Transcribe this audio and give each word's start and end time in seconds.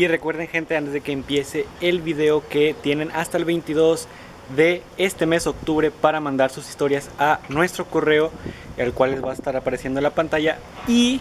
Y 0.00 0.08
recuerden 0.08 0.48
gente, 0.48 0.78
antes 0.78 0.94
de 0.94 1.02
que 1.02 1.12
empiece 1.12 1.66
el 1.82 2.00
video 2.00 2.42
que 2.48 2.74
tienen 2.82 3.10
hasta 3.10 3.36
el 3.36 3.44
22 3.44 4.08
de 4.56 4.82
este 4.96 5.26
mes 5.26 5.46
octubre 5.46 5.90
para 5.90 6.20
mandar 6.20 6.48
sus 6.50 6.70
historias 6.70 7.10
a 7.18 7.40
nuestro 7.50 7.84
correo, 7.84 8.30
el 8.78 8.94
cual 8.94 9.10
les 9.10 9.22
va 9.22 9.32
a 9.32 9.34
estar 9.34 9.56
apareciendo 9.56 9.98
en 9.98 10.04
la 10.04 10.14
pantalla 10.14 10.56
y 10.88 11.20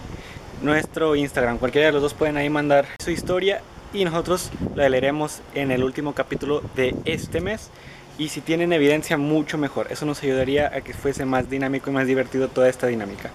nuestro 0.62 1.18
Instagram. 1.18 1.57
Cualquiera 1.57 1.88
de 1.88 1.92
los 1.92 2.02
dos 2.02 2.13
pueden 2.13 2.38
ahí 2.38 2.50
mandar 2.50 2.88
su 3.04 3.12
historia 3.12 3.62
y 3.92 4.06
nosotros 4.06 4.50
la 4.76 4.88
leeremos 4.88 5.42
en 5.56 5.72
el 5.72 5.84
último 5.84 6.14
capítulo 6.14 6.64
de 6.78 6.96
este 7.04 7.42
mes. 7.42 7.72
Y 8.18 8.30
si 8.30 8.40
tienen 8.40 8.72
evidencia, 8.72 9.18
mucho 9.18 9.58
mejor. 9.58 9.88
Eso 9.92 10.06
nos 10.06 10.24
ayudaría 10.24 10.68
a 10.74 10.80
que 10.80 10.94
fuese 10.94 11.26
más 11.26 11.50
dinámico 11.50 11.90
y 11.90 11.94
más 11.94 12.08
divertido 12.08 12.48
toda 12.48 12.70
esta 12.70 12.88
dinámica. 12.88 13.30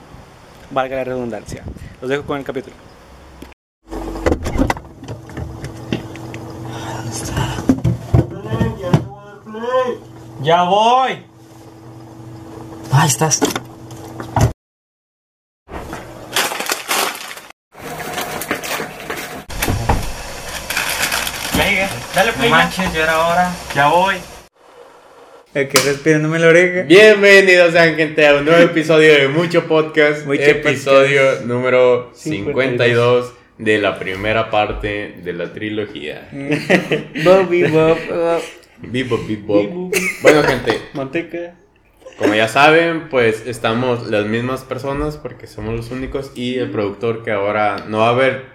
Valga 0.70 0.96
la 0.96 1.04
redundancia. 1.04 1.64
Los 2.00 2.08
dejo 2.08 2.24
con 2.24 2.38
el 2.38 2.44
capítulo. 2.44 2.93
Ya 10.44 10.62
voy. 10.64 11.12
Ahí 12.92 13.08
estás. 13.08 13.40
Ya 21.56 21.66
llegué. 21.66 21.86
Dale 22.14 22.32
play. 22.32 22.50
Manches, 22.50 22.92
ya 22.92 23.04
era 23.04 23.26
hora. 23.26 23.54
Ya 23.74 23.88
voy. 23.88 24.16
Aquí 25.54 25.78
respirándome 25.78 26.38
la 26.38 26.48
oreja. 26.48 26.82
Bienvenidos 26.82 27.72
sean 27.72 27.96
gente 27.96 28.26
a 28.26 28.34
un 28.34 28.44
nuevo 28.44 28.60
episodio 28.60 29.14
de 29.14 29.28
Mucho 29.28 29.66
Podcast, 29.66 30.26
Mucho 30.26 30.42
episodio 30.42 31.40
número 31.46 32.10
52 32.14 33.32
de 33.56 33.78
la 33.78 33.98
primera 33.98 34.50
parte 34.50 35.20
de 35.24 35.32
la 35.32 35.54
trilogía. 35.54 36.28
Bobby 37.24 37.62
Bob. 37.62 37.96
Bebop, 38.90 39.26
bebop. 39.26 39.92
Bueno 40.22 40.42
gente, 40.42 40.80
Manteca. 40.94 41.54
como 42.18 42.34
ya 42.34 42.48
saben, 42.48 43.08
pues 43.08 43.46
estamos 43.46 44.08
las 44.10 44.26
mismas 44.26 44.62
personas 44.64 45.16
porque 45.16 45.46
somos 45.46 45.74
los 45.74 45.90
únicos 45.90 46.32
y 46.34 46.58
el 46.58 46.70
productor 46.70 47.22
que 47.24 47.30
ahora 47.32 47.76
no 47.88 47.98
va 47.98 48.08
a 48.08 48.10
haber 48.10 48.54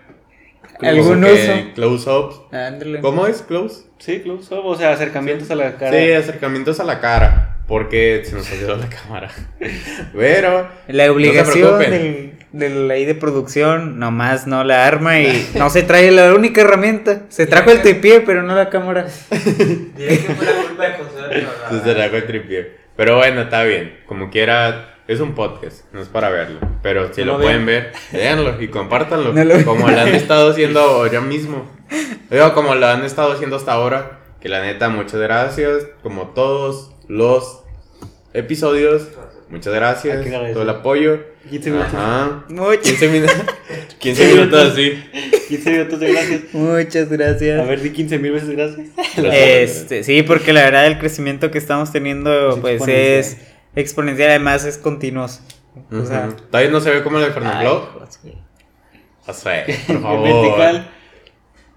¿Algún 0.82 1.24
uso? 1.26 1.52
close-ups. 1.76 2.54
Ándale. 2.54 3.02
¿Cómo 3.02 3.28
es 3.28 3.42
close? 3.42 3.84
Sí, 3.98 4.22
close 4.22 4.54
up, 4.56 4.66
o 4.66 4.76
sea, 4.78 4.92
acercamientos 4.94 5.52
a 5.52 5.56
la 5.56 5.76
cara. 5.76 5.92
Sí, 6.00 6.12
acercamientos 6.14 6.80
a 6.80 6.86
la 6.86 7.02
cara. 7.02 7.58
Porque 7.68 8.22
se 8.24 8.36
nos 8.36 8.50
olvidó 8.52 8.78
la 8.78 8.88
cámara. 9.04 9.30
Pero. 10.14 10.70
La 10.88 11.12
obligación 11.12 11.78
preocupen. 11.78 11.92
del, 11.92 12.39
del 12.52 12.90
ahí 12.90 13.06
de 13.06 13.16
producción, 13.16 14.00
nomás 14.00 14.48
no 14.48 14.64
la 14.64 14.88
arma 14.88 15.20
y 15.20 15.50
no 15.56 15.70
se 15.70 15.84
trae 15.84 16.12
la 16.12 16.34
única 16.34 16.62
herramienta. 16.62 17.24
Se 17.30 17.46
trajo 17.48 17.72
el 17.72 17.82
tripié, 17.82 18.22
pero 18.22 18.42
no 18.44 18.56
la 18.56 18.70
cámara. 18.70 19.08
Diré 19.96 20.20
que 20.20 20.34
fue 20.34 20.46
la 20.46 20.54
culpa 20.68 20.84
de 20.84 20.94
José 20.94 21.48
Se 21.70 21.84
se 21.84 21.96
trajo 21.96 22.16
el 22.16 22.26
tripié. 22.26 22.78
Pero 22.96 23.18
bueno, 23.18 23.42
está 23.42 23.64
bien. 23.64 24.00
Como 24.08 24.30
quiera, 24.30 24.96
es 25.08 25.20
un 25.22 25.34
podcast, 25.36 25.86
no 25.94 26.02
es 26.02 26.08
para 26.10 26.30
verlo. 26.30 26.60
Pero 26.82 27.14
si 27.14 27.22
No 27.22 27.28
lo 27.28 27.34
lo 27.38 27.44
pueden 27.44 27.66
ver, 27.66 27.92
véanlo 28.12 28.62
y 28.62 28.68
compártanlo. 28.68 29.32
No 29.34 29.44
lo- 29.44 29.64
Como 29.64 29.88
lo 29.90 30.00
han 30.00 30.10
estado 30.10 30.52
haciendo 30.52 30.80
ahora 30.82 31.22
mismo. 31.22 31.70
Digo, 32.30 32.54
como 32.54 32.76
lo 32.76 32.88
han 32.88 33.04
estado 33.06 33.32
haciendo 33.32 33.56
hasta 33.56 33.72
ahora. 33.74 34.20
Que 34.42 34.50
la 34.50 34.62
neta, 34.62 34.90
muchas 34.90 35.20
gracias. 35.20 35.86
Como 36.04 36.30
todos 36.30 36.92
los 37.08 37.64
episodios. 38.34 39.08
Muchas 39.50 39.74
gracias. 39.74 40.26
Todo 40.54 40.64
el 40.64 40.70
apoyo. 40.70 41.20
15 41.50 41.72
minutos. 41.72 41.94
Ajá. 41.94 42.44
Muchas, 42.50 42.80
15 42.84 43.08
minutos. 43.10 43.36
15 44.00 44.34
minutos 44.34 44.72
así. 44.72 45.04
15 45.50 45.72
minutos 45.72 46.00
de 46.00 46.12
gracias. 46.14 46.42
muchas 46.54 47.10
gracias. 47.10 47.60
A 47.60 47.64
ver, 47.64 47.82
di 47.82 47.90
15 47.92 48.20
mil 48.20 48.32
veces 48.32 48.50
gracias. 48.52 48.88
Este, 49.18 50.04
sí, 50.04 50.24
porque 50.24 50.54
la 50.54 50.62
verdad 50.64 50.88
el 50.88 51.00
crecimiento 51.00 51.52
que 51.52 51.58
estamos 51.58 51.92
teniendo 51.92 52.52
Es 52.52 52.56
pues 52.60 52.74
exponencial. 52.76 53.08
es 53.20 53.38
exponencial, 53.76 54.30
además 54.30 54.66
es 54.66 54.78
continuo. 54.78 55.26
O 55.26 56.06
sea, 56.06 56.28
Ujú. 56.28 56.36
Todavía 56.52 56.72
no 56.72 56.80
se 56.82 56.90
ve 56.92 57.04
como 57.04 57.18
el 57.20 57.26
de 57.26 57.32
Fernando. 57.32 57.92
güey. 58.24 58.36
O 59.28 59.34
sea, 59.34 59.66
por 59.66 59.76
En 59.96 60.02
favor. 60.02 60.24
vertical. 60.44 60.90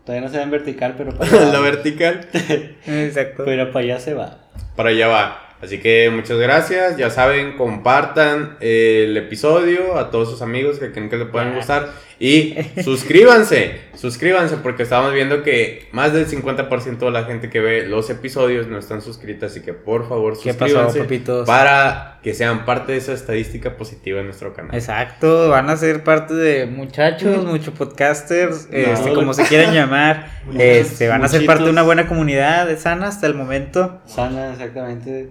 Todavía 0.04 0.26
no 0.26 0.32
se 0.32 0.36
ve 0.38 0.42
en 0.42 0.50
vertical, 0.50 0.94
pero 0.98 1.16
para 1.16 1.30
allá, 1.30 1.44
la 1.52 1.60
vertical. 1.60 2.28
Exacto. 2.86 3.44
pero 3.44 3.70
para 3.72 3.84
allá 3.84 4.00
se 4.00 4.14
va. 4.14 4.38
Para 4.76 4.88
allá 4.90 5.08
va. 5.08 5.51
Así 5.62 5.78
que 5.78 6.10
muchas 6.12 6.38
gracias. 6.38 6.96
Ya 6.96 7.08
saben, 7.10 7.56
compartan 7.56 8.56
el 8.60 9.16
episodio 9.16 9.96
a 9.96 10.10
todos 10.10 10.28
sus 10.28 10.42
amigos 10.42 10.78
que 10.80 10.90
creen 10.90 11.08
que 11.08 11.16
le 11.16 11.26
puedan 11.26 11.54
gustar. 11.54 11.88
Y 12.18 12.56
suscríbanse. 12.84 13.80
Suscríbanse 13.94 14.56
porque 14.56 14.82
estamos 14.82 15.12
viendo 15.12 15.42
que 15.42 15.88
más 15.92 16.12
del 16.12 16.26
50% 16.26 16.98
de 16.98 17.10
la 17.10 17.24
gente 17.24 17.48
que 17.48 17.60
ve 17.60 17.86
los 17.86 18.10
episodios 18.10 18.66
no 18.66 18.78
están 18.78 19.02
suscritas. 19.02 19.52
Así 19.52 19.60
que 19.62 19.72
por 19.72 20.08
favor 20.08 20.34
¿Qué 20.40 20.52
pasó, 20.54 20.66
suscríbanse. 20.88 20.98
papitos? 21.00 21.46
Para 21.46 22.18
que 22.22 22.34
sean 22.34 22.64
parte 22.64 22.92
de 22.92 22.98
esa 22.98 23.12
estadística 23.12 23.76
positiva 23.76 24.20
en 24.20 24.26
nuestro 24.26 24.54
canal. 24.54 24.74
Exacto, 24.74 25.48
van 25.48 25.68
a 25.70 25.76
ser 25.76 26.04
parte 26.04 26.34
de 26.34 26.66
muchachos, 26.66 27.44
muchos 27.44 27.74
podcasters, 27.74 28.68
este, 28.70 29.08
No. 29.10 29.14
como 29.14 29.34
se 29.34 29.44
quieran 29.44 29.74
llamar, 29.74 30.28
Muchos 30.46 30.62
este, 30.62 31.08
van 31.08 31.24
a 31.24 31.28
ser 31.28 31.44
parte 31.46 31.64
de 31.64 31.70
una 31.70 31.82
buena 31.82 32.06
comunidad, 32.06 32.76
sana 32.78 33.08
hasta 33.08 33.26
el 33.26 33.34
momento, 33.34 34.00
Sana, 34.06 34.52
exactamente. 34.52 35.30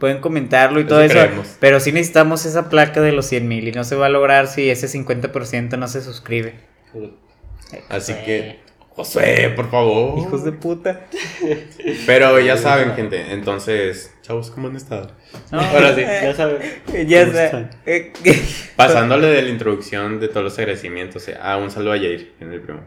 Pueden 0.00 0.18
comentarlo 0.20 0.80
y 0.80 0.82
Eso 0.82 0.88
todo 0.88 1.02
eso, 1.02 1.14
creemos. 1.14 1.56
pero 1.60 1.78
sí 1.78 1.92
necesitamos 1.92 2.44
esa 2.46 2.68
placa 2.68 3.00
de 3.00 3.12
los 3.12 3.26
100 3.26 3.46
mil 3.46 3.68
y 3.68 3.72
no 3.72 3.84
se 3.84 3.94
va 3.94 4.06
a 4.06 4.08
lograr 4.08 4.48
si 4.48 4.68
ese 4.68 4.88
50% 4.88 5.78
no 5.78 5.86
se 5.86 6.02
suscribe. 6.02 6.54
Así 7.88 8.14
que, 8.24 8.58
José, 8.88 9.52
por 9.54 9.70
favor. 9.70 10.18
Hijos 10.18 10.44
de 10.44 10.50
puta. 10.52 11.02
Pero 12.06 12.40
ya 12.40 12.56
saben, 12.56 12.94
gente. 12.94 13.32
Entonces, 13.32 14.12
chavos, 14.22 14.50
¿cómo 14.50 14.68
han 14.68 14.76
estado? 14.76 15.12
No, 15.52 15.60
Ahora 15.60 15.94
sí. 15.94 16.00
Ya 16.02 16.34
sabes. 16.34 16.58
Ya 17.06 17.20
¿Cómo 17.26 17.30
está. 17.38 17.44
están? 17.44 17.70
Eh, 17.86 18.12
Pasándole 18.76 19.28
de 19.28 19.42
la 19.42 19.48
introducción 19.50 20.18
de 20.18 20.28
todos 20.28 20.42
los 20.44 20.58
agradecimientos. 20.58 21.28
eh, 21.28 21.36
Ah, 21.40 21.56
un 21.58 21.70
saludo 21.70 21.92
a 21.92 21.96
Jair, 21.98 22.32
en 22.40 22.52
el 22.52 22.60
primo. 22.60 22.80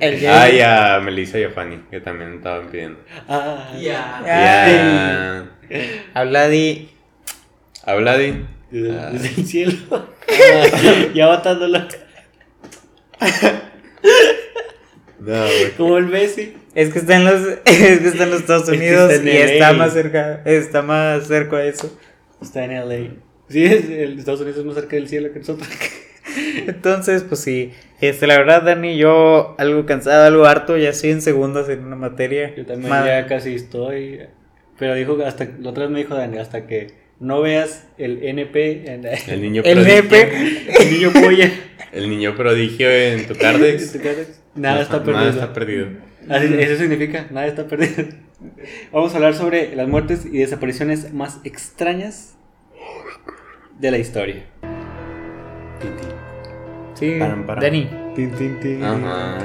El 0.00 0.26
Ah, 0.28 0.50
y 0.50 0.60
a 0.60 1.00
Melissa 1.00 1.38
y 1.38 1.44
a 1.44 1.50
Fanny, 1.50 1.82
que 1.90 2.00
también 2.00 2.34
estaban 2.34 2.68
pidiendo. 2.68 2.98
Ah, 3.28 3.72
Ya. 3.80 4.18
Ay. 4.18 4.72
Ya. 5.70 6.00
Habla 6.14 6.48
de... 6.48 6.88
A 7.84 7.94
Vladi. 7.94 8.44
Desde, 8.70 8.98
Ah. 8.98 9.10
el 9.12 9.46
cielo. 9.46 9.72
Ah, 9.90 10.64
ya 11.14 11.26
matándola. 11.28 11.88
No, 15.18 15.42
güey. 15.44 15.70
Como 15.76 15.98
el 15.98 16.06
Messi. 16.06 16.54
Es 16.74 16.92
que 16.92 17.00
está 17.00 17.16
en 17.16 17.24
los, 17.24 17.40
es 17.64 17.98
que 18.00 18.08
está 18.08 18.24
en 18.24 18.30
los 18.30 18.40
Estados 18.40 18.68
Es 18.68 18.70
que 18.70 18.76
Unidos 18.76 19.10
está 19.12 19.28
en 19.30 19.36
y 19.36 19.40
está 19.40 19.72
más 19.72 19.92
cerca, 19.92 20.42
está 20.44 20.82
más 20.82 21.26
cerca 21.26 21.56
de 21.58 21.68
eso. 21.68 21.98
Está 22.40 22.64
en 22.64 22.74
LA. 22.88 23.10
Sí, 23.48 23.64
es, 23.64 23.90
el 23.90 24.18
Estados 24.18 24.40
Unidos 24.40 24.60
es 24.60 24.64
más 24.64 24.76
cerca 24.76 24.96
del 24.96 25.08
cielo 25.08 25.32
que 25.32 25.40
nosotros. 25.40 25.68
Entonces, 26.66 27.22
pues 27.22 27.40
sí, 27.40 27.72
este, 28.00 28.26
la 28.26 28.38
verdad, 28.38 28.62
Dani, 28.62 28.96
yo 28.96 29.54
algo 29.58 29.86
cansado, 29.86 30.24
algo 30.26 30.44
harto, 30.46 30.76
ya 30.76 30.90
estoy 30.90 31.10
en 31.10 31.22
segundas 31.22 31.68
en 31.68 31.84
una 31.84 31.96
materia. 31.96 32.54
Yo 32.56 32.64
también 32.66 32.90
Ma- 32.90 33.06
ya 33.06 33.26
casi 33.26 33.54
estoy. 33.54 34.20
Pero 34.78 34.94
dijo 34.94 35.16
que 35.16 35.24
hasta. 35.24 35.46
La 35.60 35.70
otra 35.70 35.84
vez 35.84 35.92
me 35.92 35.98
dijo 35.98 36.14
Dani, 36.14 36.38
hasta 36.38 36.66
que 36.66 36.88
no 37.18 37.40
veas 37.42 37.86
el 37.98 38.22
NP. 38.24 38.90
En, 38.92 39.04
El 39.28 39.42
niño 39.42 39.62
El 39.64 39.78
prodigio. 39.78 40.02
nepe. 40.02 40.82
el 40.82 40.90
niño 40.92 41.10
polla. 41.12 41.50
El 41.92 42.08
niño 42.10 42.36
prodigio 42.36 42.90
en 42.90 43.26
tu 43.26 43.34
cardex. 43.34 43.98
Nada 44.54 44.80
está 44.82 44.98
perdido. 45.04 45.18
Nada 45.18 45.30
está 45.30 45.52
perdido. 45.52 45.86
Así- 46.28 46.54
eso 46.58 46.76
significa, 46.76 47.26
nada 47.30 47.46
está 47.46 47.66
perdido. 47.66 48.04
Vamos 48.92 49.12
a 49.12 49.16
hablar 49.16 49.34
sobre 49.34 49.74
las 49.76 49.86
muertes 49.88 50.24
y 50.24 50.38
desapariciones 50.38 51.12
más 51.12 51.40
extrañas 51.44 52.36
de 53.78 53.90
la 53.90 53.98
historia. 53.98 54.44
Sí, 56.94 57.16
Param, 57.18 57.44
param. 57.46 57.62
Dani. 57.62 57.88
Ajá. 58.82 59.38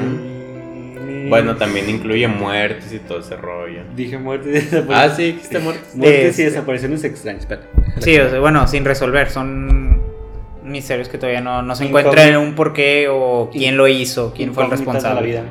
Bueno, 1.29 1.55
también 1.55 1.89
incluye 1.89 2.27
muertes 2.27 2.91
y 2.93 2.99
todo 2.99 3.19
ese 3.19 3.35
rollo. 3.37 3.81
Dije 3.95 4.17
muertes 4.17 4.47
y 4.47 4.51
desapariciones. 4.65 5.11
Ah, 5.11 5.15
sí, 5.15 5.23
existe 5.23 5.59
muertes. 5.59 5.95
Muertes 5.95 6.25
Este. 6.31 6.41
y 6.41 6.45
desapariciones 6.45 7.03
extrañas. 7.03 7.41
Espera. 7.41 7.61
Sí, 7.99 8.17
o 8.19 8.29
sea, 8.29 8.39
bueno, 8.39 8.67
sin 8.67 8.85
resolver, 8.85 9.29
son 9.29 10.01
misterios 10.63 11.07
que 11.09 11.17
todavía 11.17 11.41
no, 11.41 11.61
no 11.61 11.75
se 11.75 11.85
encuentran 11.85 12.35
un 12.37 12.55
porqué 12.55 13.07
o 13.09 13.49
quién 13.51 13.77
lo 13.77 13.87
hizo, 13.87 14.33
quién 14.35 14.53
fue 14.53 14.63
el 14.65 14.69
de 14.69 14.75
la 14.75 14.77
responsable. 14.77 15.27
vida. 15.27 15.43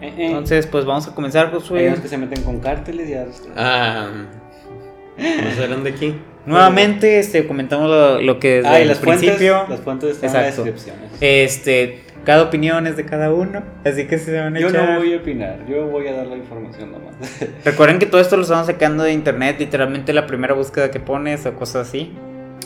Eh, 0.00 0.06
eh. 0.16 0.26
Entonces, 0.26 0.66
pues 0.66 0.84
vamos 0.86 1.06
a 1.08 1.14
comenzar, 1.14 1.46
Hay 1.48 1.52
Josué. 1.52 1.88
unos 1.88 2.00
que 2.00 2.08
se 2.08 2.16
meten 2.16 2.42
con 2.42 2.58
cárteles 2.60 3.08
y 3.10 3.14
otros 3.14 3.42
Ah, 3.56 4.08
¿no 5.20 5.50
serán 5.56 5.84
de 5.84 5.90
aquí? 5.90 6.14
Nuevamente, 6.46 7.18
este, 7.18 7.46
comentamos 7.46 7.88
lo, 7.90 8.20
lo 8.22 8.38
que 8.40 8.56
desde 8.56 8.68
Ah, 8.68 8.78
y 8.78 8.82
el 8.82 8.88
las 8.88 8.98
fuentes, 8.98 9.26
principio. 9.30 9.66
las 9.68 9.80
fuentes 9.80 10.10
están 10.12 10.30
en 10.30 10.34
las 10.36 10.44
Exacto. 10.58 10.64
descripciones. 10.64 11.10
Este, 11.20 12.00
cada 12.24 12.42
opinión 12.42 12.86
es 12.86 12.96
de 12.96 13.04
cada 13.04 13.32
uno, 13.32 13.62
así 13.84 14.06
que 14.06 14.18
se 14.18 14.38
van 14.38 14.56
a 14.56 14.60
Yo 14.60 14.68
echar. 14.68 14.88
no 14.90 14.98
voy 15.00 15.12
a 15.14 15.16
opinar, 15.18 15.58
yo 15.68 15.86
voy 15.86 16.06
a 16.08 16.12
dar 16.14 16.26
la 16.26 16.36
información 16.36 16.92
nomás. 16.92 17.14
Recuerden 17.64 17.98
que 17.98 18.06
todo 18.06 18.20
esto 18.20 18.36
lo 18.36 18.42
estamos 18.42 18.66
sacando 18.66 19.04
de 19.04 19.12
internet, 19.12 19.56
literalmente 19.58 20.12
la 20.12 20.26
primera 20.26 20.54
búsqueda 20.54 20.90
que 20.90 21.00
pones 21.00 21.44
o 21.46 21.54
cosas 21.54 21.88
así. 21.88 22.12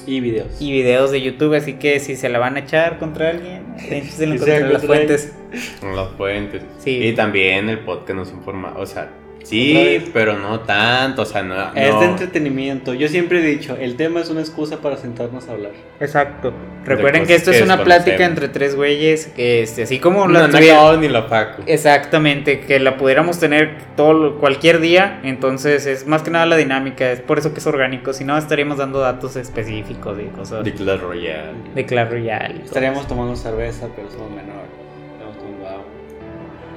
Y 0.07 0.21
videos. 0.21 0.61
y 0.61 0.71
videos 0.71 1.11
de 1.13 1.23
YouTube, 1.23 1.55
así 1.55 1.75
que 1.75 1.99
si 1.99 2.15
se 2.17 2.29
la 2.29 2.39
van 2.39 2.57
a 2.57 2.61
echar 2.61 2.99
contra 2.99 3.31
alguien, 3.31 3.63
échensela 3.89 4.35
Sí, 4.35 4.39
contra 4.39 4.45
sea 4.59 4.61
las 4.61 4.71
contra 4.73 4.87
fuentes. 4.87 5.33
Con 5.81 5.97
las 5.97 6.09
fuentes. 6.11 6.63
Sí. 6.79 6.91
Y 7.07 7.13
también 7.15 7.71
el 7.71 7.79
podcast 7.79 8.15
nos 8.19 8.31
informa, 8.33 8.75
o 8.77 8.85
sea, 8.85 9.09
sí, 9.45 10.11
pero 10.13 10.39
no 10.39 10.61
tanto, 10.61 11.23
o 11.23 11.25
sea, 11.25 11.43
no. 11.43 11.55
Es 11.75 11.99
de 12.01 12.07
entretenimiento. 12.07 12.95
Yo 12.95 13.09
siempre 13.09 13.41
he 13.41 13.43
dicho, 13.47 13.77
el 13.81 13.97
tema 13.97 14.21
es 14.21 14.31
una 14.31 14.41
excusa 14.41 14.81
para 14.81 14.97
sentarnos 14.97 15.49
a 15.49 15.53
hablar. 15.53 15.73
Exacto. 16.01 16.53
Recuerden 16.85 17.25
que 17.27 17.35
esto 17.35 17.51
que 17.51 17.59
es 17.59 17.63
una 17.63 17.83
plática 17.83 18.25
entre 18.27 18.49
tres 18.49 18.75
güeyes, 18.77 19.29
que 19.29 19.63
este, 19.63 19.85
así 19.85 19.99
como 20.01 20.27
No, 20.27 20.35
la 20.35 20.49
no 20.49 20.59
tuviera- 20.59 20.97
ni 20.97 21.09
la 21.09 21.29
Paco. 21.29 21.63
Exactamente, 21.67 22.61
que 22.61 22.79
la 22.81 22.97
pudiéramos 22.97 23.39
tener 23.39 23.79
todo 23.97 24.39
cualquier 24.39 24.81
día, 24.81 25.21
entonces 25.23 25.87
es 25.87 26.07
más 26.07 26.23
que 26.23 26.31
nada 26.31 26.45
la 26.47 26.57
dinámica, 26.57 27.11
es 27.13 27.21
por 27.21 27.39
eso 27.39 27.53
que 27.55 27.61
es 27.61 27.67
orgánico, 27.67 28.13
si 28.13 28.25
no 28.25 28.37
estaríamos 28.37 28.79
dando 28.79 28.99
datos 29.01 29.37
específicos 29.37 30.17
de 30.17 30.27
cosas 30.29 30.65
De 30.65 30.75
Clash 30.75 31.01
Royale. 31.01 31.53
de 31.75 31.87
Clash 31.87 32.11
Royale. 32.11 32.57
y 32.61 32.65
Estaríamos 32.65 33.07
tomando 33.09 33.35
cerveza, 33.37 33.89
pero 33.97 34.11
somos 34.11 34.31
menores. 34.31 34.71
Estamos 35.13 35.37
tomando 35.39 35.69
agua. 35.69 35.85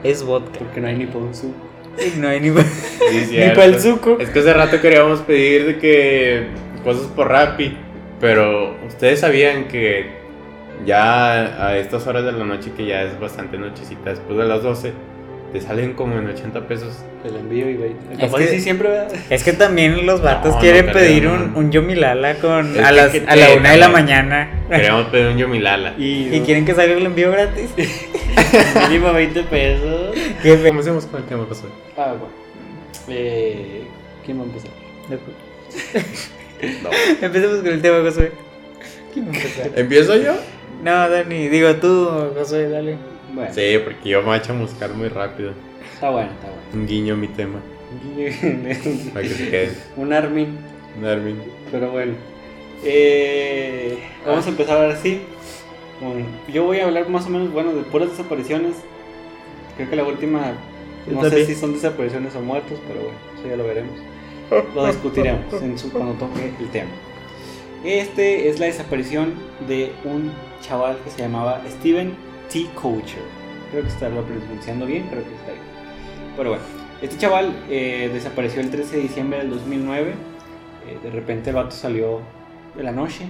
Es 0.03 0.23
vodka. 0.23 0.59
Porque 0.59 0.79
no 0.79 0.87
hay 0.87 0.95
ni 0.95 1.05
suco. 1.07 1.66
Y 2.05 2.19
no 2.19 2.27
hay 2.27 2.39
ni 2.41 2.49
Sí, 2.49 2.55
ni 3.11 3.25
cierto. 3.25 3.55
para 3.55 3.65
el 3.67 3.79
suco. 3.79 4.17
Es 4.19 4.29
que 4.29 4.39
hace 4.39 4.53
rato 4.53 4.81
queríamos 4.81 5.21
pedir 5.21 5.65
de 5.65 5.77
que 5.77 6.47
cosas 6.83 7.07
por 7.07 7.29
Rappi, 7.29 7.77
pero 8.19 8.75
ustedes 8.87 9.19
sabían 9.21 9.67
que 9.67 10.17
ya 10.85 11.65
a 11.67 11.77
estas 11.77 12.05
horas 12.07 12.23
de 12.25 12.31
la 12.33 12.45
noche, 12.45 12.71
que 12.75 12.85
ya 12.85 13.03
es 13.03 13.19
bastante 13.19 13.57
nochecita, 13.57 14.11
después 14.11 14.37
de 14.37 14.45
las 14.45 14.61
12, 14.63 14.93
te 15.53 15.61
salen 15.61 15.93
como 15.93 16.17
en 16.17 16.27
80 16.27 16.67
pesos. 16.67 16.93
El 17.23 17.35
envío 17.35 17.69
y 17.69 17.75
ve. 17.77 17.95
Es 18.13 18.19
Capaz 18.19 18.37
que- 18.39 18.47
sí 18.47 18.61
siempre, 18.61 18.89
¿verdad? 18.89 19.11
Es 19.29 19.43
que 19.43 19.53
también 19.53 20.05
los 20.05 20.21
vatos 20.21 20.55
No, 20.55 20.59
quieren 20.59 20.87
no 20.87 20.91
pedir 20.93 21.23
creo, 21.23 21.33
un, 21.33 21.53
no. 21.53 21.59
un 21.59 21.71
Yomilala 21.71 22.35
con 22.35 22.75
Es 22.77 22.83
a, 22.83 22.91
las, 22.91 23.11
que 23.11 23.23
a 23.27 23.35
la 23.35 23.53
una 23.53 23.71
de 23.71 23.77
la 23.77 23.89
mañana. 23.89 24.49
Queríamos 24.69 25.07
pedir 25.11 25.27
un 25.27 25.37
Yomilala. 25.37 25.93
Y, 25.97 26.35
Y 26.35 26.41
quieren 26.41 26.65
que 26.65 26.73
salga 26.73 26.93
el 26.95 27.05
envío 27.05 27.31
gratis. 27.31 27.69
mínimo 28.89 29.11
20 29.13 29.43
pesos. 29.43 30.15
Qué 30.43 30.57
Comencemos 30.67 31.05
con 31.05 31.21
el 31.21 31.27
tema, 31.27 31.47
pasó. 31.47 31.67
Ah, 31.97 32.13
bueno. 32.17 32.33
Eh, 33.09 33.83
¿Quién 34.25 34.39
va 34.39 34.43
a 34.43 34.45
empezar? 34.45 34.71
No. 36.83 36.89
Empecemos 37.21 37.57
con 37.57 37.67
el 37.67 37.81
tema, 37.81 37.99
Josué. 38.01 38.31
¿Quién 39.13 39.27
va 39.27 39.31
a 39.31 39.35
empezar? 39.35 39.71
¿Empiezo 39.75 40.15
yo? 40.17 40.33
No, 40.83 41.09
Dani, 41.09 41.47
digo 41.49 41.73
tú, 41.75 42.09
Josué, 42.37 42.69
dale. 42.69 42.97
Bueno, 43.37 43.53
Sí, 43.53 43.77
porque 43.83 44.09
yo 44.09 44.21
me 44.21 44.25
voy 44.29 44.35
a 44.37 44.41
chamuscar 44.41 44.93
muy 44.95 45.09
rápido. 45.09 45.51
está 45.93 46.09
bueno, 46.09 46.31
está 46.31 46.47
bueno. 46.47 46.61
Un 46.73 46.87
guiño 46.87 47.13
a 47.13 47.17
mi 47.17 47.27
tema, 47.27 47.59
para 49.13 49.21
que 49.27 49.29
se 49.29 49.49
quede. 49.51 49.77
un 49.95 50.11
Armin, 50.11 50.57
pero 51.71 51.91
bueno. 51.91 52.13
Eh, 52.83 53.99
vamos 54.25 54.43
a 54.47 54.49
empezar 54.49 54.77
ahora 54.77 54.95
sí. 54.95 55.21
yo 56.51 56.63
voy 56.63 56.79
a 56.79 56.85
hablar 56.85 57.07
más 57.09 57.27
o 57.27 57.29
menos, 57.29 57.51
bueno, 57.51 57.75
de 57.75 57.83
puras 57.83 58.09
desapariciones. 58.09 58.77
Creo 59.75 59.87
que 59.87 59.95
la 59.95 60.03
última, 60.03 60.53
no 61.05 61.29
sé 61.29 61.45
si 61.45 61.53
son 61.53 61.73
desapariciones 61.73 62.35
o 62.35 62.41
muertos, 62.41 62.79
pero 62.87 63.01
bueno, 63.01 63.17
eso 63.37 63.47
ya 63.49 63.55
lo 63.55 63.65
veremos. 63.65 63.93
Lo 64.73 64.87
discutiremos 64.87 65.53
en 65.61 65.77
su, 65.77 65.91
cuando 65.91 66.13
toque 66.13 66.53
el 66.59 66.69
tema. 66.69 66.89
Este 67.83 68.49
es 68.49 68.59
la 68.59 68.65
desaparición 68.65 69.33
de 69.67 69.91
un 70.05 70.31
chaval 70.61 70.97
que 71.03 71.11
se 71.11 71.19
llamaba 71.19 71.61
Steven 71.69 72.15
T. 72.51 72.67
Coacher. 72.75 73.21
Creo 73.71 73.83
que 73.83 73.89
está 73.89 74.09
lo 74.09 74.23
pronunciando 74.23 74.85
bien, 74.85 75.07
creo 75.09 75.23
que 75.23 75.33
está 75.35 75.51
bien. 75.51 75.63
Pero 76.37 76.49
bueno, 76.51 76.63
este 77.01 77.17
chaval 77.17 77.53
eh, 77.69 78.09
desapareció 78.13 78.61
el 78.61 78.69
13 78.69 78.97
de 78.97 79.01
diciembre 79.03 79.39
del 79.39 79.49
2009. 79.49 80.11
Eh, 80.11 80.97
de 81.03 81.09
repente 81.11 81.49
el 81.49 81.55
vato 81.57 81.71
salió 81.71 82.21
de 82.75 82.83
la 82.83 82.91
noche. 82.91 83.25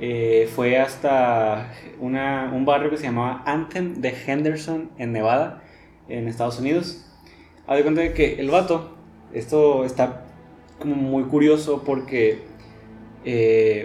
Eh, 0.00 0.48
fue 0.54 0.78
hasta 0.78 1.72
una- 2.00 2.50
un 2.54 2.64
barrio 2.64 2.90
que 2.90 2.96
se 2.98 3.04
llamaba 3.04 3.42
Anthem 3.46 3.94
de 4.02 4.14
Henderson 4.26 4.90
en 4.98 5.12
Nevada, 5.12 5.62
en 6.08 6.28
Estados 6.28 6.58
Unidos. 6.60 7.06
Haz 7.66 7.76
de 7.78 7.82
cuenta 7.82 8.02
de 8.02 8.12
que 8.12 8.34
el 8.38 8.50
vato, 8.50 8.96
esto 9.32 9.84
está 9.84 10.24
como 10.78 10.94
muy 10.94 11.24
curioso 11.24 11.82
porque 11.84 12.42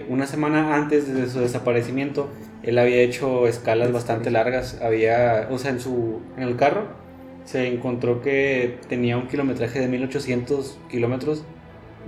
una 0.08 0.26
semana 0.28 0.76
antes 0.76 1.12
de 1.12 1.28
su 1.28 1.40
desaparecimiento, 1.40 2.28
él 2.62 2.78
había 2.78 2.98
hecho 3.02 3.46
escalas 3.48 3.92
bastante 3.92 4.30
largas. 4.30 4.80
Había, 4.82 5.48
o 5.50 5.58
sea, 5.58 5.70
en 5.72 5.80
su 5.80 6.20
en 6.36 6.44
el 6.44 6.56
carro 6.56 6.86
se 7.44 7.66
encontró 7.68 8.22
que 8.22 8.78
tenía 8.88 9.16
un 9.16 9.26
kilometraje 9.28 9.80
de 9.80 9.88
1800 9.88 10.78
kilómetros 10.90 11.44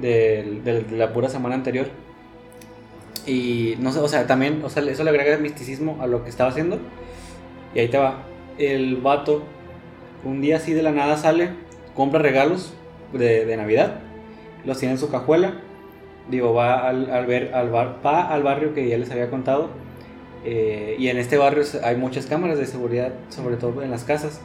del- 0.00 0.62
de, 0.64 0.84
la 0.92 1.12
pura 1.12 1.28
semana 1.28 1.54
anterior. 1.56 1.86
Y 3.26 3.76
no 3.80 3.90
sé, 3.92 4.00
o 4.00 4.08
sea, 4.08 4.26
también, 4.26 4.62
o 4.64 4.68
sea, 4.70 4.82
eso 4.82 5.02
le 5.04 5.10
agrega 5.10 5.38
misticismo 5.38 5.98
a 6.00 6.06
lo 6.06 6.22
que 6.24 6.30
estaba 6.30 6.50
haciendo. 6.50 6.78
Y 7.74 7.80
ahí 7.80 7.88
te 7.88 7.98
va. 7.98 8.24
El 8.58 8.96
vato, 8.96 9.42
un 10.24 10.40
día 10.40 10.56
así 10.56 10.72
de 10.74 10.82
la 10.82 10.92
nada 10.92 11.16
sale, 11.16 11.50
compra 11.94 12.20
regalos 12.20 12.74
de, 13.12 13.46
de 13.46 13.56
Navidad, 13.56 14.00
los 14.64 14.78
tiene 14.78 14.94
en 14.94 15.00
su 15.00 15.10
cajuela. 15.10 15.54
Digo, 16.30 16.54
va 16.54 16.88
al, 16.88 17.10
al 17.10 17.26
ver, 17.26 17.54
al 17.54 17.70
bar, 17.70 18.00
va 18.04 18.28
al 18.32 18.42
barrio 18.42 18.74
que 18.74 18.88
ya 18.88 18.98
les 18.98 19.10
había 19.10 19.30
contado. 19.30 19.70
Eh, 20.44 20.96
y 20.98 21.08
en 21.08 21.16
este 21.16 21.38
barrio 21.38 21.64
hay 21.82 21.96
muchas 21.96 22.26
cámaras 22.26 22.58
de 22.58 22.66
seguridad, 22.66 23.14
sobre 23.30 23.56
todo 23.56 23.82
en 23.82 23.90
las 23.90 24.04
casas. 24.04 24.40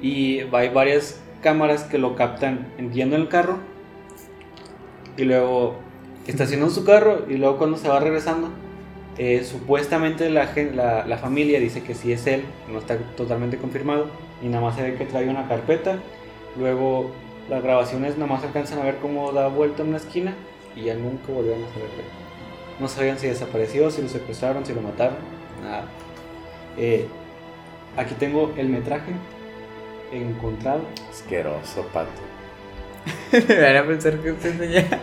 Y 0.00 0.40
hay 0.52 0.68
varias 0.70 1.20
cámaras 1.42 1.84
que 1.84 1.98
lo 1.98 2.16
captan 2.16 2.66
yendo 2.92 3.16
en 3.16 3.22
el 3.22 3.28
carro. 3.28 3.58
Y 5.16 5.24
luego 5.24 5.76
estacionó 6.26 6.70
su 6.70 6.84
carro. 6.84 7.26
Y 7.28 7.36
luego 7.36 7.58
cuando 7.58 7.76
se 7.76 7.88
va 7.88 8.00
regresando, 8.00 8.48
eh, 9.18 9.44
supuestamente 9.44 10.30
la, 10.30 10.50
la, 10.74 11.06
la 11.06 11.18
familia 11.18 11.60
dice 11.60 11.82
que 11.82 11.94
sí 11.94 12.12
es 12.12 12.26
él. 12.26 12.42
No 12.72 12.78
está 12.78 12.96
totalmente 12.96 13.58
confirmado. 13.58 14.08
Y 14.42 14.48
nada 14.48 14.62
más 14.62 14.76
se 14.76 14.82
ve 14.82 14.94
que 14.94 15.04
trae 15.04 15.28
una 15.28 15.48
carpeta. 15.48 15.98
Luego 16.58 17.10
las 17.50 17.62
grabaciones 17.62 18.16
nada 18.16 18.32
más 18.32 18.42
alcanzan 18.42 18.78
a 18.78 18.84
ver 18.84 18.96
cómo 18.96 19.32
da 19.32 19.48
vuelta 19.48 19.82
en 19.82 19.88
una 19.88 19.98
esquina. 19.98 20.34
Y 20.74 20.84
ya 20.84 20.94
nunca 20.94 21.32
volvieron 21.32 21.62
a 21.62 21.68
saber 21.68 21.90
de 21.90 22.02
él. 22.02 22.25
No 22.78 22.88
sabían 22.88 23.18
si 23.18 23.26
desapareció, 23.26 23.90
si 23.90 24.02
lo 24.02 24.08
secuestraron, 24.08 24.66
si 24.66 24.74
lo 24.74 24.82
mataron. 24.82 25.16
Nada. 25.62 25.84
Eh, 26.76 27.06
aquí 27.96 28.14
tengo 28.18 28.52
el 28.56 28.68
metraje 28.68 29.12
encontrado. 30.12 30.82
Asqueroso, 31.10 31.86
pato. 31.92 32.10
Me 33.32 33.60
van 33.60 33.76
a 33.76 33.86
pensar 33.86 34.18
que 34.18 34.32
usted 34.32 34.50
enseña. 34.50 35.00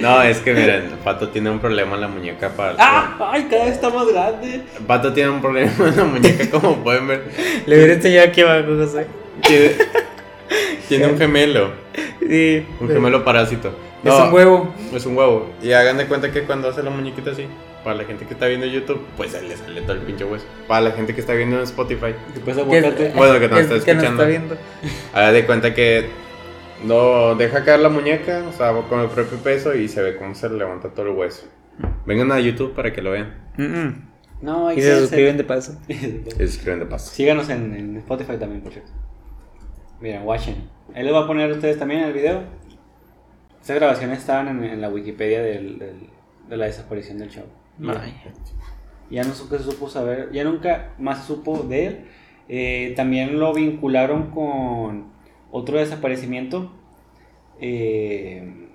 No, 0.00 0.22
es 0.22 0.38
que 0.38 0.52
miren, 0.54 0.90
pato 1.04 1.28
tiene 1.28 1.50
un 1.50 1.58
problema 1.58 1.94
en 1.96 2.00
la 2.00 2.08
muñeca 2.08 2.48
para. 2.50 2.76
¡Ah! 2.78 3.30
¡Ay, 3.32 3.46
cada 3.50 3.64
vez 3.64 3.74
está 3.74 3.90
más 3.90 4.06
grande! 4.06 4.62
Pato 4.86 5.12
tiene 5.12 5.30
un 5.30 5.40
problema 5.40 5.72
en 5.78 5.96
la 5.96 6.04
muñeca, 6.04 6.50
como 6.50 6.76
pueden 6.82 7.06
ver. 7.08 7.30
Le 7.66 7.76
hubiera 7.76 7.94
enseñado 7.94 8.28
aquí 8.28 8.40
abajo, 8.40 8.68
Josué. 8.78 9.06
Tiene, 9.42 9.72
tiene 10.88 11.06
un 11.06 11.18
gemelo, 11.18 11.70
Sí. 12.26 12.66
un 12.80 12.88
gemelo 12.88 13.24
parásito. 13.24 13.68
Es 13.68 14.08
No, 14.10 14.26
un 14.28 14.32
huevo. 14.34 14.74
Es 14.92 15.06
un 15.06 15.16
huevo. 15.16 15.50
Y 15.62 15.72
hagan 15.72 15.96
de 15.96 16.06
cuenta 16.06 16.32
que 16.32 16.42
cuando 16.42 16.68
hace 16.68 16.82
la 16.82 16.90
muñequita 16.90 17.30
así, 17.30 17.46
para 17.84 17.96
la 17.96 18.04
gente 18.04 18.26
que 18.26 18.34
está 18.34 18.46
viendo 18.46 18.66
YouTube, 18.66 19.00
pues 19.16 19.34
ahí 19.34 19.46
le 19.48 19.56
sale 19.56 19.80
todo 19.82 19.92
el 19.92 20.00
pinche 20.00 20.24
hueso. 20.24 20.44
Para 20.68 20.82
la 20.82 20.90
gente 20.92 21.14
que 21.14 21.20
está 21.20 21.34
viendo 21.34 21.56
en 21.56 21.62
Spotify, 21.62 22.14
Después. 22.34 22.56
Bueno, 22.66 22.94
que 22.96 23.06
es- 23.06 23.14
está 23.60 23.74
escuchando. 23.76 24.04
está 24.22 24.24
viendo. 24.24 24.56
hagan 25.14 25.34
de 25.34 25.46
cuenta 25.46 25.74
que 25.74 26.06
no 26.84 27.34
deja 27.36 27.64
caer 27.64 27.80
la 27.80 27.88
muñeca, 27.88 28.44
o 28.48 28.52
sea, 28.52 28.72
con 28.88 29.00
el 29.00 29.08
propio 29.08 29.38
peso 29.38 29.74
y 29.74 29.88
se 29.88 30.02
ve 30.02 30.16
cómo 30.16 30.34
se 30.34 30.48
le 30.48 30.56
levanta 30.58 30.88
todo 30.88 31.06
el 31.06 31.12
hueso. 31.16 31.46
Vengan 32.06 32.32
a 32.32 32.40
YouTube 32.40 32.74
para 32.74 32.92
que 32.92 33.02
lo 33.02 33.12
vean. 33.12 33.34
Mm, 33.56 33.62
mm. 33.62 34.08
No, 34.42 34.68
hay 34.68 34.78
Y 34.78 34.82
se 34.82 34.98
suscriben 34.98 35.36
de 35.36 35.44
paso. 35.44 35.78
Y 35.88 35.94
se 36.36 36.48
suscriben 36.48 36.80
de 36.80 36.86
paso. 36.86 37.10
Síganos 37.12 37.48
en, 37.50 37.74
en 37.76 37.96
Spotify 37.98 38.36
también, 38.38 38.60
por 38.62 38.72
cierto. 38.72 38.90
Miren, 40.02 40.22
watchen. 40.26 40.56
Ahí 40.94 41.02
les 41.04 41.12
voy 41.12 41.22
a 41.22 41.26
poner 41.26 41.50
a 41.50 41.54
ustedes 41.54 41.78
también 41.78 42.00
el 42.02 42.12
video. 42.12 42.42
Estas 43.60 43.76
grabaciones 43.76 44.18
estaban 44.18 44.48
en, 44.48 44.64
en 44.64 44.80
la 44.80 44.88
Wikipedia 44.90 45.40
del- 45.42 45.78
del- 45.78 46.10
de 46.48 46.56
la 46.56 46.66
desaparición 46.66 47.18
del 47.18 47.30
chavo. 47.30 47.46
Ya 49.10 49.22
no 49.24 49.32
se 49.34 49.58
supo 49.60 49.88
saber, 49.88 50.30
ya 50.32 50.42
nunca 50.44 50.90
más 50.98 51.24
supo 51.26 51.58
de 51.62 51.86
él. 51.86 52.04
Eh, 52.48 52.92
también 52.96 53.38
lo 53.38 53.54
vincularon 53.54 54.30
con 54.30 55.12
otro 55.50 55.78
desaparecimiento. 55.78 56.72
Eh, 57.60 58.68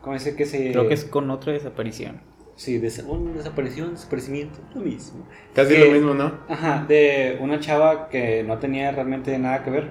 ¿Cómo 0.00 0.14
dice 0.14 0.36
que 0.36 0.46
se.? 0.46 0.72
Creo 0.72 0.88
que 0.88 0.94
es 0.94 1.04
con 1.04 1.30
otra 1.30 1.52
desaparición. 1.52 2.20
Sí, 2.54 2.78
desa- 2.80 3.04
bueno, 3.04 3.32
desaparición, 3.34 3.92
desaparecimiento, 3.94 4.58
lo 4.74 4.82
mismo. 4.82 5.26
Casi 5.54 5.76
lo 5.76 5.86
mismo, 5.90 6.14
¿no? 6.14 6.32
Ajá, 6.48 6.84
de 6.86 7.38
una 7.40 7.58
chava 7.60 8.08
que 8.08 8.44
no 8.44 8.58
tenía 8.58 8.92
realmente 8.92 9.36
nada 9.38 9.64
que 9.64 9.70
ver, 9.70 9.90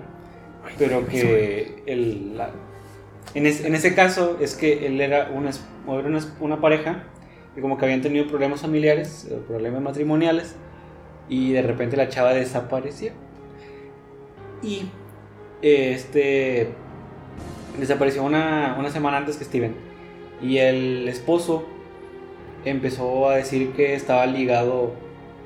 pero 0.78 1.08
que 1.08 1.84
el, 1.86 2.38
la- 2.38 2.52
en, 3.34 3.46
es- 3.46 3.64
en 3.64 3.76
ese 3.76 3.96
caso 3.96 4.38
es 4.42 4.56
que 4.56 4.86
él 4.88 5.00
era 5.02 5.32
una, 5.34 5.50
era 5.52 6.20
una, 6.40 6.62
pareja 6.62 7.04
y 7.56 7.62
como 7.62 7.78
que 7.78 7.86
habían 7.86 8.02
tenido 8.02 8.28
problemas 8.28 8.62
familiares, 8.62 9.28
eh, 9.30 9.40
problemas 9.48 9.82
matrimoniales 9.82 10.56
y 11.30 11.54
de 11.54 11.62
repente 11.62 11.98
la 11.98 12.10
chava 12.10 12.34
desapareció. 12.34 13.12
Y 14.62 14.84
este 15.62 16.70
desapareció 17.80 18.24
una, 18.24 18.76
una 18.78 18.90
semana 18.90 19.18
antes 19.18 19.38
que 19.38 19.46
Steven 19.46 19.74
y 20.42 20.58
el 20.58 21.08
esposo 21.08 21.64
empezó 22.66 23.30
a 23.30 23.36
decir 23.38 23.72
que 23.72 23.96
estaba 23.96 24.26
ligado 24.26 24.94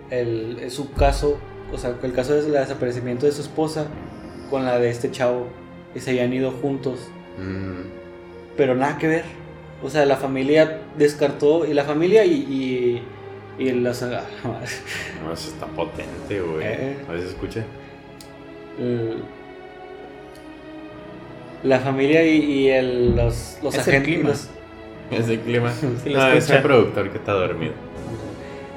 el, 0.10 0.70
su 0.70 0.92
caso, 0.94 1.38
o 1.74 1.78
sea, 1.78 1.96
el 2.02 2.14
caso 2.14 2.34
del 2.34 2.52
desaparecimiento 2.52 3.26
de 3.26 3.32
su 3.32 3.42
esposa 3.42 3.88
con 4.50 4.66
la 4.66 4.80
de 4.80 4.90
este 4.90 5.12
chavo, 5.12 5.48
que 5.94 6.00
se 6.00 6.12
habían 6.12 6.34
ido 6.34 6.52
juntos, 6.52 7.10
Mm. 7.38 7.88
pero 8.58 8.75
nada 8.75 8.98
que 8.98 9.08
ver. 9.08 9.24
O 9.84 9.90
sea, 9.90 10.06
la 10.06 10.16
familia 10.16 10.80
descartó, 10.98 11.66
y 11.66 11.74
la 11.74 11.84
familia 11.84 12.24
y, 12.25 12.34
y, 13.60 13.64
y 13.64 13.72
los... 13.72 14.02
No, 14.44 15.34
eso 15.34 15.50
está 15.50 15.66
potente, 15.68 16.40
güey. 16.42 16.66
Eh. 16.66 16.96
A 17.08 17.12
ver 17.12 17.22
si 17.22 17.28
escucha. 17.28 17.64
el- 18.80 19.22
la 21.64 21.80
familia 21.80 22.24
y, 22.25 22.38
y 22.38 22.70
el- 22.70 23.16
los, 23.16 23.58
los 23.64 23.74
Es 23.75 23.88
el 23.88 23.96
agentes... 23.96 24.14
clima. 24.16 24.30
los- 24.30 24.50
Ese 25.12 25.40
clima. 25.42 25.72
Sí, 26.04 26.14
no, 26.14 26.28
es 26.28 26.50
el 26.50 26.62
productor 26.62 27.10
que 27.12 27.18
está 27.18 27.34
dormido. 27.34 27.74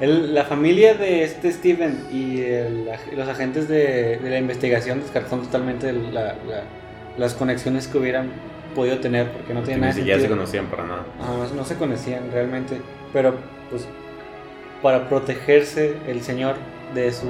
El- 0.01 0.33
la 0.33 0.45
familia 0.45 0.93
de 0.93 1.23
este 1.23 1.51
Steven 1.51 2.05
y 2.11 2.41
el 2.41 2.89
los 3.15 3.27
agentes 3.27 3.67
de, 3.67 4.17
de 4.17 4.29
la 4.29 4.37
investigación 4.37 5.01
descartaron 5.01 5.45
totalmente 5.45 5.91
la- 5.91 6.35
la- 6.47 6.63
las 7.17 7.33
conexiones 7.33 7.87
que 7.87 7.97
hubieran 7.97 8.29
podido 8.75 8.99
tener 8.99 9.31
porque 9.31 9.53
no 9.53 9.61
tiene 9.61 9.77
ni 9.77 9.81
nada 9.81 9.93
siquiera 9.93 10.19
se 10.21 10.29
conocían 10.29 10.67
para 10.67 10.85
nada. 10.85 11.05
Ajá, 11.19 11.33
no, 11.49 11.55
no 11.55 11.65
se 11.65 11.75
conocían 11.75 12.31
realmente, 12.31 12.77
pero 13.11 13.35
pues 13.69 13.87
para 14.81 15.09
protegerse 15.09 15.97
el 16.07 16.21
señor 16.21 16.55
de 16.95 17.11
su 17.11 17.27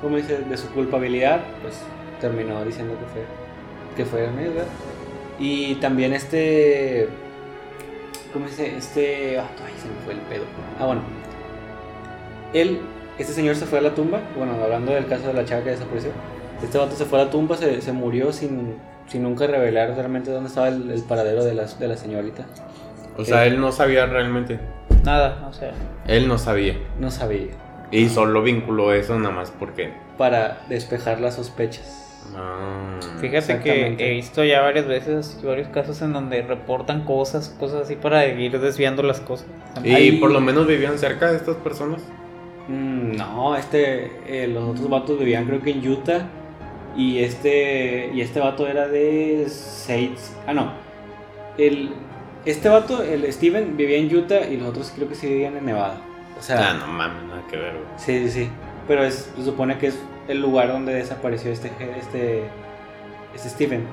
¿cómo 0.00 0.16
dice? 0.18 0.38
de 0.38 0.56
su 0.56 0.68
culpabilidad, 0.68 1.40
pues 1.62 1.74
terminó 2.20 2.64
diciendo 2.64 2.94
que 3.00 3.06
fue 3.06 3.22
que 3.96 4.04
fue 4.04 4.24
él, 4.26 4.50
¿verdad? 4.50 4.66
Y 5.40 5.74
también 5.76 6.12
este 6.12 7.08
¿cómo 8.32 8.46
dice? 8.46 8.76
Este 8.76 9.38
ah, 9.38 9.48
ay, 9.66 9.72
se 9.80 9.88
me 9.88 9.94
fue 10.04 10.12
el 10.14 10.20
pedo. 10.20 10.44
Ah, 10.78 10.86
bueno. 10.86 11.02
Él 12.54 12.80
este 13.18 13.32
señor 13.32 13.54
se 13.56 13.66
fue 13.66 13.78
a 13.78 13.82
la 13.82 13.94
tumba, 13.94 14.20
bueno, 14.36 14.54
hablando 14.62 14.92
del 14.92 15.06
caso 15.06 15.28
de 15.28 15.34
la 15.34 15.44
chava 15.44 15.62
que 15.62 15.70
desapareció. 15.70 16.10
Este 16.62 16.78
vato 16.78 16.96
se 16.96 17.04
fue 17.04 17.20
a 17.20 17.24
la 17.26 17.30
tumba, 17.30 17.56
se, 17.56 17.80
se 17.80 17.92
murió 17.92 18.32
sin, 18.32 18.74
sin 19.06 19.22
nunca 19.22 19.46
revelar 19.46 19.94
realmente 19.94 20.30
dónde 20.32 20.48
estaba 20.48 20.68
el, 20.68 20.90
el 20.90 21.02
paradero 21.02 21.44
de 21.44 21.54
la, 21.54 21.64
de 21.66 21.88
la 21.88 21.96
señorita. 21.96 22.46
O 23.16 23.24
sea, 23.24 23.44
Eh. 23.44 23.48
él 23.48 23.60
no 23.60 23.70
sabía 23.70 24.06
realmente. 24.06 24.58
Nada, 25.04 25.46
o 25.48 25.52
sea. 25.52 25.72
Él 26.08 26.26
no 26.26 26.38
sabía. 26.38 26.76
No 26.98 27.10
sabía. 27.10 27.48
Y 27.92 28.08
solo 28.08 28.42
vinculó 28.42 28.92
eso 28.92 29.16
nada 29.18 29.32
más 29.34 29.52
porque. 29.52 29.92
Para 30.18 30.62
despejar 30.68 31.20
las 31.20 31.34
sospechas. 31.36 32.00
Ah. 32.36 32.98
Fíjate 33.20 33.60
que 33.60 33.94
he 33.98 34.10
visto 34.10 34.42
ya 34.42 34.62
varias 34.62 34.86
veces 34.88 35.38
varios 35.44 35.68
casos 35.68 36.00
en 36.02 36.12
donde 36.14 36.42
reportan 36.42 37.04
cosas, 37.04 37.54
cosas 37.60 37.82
así 37.82 37.94
para 37.94 38.26
ir 38.26 38.58
desviando 38.58 39.02
las 39.04 39.20
cosas. 39.20 39.46
¿Y 39.84 39.92
Ahí- 39.94 40.12
por 40.18 40.32
lo 40.32 40.40
menos 40.40 40.66
vivían 40.66 40.98
cerca 40.98 41.30
de 41.30 41.36
estas 41.36 41.56
personas? 41.56 42.00
Mm, 42.68 43.16
no, 43.16 43.56
este, 43.56 44.10
eh, 44.26 44.46
los 44.48 44.64
otros 44.64 44.88
vatos 44.88 45.18
vivían 45.18 45.44
creo 45.46 45.60
que 45.62 45.70
en 45.70 45.86
Utah. 45.86 46.26
Y 46.96 47.18
este, 47.18 48.10
y 48.14 48.20
este 48.20 48.38
vato 48.40 48.68
era 48.68 48.86
de 48.86 49.46
Saints. 49.48 50.32
Ah, 50.46 50.54
no. 50.54 50.72
El, 51.58 51.90
este 52.44 52.68
vato, 52.68 53.02
el 53.02 53.30
Steven, 53.32 53.76
vivía 53.76 53.98
en 53.98 54.14
Utah 54.14 54.46
y 54.48 54.56
los 54.56 54.68
otros 54.68 54.92
creo 54.94 55.08
que 55.08 55.14
sí 55.14 55.26
vivían 55.28 55.56
en 55.56 55.66
Nevada. 55.66 56.00
O 56.38 56.42
sea, 56.42 56.70
Ah, 56.70 56.74
no 56.74 56.86
mames, 56.92 57.22
nada 57.24 57.42
que 57.50 57.56
ver, 57.56 57.72
güey. 57.72 57.84
sí, 57.96 58.28
sí, 58.28 58.30
sí. 58.44 58.48
Pero 58.86 59.02
es, 59.04 59.32
se 59.36 59.44
supone 59.44 59.78
que 59.78 59.88
es 59.88 59.98
el 60.28 60.40
lugar 60.40 60.68
donde 60.68 60.94
desapareció 60.94 61.50
este, 61.50 61.70
este, 61.98 62.42
este 63.34 63.48
Steven. 63.48 63.84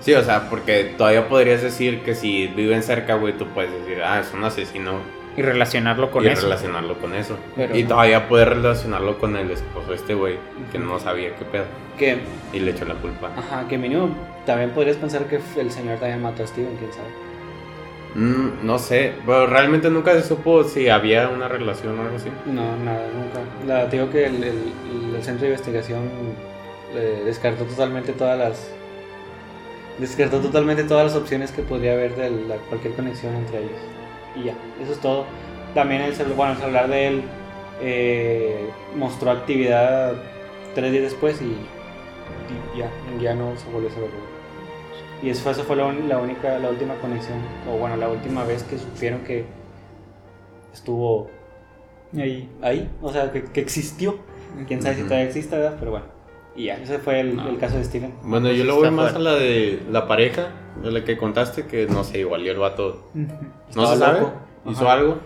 Sí, 0.00 0.12
o 0.14 0.22
sea, 0.22 0.48
porque 0.50 0.92
todavía 0.98 1.28
podrías 1.28 1.62
decir 1.62 2.02
que 2.02 2.14
si 2.14 2.46
viven 2.48 2.82
cerca, 2.82 3.14
güey, 3.14 3.32
tú 3.38 3.46
puedes 3.48 3.72
decir, 3.72 4.02
ah, 4.02 4.20
es 4.20 4.32
un 4.34 4.44
asesino 4.44 4.98
Y 5.36 5.42
relacionarlo 5.42 6.10
con 6.10 6.24
y 6.24 6.28
eso. 6.28 6.42
relacionarlo 6.42 6.94
con 6.98 7.14
eso. 7.14 7.36
Pero- 7.56 7.76
y 7.76 7.84
todavía 7.84 8.28
puedes 8.28 8.48
relacionarlo 8.48 9.18
con 9.18 9.36
el 9.36 9.50
esposo 9.50 9.88
de 9.90 9.96
este 9.96 10.14
güey, 10.14 10.36
que 10.72 10.78
no 10.78 10.98
sabía 11.00 11.34
qué 11.36 11.44
pedo. 11.44 11.64
Que, 11.98 12.18
Y 12.52 12.60
le 12.60 12.70
echó 12.72 12.84
la 12.84 12.94
culpa. 12.94 13.30
ajá, 13.36 13.66
que 13.68 13.76
mínimo 13.78 14.10
también 14.46 14.70
podrías 14.70 14.96
pensar 14.96 15.24
que 15.26 15.40
el 15.58 15.70
señor 15.70 15.98
también 15.98 16.22
mató 16.22 16.42
a 16.42 16.46
Steven, 16.46 16.76
quién 16.78 16.92
sabe. 16.92 17.08
Mm, 18.16 18.64
no 18.64 18.78
sé, 18.78 19.12
pero 19.26 19.46
realmente 19.48 19.90
nunca 19.90 20.12
se 20.12 20.22
supo 20.22 20.62
si 20.62 20.88
había 20.88 21.28
una 21.28 21.48
relación 21.48 21.98
o 21.98 22.02
algo 22.02 22.16
así. 22.16 22.28
No, 22.46 22.76
nada, 22.76 23.08
nunca. 23.12 23.40
La, 23.66 23.86
digo 23.86 24.08
que 24.10 24.26
el, 24.26 24.36
el- 24.44 25.14
el 25.16 25.22
centro 25.22 25.42
de 25.46 25.52
investigación 25.54 26.02
eh, 26.94 27.22
descartó 27.24 27.64
totalmente 27.64 28.12
todas 28.12 28.38
las. 28.38 28.70
Descartó 29.98 30.38
totalmente 30.40 30.84
todas 30.84 31.04
las 31.06 31.16
opciones 31.16 31.50
que 31.52 31.62
podría 31.62 31.92
haber 31.94 32.14
de 32.14 32.30
la- 32.30 32.56
cualquier 32.68 32.94
conexión 32.94 33.34
entre 33.34 33.58
ellos. 33.58 33.78
Y 34.34 34.44
ya, 34.44 34.58
eso 34.80 34.92
es 34.92 35.00
todo. 35.00 35.26
También 35.74 36.02
el 36.02 36.14
celular, 36.14 36.36
bueno, 36.36 36.52
el 36.54 36.58
celular 36.58 36.88
de 36.88 37.06
él 37.08 37.34
eh, 37.80 38.78
mostró 38.94 39.30
actividad 39.30 40.24
tres 40.74 40.92
días 40.92 41.04
después 41.04 41.40
y, 41.42 41.70
y 42.48 42.78
ya, 42.78 42.94
ya 43.20 43.34
no 43.34 43.56
se 43.56 43.68
volvió 43.70 43.88
a 43.90 43.92
saber. 43.92 44.10
Y 45.22 45.30
eso, 45.30 45.50
eso 45.50 45.64
fue 45.64 45.76
la, 45.76 45.92
la 45.92 46.18
única, 46.18 46.58
la 46.58 46.70
última 46.70 47.00
conexión, 47.00 47.50
o 47.66 47.78
bueno, 47.78 47.96
la 47.96 48.08
última 48.10 48.44
vez 48.44 48.62
que 48.64 48.78
supieron 48.78 49.24
que 49.24 49.46
estuvo 50.72 51.30
Ahí. 52.16 52.48
ahí, 52.62 52.96
o 53.02 53.12
sea, 53.12 53.32
que, 53.32 53.44
que 53.44 53.60
existió. 53.60 54.24
Quién 54.66 54.82
sabe 54.82 54.96
si 54.96 55.04
todavía 55.04 55.26
existe, 55.26 55.56
¿verdad? 55.56 55.76
Pero 55.78 55.90
bueno. 55.92 56.13
Y 56.56 56.66
ya, 56.66 56.76
ese 56.76 56.98
fue 56.98 57.20
el, 57.20 57.36
No. 57.36 57.48
el 57.48 57.58
caso 57.58 57.76
de 57.78 57.84
Steven. 57.84 58.14
Bueno, 58.22 58.48
yo 58.50 58.56
Pues 58.64 58.66
lo 58.66 58.76
voy 58.76 58.90
más 58.90 59.14
a 59.14 59.18
la 59.18 59.34
de 59.34 59.82
la 59.90 60.06
pareja, 60.06 60.50
de 60.82 60.90
la 60.92 61.04
que 61.04 61.16
contaste, 61.16 61.66
que 61.66 61.86
no 61.86 62.04
sé, 62.04 62.20
igual 62.20 62.42
y 62.42 62.48
el 62.48 62.58
vato 62.58 63.10
no 63.74 63.86
se 63.86 63.96
sabe, 63.98 64.20
loco. 64.20 64.32
hizo 64.70 64.82
Ajá. 64.84 64.92
algo, 64.92 65.18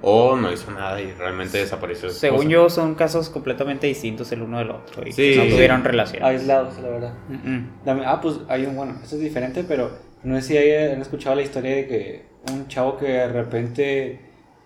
o 0.00 0.36
no 0.36 0.52
hizo 0.52 0.70
nada 0.70 1.00
y 1.02 1.10
realmente 1.12 1.58
desapareció. 1.58 2.08
su 2.10 2.14
Según 2.16 2.48
yo, 2.48 2.70
son 2.70 2.94
casos 2.94 3.28
completamente 3.28 3.88
distintos 3.88 4.30
el 4.30 4.42
uno 4.42 4.58
del 4.58 4.70
otro. 4.70 5.06
Y 5.06 5.10
Sí. 5.12 5.34
no 5.36 5.42
Sí. 5.44 5.50
tuvieron 5.50 5.82
relación. 5.82 6.22
Aislados, 6.24 6.78
la 6.78 6.88
verdad. 6.88 7.14
Mm, 7.28 7.34
mm. 7.50 8.02
Ah, 8.06 8.20
pues 8.22 8.38
hay 8.48 8.64
un, 8.66 8.76
bueno, 8.76 8.94
esto 9.02 9.16
es 9.16 9.22
diferente, 9.22 9.64
pero 9.66 9.90
no 10.22 10.36
sé 10.36 10.42
si 10.42 10.56
hayan 10.58 11.00
escuchado 11.02 11.34
la 11.34 11.42
historia 11.42 11.74
de 11.74 11.86
que 11.88 12.26
un 12.52 12.68
chavo 12.68 12.96
que 12.96 13.06
de 13.06 13.28
repente 13.28 14.20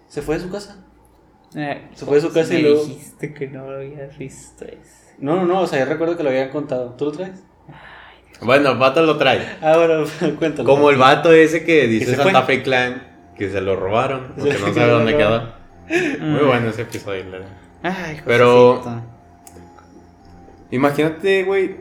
se 0.08 0.20
fue 0.20 0.36
de 0.36 0.42
su 0.42 0.50
casa. 0.50 0.84
Eh, 1.54 1.88
Se 1.94 2.04
fue 2.04 2.16
de 2.16 2.20
su 2.20 2.32
casa 2.32 2.52
y 2.54 2.60
luego- 2.62 2.84
dijiste 2.84 3.32
que 3.32 3.48
no 3.48 3.70
lo 3.70 3.76
habías 3.78 4.16
visto. 4.18 4.66
eso. 4.66 5.01
No, 5.18 5.36
no, 5.36 5.44
no, 5.44 5.60
o 5.60 5.66
sea, 5.66 5.80
yo 5.80 5.84
recuerdo 5.86 6.16
que 6.16 6.22
lo 6.22 6.30
habían 6.30 6.50
contado. 6.50 6.94
¿Tú 6.96 7.06
lo 7.06 7.12
traes? 7.12 7.42
Bueno, 8.40 8.72
el 8.72 8.78
vato 8.78 9.02
lo 9.02 9.16
trae. 9.16 9.56
Ah, 9.60 9.76
bueno, 9.76 10.04
cuéntalo. 10.38 10.68
Como 10.68 10.90
el 10.90 10.96
vato 10.96 11.32
ese 11.32 11.64
que 11.64 11.86
dice 11.86 12.16
Santa. 12.16 12.42
Fe 12.42 12.62
Clan, 12.62 13.02
que 13.36 13.50
se 13.50 13.60
lo 13.60 13.76
robaron, 13.76 14.32
porque 14.36 14.58
no 14.58 14.74
sabe 14.74 14.90
dónde 14.90 15.16
quedó. 15.16 15.52
Muy 16.20 16.44
bueno 16.44 16.68
ese 16.68 16.82
episodio, 16.82 17.24
la 17.24 17.30
verdad. 17.30 17.48
Ay, 17.82 18.20
Pero-. 18.24 18.82
Imagínate, 20.70 21.44
güey, 21.44 21.76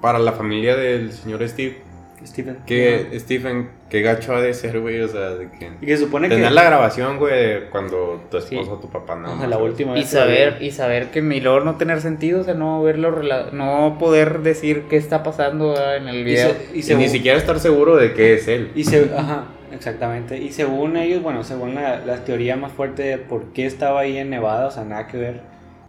para 0.00 0.20
la 0.20 0.32
familia 0.32 0.76
del 0.76 1.12
señor 1.12 1.46
Steve, 1.48 1.82
Steven. 2.24 2.58
que 2.66 3.08
Stephen, 3.18 3.70
qué 3.90 4.02
gacho 4.02 4.34
ha 4.34 4.40
de 4.40 4.54
ser, 4.54 4.80
güey, 4.80 5.00
o 5.00 5.08
sea, 5.08 5.30
de 5.30 5.50
que... 5.50 5.70
Y 5.80 5.86
que 5.86 5.96
supone 5.96 6.28
que. 6.28 6.36
Tener 6.36 6.52
la 6.52 6.64
grabación, 6.64 7.18
güey, 7.18 7.68
cuando 7.70 8.22
tu 8.30 8.40
Sí. 8.40 8.56
esposo 8.56 8.74
o 8.74 8.78
tu 8.78 8.88
papá 8.90 9.16
no. 9.16 9.32
Ajá, 9.32 9.46
la 9.46 9.58
última 9.58 9.92
Y 9.92 10.00
vez. 10.00 10.10
que 10.10 10.16
lo 10.16 10.20
saber, 10.22 10.56
y 10.60 10.70
saber 10.70 11.10
que 11.10 11.18
y 11.20 11.40
luego 11.40 11.60
no 11.60 11.76
tener 11.76 12.00
sentido, 12.00 12.40
o 12.40 12.44
sea, 12.44 12.54
no 12.54 12.82
verlo, 12.82 13.22
no 13.52 13.96
poder 13.98 14.40
decir 14.40 14.84
qué 14.88 14.96
está 14.96 15.22
pasando 15.22 15.74
ah, 15.76 15.96
en 15.96 16.08
el 16.08 16.16
Y, 16.16 16.24
video. 16.24 16.50
se- 16.50 16.76
y 16.78 16.92
Y 16.92 16.96
ni 16.96 17.08
siquiera 17.08 17.36
estar 17.38 17.58
seguro 17.60 17.96
de 17.96 18.12
que 18.14 18.34
es 18.34 18.48
él. 18.48 18.70
Y 18.74 18.84
se, 18.84 19.10
ajá, 19.16 19.44
exactamente. 19.72 20.38
Y 20.38 20.52
según 20.52 20.96
ellos, 20.96 21.22
bueno, 21.22 21.44
según 21.44 21.74
la, 21.74 21.98
la 22.04 22.24
teoría 22.24 22.56
más 22.56 22.72
fuerte 22.72 23.02
de 23.02 23.18
por 23.18 23.52
qué 23.52 23.66
estaba 23.66 24.00
ahí 24.00 24.16
en 24.18 24.30
Nevada, 24.30 24.66
o 24.66 24.70
sea, 24.70 24.84
nada 24.84 25.06
que 25.06 25.16
ver, 25.18 25.40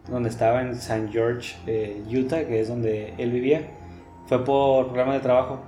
donde 0.09 0.27
estaba 0.29 0.61
en 0.61 0.75
San 0.75 1.11
George, 1.13 1.55
eh, 1.67 2.01
Utah, 2.13 2.43
que 2.45 2.59
es 2.59 2.67
donde 2.67 3.13
él 3.17 3.31
vivía, 3.31 3.61
fue 4.25 4.43
por 4.43 4.87
problemas 4.87 5.15
de 5.15 5.19
trabajo. 5.21 5.61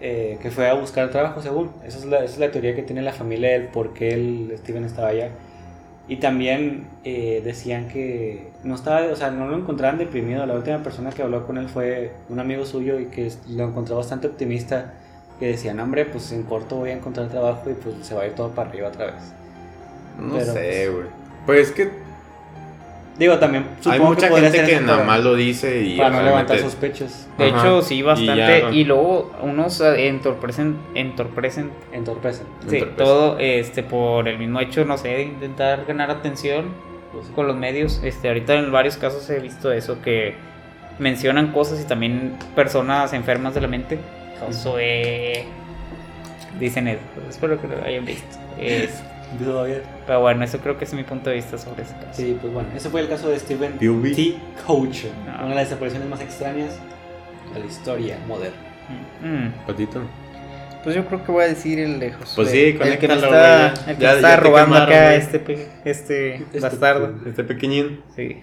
Eh, 0.00 0.38
que 0.42 0.50
fue 0.50 0.68
a 0.68 0.74
buscar 0.74 1.10
trabajo, 1.10 1.40
según. 1.40 1.70
Esa 1.84 1.98
es, 1.98 2.04
la, 2.06 2.18
esa 2.18 2.34
es 2.34 2.38
la 2.38 2.50
teoría 2.50 2.74
que 2.74 2.82
tiene 2.82 3.02
la 3.02 3.12
familia 3.12 3.52
del 3.52 3.68
por 3.68 3.94
qué 3.94 4.14
el 4.14 4.52
Steven 4.58 4.84
estaba 4.84 5.08
allá. 5.08 5.30
Y 6.08 6.16
también 6.16 6.86
eh, 7.04 7.42
decían 7.44 7.88
que 7.88 8.52
no 8.62 8.76
estaba, 8.76 9.06
o 9.10 9.16
sea, 9.16 9.30
no 9.30 9.48
lo 9.48 9.56
encontraban 9.56 9.98
deprimido. 9.98 10.46
La 10.46 10.54
última 10.54 10.82
persona 10.82 11.10
que 11.10 11.22
habló 11.22 11.46
con 11.46 11.58
él 11.58 11.68
fue 11.68 12.12
un 12.28 12.38
amigo 12.38 12.64
suyo 12.64 13.00
y 13.00 13.06
que 13.06 13.32
lo 13.48 13.64
encontró 13.64 13.96
bastante 13.96 14.26
optimista. 14.28 14.94
Que 15.40 15.48
decían, 15.48 15.80
hombre, 15.80 16.06
pues 16.06 16.32
en 16.32 16.44
corto 16.44 16.76
voy 16.76 16.90
a 16.90 16.94
encontrar 16.94 17.28
trabajo 17.28 17.68
y 17.68 17.74
pues 17.74 18.06
se 18.06 18.14
va 18.14 18.22
a 18.22 18.26
ir 18.26 18.34
todo 18.34 18.50
para 18.50 18.70
arriba 18.70 18.88
otra 18.88 19.06
vez. 19.06 19.34
No 20.18 20.34
Pero, 20.34 20.52
sé, 20.52 20.88
güey. 20.88 21.06
Pues 21.44 21.68
es 21.68 21.74
que 21.74 22.05
Digo, 23.18 23.38
también 23.38 23.64
hay 23.64 23.82
supongo 23.82 24.08
mucha 24.10 24.28
podría 24.28 24.50
gente 24.50 24.66
ser 24.66 24.78
que 24.78 24.84
nada 24.84 24.96
para- 24.98 25.06
más 25.06 25.24
lo 25.24 25.34
dice 25.34 25.82
y 25.82 25.96
Para 25.96 26.10
no 26.10 26.22
levantar 26.22 26.58
sospechos, 26.58 27.26
De 27.38 27.46
Ajá. 27.50 27.58
hecho, 27.60 27.80
sí, 27.82 28.02
bastante. 28.02 28.36
ya- 28.36 28.70
Y, 28.70 28.84
luego 28.84 29.32
unos 29.42 29.80
eh, 29.80 30.08
entorpecen, 30.08 30.76
entorpecen 30.94 31.70
entorpecen. 31.92 32.46
sí, 32.68 32.76
Entorpecen. 32.76 32.96
todo 32.96 33.38
este 33.38 33.82
por 33.82 34.28
el 34.28 34.38
mismo 34.38 34.60
hecho, 34.60 34.84
no 34.84 34.98
sé, 34.98 35.08
de 35.08 35.22
intentar 35.22 35.84
ganar 35.86 36.10
atención 36.10 36.66
Pues, 37.12 37.28
con 37.34 37.46
los 37.46 37.56
medios. 37.56 38.02
Este, 38.04 38.28
ahorita 38.28 38.52
en 38.54 38.70
varios 38.70 38.98
casos 38.98 39.30
he 39.30 39.38
visto 39.40 39.72
eso 39.72 40.02
que 40.02 40.34
mencionan 40.98 41.52
cosas 41.52 41.80
y 41.80 41.84
también 41.84 42.36
personas 42.54 43.14
enfermas 43.14 43.54
de 43.54 43.60
la 43.62 43.68
mente. 43.68 43.98
Josué 44.40 45.44
dicen 46.60 46.88
eso, 46.88 47.00
espero 47.30 47.58
que 47.60 47.68
lo 47.68 47.82
hayan 47.82 48.04
visto. 48.04 48.36
Es- 48.58 49.02
Todavía. 49.42 49.82
Pero 50.06 50.20
bueno, 50.20 50.44
eso 50.44 50.58
creo 50.58 50.78
que 50.78 50.84
es 50.84 50.94
mi 50.94 51.02
punto 51.02 51.30
de 51.30 51.36
vista 51.36 51.58
sobre 51.58 51.82
ese 51.82 51.94
caso. 51.94 52.08
Sí, 52.12 52.36
pues 52.40 52.52
bueno, 52.52 52.68
ese 52.76 52.88
fue 52.90 53.00
el 53.00 53.08
caso 53.08 53.28
de 53.28 53.38
Steven. 53.38 53.78
T. 53.78 54.36
Coach, 54.66 55.04
Ah. 55.28 55.38
una 55.40 55.48
de 55.50 55.54
las 55.56 55.64
desapariciones 55.68 56.08
más 56.08 56.20
extrañas 56.20 56.78
de 57.52 57.60
la 57.60 57.66
historia 57.66 58.18
moderna. 58.26 58.56
Mm. 59.22 59.66
Patito. 59.66 60.00
Pues 60.84 60.94
yo 60.94 61.04
creo 61.06 61.24
que 61.24 61.32
voy 61.32 61.42
a 61.44 61.48
decir 61.48 61.80
el 61.80 61.98
de 61.98 62.12
Josué. 62.12 62.34
Pues 62.36 62.50
sí, 62.50 62.60
el 62.80 62.98
que 62.98 63.08
me 63.08 63.14
está, 63.14 63.68
el 63.90 63.96
que 63.96 64.02
Ya- 64.02 64.14
está 64.14 64.28
ya 64.30 64.36
robando 64.36 64.74
quemaron, 64.76 64.94
acá 64.94 65.14
este, 65.16 65.38
pe- 65.40 65.68
este 65.84 66.34
Este- 66.36 66.60
bastardo. 66.60 67.12
Este 67.26 67.42
pequeñín. 67.42 68.02
Sí. 68.14 68.42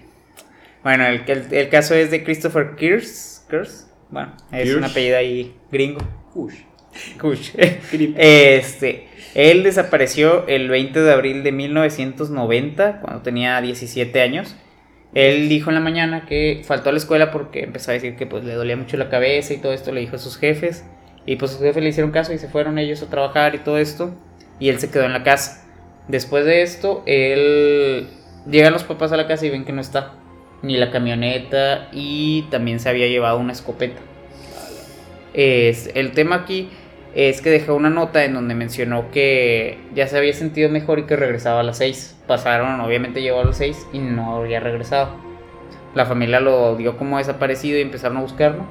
Bueno, 0.82 1.06
el, 1.06 1.22
el, 1.26 1.46
el 1.54 1.68
caso 1.70 1.94
es 1.94 2.10
de 2.10 2.22
Christopher 2.22 2.76
Kears. 2.76 3.46
Kears. 3.48 3.88
Bueno, 4.10 4.32
es 4.52 4.64
Kirsch. 4.64 4.76
un 4.76 4.84
apellido 4.84 5.16
ahí 5.16 5.56
gringo. 5.72 6.00
Ush. 6.34 6.54
Este, 8.16 9.08
él 9.34 9.62
desapareció 9.62 10.46
el 10.46 10.68
20 10.68 11.00
de 11.00 11.12
abril 11.12 11.42
de 11.42 11.52
1990, 11.52 13.00
cuando 13.00 13.22
tenía 13.22 13.60
17 13.60 14.20
años. 14.20 14.54
Él 15.14 15.48
dijo 15.48 15.70
en 15.70 15.74
la 15.74 15.80
mañana 15.80 16.26
que 16.26 16.62
faltó 16.64 16.88
a 16.88 16.92
la 16.92 16.98
escuela 16.98 17.30
porque 17.30 17.64
empezó 17.64 17.90
a 17.90 17.94
decir 17.94 18.16
que 18.16 18.26
pues 18.26 18.44
le 18.44 18.54
dolía 18.54 18.76
mucho 18.76 18.96
la 18.96 19.08
cabeza 19.08 19.54
y 19.54 19.58
todo 19.58 19.72
esto, 19.72 19.92
le 19.92 20.00
dijo 20.00 20.16
a 20.16 20.18
sus 20.18 20.36
jefes. 20.36 20.84
Y 21.26 21.36
pues 21.36 21.52
sus 21.52 21.60
jefes 21.60 21.82
le 21.82 21.88
hicieron 21.88 22.10
caso 22.10 22.32
y 22.32 22.38
se 22.38 22.48
fueron 22.48 22.78
ellos 22.78 23.02
a 23.02 23.10
trabajar 23.10 23.54
y 23.54 23.58
todo 23.58 23.78
esto. 23.78 24.14
Y 24.58 24.68
él 24.68 24.78
se 24.78 24.90
quedó 24.90 25.04
en 25.04 25.12
la 25.12 25.22
casa. 25.22 25.64
Después 26.08 26.44
de 26.44 26.62
esto, 26.62 27.02
él... 27.06 28.08
Llegan 28.50 28.74
los 28.74 28.84
papás 28.84 29.10
a 29.10 29.16
la 29.16 29.26
casa 29.26 29.46
y 29.46 29.50
ven 29.50 29.64
que 29.64 29.72
no 29.72 29.80
está. 29.80 30.12
Ni 30.62 30.76
la 30.76 30.90
camioneta 30.90 31.88
y 31.92 32.42
también 32.50 32.78
se 32.78 32.88
había 32.88 33.08
llevado 33.08 33.38
una 33.38 33.52
escopeta. 33.52 34.00
Es, 35.32 35.90
el 35.94 36.12
tema 36.12 36.36
aquí 36.36 36.68
es 37.14 37.40
que 37.40 37.50
dejó 37.50 37.74
una 37.74 37.90
nota 37.90 38.24
en 38.24 38.34
donde 38.34 38.54
mencionó 38.54 39.10
que 39.12 39.78
ya 39.94 40.08
se 40.08 40.18
había 40.18 40.32
sentido 40.32 40.68
mejor 40.68 40.98
y 40.98 41.04
que 41.04 41.16
regresaba 41.16 41.60
a 41.60 41.62
las 41.62 41.78
6. 41.78 42.16
Pasaron, 42.26 42.80
obviamente 42.80 43.22
llegó 43.22 43.40
a 43.40 43.44
las 43.44 43.58
6 43.58 43.88
y 43.92 43.98
no 43.98 44.36
había 44.36 44.60
regresado. 44.60 45.10
La 45.94 46.06
familia 46.06 46.40
lo 46.40 46.74
dio 46.76 46.96
como 46.96 47.18
desaparecido 47.18 47.78
y 47.78 47.82
empezaron 47.82 48.16
a 48.16 48.22
buscarlo 48.22 48.64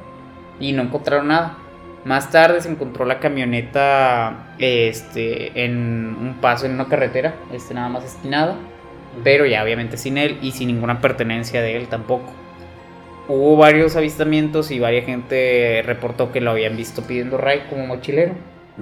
y 0.60 0.74
no 0.74 0.82
encontraron 0.82 1.30
nada. 1.30 1.58
Más 2.04 2.32
tarde 2.32 2.60
se 2.60 2.70
encontró 2.70 3.06
la 3.06 3.20
camioneta 3.20 4.56
este, 4.60 5.64
en 5.64 6.18
un 6.20 6.38
paso 6.42 6.66
en 6.66 6.74
una 6.74 6.90
carretera, 6.90 7.36
este, 7.54 7.74
nada 7.74 7.88
más 7.88 8.04
esquinada, 8.04 8.58
pero 9.24 9.46
ya 9.46 9.64
obviamente 9.64 9.96
sin 9.96 10.18
él 10.18 10.38
y 10.42 10.52
sin 10.52 10.68
ninguna 10.68 11.00
pertenencia 11.00 11.62
de 11.62 11.78
él 11.78 11.88
tampoco. 11.88 12.43
Hubo 13.27 13.56
varios 13.56 13.96
avistamientos 13.96 14.72
y 14.72 14.80
varias 14.80 15.06
gente 15.06 15.82
reportó 15.86 16.32
que 16.32 16.42
lo 16.42 16.51
habían 16.51 16.75
visto 16.75 17.03
pidiendo 17.03 17.38
ray 17.38 17.63
como 17.70 17.88
mochilero. 17.88 18.34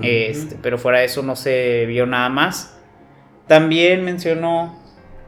Este, 0.01 0.55
pero 0.61 0.77
fuera 0.77 0.99
de 0.99 1.05
eso 1.05 1.21
no 1.21 1.35
se 1.35 1.85
vio 1.85 2.05
nada 2.05 2.29
más. 2.29 2.77
También 3.47 4.03
mencionó 4.03 4.79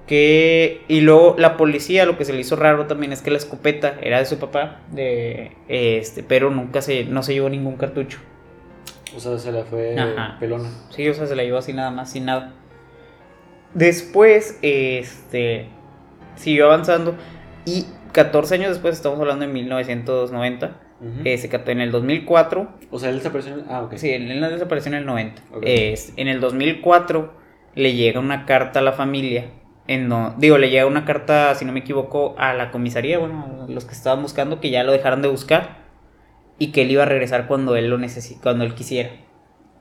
que 0.07 0.81
y 0.87 1.01
luego 1.01 1.35
la 1.37 1.57
policía 1.57 2.05
lo 2.05 2.17
que 2.17 2.25
se 2.25 2.33
le 2.33 2.39
hizo 2.39 2.55
raro 2.55 2.87
también 2.87 3.13
es 3.13 3.21
que 3.21 3.31
la 3.31 3.37
escopeta 3.37 3.95
era 4.01 4.19
de 4.19 4.25
su 4.25 4.37
papá, 4.39 4.81
de 4.91 5.51
este, 5.67 6.23
pero 6.23 6.49
nunca 6.49 6.81
se 6.81 7.05
no 7.05 7.23
se 7.23 7.33
llevó 7.33 7.49
ningún 7.49 7.77
cartucho. 7.77 8.19
O 9.15 9.19
sea, 9.19 9.37
se 9.37 9.51
la 9.51 9.63
fue 9.63 9.97
Ajá. 9.97 10.37
pelona. 10.39 10.69
Sí, 10.89 11.07
o 11.07 11.13
sea, 11.13 11.27
se 11.27 11.35
la 11.35 11.43
llevó 11.43 11.57
así 11.57 11.73
nada 11.73 11.91
más, 11.91 12.11
sin 12.11 12.25
nada. 12.25 12.53
Después, 13.73 14.57
este, 14.61 15.67
siguió 16.35 16.65
avanzando 16.65 17.15
y 17.65 17.85
14 18.13 18.55
años 18.55 18.69
después, 18.69 18.95
estamos 18.95 19.19
hablando 19.19 19.45
de 19.45 19.51
1990, 19.51 20.79
Ujú. 21.01 21.09
eh, 21.25 21.37
se 21.37 21.49
cató 21.49 21.71
en 21.71 21.81
el 21.81 21.91
2004 21.91 22.69
O 22.91 22.99
sea, 22.99 23.09
él 23.09 23.17
desapareció. 23.17 23.53
en- 23.55 23.65
Ah, 23.69 23.81
ok. 23.83 23.95
Sí, 23.97 24.09
él 24.11 24.31
él 24.31 24.39
desapareció 24.41 24.89
en 24.89 24.99
el 24.99 25.05
90. 25.05 25.41
Ok. 25.53 25.63
Es- 25.65 26.13
en 26.15 26.27
el 26.27 26.39
2004 26.39 27.33
le 27.75 27.93
llega 27.95 28.19
una 28.19 28.45
carta 28.45 28.79
a 28.79 28.81
la 28.83 28.93
familia. 28.93 29.45
En 29.87 30.07
no, 30.07 30.33
digo, 30.37 30.57
le 30.57 30.69
llega 30.69 30.85
una 30.85 31.03
carta, 31.03 31.53
si 31.55 31.65
no 31.65 31.73
me 31.73 31.81
equivoco, 31.81 32.35
a 32.37 32.53
la 32.53 32.71
comisaría, 32.71 33.17
bueno, 33.19 33.65
los 33.67 33.83
que 33.83 33.91
estaban 33.93 34.21
buscando, 34.21 34.61
que 34.61 34.69
ya 34.69 34.83
lo 34.83 34.93
dejaran 34.93 35.21
de 35.21 35.27
buscar 35.27 35.77
y 36.57 36.67
que 36.71 36.83
él 36.83 36.91
iba 36.91 37.03
a 37.03 37.05
regresar 37.07 37.47
cuando 37.47 37.75
él 37.75 37.89
lo 37.89 37.97
necesi- 37.97 38.39
cuando 38.41 38.63
él 38.63 38.75
quisiera. 38.75 39.09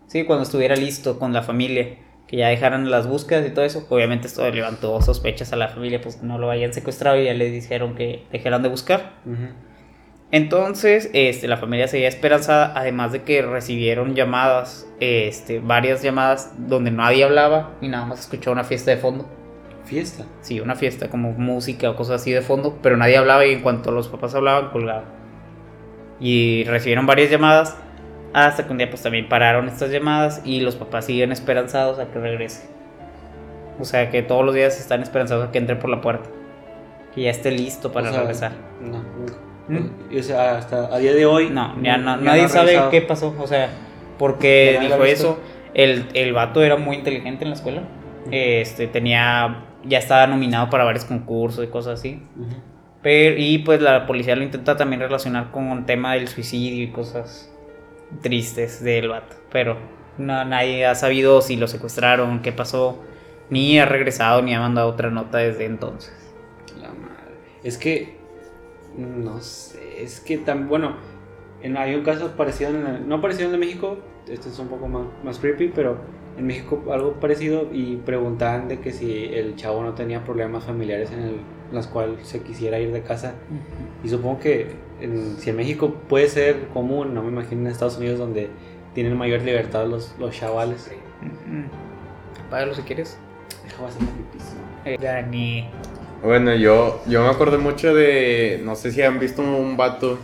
Sí, 0.09 0.25
cuando 0.25 0.43
estuviera 0.43 0.75
listo 0.75 1.19
con 1.21 1.33
la 1.33 1.43
familia, 1.43 1.99
que 2.33 2.39
ya 2.39 2.49
dejaran 2.49 2.91
las 2.91 3.07
búsquedas 3.07 3.47
y 3.47 3.51
todo 3.51 3.67
eso. 3.67 3.87
Obviamente 3.91 4.27
esto 4.27 4.51
levantó 4.51 5.03
sospechas 5.03 5.53
a 5.53 5.57
la 5.57 5.69
familia, 5.69 6.01
pues 6.01 6.23
no 6.23 6.39
lo 6.39 6.51
hayan 6.51 6.73
secuestrado 6.73 7.19
y 7.19 7.27
ya 7.27 7.35
le 7.35 7.51
dijeron 7.51 7.95
que 7.95 8.25
dejaran 8.33 8.63
de 8.63 8.71
buscar. 8.71 9.13
Ujú. 9.27 9.49
Entonces, 10.31 11.11
este, 11.13 11.47
la 11.47 11.59
familia 11.59 11.89
seguía 11.89 12.09
esperanzada, 12.09 12.73
además 12.75 13.13
de 13.13 13.21
que 13.21 13.43
recibieron 13.43 14.15
llamadas, 14.15 14.89
este, 14.99 15.59
varias 15.59 16.03
llamadas 16.03 16.55
donde 16.57 16.91
nadie 16.91 17.23
hablaba 17.23 17.73
y 17.83 17.89
nada 17.89 18.07
más 18.07 18.21
escuchaba 18.21 18.55
una 18.55 18.65
fiesta 18.65 18.93
de 18.93 18.97
fondo. 18.97 19.29
Fiesta. 19.85 20.25
Sí, 20.41 20.59
una 20.59 20.75
fiesta 20.75 21.11
como 21.11 21.33
música 21.33 21.91
o 21.91 21.97
cosas 21.97 22.23
así 22.23 22.33
de 22.33 22.41
fondo, 22.41 22.79
pero 22.83 22.97
nadie 22.97 23.19
hablaba 23.19 23.45
y 23.45 23.53
en 23.53 23.61
cuanto 23.61 23.91
los 23.91 24.09
papás 24.09 24.35
hablaban, 24.35 24.71
colgaban. 24.71 25.05
Y 26.19 26.65
recibieron 26.65 27.05
varias 27.05 27.31
llamadas 27.31 27.77
hasta 28.33 28.65
que 28.67 28.73
un 28.73 28.79
día 28.79 28.89
pues 28.89 29.03
también 29.03 29.29
pararon 29.29 29.69
estas 29.69 29.91
llamadas 29.91 30.41
y 30.45 30.61
los 30.61 30.77
papás 30.77 31.07
siguen 31.07 31.33
esperanzados 31.33 31.99
a 31.99 32.07
que 32.11 32.19
regrese. 32.19 32.69
O 33.79 33.85
sea 33.85 34.11
que 34.11 34.23
todos 34.23 34.45
los 34.45 34.55
días 34.55 34.79
están 34.79 35.03
esperanzados 35.03 35.49
a 35.49 35.53
que 35.53 35.59
entre 35.59 35.77
por 35.77 35.91
la 35.91 36.01
puerta. 36.01 36.31
Que 37.15 37.23
ya 37.23 37.31
esté 37.31 37.51
listo 37.51 37.93
para 37.93 38.09
O 38.09 38.13
sea, 38.13 38.21
regresar. 38.21 38.53
No, 38.81 39.03
nunca. 39.03 39.35
¿Mm? 39.69 40.15
Y, 40.15 40.19
o 40.19 40.23
sea, 40.23 40.59
hasta 40.59 40.95
a 40.95 40.99
día 40.99 41.13
de 41.13 41.27
hoy. 41.27 41.51
No, 41.51 41.81
ya 41.83 41.99
no, 41.99 42.17
nadie 42.17 42.49
sabe 42.49 42.67
regresado. 42.67 42.91
qué 42.91 43.03
pasó, 43.03 43.35
o 43.39 43.47
sea, 43.47 43.71
porque 44.19 44.79
dijo 44.81 45.05
eso. 45.05 45.39
El, 45.75 46.07
el 46.13 46.35
vato 46.35 46.63
era 46.63 46.77
muy 46.77 46.97
inteligente 46.97 47.45
en 47.45 47.51
la 47.51 47.57
escuela. 47.57 47.83
Este, 48.31 48.87
tenía, 48.87 49.65
ya 49.85 49.99
estaba 49.99 50.27
nominado 50.27 50.69
para 50.71 50.85
varios 50.85 51.05
concursos 51.05 51.65
y 51.65 51.69
cosas 51.69 51.99
así. 51.99 52.23
Pero, 53.03 53.37
y 53.39 53.59
pues 53.59 53.81
la 53.81 54.07
policía 54.07 54.37
lo 54.37 54.43
intenta 54.43 54.77
también 54.77 55.01
relacionar 55.01 55.51
con 55.51 55.65
un 55.69 55.87
tema 55.87 56.15
del 56.15 56.29
suicidio 56.29 56.85
y 56.85 56.89
cosas 56.89 57.52
tristes 58.21 58.83
del 58.83 59.09
vato. 59.09 59.37
Pero 59.51 59.77
no, 60.19 60.45
nadie 60.45 60.87
ha 60.87 60.95
sabido 60.95 61.41
si 61.41 61.57
lo 61.57 61.69
secuestraron, 61.69 62.43
qué 62.43 62.53
pasó, 62.53 63.01
ni 63.51 63.79
ha 63.79 63.87
regresado, 63.87 64.43
ni 64.43 64.55
ha 64.55 64.61
mandado 64.61 64.89
otra 64.89 65.11
nota 65.11 65.39
desde 65.39 65.65
entonces. 65.65 66.13
La 66.81 66.89
madre. 66.89 67.37
Es 67.63 67.79
que. 67.79 68.17
No 68.97 69.41
sé. 69.41 70.03
Es 70.03 70.21
que 70.21 70.39
tan. 70.39 70.69
Bueno. 70.69 70.97
En, 71.63 71.77
hay 71.77 71.95
un 71.95 72.03
caso 72.03 72.33
parecido. 72.37 72.71
En 72.71 73.09
no 73.09 73.21
parecido 73.21 73.49
en 73.49 73.55
el 73.55 73.61
de 73.61 73.67
México. 73.67 73.99
Este 74.29 74.49
es 74.49 74.59
un 74.59 74.69
poco 74.69 74.89
más, 74.89 75.07
más 75.25 75.39
creepy. 75.39 75.69
Pero 75.75 75.99
en 76.37 76.47
México 76.47 76.83
algo 76.91 77.15
parecido. 77.21 77.69
Y 77.73 77.97
preguntaban 77.97 78.69
de 78.69 78.81
que 78.81 78.93
si 78.93 79.27
el 79.27 79.57
chavo 79.57 79.83
no 79.83 79.95
tenía 79.95 80.25
problemas 80.25 80.65
familiares 80.65 81.11
en, 81.13 81.21
el, 81.21 81.35
en 81.35 81.75
los 81.75 81.87
cuales 81.87 82.27
se 82.27 82.43
quisiera 82.43 82.79
ir 82.79 82.93
de 82.93 83.03
casa. 83.03 83.35
Y 84.03 84.09
supongo 84.09 84.41
que 84.41 84.69
en- 85.03 85.37
si 85.39 85.51
en 85.51 85.57
México 85.57 85.95
puede 86.09 86.29
ser 86.29 86.69
común. 86.69 87.15
No 87.15 87.23
me 87.23 87.29
imagino 87.29 87.63
en 87.63 87.67
Estados 87.69 87.97
Unidos 87.99 88.19
donde 88.19 88.51
tienen 88.95 89.17
mayor 89.17 89.43
libertad 89.43 89.87
los, 89.87 90.15
los 90.19 90.35
chavales. 90.39 90.91
Págalo 92.51 92.75
si 92.75 92.83
quieres. 92.83 93.19
Deja 93.65 93.87
hacer 93.87 94.03
pipis. 94.03 94.55
Eh, 94.85 94.97
Dani. 95.01 95.69
Bueno, 96.23 96.55
yo, 96.55 97.03
yo 97.07 97.23
me 97.23 97.29
acordé 97.29 97.59
mucho 97.59 97.95
de. 97.95 98.61
No 98.65 98.75
sé 98.77 98.93
si 98.93 99.03
han 99.03 99.19
visto 99.19 99.43
un 99.43 99.77
vato. 99.77 100.19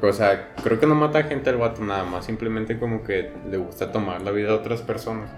O 0.00 0.12
sea, 0.12 0.54
creo 0.62 0.78
que 0.78 0.86
no 0.86 0.94
mata 0.94 1.22
gente 1.24 1.50
el 1.50 1.56
vato 1.56 1.82
nada 1.82 2.04
más. 2.04 2.26
Simplemente 2.26 2.78
como 2.78 3.02
que 3.02 3.32
le 3.50 3.56
gusta 3.56 3.90
tomar 3.90 4.22
la 4.22 4.30
vida 4.30 4.48
de 4.48 4.54
otras 4.54 4.82
personas. 4.82 5.30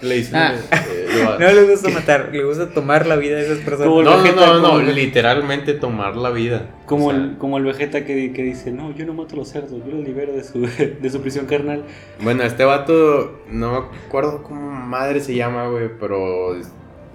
¿Qué 0.00 0.06
le 0.06 0.16
dicen? 0.16 0.36
Ah. 0.36 0.54
Eh, 0.72 1.36
No 1.40 1.52
le 1.52 1.64
gusta 1.70 1.88
matar, 1.90 2.28
le 2.32 2.44
gusta 2.44 2.70
tomar 2.70 3.06
la 3.06 3.16
vida 3.16 3.36
de 3.36 3.46
esas 3.46 3.58
personas. 3.58 3.86
No, 3.86 4.02
no, 4.02 4.22
Vegeta, 4.22 4.46
no, 4.46 4.58
no, 4.60 4.68
como 4.68 4.80
el- 4.80 4.94
literalmente 4.94 5.74
tomar 5.74 6.16
la 6.16 6.30
vida. 6.30 6.70
Como, 6.86 7.06
O 7.06 7.10
sea, 7.10 7.18
el, 7.20 7.38
como 7.38 7.56
el 7.58 7.64
Vegeta 7.64 8.04
que, 8.04 8.32
que 8.32 8.42
dice, 8.42 8.72
no, 8.72 8.92
yo 8.94 9.06
no 9.06 9.14
mato 9.14 9.34
a 9.34 9.38
los 9.38 9.48
cerdos, 9.48 9.72
yo 9.86 9.92
los 9.96 10.04
libero 10.04 10.32
de 10.32 10.44
su, 10.44 10.60
de 11.00 11.10
su 11.10 11.20
prisión 11.22 11.46
carnal. 11.46 11.84
Bueno, 12.20 12.42
este 12.42 12.64
vato, 12.64 13.40
no 13.48 13.72
me 13.72 13.78
acuerdo 14.06 14.42
cómo 14.42 14.60
madre 14.70 15.20
se 15.20 15.34
llama, 15.34 15.68
güey, 15.68 15.88
pero 15.98 16.56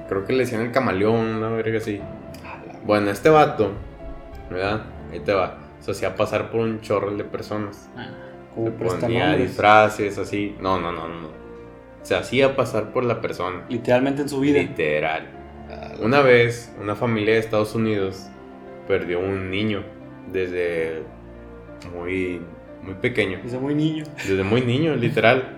creo 0.08 0.26
que 0.26 0.34
le 0.34 0.40
decían 0.40 0.62
el 0.62 0.72
camaleón, 0.72 1.16
una 1.36 1.50
verga 1.50 1.78
así. 1.78 2.02
Bueno, 2.86 3.12
este 3.12 3.30
vato, 3.30 3.72
¿verdad? 4.50 4.84
Ahí 5.12 5.20
te 5.20 5.34
va. 5.34 5.58
Se 5.82 5.92
hacía 5.92 6.16
pasar 6.16 6.50
por 6.50 6.62
un 6.62 6.82
chorro 6.82 7.12
de 7.16 7.24
personas. 7.24 7.90
Ah, 7.96 8.08
Como 8.56 8.68
Se 8.68 8.72
ponía 8.72 9.36
disfraces, 9.36 10.18
así. 10.18 10.56
No, 10.60 10.80
no, 10.80 10.92
no, 10.92 11.08
no. 11.08 11.28
Se 12.04 12.16
hacía 12.16 12.56
pasar 12.56 12.92
por 12.92 13.04
la 13.04 13.22
persona. 13.22 13.66
Literalmente 13.70 14.22
en 14.22 14.30
su 14.30 14.40
vida. 14.40 14.60
Literal. 14.60 15.28
Una 16.02 16.22
vez, 16.22 16.74
una 16.82 16.96
familia 16.96 17.34
de 17.34 17.40
Estados 17.40 17.76
Unidos 17.76 18.28
perdió 18.88 19.20
un 19.20 19.52
niño 19.52 19.84
desde 20.32 21.04
muy, 21.94 22.42
muy 22.82 22.96
pequeño. 22.96 23.40
Dice 23.44 23.60
muy 23.60 23.76
niño. 23.76 24.06
Desde 24.28 24.44
muy 24.44 24.62
niño, 24.62 24.96
literal. 24.96 25.58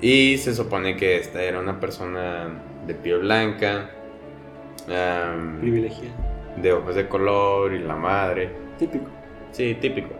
Y 0.00 0.36
se 0.38 0.54
supone 0.54 0.96
que 0.96 1.16
esta 1.16 1.42
era 1.42 1.58
una 1.60 1.80
persona 1.80 2.48
de 2.86 2.94
piel 2.94 3.20
blanca, 3.20 3.90
am, 4.88 5.60
Privilegiado. 5.60 6.14
de 6.60 6.72
ojos 6.72 6.94
de 6.94 7.08
color 7.08 7.72
y 7.72 7.78
la 7.78 7.96
madre. 7.96 8.50
Típico. 8.78 9.06
Sí, 9.52 9.74
típico. 9.80 10.10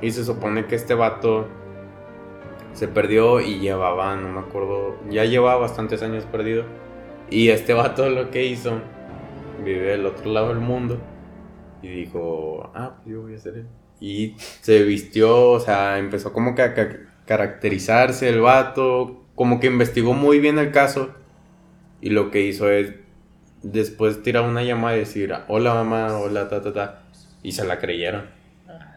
Y 0.00 0.10
se 0.10 0.24
supone 0.24 0.66
que 0.66 0.74
este 0.74 0.94
vato 0.94 1.46
Se 2.74 2.88
perdió 2.88 3.40
y 3.40 3.60
llevaba, 3.60 4.16
no 4.16 4.28
me 4.28 4.40
acuerdo, 4.40 4.96
ya 5.08 5.24
llevaba 5.24 5.60
bastantes 5.60 6.02
años 6.02 6.24
perdido. 6.24 6.64
Y 7.30 7.48
este 7.48 7.72
vato 7.72 8.08
lo 8.10 8.30
que 8.30 8.44
hizo, 8.46 8.80
vive 9.64 9.82
del 9.92 10.06
otro 10.06 10.30
lado 10.32 10.48
del 10.48 10.58
mundo. 10.58 10.98
Y 11.82 11.88
dijo, 11.88 12.70
ah, 12.74 12.96
pues 13.02 13.14
yo 13.14 13.22
voy 13.22 13.34
a 13.34 13.38
ser 13.38 13.54
él. 13.58 13.66
Y 14.00 14.34
se 14.38 14.82
vistió, 14.82 15.50
o 15.52 15.60
sea, 15.60 15.98
empezó 15.98 16.32
como 16.32 16.54
que 16.54 16.62
a 16.62 16.74
ca- 16.74 16.98
caracterizarse 17.26 18.28
el 18.28 18.40
vato, 18.40 19.24
como 19.34 19.60
que 19.60 19.68
investigó 19.68 20.12
muy 20.14 20.40
bien 20.40 20.58
el 20.58 20.70
caso. 20.72 21.10
Y 22.00 22.10
lo 22.10 22.30
que 22.30 22.40
hizo 22.42 22.70
es 22.70 22.92
después 23.62 24.22
tirar 24.22 24.44
una 24.48 24.62
llamada 24.62 24.96
y 24.96 25.00
decir, 25.00 25.32
hola 25.48 25.74
mamá, 25.74 26.18
hola, 26.18 26.48
ta, 26.48 26.60
ta, 26.60 26.72
ta. 26.72 27.02
Y 27.42 27.52
se 27.52 27.64
la 27.64 27.78
creyeron. 27.78 28.24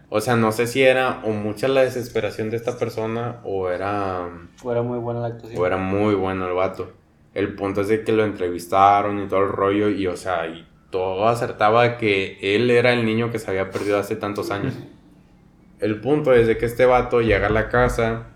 O 0.10 0.22
sea, 0.22 0.36
no 0.36 0.52
sé 0.52 0.68
si 0.68 0.84
era 0.84 1.22
o 1.26 1.32
mucha 1.32 1.68
la 1.68 1.82
desesperación 1.82 2.50
de 2.50 2.58
esta 2.58 2.78
persona 2.78 3.42
o 3.44 3.70
era, 3.70 4.30
Fuera 4.56 4.82
muy 4.82 5.00
buena 5.00 5.20
la 5.22 5.28
actuación. 5.28 5.62
o 5.62 5.66
era 5.66 5.78
muy 5.78 6.16
bueno 6.16 6.48
el 6.48 6.54
vato. 6.54 6.94
El 7.34 7.56
punto 7.56 7.82
es 7.82 7.90
de 7.90 8.04
que 8.04 8.14
lo 8.14 8.24
entrevistaron 8.24 9.22
y 9.22 9.28
todo 9.28 9.42
el 9.42 9.50
rollo 9.50 9.90
y, 9.90 10.08
o 10.08 10.16
sea, 10.16 10.48
y 10.48 10.66
todo 10.90 11.28
acertaba 11.28 11.98
que 11.98 12.38
él 12.42 12.72
era 12.72 12.94
el 12.94 13.06
niño 13.06 13.32
que 13.32 13.40
se 13.40 13.52
había 13.52 13.70
perdido 13.70 14.00
hace 14.00 14.16
tantos 14.16 14.50
años. 14.52 14.74
El 15.80 16.02
punto 16.02 16.34
es 16.34 16.48
de 16.48 16.58
que 16.58 16.66
este 16.66 16.88
vato 16.88 17.22
llega 17.22 17.46
a 17.46 17.52
la 17.52 17.70
casa 17.70 18.30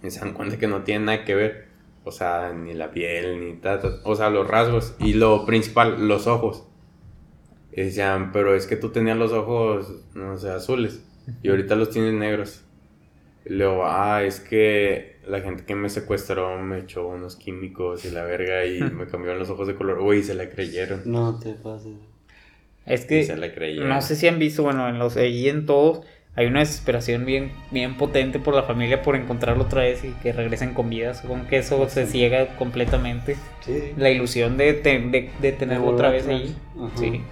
y 0.00 0.10
se 0.12 0.20
dan 0.20 0.32
cuenta 0.32 0.58
que 0.58 0.68
no 0.68 0.82
tiene 0.82 1.06
nada 1.06 1.24
que 1.24 1.34
ver. 1.34 1.66
O 2.04 2.12
sea, 2.12 2.52
ni 2.52 2.72
la 2.72 2.92
piel, 2.92 3.40
ni 3.40 3.54
ta, 3.54 3.80
ta, 3.80 3.88
o 4.04 4.14
sea, 4.14 4.30
los 4.30 4.46
rasgos. 4.46 4.94
Y 5.00 5.14
lo 5.14 5.44
principal, 5.44 6.06
los 6.06 6.28
ojos. 6.28 6.64
Y 7.76 7.82
decían, 7.82 8.32
pero 8.32 8.56
es 8.56 8.66
que 8.66 8.76
tú 8.76 8.90
tenías 8.90 9.18
los 9.18 9.32
ojos, 9.32 9.92
no 10.14 10.38
sé, 10.38 10.50
azules. 10.50 11.04
Y 11.42 11.50
ahorita 11.50 11.76
los 11.76 11.90
tienes 11.90 12.14
negros. 12.14 12.62
Y 13.44 13.54
luego, 13.54 13.84
ah, 13.86 14.22
es 14.24 14.40
que 14.40 15.16
la 15.28 15.40
gente 15.40 15.64
que 15.64 15.74
me 15.76 15.88
secuestró 15.90 16.58
me 16.60 16.78
echó 16.78 17.06
unos 17.06 17.36
químicos 17.36 18.04
y 18.04 18.10
la 18.10 18.24
verga 18.24 18.64
y 18.64 18.80
me 18.92 19.06
cambiaron 19.06 19.38
los 19.38 19.50
ojos 19.50 19.68
de 19.68 19.74
color. 19.76 20.00
Uy, 20.00 20.22
se 20.24 20.34
la 20.34 20.48
creyeron. 20.50 21.02
No 21.04 21.38
te 21.38 21.52
pases. 21.54 21.92
Es 22.86 23.04
que 23.04 23.24
se 23.24 23.36
la 23.36 23.52
creyeron. 23.52 23.88
no 23.88 24.00
sé 24.00 24.16
si 24.16 24.28
han 24.28 24.38
visto, 24.38 24.62
bueno, 24.62 24.88
en 24.88 24.98
los 24.98 25.16
allí 25.16 25.48
en 25.48 25.66
todos 25.66 26.06
hay 26.36 26.46
una 26.46 26.60
desesperación 26.60 27.24
bien, 27.24 27.50
bien 27.70 27.96
potente 27.96 28.38
por 28.38 28.54
la 28.54 28.62
familia 28.62 29.02
por 29.02 29.16
encontrarlo 29.16 29.64
otra 29.64 29.82
vez 29.82 30.04
y 30.04 30.10
que 30.22 30.32
regresen 30.32 30.74
con 30.74 30.90
vida. 30.90 31.14
Supongo 31.14 31.48
que 31.48 31.58
eso 31.58 31.88
se 31.88 32.06
ciega 32.06 32.56
completamente. 32.58 33.36
Sí. 33.64 33.92
La 33.96 34.10
ilusión 34.10 34.56
de, 34.56 34.74
te- 34.74 35.00
de, 35.00 35.30
de 35.40 35.78
otra 35.78 36.10
vez 36.10 36.26
ahí. 36.28 36.54
Ajá. 36.78 36.90
Sí. 36.96 37.22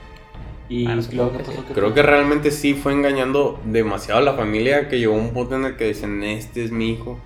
Y 0.68 0.87
Ah, 0.87 1.00
supongo 1.03 1.33
qué 1.33 1.38
que 1.38 1.44
pasó 1.44 1.53
sí. 1.61 1.64
¿Qué 1.68 1.74
Creo 1.74 1.94
que 1.94 2.03
realmente 2.03 2.50
sí 2.50 2.74
fue 2.74 2.92
engañando 2.92 3.61
demasiado 3.64 4.20
a 4.20 4.22
la 4.22 4.35
familia 4.35 4.88
que 4.88 4.98
llegó 4.98 5.14
un 5.14 5.33
punto 5.33 5.57
en 5.57 5.64
el 5.64 5.77
que 5.77 5.87
dicen, 5.88 6.22
este 6.24 6.64
es 6.64 6.70
mi 6.70 6.90
hijo. 6.90 7.18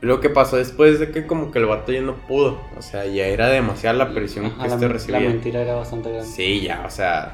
Lo 0.00 0.20
que 0.20 0.28
pasó 0.28 0.56
después 0.56 1.00
de 1.00 1.10
que 1.10 1.26
como 1.26 1.50
que 1.50 1.58
el 1.60 1.66
vato 1.66 1.90
ya 1.92 2.02
no 2.02 2.14
pudo. 2.26 2.60
O 2.76 2.82
sea, 2.82 3.06
ya 3.06 3.26
era 3.26 3.48
demasiada 3.48 3.96
la 3.96 4.12
presión 4.12 4.46
Ajá, 4.46 4.54
que 4.64 4.68
la, 4.68 4.74
este 4.74 4.86
la 4.86 4.92
recibía. 4.92 5.20
mentira 5.20 5.62
era 5.62 5.74
bastante 5.76 6.10
grande. 6.10 6.26
Sí, 6.28 6.60
ya, 6.60 6.84
o 6.86 6.90
sea. 6.90 7.32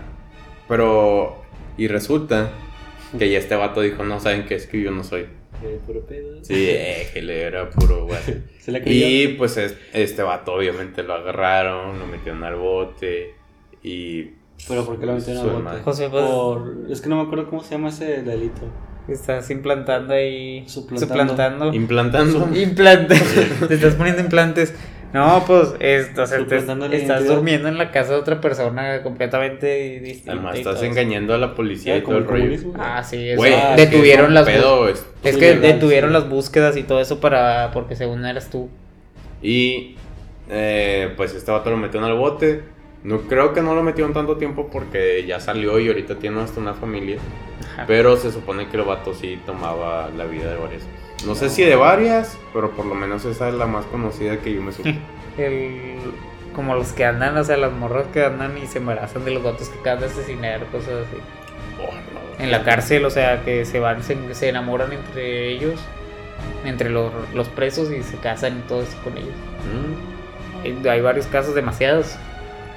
Pero. 0.69 1.43
Y 1.77 1.89
resulta 1.89 2.51
que 3.19 3.29
ya 3.31 3.39
este 3.39 3.57
vato 3.57 3.81
dijo, 3.81 4.05
no 4.05 4.21
saben 4.21 4.45
qué 4.47 4.55
es 4.55 4.67
que 4.67 4.81
yo 4.81 4.91
no 4.93 5.03
soy. 5.03 5.27
Puro 5.87 6.01
pedo. 6.07 6.45
Sí, 6.45 6.55
eh, 6.69 7.09
que 7.13 7.23
le 7.23 7.43
era 7.43 7.69
puro 7.71 8.07
güey. 8.07 8.19
Se 8.61 8.71
la. 8.71 8.81
Y 8.85 9.29
pues 9.37 9.57
es- 9.57 9.77
este 9.93 10.23
vato 10.23 10.53
obviamente 10.55 11.03
lo 11.03 11.15
agarraron, 11.15 11.99
lo 11.99 12.07
metieron 12.07 12.45
al 12.45 12.55
bote 12.57 13.35
y... 13.83 14.39
Pero 14.69 14.85
¿por 14.87 14.99
qué 15.01 15.07
lo 15.07 15.15
metieron 15.15 15.43
Su 15.43 15.51
al 15.51 15.63
bote? 15.63 15.83
José, 15.83 16.09
pues, 16.11 16.25
Por... 16.25 16.77
Es 16.91 17.01
que 17.01 17.09
no 17.09 17.17
me 17.17 17.23
acuerdo 17.23 17.49
cómo 17.51 17.63
se 17.63 17.73
llama 17.73 17.89
ese 17.89 18.23
delito. 18.23 18.63
estás 19.09 19.51
implantando 19.51 20.15
ahí. 20.15 20.65
Suplantando. 20.69 21.15
Suplantando. 21.33 21.73
Implantando. 21.75 22.49
Implantes. 22.57 23.23
Te 23.69 23.75
estás 23.75 23.95
poniendo 23.95 24.23
implantes. 24.23 24.75
No, 25.13 25.43
pues, 25.45 25.71
es, 25.81 26.11
o 26.17 26.25
sea, 26.25 26.37
te- 26.37 26.43
Suplantando 26.45 26.87
la 26.87 26.95
estás 26.95 27.17
identidad. 27.17 27.35
durmiendo 27.35 27.69
en 27.69 27.79
la 27.79 27.91
casa 27.91 28.13
de 28.13 28.21
otra 28.21 28.41
persona 28.41 29.03
completamente 29.03 29.99
distinta. 29.99 30.33
Además 30.33 30.55
y 30.55 30.59
estás 30.59 30.75
todo 30.77 30.85
eso. 30.85 30.93
engañando 30.93 31.35
a 31.35 31.39
la 31.39 31.57
policía 31.57 31.97
y 31.97 32.03
todo 32.03 32.19
el 32.19 32.27
rollo. 32.27 32.43
comunismo. 32.45 32.75
Ah, 32.79 33.03
sí, 33.03 33.31
eso. 33.31 33.39
Güey, 33.39 33.53
Ah, 33.55 33.75
es 33.75 33.77
que 33.77 33.87
detuvieron 33.87 34.27
un 34.27 34.35
las 34.35 34.47
pedo, 34.47 34.89
es- 34.89 35.05
que 35.25 35.33
legal, 35.33 35.63
detuvieron 35.63 36.11
sí. 36.11 36.15
las 36.15 36.29
búsquedas 36.29 36.77
y 36.77 36.85
todo 36.85 37.01
eso 37.01 37.19
para 37.19 37.73
porque 37.73 37.97
según 37.97 38.25
eras 38.25 38.51
tú. 38.51 38.69
Y 39.43 39.97
eh, 40.49 41.13
pues 41.17 41.35
este 41.35 41.51
vato 41.51 41.71
lo 41.71 41.77
metieron 41.77 42.09
al 42.09 42.17
bote. 42.17 42.63
No 43.03 43.21
creo 43.23 43.55
que 43.55 43.63
no 43.63 43.75
lo 43.75 43.83
metieron 43.83 44.13
tanto 44.13 44.37
tiempo 44.37 44.69
porque 44.71 45.25
ya 45.27 45.41
salió 45.41 45.79
y 45.79 45.89
ahorita 45.89 46.19
tiene 46.19 46.41
hasta 46.41 46.61
una 46.61 46.75
familia. 46.75 47.19
Ajá. 47.73 47.85
Pero 47.87 48.17
se 48.17 48.31
supone 48.31 48.69
que 48.69 48.77
el 48.77 48.83
vato 48.83 49.15
sí 49.15 49.41
tomaba 49.47 50.11
la 50.11 50.25
vida 50.25 50.51
de 50.51 50.57
varias. 50.57 50.83
No 51.27 51.35
sé 51.35 51.49
si 51.51 51.63
de 51.63 51.77
varias, 51.77 52.39
pero 52.53 52.71
por 52.71 52.87
lo 52.87 52.95
menos 52.95 53.25
esa 53.25 53.49
es 53.49 53.55
la 53.55 53.67
más 53.67 53.87
conocida 53.87 54.39
que 54.39 54.55
yo 54.55 54.63
me 54.63 54.73
supe. 54.73 54.99
El, 55.39 55.99
como 56.55 56.75
los 56.75 56.93
que 56.93 57.05
andan, 57.05 57.37
o 57.37 57.45
sea, 57.45 57.57
las 57.57 57.73
morras 57.73 58.07
que 58.13 58.25
andan 58.25 58.59
y 58.59 58.67
se 58.67 58.79
embarazan 58.79 59.25
de 59.25 59.31
los 59.31 59.43
gatos 59.43 59.69
que 59.69 59.79
acaban 59.79 60.01
de 60.01 60.07
asesinar, 60.07 60.67
cosas 60.67 61.07
así. 61.07 61.17
Oh, 61.79 61.93
no. 61.93 62.45
En 62.45 62.51
la 62.51 62.65
cárcel, 62.65 63.05
o 63.05 63.11
sea, 63.11 63.43
que 63.43 63.65
se 63.65 63.81
van, 63.81 64.03
se, 64.03 64.35
se 64.35 64.49
enamoran 64.49 64.93
entre 64.93 65.51
ellos, 65.51 65.81
entre 66.65 66.91
los, 66.91 67.13
los 67.35 67.49
presos 67.49 67.91
y 67.93 68.03
se 68.03 68.17
casan 68.19 68.59
y 68.59 68.63
todo 68.63 68.83
eso 68.83 68.97
con 69.05 69.17
ellos. 69.17 69.35
Mm. 69.65 70.89
Hay 70.89 71.01
varios 71.01 71.27
casos, 71.27 71.55
demasiados, 71.55 72.17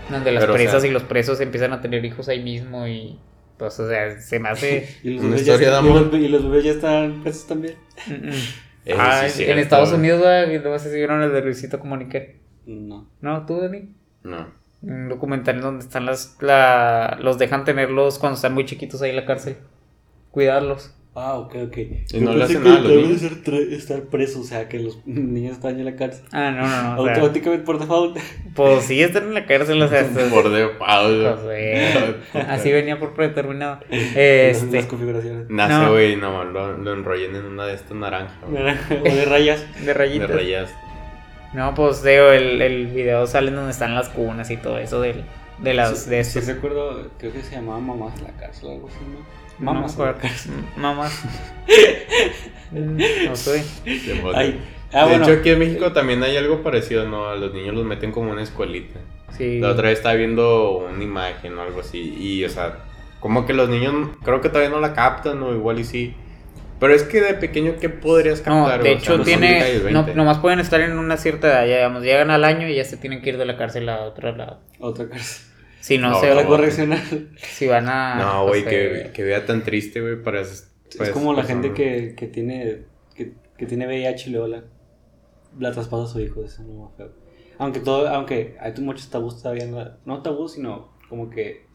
donde 0.10 0.32
las 0.32 0.44
Pero, 0.44 0.54
o 0.54 0.56
presas 0.56 0.82
sea- 0.82 0.90
y 0.90 0.94
los 0.94 1.04
presos 1.04 1.40
empiezan 1.42 1.74
a 1.74 1.82
tener 1.82 2.04
hijos 2.06 2.28
ahí 2.30 2.42
mismo 2.44 2.88
y 2.88 3.20
pues, 3.58 3.80
o 3.80 3.88
sea, 3.88 4.20
se 4.20 4.40
me 4.40 4.50
hace... 4.50 4.88
Y 5.04 5.12
los 5.16 5.24
Una 5.24 5.38
ya 5.38 5.58
de 5.58 5.66
están- 5.66 5.86
y 5.86 5.90
amor. 5.90 6.02
los- 6.14 6.22
Y 6.22 6.28
los 6.28 6.44
bebés 6.44 6.64
ya 6.66 6.72
están 6.72 7.22
presos 7.24 7.48
también. 7.48 7.76
Ah, 8.98 9.20
sí 9.22 9.26
en 9.26 9.32
cierto, 9.32 9.62
Estados. 9.62 9.92
Unidos. 9.94 10.26
Y 10.50 10.58
luego 10.60 10.78
se 10.80 10.94
vieron 10.94 11.22
el 11.22 11.32
de 11.32 11.42
Luisito 11.42 11.80
Comunica. 11.80 12.20
No. 12.66 13.10
¿No? 13.22 13.46
¿Tú, 13.46 13.60
Dani? 13.62 13.96
No. 14.24 14.48
Un 14.82 15.08
documental 15.10 15.62
donde 15.62 15.86
están 15.86 16.06
las... 16.06 16.36
La, 16.42 17.18
los 17.22 17.38
dejan 17.38 17.64
tenerlos 17.64 18.20
cuando 18.20 18.36
están 18.36 18.54
muy 18.54 18.66
chiquitos 18.66 19.02
ahí 19.02 19.12
en 19.12 19.16
la 19.18 19.26
cárcel. 19.26 19.56
Cuidarlos. 20.32 20.94
Ah, 21.16 21.36
ok, 21.36 21.56
ok. 21.68 21.78
Y 22.12 22.20
no 22.22 22.34
le 22.34 22.44
hacen 22.44 22.64
nada 22.64 22.78
a 22.78 22.80
los 22.80 22.90
deben 22.90 23.06
niños. 23.06 23.22
ser 23.22 23.44
tra- 23.44 23.72
estar 23.72 24.02
presos, 24.06 24.38
o 24.38 24.44
sea, 24.46 24.68
que 24.68 24.80
los 24.80 24.98
niños 25.06 25.54
están 25.54 25.78
en 25.80 25.86
la 25.86 25.96
cárcel. 25.96 26.26
Ah, 26.32 26.50
no, 26.50 26.68
no, 26.68 26.96
no. 26.96 27.10
Automáticamente 27.10 27.64
por 27.66 27.78
default. 27.80 28.18
pues 28.56 28.86
sí, 28.86 29.00
están 29.02 29.26
en 29.26 29.34
la 29.36 29.46
cárcel, 29.46 29.80
o 29.82 29.88
sea... 29.88 30.04
Por 30.32 30.50
default. 30.50 31.44
Pues, 31.44 32.46
Así 32.48 32.72
venía 32.72 32.98
por 33.00 33.14
predeterminado. 33.14 33.80
Este... 33.90 34.72
las 34.78 34.86
configuraciones. 34.88 35.50
Nace, 35.50 35.74
No. 35.74 35.92
güey, 35.92 36.16
nomás 36.16 36.48
lo, 36.48 36.78
lo 36.78 36.94
enrollen 36.94 37.36
en 37.36 37.46
una 37.46 37.66
de 37.68 37.76
estas 37.76 37.94
naranjas. 37.96 38.36
o 38.48 39.04
de 39.04 39.26
rayas. 39.26 39.66
De 39.82 39.86
De 39.86 39.94
rayitas. 39.94 40.30
rayas. 40.32 40.74
No, 41.54 41.76
pues 41.76 42.02
digo, 42.04 42.30
el, 42.32 42.60
el 42.62 42.88
video 42.88 43.28
sale 43.28 43.50
en 43.50 43.56
donde 43.56 43.72
están 43.72 43.94
las 43.94 44.10
cunas 44.10 44.50
y 44.50 44.58
todo 44.58 44.80
eso 44.80 45.00
del, 45.02 45.24
de 45.60 45.74
las 45.76 46.00
Sí, 46.06 46.10
de 46.10 46.24
sí 46.24 46.40
estos. 46.40 46.56
recuerdo, 46.56 47.10
creo 47.20 47.32
que 47.32 47.42
se 47.44 47.56
llamaba 47.56 47.80
Mamás 47.80 48.18
en 48.18 48.24
la 48.24 48.32
cárcel 48.32 48.70
o 48.70 48.72
algo 48.72 48.88
así, 48.88 48.98
¿no? 49.12 49.43
No 49.60 49.86
cárcel. 50.20 50.54
Mamás. 50.78 51.24
Mm, 52.72 52.98
no 53.26 53.36
sé. 53.36 53.64
Demonio. 53.86 54.36
Ay, 54.36 54.60
ah, 54.92 55.06
de 55.06 55.10
bueno. 55.10 55.24
hecho, 55.26 55.40
aquí 55.40 55.50
en 55.52 55.60
México 55.60 55.92
también 55.92 56.24
hay 56.24 56.38
algo 56.38 56.64
parecido, 56.64 57.08
¿no? 57.08 57.28
A 57.28 57.36
los 57.36 57.54
niños 57.54 57.76
los 57.76 57.86
meten 57.86 58.12
como 58.12 58.32
una 58.32 58.42
escuelita. 58.42 59.00
Sí. 59.38 59.60
La 59.60 59.70
otra 59.70 59.90
vez 59.90 60.00
estaba 60.00 60.16
viendo 60.16 60.88
una 60.92 61.04
imagen 61.04 61.58
o 61.58 61.62
algo 61.62 61.82
así. 61.82 62.16
Y, 62.18 62.44
o 62.44 62.50
sea, 62.50 62.80
como 63.20 63.46
que 63.46 63.54
los 63.54 63.70
niños 63.70 64.10
creo 64.24 64.42
que 64.42 64.50
todavía 64.50 64.70
no 64.70 64.80
la 64.80 64.94
captan 64.94 65.42
o 65.44 65.54
igual 65.54 65.80
y 65.80 65.84
sí. 65.84 66.16
Pero 66.80 66.94
es 66.94 67.04
que 67.04 67.22
de 67.22 67.36
pequeño, 67.36 67.76
¿qué 67.80 67.90
podrías 67.90 68.46
No, 68.46 68.66
captar? 68.66 68.84
de 68.84 68.90
güey? 68.90 68.96
O 68.96 69.00
sea, 69.00 69.02
hecho 69.02 69.12
no 69.12 69.24
son 69.24 69.26
de 69.26 69.48
tiene, 69.48 69.92
no, 69.92 70.04
20. 70.04 70.16
nomás 70.16 70.40
pueden 70.40 70.60
estar 70.60 70.82
en 70.82 70.98
una 70.98 71.16
cierta 71.16 71.48
edad, 71.48 71.66
ya 71.66 71.76
digamos, 71.78 72.04
llegan 72.04 72.30
al 72.30 72.44
año 72.44 72.68
y 72.68 72.76
ya 72.76 72.84
se 72.84 72.98
tienen 72.98 73.22
que 73.22 73.30
ir 73.30 73.38
de 73.38 73.46
la 73.46 73.56
cárcel 73.56 73.88
a 73.88 74.02
otro 74.02 74.36
lado. 74.36 74.60
Otra 74.80 75.08
cárcel. 75.08 75.53
Si 75.84 75.98
no, 75.98 76.12
No, 76.12 76.20
se 76.22 76.30
no, 76.30 76.36
La 76.36 76.44
no. 76.44 76.48
correccional. 76.48 77.30
si 77.36 77.68
van 77.68 77.90
a... 77.90 78.16
No, 78.16 78.48
güey, 78.48 78.62
o 78.62 78.64
sea, 78.64 78.70
que, 78.72 79.12
que 79.14 79.24
vea 79.24 79.46
tan 79.46 79.64
triste, 79.64 80.00
güey, 80.00 80.24
para 80.24 80.40
Es 80.40 80.72
como 81.12 81.34
la 81.34 81.44
gente 81.44 81.74
que, 81.74 82.16
que 82.16 82.28
tiene 82.28 82.86
que, 83.14 83.34
que 83.58 83.66
tiene 83.66 83.86
VIH 83.86 84.30
y 84.30 84.32
luego 84.32 84.48
la, 84.48 84.64
la 85.60 85.72
traspasa 85.74 86.06
a 86.06 86.08
su 86.08 86.22
hijo. 86.22 86.42
Eso 86.46 86.64
no 86.64 86.90
es 86.90 86.96
feo. 86.96 87.12
Aunque, 87.58 87.82
todo, 87.82 88.08
aunque 88.08 88.56
hay 88.62 88.74
muchos 88.80 89.10
tabús 89.10 89.42
todavía. 89.42 89.66
la- 89.66 89.98
No 90.06 90.22
tabús, 90.22 90.54
sino 90.54 90.94
como 91.10 91.30
que 91.30 91.66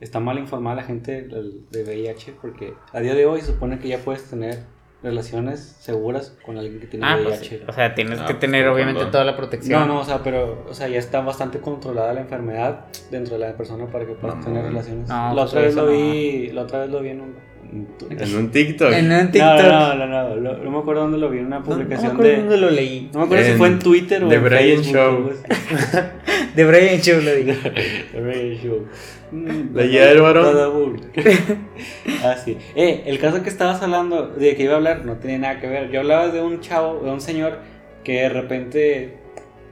está 0.00 0.18
mal 0.18 0.38
informada 0.38 0.76
la 0.76 0.82
gente 0.84 1.28
de 1.28 1.82
VIH. 1.84 2.36
Porque 2.40 2.72
a 2.94 3.00
día 3.00 3.14
de 3.14 3.26
hoy 3.26 3.42
se 3.42 3.48
supone 3.48 3.78
que 3.78 3.88
ya 3.88 3.98
puedes 3.98 4.24
tener 4.30 4.60
relaciones 5.02 5.76
seguras 5.80 6.36
con 6.44 6.58
alguien 6.58 6.80
que 6.80 6.86
tiene 6.86 7.06
Ah, 7.06 7.16
pues, 7.22 7.40
VIH. 7.40 7.58
sí. 7.58 7.64
o 7.68 7.72
sea, 7.72 7.94
tienes 7.94 8.18
Ah, 8.20 8.26
que 8.26 8.34
pues, 8.34 8.40
tener 8.40 8.64
con 8.66 8.74
obviamente 8.74 9.06
toda 9.06 9.24
la 9.24 9.36
protección. 9.36 9.80
No, 9.80 9.94
no, 9.94 10.00
o 10.00 10.04
sea, 10.04 10.22
pero 10.24 10.64
o 10.68 10.74
sea, 10.74 10.88
ya 10.88 10.98
está 10.98 11.20
bastante 11.20 11.60
controlada 11.60 12.12
la 12.12 12.20
enfermedad 12.20 12.86
dentro 13.10 13.38
de 13.38 13.46
la 13.46 13.56
persona 13.56 13.86
para 13.86 14.06
que 14.06 14.12
puedas 14.14 14.38
No, 14.38 14.44
tener 14.44 14.62
no. 14.64 14.68
relaciones. 14.70 15.08
No, 15.08 15.14
la 15.28 15.34
pues 15.34 15.46
otra 15.50 15.60
vez 15.62 15.74
lo 15.76 15.86
vi, 15.86 16.48
la 16.52 16.62
otra 16.62 16.80
vez 16.80 16.90
lo 16.90 17.00
vi 17.00 17.10
en 17.10 17.20
un, 17.20 17.36
en 17.70 18.36
un 18.36 18.50
TikTok. 18.50 18.92
En 18.92 19.04
un 19.12 19.24
No, 19.26 19.30
TikTok. 19.30 19.62
no, 19.62 19.94
no, 19.94 20.06
no, 20.06 20.36
no, 20.36 20.52
no 20.58 20.70
me 20.70 20.78
acuerdo 20.78 21.02
dónde 21.02 21.18
lo 21.18 21.28
vi, 21.30 21.38
en 21.38 21.46
una 21.46 21.58
No- 21.58 21.64
no 21.64 21.68
me 21.70 21.74
publicación 21.76 22.12
acuerdo 22.12 22.30
de... 22.32 22.38
dónde 22.38 22.56
lo 22.58 22.70
leí. 22.70 23.10
No 23.12 23.18
me 23.20 23.24
acuerdo 23.26 23.44
si 23.44 23.52
fue 23.52 23.68
en 23.68 23.78
Twitter 23.78 24.24
o 24.24 24.28
The 24.28 24.34
en 24.36 24.44
Brian 24.44 24.82
Facebook. 24.82 24.92
Show. 24.94 25.30
así. 25.30 25.98
The 26.56 26.64
Brian 26.64 27.00
Show 27.00 27.20
lo 27.20 27.34
digo. 27.34 27.52
The 28.12 28.20
Brian 28.20 28.56
Show. 28.58 28.86
Mm, 29.30 29.76
La 29.76 29.82
guía 29.84 30.06
del 30.06 30.20
varón. 30.22 30.44
Badabun. 30.46 31.00
ah, 32.24 32.34
sí. 32.42 32.56
Eh, 32.74 33.02
el 33.06 33.18
caso 33.18 33.42
que 33.42 33.48
estabas 33.50 33.82
hablando, 33.82 34.28
de 34.28 34.56
que 34.56 34.62
iba 34.62 34.72
a 34.72 34.76
hablar, 34.76 35.04
no 35.04 35.16
tiene 35.16 35.38
nada 35.38 35.60
que 35.60 35.66
ver. 35.66 35.90
Yo 35.90 36.00
hablaba 36.00 36.28
de 36.28 36.40
un 36.40 36.60
chavo, 36.60 37.00
de 37.04 37.10
un 37.10 37.20
señor 37.20 37.58
que 38.04 38.22
de 38.22 38.28
repente 38.30 39.18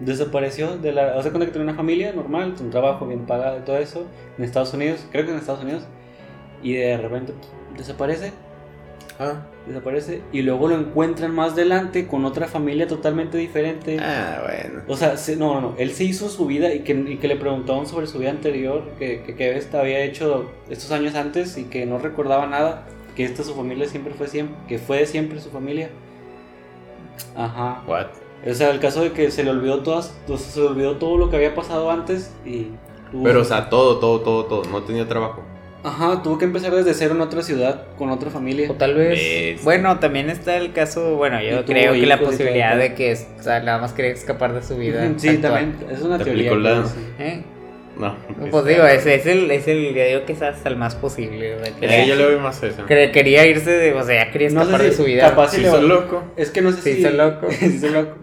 desapareció 0.00 0.76
de 0.76 0.92
la... 0.92 1.16
O 1.16 1.22
sea, 1.22 1.30
cuando 1.30 1.46
que 1.46 1.52
tenía 1.52 1.64
una 1.68 1.74
familia 1.74 2.12
normal, 2.12 2.54
un 2.60 2.70
trabajo 2.70 3.06
bien 3.06 3.20
pagado 3.26 3.58
y 3.58 3.62
todo 3.62 3.78
eso, 3.78 4.06
en 4.36 4.44
Estados 4.44 4.74
Unidos, 4.74 5.06
creo 5.10 5.24
que 5.24 5.30
en 5.32 5.38
Estados 5.38 5.62
Unidos, 5.64 5.86
y 6.70 6.74
de 6.74 6.96
repente 6.98 7.32
pff, 7.32 7.78
desaparece 7.78 8.32
Ah, 9.18 9.46
desaparece 9.66 10.20
y 10.30 10.42
luego 10.42 10.68
lo 10.68 10.74
encuentran 10.78 11.34
más 11.34 11.52
adelante 11.54 12.06
con 12.06 12.26
otra 12.26 12.48
familia 12.48 12.86
totalmente 12.86 13.38
diferente. 13.38 13.98
ah, 13.98 14.42
bueno. 14.44 14.82
O 14.88 14.94
sea, 14.96 15.16
se- 15.16 15.36
no, 15.36 15.54
no, 15.54 15.60
no, 15.62 15.74
él 15.78 15.92
se 15.92 16.04
hizo 16.04 16.28
su 16.28 16.44
vida 16.44 16.74
y 16.74 16.80
que, 16.80 16.92
y 16.92 17.16
que 17.16 17.26
le 17.26 17.36
preguntaban 17.36 17.86
sobre 17.86 18.06
su 18.08 18.18
vida 18.18 18.28
anterior, 18.30 18.82
que, 18.98 19.22
que, 19.22 19.34
que 19.34 19.56
esta 19.56 19.80
había 19.80 20.00
hecho 20.04 20.50
estos 20.68 20.90
años 20.92 21.14
antes 21.14 21.56
y 21.56 21.64
que 21.64 21.86
no 21.86 21.98
recordaba 21.98 22.46
nada, 22.46 22.86
que 23.16 23.24
esta 23.24 23.42
su 23.42 23.54
familia 23.54 23.88
siempre 23.88 24.12
fue 24.12 24.26
siempre, 24.28 24.54
que 24.68 24.78
fue 24.78 24.98
de 24.98 25.06
siempre 25.06 25.40
su 25.40 25.48
familia. 25.50 25.88
Ajá. 27.34 27.82
What? 27.86 28.06
O 28.46 28.52
sea, 28.54 28.70
el 28.70 28.80
caso 28.80 29.02
de 29.02 29.12
que 29.12 29.30
se 29.30 29.44
le 29.44 29.50
olvidó 29.50 29.82
todas, 29.82 30.14
se 30.36 30.60
le 30.60 30.66
olvidó 30.66 30.96
todo 30.98 31.16
lo 31.16 31.30
que 31.30 31.36
había 31.36 31.54
pasado 31.54 31.90
antes 31.90 32.34
y 32.44 32.66
tuvo- 33.10 33.24
Pero, 33.24 33.40
o 33.40 33.44
sea, 33.44 33.70
todo, 33.70 33.98
todo, 33.98 34.20
todo, 34.20 34.44
todo. 34.44 34.62
No 34.70 34.82
tenía 34.82 35.08
trabajo. 35.08 35.42
Ajá, 35.86 36.20
tuvo 36.22 36.36
que 36.36 36.44
empezar 36.46 36.74
desde 36.74 36.94
cero 36.94 37.14
en 37.14 37.20
otra 37.20 37.42
ciudad 37.42 37.82
con 37.96 38.10
otra 38.10 38.28
familia. 38.30 38.68
O 38.70 38.74
tal 38.74 38.94
vez. 38.96 39.62
Bueno, 39.62 39.98
también 40.00 40.30
está 40.30 40.56
el 40.56 40.72
caso. 40.72 41.14
Bueno, 41.16 41.40
yo 41.40 41.64
creo 41.64 41.92
que 41.92 42.06
la 42.06 42.18
posibilidad 42.18 42.76
de 42.76 42.94
que 42.94 43.12
o 43.38 43.42
sea, 43.42 43.60
nada 43.60 43.78
más 43.78 43.92
quería 43.92 44.10
escapar 44.10 44.52
de 44.52 44.62
su 44.62 44.76
vida. 44.78 45.08
Sí, 45.16 45.28
actual. 45.28 45.52
también, 45.52 45.76
es 45.90 46.02
una 46.02 46.18
Te 46.18 46.24
teoría. 46.24 46.54
la- 46.56 46.84
sí. 46.86 46.98
¿Eh? 47.20 47.42
No. 47.98 48.14
Pues 48.50 48.64
digo, 48.66 48.84
ese 48.84 49.14
es 49.14 49.26
el, 49.26 49.50
es 49.50 49.66
el, 49.68 49.94
yo 49.94 50.04
digo 50.04 50.24
que 50.26 50.32
es 50.32 50.42
hasta 50.42 50.68
el 50.68 50.76
más 50.76 50.94
posible. 50.96 51.54
o 51.54 51.58
sea, 51.60 51.68
Eh, 51.68 51.74
quería, 51.80 52.04
yo 52.04 52.14
le 52.16 52.24
doy 52.24 52.36
más 52.40 52.62
eso. 52.62 52.84
cre- 52.86 53.10
quería 53.12 53.46
irse 53.46 53.70
de, 53.70 53.94
o 53.94 54.02
sea, 54.02 54.30
quería 54.32 54.50
No 54.50 54.60
sé 54.60 54.66
escapar 54.66 54.80
si- 54.82 54.86
de 54.90 54.92
su 54.96 55.04
vida. 55.04 55.30
capaz 55.30 55.52
Si 55.52 55.62
va- 55.62 55.78
loco. 55.80 56.24
Es 56.36 56.50
que 56.50 56.60
no 56.62 56.72
sé 56.72 56.82
Sí, 56.82 57.02
si. 57.02 57.08
loco. 57.10 57.46
Sí, 57.50 57.88
loco. 57.90 58.16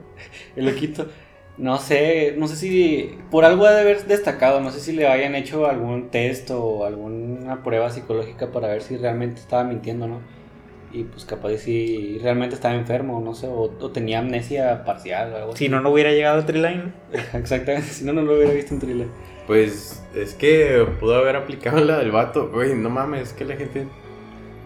El 0.56 0.66
loquito. 0.66 1.08
No 1.58 1.78
sé, 1.78 2.34
no 2.38 2.48
sé 2.48 2.56
si. 2.56 3.18
Por 3.30 3.46
algo 3.46 3.66
ha 3.66 3.72
de 3.74 3.82
haber 3.82 4.06
destacado. 4.06 4.60
No 4.62 4.72
sé 4.72 4.80
si 4.80 4.92
le 4.94 5.08
hayan 5.08 5.36
hecho 5.36 5.68
algún 5.68 6.10
test 6.10 6.50
o 6.52 6.86
alguna 6.86 7.64
prueba 7.64 7.90
psicológica 7.92 8.52
para 8.52 8.70
ver 8.70 8.82
si 8.82 8.98
realmente 8.98 9.40
estaba 9.42 9.64
mintiendo, 9.64 10.08
¿no? 10.08 10.20
Y 10.92 11.04
pues 11.06 11.26
capaz 11.26 11.50
de 11.50 11.58
si 11.58 12.20
realmente 12.20 12.56
estaba 12.56 12.76
enfermo, 12.76 13.20
no 13.22 13.34
sé, 13.36 13.48
o, 13.48 13.62
o 13.80 13.92
tenía 13.92 14.20
amnesia 14.20 14.84
parcial 14.86 15.34
o 15.34 15.38
algo 15.38 15.56
Si 15.56 15.66
así. 15.66 15.70
no, 15.70 15.82
no 15.82 15.90
hubiera 15.92 16.12
llegado 16.12 16.42
a 16.42 16.46
Triline. 16.46 16.94
Exactamente, 17.34 17.88
si 17.90 18.06
no, 18.06 18.14
no 18.14 18.22
lo 18.22 18.36
hubiera 18.36 18.54
visto 18.54 18.74
en 18.74 18.80
thriller. 18.80 19.08
Pues 19.48 20.04
es 20.16 20.34
que 20.36 20.86
pudo 21.00 21.16
haber 21.16 21.36
aplicado 21.36 21.84
la 21.84 21.98
del 22.00 22.12
vato. 22.12 22.50
Güey, 22.50 22.76
no 22.76 22.90
mames, 22.90 23.30
es 23.30 23.34
que 23.34 23.46
la 23.46 23.56
gente. 23.56 23.88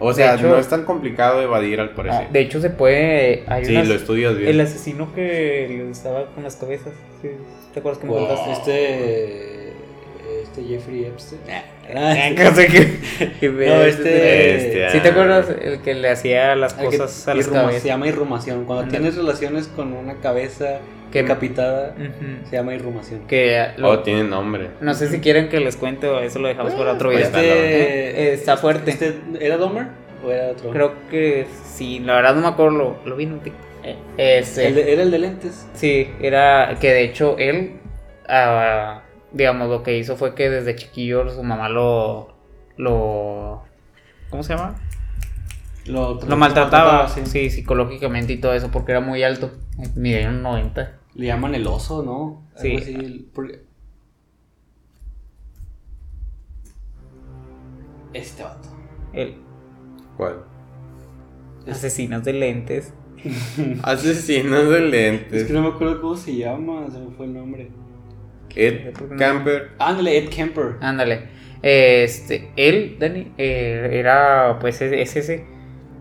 O 0.00 0.12
sea, 0.12 0.34
hecho- 0.34 0.48
no 0.48 0.56
es 0.58 0.68
tan 0.68 0.84
complicado 0.84 1.42
evadir 1.42 1.80
al 1.80 1.90
parecer. 1.90 2.28
de 2.30 2.40
hecho, 2.40 2.60
se 2.60 2.70
puede. 2.70 3.44
Hay 3.48 3.64
sí, 3.64 3.72
unas- 3.72 3.88
lo 3.88 3.94
estudias 3.94 4.36
bien. 4.36 4.48
el 4.50 4.60
asesino 4.60 5.12
que 5.14 5.90
estaba 5.90 6.26
con 6.26 6.44
las 6.44 6.56
cabezas. 6.56 6.92
sí, 7.22 7.30
¿Te 7.74 7.80
acuerdas 7.80 8.00
que 8.00 8.06
me 8.06 8.12
Wow. 8.14 8.26
contaste? 8.28 8.52
Este. 8.52 9.58
Este 10.42 10.62
Jeffrey 10.64 11.04
Epstein. 11.04 11.40
Ah, 11.94 12.14
no 12.36 13.82
este- 13.82 14.08
Bestia. 14.08 14.90
¿Sí 14.90 15.00
te 15.00 15.08
acuerdas? 15.08 15.46
El 15.60 15.80
que 15.80 15.94
le 15.94 16.10
hacía 16.10 16.54
las 16.56 16.74
El 16.78 16.90
que- 16.90 16.98
cosas 16.98 17.28
a 17.28 17.34
las 17.34 17.46
irruma- 17.46 17.60
cabezas. 17.62 17.82
Se 17.82 17.88
llama 17.88 18.06
irrumación. 18.08 18.64
Cuando 18.64 18.90
tienes 18.90 19.16
relaciones 19.16 19.68
con 19.68 19.92
una 19.92 20.14
cabeza 20.16 20.78
Que- 21.12 21.22
decapitada, 21.22 21.94
se 22.48 22.56
llama 22.56 22.74
irrumación. 22.74 23.26
Que 23.26 23.68
lo- 23.76 23.90
Oh, 23.90 23.98
tiene 24.00 24.24
nombre. 24.24 24.68
no 24.80 24.94
sé 24.94 25.08
si 25.08 25.20
quieren 25.20 25.48
que 25.48 25.60
les 25.60 25.76
cuente 25.76 26.06
o 26.08 26.20
eso 26.20 26.38
lo 26.38 26.48
dejamos 26.48 26.74
para 26.74 26.92
otro 26.92 27.10
video. 27.10 27.26
¿Eh? 27.36 28.08
Este, 28.10 28.32
Está 28.34 28.56
fuerte. 28.56 28.90
Este, 28.90 29.14
¿Era 29.40 29.56
Dahmer 29.56 29.86
o 30.24 30.30
era 30.30 30.48
otro? 30.48 30.70
Creo 30.70 30.92
que 31.10 31.46
sí, 31.64 32.00
la 32.00 32.14
verdad 32.16 32.34
no 32.34 32.42
me 32.42 32.48
acuerdo, 32.48 32.76
lo, 32.76 32.98
lo 33.06 33.16
vi 33.16 33.24
en 33.24 33.32
un 33.34 33.40
TikTok. 33.40 33.62
Eh, 33.84 33.96
Este, 34.40 34.66
El 34.66 34.74
de- 34.74 34.92
era 34.92 35.02
el 35.02 35.10
de 35.10 35.18
lentes. 35.20 35.66
Sí, 35.74 36.08
era 36.20 36.76
que 36.80 36.92
de 36.92 37.02
hecho 37.04 37.36
él, 37.38 37.74
ah, 38.28 39.02
digamos, 39.32 39.68
lo 39.68 39.82
que 39.82 39.98
hizo 39.98 40.16
fue 40.16 40.34
que 40.34 40.48
desde 40.50 40.76
chiquillo 40.76 41.28
su 41.30 41.42
mamá 41.42 41.68
lo, 41.68 42.34
lo, 42.76 43.62
¿cómo 44.30 44.42
se 44.42 44.54
llama? 44.54 44.76
Lo, 45.86 46.20
Lo 46.20 46.36
maltrataba, 46.36 47.08
sí. 47.08 47.22
sí, 47.24 47.48
psicológicamente 47.50 48.34
y 48.34 48.40
todo 48.40 48.52
eso 48.52 48.70
porque 48.70 48.92
era 48.92 49.00
muy 49.00 49.22
alto. 49.22 49.52
Mide 49.96 50.28
un 50.28 50.42
90. 50.42 50.98
Le 51.14 51.26
llaman 51.26 51.54
el 51.54 51.66
oso, 51.66 52.02
¿no? 52.02 52.46
Sí. 52.56 52.76
así, 52.76 52.94
el- 52.94 53.26
porque- 53.32 53.62
Este 58.12 58.42
vato. 58.42 58.68
El 59.12 59.36
¿Cuál? 60.16 60.44
asesinos 61.70 62.24
de 62.24 62.32
lentes. 62.32 62.94
Asesinos 63.82 64.68
de 64.68 64.76
Es 64.84 64.90
lentes. 64.90 65.44
que 65.44 65.52
no 65.52 65.62
me 65.62 65.68
acuerdo 65.68 66.00
cómo 66.00 66.16
se 66.16 66.36
llama, 66.36 66.86
se 66.90 66.98
me 66.98 67.10
fue 67.16 67.26
el 67.26 67.34
nombre. 67.34 67.70
Ed 68.58 68.94
Camper. 69.18 69.70
Ándale, 69.78 70.18
Ed 70.18 70.28
Kemper. 70.28 70.76
Ándale. 70.80 71.28
Este, 71.62 72.50
él, 72.56 72.96
Dani, 72.98 73.32
eh, 73.38 73.88
era, 73.92 74.58
pues 74.60 74.80
es, 74.82 74.92
es 74.92 75.16
ese. 75.16 75.44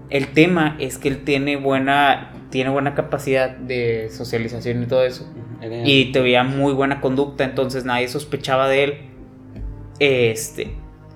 El 0.09 0.27
tema 0.29 0.75
es 0.79 0.97
que 0.97 1.07
él 1.09 1.23
tiene 1.23 1.55
buena, 1.57 2.31
tiene 2.49 2.69
buena 2.69 2.93
capacidad 2.95 3.49
de 3.49 4.09
socialización 4.11 4.83
y 4.83 4.85
todo 4.85 5.03
eso. 5.03 5.31
Era- 5.61 5.81
Y 5.85 6.11
tenía 6.11 6.43
muy 6.43 6.73
buena 6.73 7.01
conducta, 7.01 7.43
entonces 7.43 7.83
nadie 7.85 8.07
sospechaba 8.07 8.67
de 8.69 8.83
él. 8.83 8.93
Este, 9.99 10.71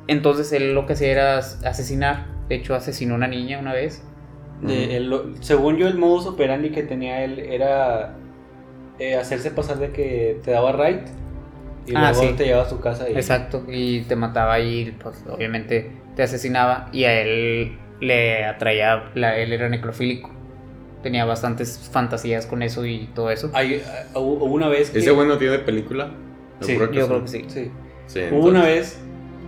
entonces 0.07 0.51
él 0.53 0.73
lo 0.73 0.85
que 0.85 0.93
hacía 0.93 1.11
era 1.11 1.37
asesinar. 1.37 2.25
De 2.49 2.55
hecho, 2.55 2.75
asesinó 2.75 3.13
a 3.13 3.17
una 3.17 3.27
niña 3.27 3.59
una 3.59 3.73
vez. 3.73 4.03
de- 4.61 4.97
el- 4.97 5.09
lo- 5.09 5.25
según 5.41 5.77
yo, 5.77 5.87
el 5.87 5.97
modus 5.97 6.27
operandi 6.27 6.69
que 6.69 6.83
tenía 6.83 7.23
él 7.23 7.39
era 7.39 8.15
eh, 8.99 9.15
hacerse 9.15 9.49
pasar 9.49 9.79
de 9.79 9.91
que 9.91 10.39
te 10.43 10.51
daba 10.51 10.71
right 10.73 11.07
y 11.87 11.93
Ah, 11.95 12.11
luego 12.11 12.29
sí. 12.29 12.33
te 12.37 12.45
llevaba 12.45 12.65
a 12.65 12.69
su 12.69 12.79
casa 12.79 13.09
y 13.09 13.13
Exacto, 13.13 13.63
y 13.67 14.01
te 14.01 14.15
mataba 14.15 14.59
y 14.59 14.91
pues 15.01 15.23
obviamente 15.29 15.91
te 16.15 16.23
asesinaba 16.23 16.89
y 16.91 17.03
a 17.05 17.21
él 17.21 17.77
le 17.99 18.45
atraía, 18.45 19.11
la- 19.15 19.37
él 19.37 19.53
era 19.53 19.69
necrofílico. 19.69 20.29
Tenía 21.03 21.25
bastantes 21.25 21.89
fantasías 21.91 22.45
con 22.45 22.61
eso 22.61 22.85
y 22.85 23.09
todo 23.15 23.31
eso. 23.31 23.49
Hay- 23.53 23.75
eh, 23.75 23.83
hubo 24.15 24.45
una 24.45 24.67
vez 24.67 24.91
que... 24.91 24.99
¿Ese 24.99 25.11
güey 25.11 25.27
no 25.27 25.37
tiene 25.37 25.59
película? 25.59 26.11
Sí, 26.59 26.73
Yo 26.73 26.89
creo 27.07 27.21
que 27.23 27.27
sí. 27.27 27.45
Sí. 27.47 27.71
Sí, 28.05 28.21
Hubo 28.31 28.47
una 28.49 28.63
vez 28.63 28.99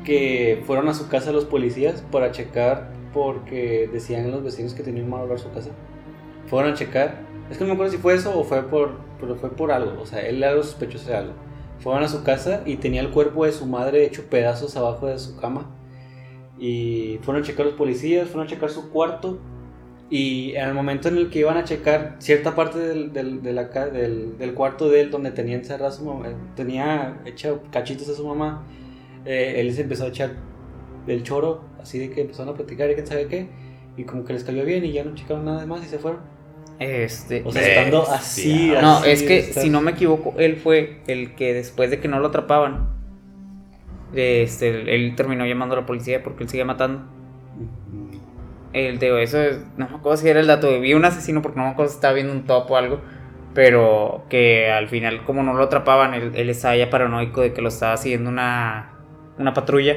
que 0.03 0.61
fueron 0.65 0.87
a 0.89 0.93
su 0.93 1.07
casa 1.09 1.31
los 1.31 1.45
policías 1.45 2.01
para 2.11 2.31
checar 2.31 2.89
porque 3.13 3.89
decían 3.91 4.31
los 4.31 4.43
vecinos 4.43 4.73
que 4.73 4.81
tenían 4.83 5.09
mal 5.09 5.21
olor 5.21 5.39
su 5.39 5.51
casa. 5.51 5.69
Fueron 6.47 6.71
a 6.71 6.75
checar. 6.75 7.19
Es 7.51 7.57
que 7.57 7.63
no 7.63 7.69
me 7.69 7.73
acuerdo 7.73 7.91
si 7.91 7.97
fue 7.99 8.15
eso 8.15 8.37
o 8.37 8.43
fue 8.43 8.63
por, 8.63 8.97
pero 9.19 9.35
fue 9.35 9.51
por 9.51 9.71
algo. 9.71 10.01
O 10.01 10.05
sea, 10.05 10.21
él 10.21 10.37
era 10.37 10.49
algo 10.51 10.63
sospechoso 10.63 11.09
de 11.11 11.17
algo. 11.17 11.33
Fueron 11.83 12.03
a 12.03 12.07
su 12.07 12.23
casa 12.23 12.63
y 12.65 12.77
tenía 12.77 13.01
el 13.01 13.09
cuerpo 13.09 13.45
de 13.45 13.51
su 13.51 13.65
madre 13.65 14.05
hecho 14.05 14.23
pedazos 14.29 14.77
abajo 14.77 15.07
de 15.07 15.19
su 15.19 15.35
cama. 15.35 15.69
Y 16.57 17.19
fueron 17.23 17.43
a 17.43 17.45
checar 17.45 17.65
los 17.65 17.75
policías, 17.75 18.29
fueron 18.29 18.47
a 18.47 18.49
checar 18.49 18.69
su 18.69 18.89
cuarto. 18.89 19.39
Y 20.09 20.53
en 20.55 20.69
el 20.69 20.73
momento 20.73 21.09
en 21.09 21.17
el 21.17 21.29
que 21.29 21.39
iban 21.39 21.57
a 21.57 21.65
checar 21.65 22.15
cierta 22.19 22.55
parte 22.55 22.79
del, 22.79 23.11
del, 23.11 23.41
de 23.41 23.51
la 23.51 23.65
del, 23.65 24.37
del 24.37 24.53
cuarto 24.53 24.89
de 24.89 25.01
él 25.01 25.11
donde 25.11 25.31
tenía 25.31 25.57
encerrada 25.57 25.91
su 25.91 26.05
mamá, 26.05 26.29
tenía 26.55 27.21
hecho 27.25 27.63
cachitos 27.71 28.07
a 28.09 28.13
su 28.13 28.27
mamá, 28.27 28.65
eh, 29.25 29.55
él 29.57 29.73
se 29.73 29.81
empezó 29.81 30.05
a 30.05 30.07
echar 30.07 30.35
el 31.07 31.23
choro, 31.23 31.65
así 31.81 31.99
de 31.99 32.11
que 32.11 32.21
empezaron 32.21 32.53
a 32.53 32.57
platicar 32.57 32.91
y 32.91 32.93
quién 32.93 33.07
sabe 33.07 33.27
qué, 33.27 33.49
y 33.97 34.03
como 34.03 34.23
que 34.23 34.33
les 34.33 34.43
cayó 34.43 34.63
bien 34.63 34.85
y 34.85 34.91
ya 34.91 35.03
no 35.03 35.15
checaron 35.15 35.45
nada 35.45 35.65
más 35.65 35.83
y 35.83 35.87
se 35.87 35.97
fueron. 35.97 36.21
Este, 36.83 37.43
O 37.45 37.51
sea, 37.51 37.61
estando 37.61 37.99
Bestia. 38.01 38.15
así, 38.17 38.73
no, 38.81 38.97
así, 38.97 39.09
es 39.09 39.23
que 39.23 39.39
estás- 39.39 39.63
si 39.63 39.69
no 39.69 39.79
me 39.81 39.91
equivoco, 39.91 40.33
él 40.37 40.57
fue 40.57 40.97
el 41.07 41.33
que 41.35 41.53
después 41.53 41.89
de 41.89 41.99
que 41.99 42.07
no 42.07 42.19
lo 42.19 42.27
atrapaban, 42.27 42.89
este, 44.13 44.93
él 44.93 45.15
terminó 45.15 45.45
llamando 45.45 45.75
a 45.75 45.79
la 45.81 45.85
policía 45.85 46.21
porque 46.23 46.43
él 46.43 46.49
sigue 46.49 46.65
matando. 46.65 47.03
El 48.73 48.97
digo, 48.99 49.17
eso 49.17 49.39
es, 49.39 49.59
no 49.77 49.87
me 49.87 49.95
acuerdo 49.95 50.17
si 50.17 50.27
era 50.27 50.39
el 50.39 50.47
dato, 50.47 50.79
vi 50.79 50.93
un 50.93 51.05
asesino 51.05 51.41
porque 51.41 51.59
no 51.59 51.65
me 51.65 51.71
acuerdo 51.71 51.91
si 51.91 51.95
estaba 51.95 52.13
viendo 52.15 52.33
un 52.33 52.43
top 52.45 52.71
o 52.71 52.75
algo, 52.77 53.01
pero 53.53 54.23
que 54.29 54.71
al 54.71 54.89
final 54.89 55.23
como 55.25 55.43
no 55.43 55.53
lo 55.53 55.63
atrapaban, 55.63 56.13
él, 56.15 56.31
él 56.35 56.49
estaba 56.49 56.75
ya 56.75 56.89
paranoico 56.89 57.41
de 57.41 57.53
que 57.53 57.61
lo 57.61 57.69
estaba 57.69 57.95
siguiendo 57.97 58.29
una, 58.29 58.93
una 59.37 59.53
patrulla 59.53 59.95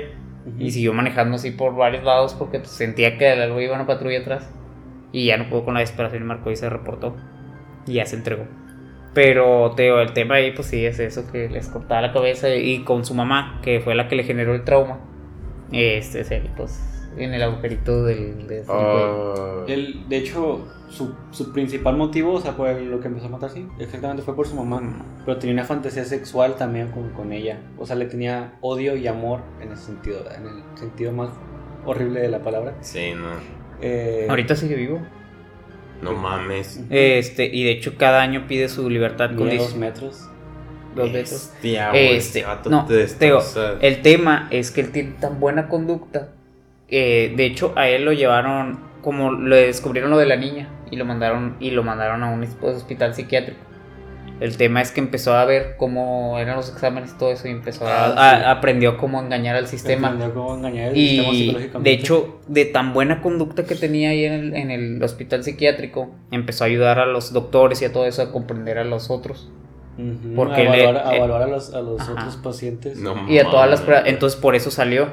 y 0.58 0.70
siguió 0.70 0.92
manejando 0.92 1.36
así 1.36 1.50
por 1.50 1.74
varios 1.74 2.04
lados 2.04 2.34
porque 2.34 2.58
pues, 2.58 2.70
sentía 2.70 3.18
que 3.18 3.28
algo 3.30 3.60
iba 3.60 3.74
una 3.74 3.86
patrulla 3.86 4.20
atrás 4.20 4.48
y 5.16 5.26
ya 5.26 5.38
no 5.38 5.48
pudo 5.48 5.64
con 5.64 5.74
la 5.74 5.80
desesperación 5.80 6.22
y 6.22 6.26
marcó 6.26 6.50
y 6.50 6.56
se 6.56 6.68
reportó 6.68 7.16
y 7.86 7.94
ya 7.94 8.04
se 8.06 8.16
entregó. 8.16 8.44
Pero 9.14 9.72
Teo, 9.74 10.00
el 10.00 10.12
tema 10.12 10.34
ahí 10.34 10.52
pues 10.52 10.68
sí 10.68 10.84
es 10.84 10.98
eso 10.98 11.30
que 11.32 11.48
les 11.48 11.68
cortaba 11.68 12.02
la 12.02 12.12
cabeza 12.12 12.54
y 12.54 12.84
con 12.84 13.04
su 13.06 13.14
mamá, 13.14 13.60
que 13.62 13.80
fue 13.80 13.94
la 13.94 14.08
que 14.08 14.16
le 14.16 14.24
generó 14.24 14.54
el 14.54 14.62
trauma. 14.64 14.98
Este, 15.72 16.22
sí, 16.22 16.34
pues 16.56 16.82
en 17.16 17.32
el 17.32 17.42
agujerito 17.42 18.04
del. 18.04 18.46
del- 18.46 18.64
Ah, 18.68 19.64
Él, 19.68 20.04
de 20.06 20.18
hecho, 20.18 20.68
su, 20.90 21.14
su 21.30 21.50
principal 21.52 21.96
motivo, 21.96 22.34
o 22.34 22.40
sea, 22.42 22.52
por 22.52 22.70
lo 22.78 23.00
que 23.00 23.08
empezó 23.08 23.26
a 23.26 23.30
matar, 23.30 23.48
sí, 23.48 23.66
exactamente 23.78 24.22
fue 24.22 24.36
por 24.36 24.46
su 24.46 24.54
mamá. 24.54 24.82
Pero 25.24 25.38
tenía 25.38 25.54
una 25.54 25.64
fantasía 25.64 26.04
sexual 26.04 26.56
también 26.56 26.88
con, 26.88 27.08
con 27.14 27.32
ella. 27.32 27.58
O 27.78 27.86
sea, 27.86 27.96
le 27.96 28.04
tenía 28.04 28.58
odio 28.60 28.96
y 28.96 29.06
amor 29.06 29.40
en 29.62 29.72
ese 29.72 29.84
sentido, 29.86 30.18
en 30.36 30.42
el 30.46 30.78
sentido 30.78 31.12
más 31.12 31.30
horrible 31.86 32.20
de 32.20 32.28
la 32.28 32.40
palabra. 32.40 32.74
sí, 32.82 33.12
no. 33.16 33.65
Eh, 33.80 34.26
Ahorita 34.28 34.56
sigue 34.56 34.74
vivo. 34.74 35.00
No 36.02 36.12
mames. 36.12 36.80
Este, 36.90 37.46
y 37.46 37.64
de 37.64 37.72
hecho, 37.72 37.96
cada 37.96 38.22
año 38.22 38.46
pide 38.46 38.68
su 38.68 38.88
libertad 38.90 39.34
con 39.36 39.48
dos 39.56 39.76
metros. 39.76 40.28
dos 40.94 41.10
güey, 41.10 42.16
Este, 42.16 42.44
vato 42.44 42.70
no, 42.70 42.86
te 42.86 43.06
Teo, 43.06 43.40
el 43.80 44.02
tema 44.02 44.48
es 44.50 44.70
que 44.70 44.80
él 44.82 44.92
tiene 44.92 45.12
tan 45.20 45.40
buena 45.40 45.68
conducta. 45.68 46.28
que, 46.88 47.32
de 47.36 47.46
hecho, 47.46 47.72
a 47.76 47.88
él 47.88 48.04
lo 48.04 48.12
llevaron, 48.12 48.80
como 49.02 49.32
le 49.32 49.66
descubrieron 49.66 50.10
lo 50.10 50.18
de 50.18 50.26
la 50.26 50.36
niña 50.36 50.68
y 50.90 50.96
lo 50.96 51.04
mandaron 51.04 51.56
y 51.60 51.70
lo 51.70 51.82
mandaron 51.82 52.22
a 52.22 52.30
un 52.30 52.46
hospital 52.62 53.14
psiquiátrico. 53.14 53.60
El 54.38 54.56
tema 54.58 54.82
es 54.82 54.90
que 54.92 55.00
empezó 55.00 55.34
a 55.34 55.44
ver 55.46 55.76
cómo 55.78 56.38
eran 56.38 56.56
los 56.56 56.68
exámenes 56.68 57.12
y 57.14 57.18
todo 57.18 57.32
eso 57.32 57.48
y 57.48 57.52
empezó 57.52 57.86
a, 57.86 58.06
Ah, 58.08 58.32
a- 58.34 58.38
sí. 58.38 58.44
aprendió 58.46 58.98
cómo 58.98 59.18
engañar 59.20 59.56
al 59.56 59.66
sistema. 59.66 60.10
Entendió 60.10 60.34
cómo 60.34 60.54
engañar 60.56 60.88
el 60.90 60.94
sistema 60.94 61.28
Y 61.32 61.36
psicológicamente. 61.38 61.90
de 61.90 61.94
hecho, 61.96 62.40
de 62.46 62.64
tan 62.66 62.92
buena 62.92 63.22
conducta 63.22 63.64
que 63.64 63.74
tenía 63.76 64.10
ahí 64.10 64.24
en 64.26 64.32
el, 64.34 64.54
en 64.54 64.70
el 64.70 65.02
hospital 65.02 65.42
psiquiátrico, 65.42 66.10
empezó 66.30 66.64
a 66.64 66.66
ayudar 66.66 66.98
a 66.98 67.06
los 67.06 67.32
doctores 67.32 67.80
y 67.80 67.86
a 67.86 67.92
todo 67.92 68.04
eso 68.06 68.20
a 68.20 68.30
comprender 68.30 68.76
a 68.78 68.84
los 68.84 69.10
otros. 69.10 69.50
Ujú, 69.98 70.34
porque 70.36 70.66
a 70.66 70.70
le- 70.70 70.82
evaluar, 70.82 71.06
a 71.06 71.14
eh, 71.14 71.16
evaluar 71.16 71.42
a 71.42 71.46
los, 71.46 71.72
a 71.72 71.80
los 71.80 72.06
otros 72.06 72.36
pacientes. 72.36 72.98
No 72.98 73.26
Y 73.30 73.38
a 73.38 73.44
todas 73.44 73.70
las 73.70 73.80
pruebas. 73.80 74.04
Entonces 74.06 74.38
por 74.38 74.54
eso 74.54 74.70
salió. 74.70 75.08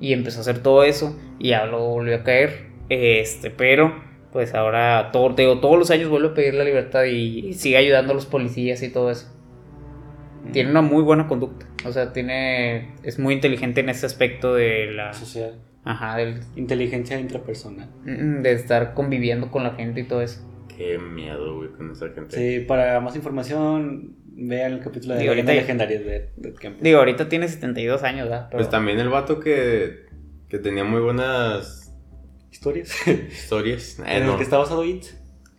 Y 0.00 0.12
empezó 0.12 0.38
a 0.38 0.40
hacer 0.40 0.58
todo 0.58 0.82
eso. 0.82 1.16
Y 1.38 1.50
ya 1.50 1.64
lo 1.66 1.78
volvió 1.86 2.16
a 2.16 2.22
caer. 2.24 2.66
Este, 2.88 3.50
pero 3.50 3.94
pues 4.36 4.54
ahora 4.54 5.08
todo, 5.12 5.34
te 5.34 5.40
digo, 5.42 5.60
todos 5.60 5.78
los 5.78 5.90
años 5.90 6.10
vuelve 6.10 6.28
a 6.28 6.34
pedir 6.34 6.52
la 6.52 6.62
libertad 6.64 7.04
y, 7.04 7.38
y 7.48 7.52
sigue 7.54 7.78
ayudando 7.78 8.12
a 8.12 8.14
los 8.14 8.26
policías 8.26 8.82
y 8.82 8.90
todo 8.92 9.10
eso. 9.10 9.32
Tiene 10.52 10.68
una 10.72 10.82
muy 10.82 11.02
buena 11.02 11.26
conducta. 11.26 11.64
O 11.86 11.92
sea, 11.92 12.12
tiene. 12.12 12.94
es 13.02 13.18
muy 13.18 13.32
inteligente 13.32 13.80
en 13.80 13.88
ese 13.88 14.04
aspecto 14.04 14.52
de 14.54 14.90
la. 14.92 15.14
social. 15.14 15.54
Ajá, 15.84 16.18
del, 16.18 16.40
Inteligencia 16.54 17.18
intrapersonal. 17.18 17.88
mm, 18.04 18.42
de 18.42 18.52
estar 18.52 18.92
conviviendo 18.92 19.50
con 19.50 19.62
la 19.62 19.70
gente 19.70 20.00
y 20.00 20.04
todo 20.04 20.20
eso. 20.20 20.46
Qué 20.76 20.98
miedo, 20.98 21.56
güey, 21.56 21.70
con 21.70 21.90
esa 21.92 22.10
gente. 22.10 22.36
Sí, 22.36 22.62
para 22.66 23.00
más 23.00 23.16
información, 23.16 24.16
vean 24.26 24.74
el 24.74 24.80
capítulo 24.80 25.14
de 25.14 25.20
Digo, 25.20 25.32
ahorita- 25.32 25.54
legendarias 25.54 26.04
de, 26.04 26.30
de. 26.36 26.76
Digo, 26.82 26.98
ahorita 26.98 27.30
tiene 27.30 27.48
72 27.48 28.02
años, 28.02 28.28
¿verdad? 28.28 28.48
Pero- 28.50 28.58
Pues 28.58 28.68
también 28.68 28.98
el 28.98 29.08
vato 29.08 29.40
que, 29.40 30.04
que 30.50 30.58
tenía 30.58 30.84
muy 30.84 31.00
buenas 31.00 31.85
¿Historias? 32.50 32.90
historias. 33.06 33.98
Eh, 34.00 34.02
en 34.06 34.22
el 34.22 34.26
no. 34.26 34.36
que 34.36 34.42
está 34.44 34.58
basado 34.58 34.84
It. 34.84 35.04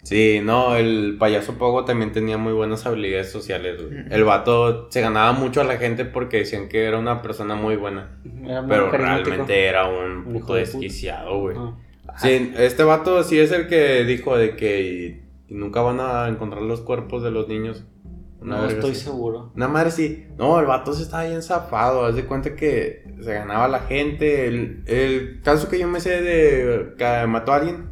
Sí, 0.04 0.40
no, 0.42 0.78
el 0.78 1.18
payaso 1.20 1.58
Pogo 1.58 1.84
también 1.84 2.14
tenía 2.14 2.38
muy 2.38 2.54
buenas 2.54 2.86
habilidades 2.86 3.30
sociales. 3.30 3.82
güey. 3.82 4.06
El 4.10 4.24
vato 4.24 4.90
se 4.90 5.02
ganaba 5.02 5.34
mucho 5.34 5.60
a 5.60 5.66
la 5.66 5.76
gente 5.78 6.06
porque 6.06 6.38
decían 6.38 6.70
que 6.70 6.86
era 6.86 6.98
una 6.98 7.22
persona 7.22 7.56
muy 7.56 7.76
buena. 7.76 8.18
Era 8.46 8.62
muy 8.62 8.70
Pero 8.70 8.90
carismático. 8.90 9.26
realmente 9.30 9.66
era 9.66 9.86
un 9.90 10.24
puto 10.32 10.54
de 10.54 10.62
desquiciado, 10.62 11.40
güey. 11.40 11.58
Ah. 11.60 11.76
Sí, 12.20 12.54
este 12.58 12.84
vato 12.84 13.22
sí 13.24 13.38
es 13.38 13.52
el 13.52 13.68
que 13.68 14.06
dijo 14.06 14.38
de 14.38 14.56
que 14.56 15.24
nunca 15.50 15.82
van 15.82 16.00
a 16.00 16.30
encontrar 16.30 16.62
los 16.64 16.80
cuerpos 16.80 17.22
de 17.22 17.32
los 17.32 17.50
niños. 17.50 17.84
Una 18.40 18.60
No 18.62 18.68
estoy 18.70 18.92
así. 18.92 19.02
seguro. 19.02 19.52
Una 19.58 19.68
madre 19.68 19.92
sí. 19.92 20.26
No, 20.38 20.58
el 20.62 20.68
vato 20.68 20.94
se 20.94 21.04
estaba 21.04 21.26
bien 21.26 21.44
zafado. 21.44 22.06
Haz 22.06 22.16
de 22.16 22.24
cuenta 22.26 22.56
que 22.56 23.04
se 23.22 23.34
ganaba 23.34 23.68
la 23.68 23.80
gente. 23.80 24.48
El, 24.48 24.84
el 24.88 25.42
caso 25.44 25.70
que 25.70 25.80
yo 25.80 25.88
me 25.88 26.00
sé 26.00 26.22
de 26.22 26.94
que 26.98 27.28
mató 27.28 27.54
a 27.54 27.58
alguien. 27.58 27.90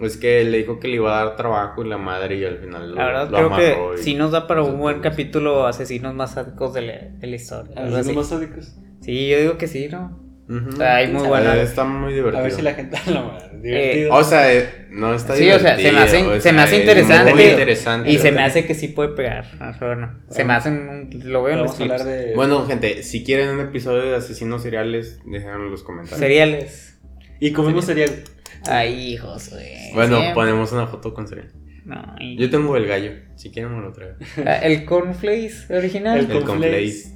Es 0.00 0.16
que 0.16 0.42
le 0.42 0.58
dijo 0.58 0.80
que 0.80 0.88
le 0.88 0.96
iba 0.96 1.16
a 1.20 1.24
dar 1.24 1.36
trabajo 1.36 1.84
y 1.84 1.88
la 1.88 1.96
madre 1.96 2.36
y 2.36 2.44
al 2.44 2.58
final 2.58 2.90
lo, 2.90 2.96
La 2.96 3.04
verdad, 3.06 3.30
lo 3.30 3.36
creo 3.36 3.46
amarró 3.46 3.92
que 3.92 3.98
sí 4.02 4.14
nos 4.16 4.32
da 4.32 4.48
para 4.48 4.62
un 4.64 4.76
buen 4.78 4.96
Entonces, 4.96 5.12
capítulo 5.24 5.66
asesinos 5.66 6.12
más 6.14 6.32
sádicos 6.32 6.74
de 6.74 6.82
la, 6.82 6.92
de 7.18 7.26
la 7.28 7.36
historia. 7.36 7.70
algo 7.76 7.96
¿Algunos 7.96 8.06
así. 8.06 8.16
más 8.16 8.26
sádicos? 8.28 8.74
Sí, 9.00 9.28
yo 9.28 9.38
digo 9.40 9.58
que 9.58 9.68
sí, 9.68 9.88
¿no? 9.88 10.18
O 10.48 10.72
sea, 10.76 10.96
hay 10.96 11.08
muy 11.08 11.26
buena- 11.26 11.56
Eh, 11.56 11.62
Está 11.62 11.84
muy 11.84 12.12
divertido. 12.12 12.38
A 12.40 12.42
ver 12.42 12.52
si 12.52 12.62
la 12.62 12.74
gente. 12.74 12.98
Man, 13.06 13.62
divertido. 13.62 14.12
O 14.14 14.24
sea, 14.24 14.52
eh, 14.52 14.86
no 14.90 15.14
está 15.14 15.34
Sí, 15.36 15.48
o 15.50 15.58
sea, 15.58 15.76
se 15.76 15.92
me 15.92 15.98
hace- 16.00 16.16
divertido, 16.16 16.36
o 16.36 16.40
se 16.40 16.52
me 16.52 16.58
sea, 16.58 16.62
hace 16.64 16.74
es 16.74 16.80
interesante. 16.80 17.34
muy 17.34 17.42
interesante. 17.44 18.10
Y 18.10 18.18
se 18.18 18.32
me 18.32 18.42
hace 18.42 18.66
que 18.66 18.74
sí 18.74 18.88
puede 18.88 19.10
pegar. 19.10 19.46
Ah, 19.60 19.74
Bueno, 19.80 20.18
se 20.30 20.44
me 20.44 20.52
hacen. 20.52 20.88
un- 20.88 21.32
Lo 21.32 21.42
veo 21.42 21.54
en 21.54 21.60
los 21.60 21.66
Vamos 21.78 21.80
a 21.80 21.82
hablar 21.84 22.00
clips. 22.00 22.26
de. 22.28 22.34
Bueno, 22.34 22.66
gente, 22.66 23.02
si 23.02 23.24
quieren 23.24 23.48
un 23.50 23.60
episodio 23.60 24.02
de 24.02 24.16
asesinos 24.16 24.62
seriales, 24.62 25.20
déjenlo 25.24 25.64
en 25.64 25.70
los 25.70 25.82
comentarios. 25.82 26.18
Cereales. 26.20 26.98
Y 27.40 27.52
comemos 27.52 27.84
cereal. 27.86 28.10
Ay, 28.68 29.12
hijos, 29.14 29.50
güey. 29.50 29.92
Bueno, 29.94 30.16
Siempre. 30.16 30.34
ponemos 30.34 30.70
una 30.72 30.86
foto 30.86 31.14
con 31.14 31.26
cereal. 31.28 31.50
No, 31.84 32.14
y- 32.20 32.36
Yo 32.36 32.48
tengo 32.50 32.76
el 32.76 32.86
gallo, 32.86 33.12
si 33.36 33.50
quieren 33.50 33.74
me 33.74 33.82
lo 33.82 33.92
traigo. 33.92 34.14
Ah, 34.46 34.56
El 34.58 34.84
cornflakes 34.84 35.66
original. 35.74 36.18
El 36.18 36.30
El 36.30 36.44
cornflakes. 36.44 37.12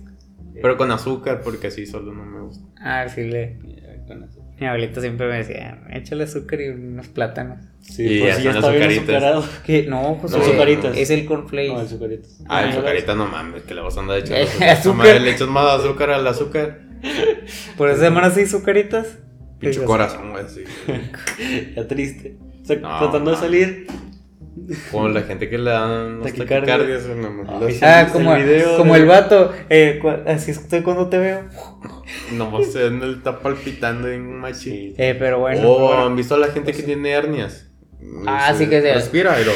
Pero 0.63 0.77
con 0.77 0.91
azúcar, 0.91 1.41
porque 1.43 1.69
así 1.69 1.87
solo 1.87 2.13
no 2.13 2.25
me 2.25 2.41
gusta. 2.43 2.65
A 2.81 3.01
ver 3.01 3.11
si 3.11 3.25
le. 3.25 3.59
Con. 4.07 4.29
Mi 4.59 4.67
abuelita 4.67 5.03
siempre 5.03 5.27
me 5.29 5.37
decía, 5.37 5.83
échale 5.91 6.25
azúcar 6.25 6.61
y 6.63 6.69
unos 6.71 7.09
plátanos. 7.09 7.59
Sí, 7.83 8.05
Y 8.05 8.21
pues 8.21 8.37
ya 8.37 8.53
sí, 8.53 8.57
está 8.57 8.71
bien 8.71 8.83
azucaritas. 8.85 9.03
azucarado. 9.23 9.45
Que 9.67 9.83
no, 9.87 10.19
pues 10.19 10.33
No, 10.33 10.39
azucaritas. 10.39 10.97
es 10.97 11.11
el 11.11 11.27
cornflakes. 11.27 11.73
No, 11.75 11.81
el 11.81 11.87
azucarito. 11.87 12.29
Ah, 12.49 12.63
el 12.63 12.71
No, 12.71 12.77
azucarita 12.77 13.15
no 13.15 13.27
mames, 13.27 13.63
que 13.65 13.75
le 13.75 13.83
vas 13.83 13.97
a 13.99 14.01
andar 14.01 14.19
echando 14.19 14.37
Eh, 14.37 14.43
azúcar. 14.45 14.69
azúcar. 14.71 15.21
Le 15.21 15.31
echas 15.31 15.49
más 15.49 15.81
azúcar 15.81 16.11
al 16.11 16.27
azúcar. 16.27 16.81
Por 17.77 17.91
eso 17.91 17.99
se 17.99 18.05
llaman 18.05 18.25
así 18.25 18.43
azucaritas. 18.43 19.19
Pinche 19.59 19.81
Sí, 19.81 19.85
corazón, 19.87 20.31
güey, 20.31 20.45
así. 20.45 20.65
Ya 21.77 21.87
triste. 21.87 22.37
O 22.63 22.65
sea, 22.65 22.77
No, 22.77 22.99
tratando 22.99 23.33
de 23.33 23.37
salir. 23.37 23.87
Como 24.91 25.09
la 25.09 25.23
gente 25.23 25.49
que 25.49 25.59
le 25.59 25.71
dan 25.71 26.23
taquicardias. 26.23 27.05
Ah, 27.83 28.01
el 28.03 28.13
como, 28.13 28.35
video 28.35 28.77
como 28.77 28.95
de- 28.95 29.01
el 29.01 29.07
vato. 29.07 29.53
eh, 29.69 30.01
así 30.27 30.51
estoy 30.51 30.83
cuando 30.83 31.09
te 31.09 31.19
veo. 31.19 31.45
Nomás 32.33 32.73
se 32.73 32.87
él 32.87 33.15
está 33.19 33.41
palpitando 33.41 34.09
en 34.09 34.23
un 34.23 34.41
machi. 34.41 34.95
Eh, 34.97 35.15
pero 35.19 35.41
bueno. 35.41 35.61
oh, 35.69 35.87
bueno. 35.89 36.07
¿han 36.07 36.17
visto 36.17 36.35
a 36.35 36.39
la 36.39 36.49
gente 36.49 36.73
que 36.73 36.83
tiene 36.83 37.11
hernias? 37.11 37.69
Ah, 38.27 38.55
sí 38.57 38.67
que 38.69 38.81
se- 38.81 38.95
Respira, 38.95 39.35
pero... 39.37 39.53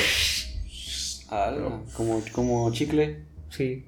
Como, 1.94 2.22
como 2.32 2.72
chicle. 2.72 3.24
Sí. 3.50 3.84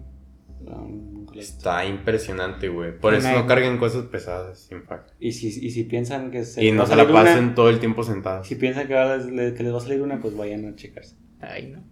Um, 0.66 1.12
Está 1.40 1.84
impresionante, 1.84 2.68
güey. 2.68 2.96
Por 2.98 3.14
eso 3.14 3.28
Me- 3.28 3.34
no 3.34 3.46
carguen 3.46 3.78
cosas 3.78 4.04
pesadas, 4.06 4.60
sin 4.68 4.82
fact. 4.82 5.10
y, 5.20 5.32
si, 5.32 5.48
y 5.48 5.70
si 5.70 5.84
piensan 5.84 6.30
que 6.30 6.44
se 6.44 6.64
Y 6.64 6.72
no 6.72 6.86
se 6.86 6.96
la 6.96 7.04
una- 7.04 7.12
pasen 7.12 7.54
todo 7.54 7.68
el 7.70 7.78
tiempo 7.80 8.02
sentados. 8.04 8.46
Si 8.46 8.54
piensan 8.56 8.86
que, 8.86 8.94
va 8.94 9.14
a- 9.14 9.16
le- 9.18 9.54
que 9.54 9.62
les 9.62 9.72
va 9.72 9.78
a 9.78 9.80
salir 9.80 10.02
una, 10.02 10.20
pues 10.20 10.36
vayan 10.36 10.64
a 10.66 10.74
checarse. 10.76 11.16
Ay, 11.40 11.72
no. 11.74 11.82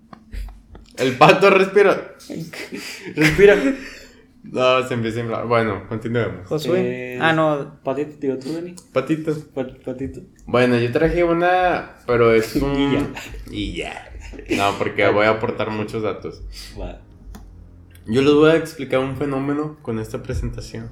El 0.97 1.17
pato 1.17 1.49
respira. 1.51 2.15
Respira. 3.17 3.57
No, 4.43 4.87
se 4.89 4.95
empieza 4.95 5.19
a 5.19 5.23
inflar. 5.23 5.47
Bueno, 5.47 5.87
continuemos. 5.89 6.47
Josué. 6.47 7.15
Eh, 7.15 7.19
Ah, 7.21 7.33
no. 7.35 7.79
Patito, 7.85 8.17
digo 8.19 8.39
tú, 8.39 8.53
Dani. 8.55 8.75
Patitos. 8.93 9.39
Pat- 9.55 9.83
Patito. 9.85 10.21
Bueno, 10.47 10.79
yo 10.79 10.91
traje 10.93 11.23
una, 11.25 11.97
pero 12.07 12.33
es 12.35 12.57
un... 12.57 12.75
Y 12.79 12.93
ya. 12.95 13.13
Y 13.51 13.73
ya. 13.77 14.57
No, 14.57 14.79
porque 14.79 15.07
voy 15.09 15.27
a 15.27 15.31
aportar 15.31 15.71
muchos 15.71 16.03
datos. 16.03 16.43
Va. 16.81 17.01
Yo 18.07 18.23
les 18.23 18.33
voy 18.35 18.51
a 18.51 18.57
explicar 18.57 19.01
un 19.01 19.17
fenómeno 19.17 19.77
con 19.83 19.99
esta 19.99 20.23
presentación. 20.23 20.89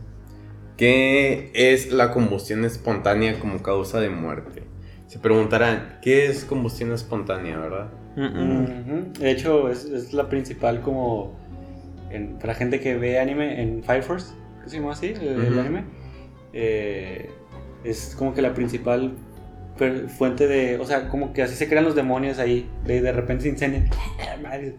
Que 0.76 1.50
es 1.54 1.92
la 1.92 2.12
combustión 2.12 2.64
espontánea 2.64 3.40
como 3.40 3.62
causa 3.62 4.00
de 4.00 4.10
muerte. 4.10 4.62
Se 5.08 5.18
preguntarán, 5.18 5.98
¿qué 6.02 6.26
es 6.26 6.44
combustión 6.44 6.92
espontánea, 6.92 7.58
verdad? 7.58 7.88
Ujú. 8.16 9.12
De 9.18 9.30
hecho, 9.30 9.70
es, 9.70 9.84
es 9.86 10.12
la 10.12 10.28
principal 10.28 10.80
como... 10.82 11.36
en- 12.10 12.38
para 12.38 12.54
gente 12.54 12.78
que 12.80 12.96
ve 12.96 13.18
anime 13.18 13.60
en 13.62 13.82
Fire 13.82 14.02
Force, 14.02 14.32
que 14.62 14.70
se 14.70 14.76
llama 14.76 14.92
así, 14.92 15.14
el, 15.20 15.58
anime. 15.58 15.84
eh, 16.52 17.30
es 17.84 18.14
como 18.16 18.34
que 18.34 18.42
la 18.42 18.54
principal 18.54 19.14
fuente 20.16 20.46
de... 20.46 20.78
O 20.78 20.84
sea, 20.84 21.08
como 21.08 21.32
que 21.32 21.42
así 21.42 21.54
se 21.56 21.68
crean 21.68 21.84
los 21.84 21.94
demonios 21.96 22.38
ahí. 22.38 22.68
De, 22.84 23.00
de 23.00 23.12
repente 23.12 23.44
se 23.44 23.48
incendian. 23.48 23.88
Madre, 24.42 24.76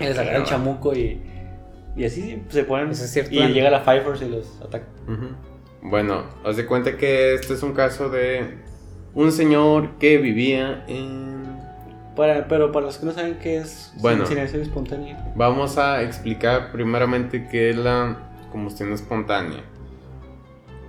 Y 0.00 0.04
les 0.04 0.18
agarra 0.18 0.38
el 0.38 0.44
chamuco 0.44 0.92
y... 0.94 1.20
Y 1.96 2.04
así 2.04 2.42
se 2.48 2.64
ponen... 2.64 2.90
Eso 2.90 3.04
es 3.04 3.10
cierto, 3.12 3.34
y 3.34 3.52
llega 3.52 3.70
la 3.70 3.80
Fire 3.80 4.02
Force 4.02 4.24
y 4.24 4.28
los 4.28 4.60
ataca. 4.62 4.86
Bueno, 5.82 6.24
haz 6.44 6.56
de 6.56 6.66
cuenta 6.66 6.96
que 6.96 7.34
este 7.34 7.54
es 7.54 7.62
un 7.62 7.72
caso 7.72 8.08
de 8.10 8.58
un 9.14 9.32
señor 9.32 9.98
que 9.98 10.18
vivía 10.18 10.84
en... 10.86 11.40
Para, 12.16 12.48
pero 12.48 12.70
para 12.70 12.86
los 12.86 12.98
que 12.98 13.06
no 13.06 13.12
saben 13.12 13.38
qué 13.40 13.58
es 13.58 13.92
Bueno. 13.98 14.22
incineración 14.22 14.62
espontánea. 14.62 15.32
Vamos 15.36 15.78
a 15.78 16.02
explicar 16.02 16.70
primeramente 16.72 17.48
qué 17.50 17.70
es 17.70 17.76
la 17.76 18.18
combustión 18.52 18.92
espontánea. 18.92 19.60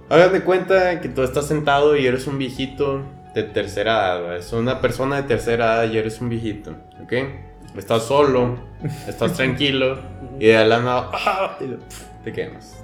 Hagan 0.09 0.33
de 0.33 0.41
cuenta 0.41 0.99
que 0.99 1.07
tú 1.07 1.23
estás 1.23 1.47
sentado 1.47 1.95
y 1.95 2.05
eres 2.05 2.27
un 2.27 2.37
viejito 2.37 3.01
de 3.33 3.43
tercera 3.43 3.93
edad. 3.93 4.21
¿verdad? 4.21 4.37
Es 4.37 4.51
una 4.51 4.81
persona 4.81 5.17
de 5.17 5.23
tercera 5.23 5.75
edad 5.75 5.91
y 5.93 5.97
eres 5.97 6.19
un 6.19 6.27
viejito, 6.29 6.75
¿ok? 7.01 7.13
Estás 7.77 8.03
solo, 8.03 8.57
estás 9.07 9.33
tranquilo 9.33 9.97
y 10.39 10.47
de 10.47 10.65
la 10.65 10.79
nada 10.81 11.09
¡ah! 11.13 11.57
y 11.61 11.65
te 12.23 12.33
quemas. 12.33 12.77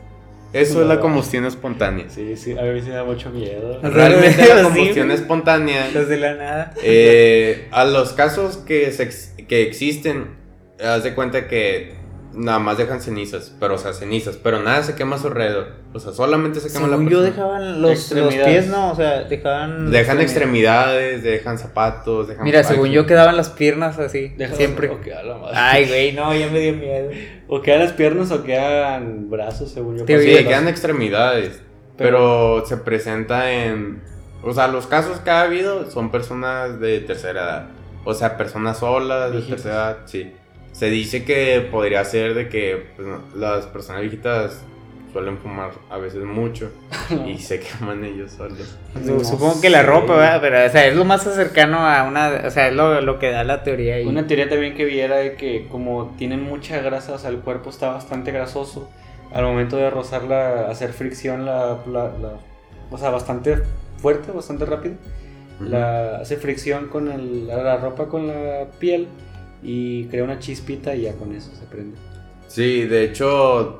Eso 0.54 0.82
es 0.82 0.88
la 0.88 1.02
combustión 1.02 1.46
espontánea. 1.46 2.06
Sí, 2.10 2.38
sí, 2.38 2.58
a 2.58 2.62
mí 2.62 2.80
sí 2.82 2.88
me 2.88 2.96
da 2.96 3.04
mucho 3.04 3.30
miedo. 3.32 3.80
Realmente 3.84 4.48
la 4.48 4.64
combustión 4.64 5.12
espontánea, 5.12 5.90
Los 5.94 6.08
de 6.08 6.18
la 6.18 6.34
nada. 6.36 6.74
eh, 6.82 7.68
a 7.72 7.84
los 7.84 8.14
casos 8.14 8.56
que, 8.58 8.90
se 8.94 9.04
ex- 9.04 9.34
que 9.50 9.64
existen, 9.64 10.38
haz 10.82 11.04
de 11.04 11.14
cuenta 11.14 11.48
que 11.50 11.96
nada 12.34 12.60
más 12.60 12.78
dejan 12.78 13.02
cenizas, 13.02 13.54
pero 13.60 13.76
o 13.76 13.78
sea, 13.78 13.94
cenizas, 13.94 14.38
pero 14.38 14.62
nada 14.62 14.84
se 14.84 14.96
quema 14.96 15.16
a 15.16 15.20
su 15.20 15.28
alrededor. 15.28 15.70
O 15.94 16.00
sea, 16.00 16.12
solamente 16.14 16.60
se 16.60 16.68
quema 16.72 16.88
la 16.88 16.98
Según 16.98 17.10
yo 17.10 17.20
persona. 17.22 17.36
dejaban 17.36 17.82
los, 17.82 18.12
los 18.12 18.34
pies, 18.34 18.68
no, 18.68 18.92
o 18.92 18.96
sea, 18.96 19.24
dejaban... 19.24 19.90
Dejan 19.92 20.22
extremidades, 20.22 21.24
dejan 21.24 21.58
zapatos, 21.58 22.28
dejan 22.28 22.44
Mira, 22.44 22.64
según 22.64 22.90
yo 22.90 23.06
quedaban 23.06 23.38
las 23.38 23.50
piernas 23.50 23.98
así, 24.00 24.30
Deja- 24.38 24.56
siempre. 24.56 24.90
O 24.90 25.00
la 25.26 25.38
madre. 25.38 25.56
Ay, 25.58 25.88
güey, 25.88 26.12
no, 26.14 26.34
ya 26.36 26.48
me 26.50 26.60
dio 26.60 26.74
miedo. 26.74 27.10
O 27.48 27.62
quedan 27.62 27.80
las 27.80 27.94
piernas 27.94 28.32
o 28.32 28.44
quedan 28.44 29.30
brazos, 29.30 29.72
según 29.72 29.98
yo. 29.98 30.06
Te 30.06 30.20
Sí, 30.22 30.46
quedan 30.46 30.68
extremidades. 30.68 31.62
Pero 31.98 32.64
se 32.66 32.78
presenta 32.78 33.52
en. 33.52 34.02
O 34.44 34.54
sea, 34.54 34.68
los 34.68 34.86
casos 34.86 35.20
que 35.22 35.32
ha 35.32 35.42
habido 35.42 35.90
son 35.90 36.12
personas 36.12 36.80
de 36.80 37.00
tercera 37.00 37.42
edad. 37.44 37.68
O 38.06 38.14
sea, 38.14 38.38
personas 38.38 38.78
solas 38.78 39.34
de 39.34 39.42
tercera 39.42 39.74
edad, 39.76 39.98
sí. 40.06 40.32
Se 40.78 40.90
dice 40.92 41.24
que 41.26 41.68
podría 41.72 42.04
ser 42.06 42.34
de 42.36 42.50
que 42.50 42.86
pues, 42.96 43.08
no, 43.08 43.22
las 43.36 43.66
personas 43.66 44.02
viejitas 44.02 44.62
suelen 45.12 45.38
fumar 45.40 45.72
a 45.90 45.98
veces 45.98 46.24
mucho 46.24 46.70
y 47.28 47.40
se 47.40 47.60
queman 47.60 48.04
ellos 48.04 48.32
solos. 48.34 48.78
No 49.04 49.20
Supongo 49.24 49.60
que 49.60 49.72
la 49.72 49.80
sé. 49.80 49.86
ropa, 49.88 50.16
¿verdad? 50.16 50.40
Pero, 50.42 50.66
o 50.66 50.70
sea, 50.70 50.86
es 50.86 50.96
lo 50.96 51.04
más 51.06 51.24
cercano 51.24 51.80
a 51.80 52.04
una. 52.04 52.44
O 52.46 52.52
sea, 52.52 52.68
es 52.68 52.76
lo, 52.76 53.02
lo 53.02 53.18
que 53.18 53.32
da 53.32 53.44
la 53.44 53.64
teoría. 53.64 54.00
Y... 54.00 54.06
Una 54.06 54.28
teoría 54.28 54.48
también 54.50 54.76
que 54.76 54.86
vi 54.86 55.00
era 55.00 55.16
de 55.18 55.34
que 55.34 55.68
como 55.72 56.14
tienen 56.18 56.44
mucha 56.44 56.80
grasa, 56.82 57.14
o 57.14 57.18
sea, 57.18 57.32
el 57.32 57.38
cuerpo 57.40 57.72
está 57.72 57.90
bastante 57.94 58.32
grasoso, 58.32 58.88
al 59.34 59.46
momento 59.46 59.78
de 59.78 59.90
rozarla, 59.90 60.68
hacer 60.70 60.94
fricción, 60.94 61.46
la, 61.46 61.80
la- 61.92 62.12
la- 62.22 62.38
o 62.92 62.98
sea, 63.00 63.10
bastante 63.10 63.58
fuerte, 63.98 64.32
bastante 64.32 64.66
rápido, 64.66 64.96
la, 65.60 66.18
hace 66.18 66.38
fricción 66.38 66.88
con 66.90 67.10
el- 67.12 67.48
la, 67.48 67.64
la 67.64 67.78
ropa 67.78 68.08
con 68.08 68.28
la 68.28 68.66
piel 68.80 69.08
y 69.64 70.06
crea 70.06 70.24
una 70.24 70.40
chispita 70.40 70.96
y 70.96 71.02
ya 71.04 71.14
con 71.14 71.34
eso 71.34 71.52
se 71.60 71.66
prende. 71.66 71.98
Sí, 72.48 72.84
de 72.86 73.04
hecho. 73.04 73.80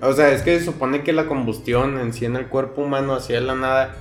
O 0.00 0.12
sea, 0.12 0.30
es 0.30 0.42
que 0.42 0.58
se 0.58 0.64
supone 0.64 1.02
que 1.02 1.12
la 1.12 1.26
combustión 1.26 1.98
en 1.98 2.12
sí 2.12 2.24
en 2.24 2.36
el 2.36 2.46
cuerpo 2.46 2.82
humano 2.82 3.14
hacia 3.14 3.40
la 3.40 3.54
nada 3.56 3.94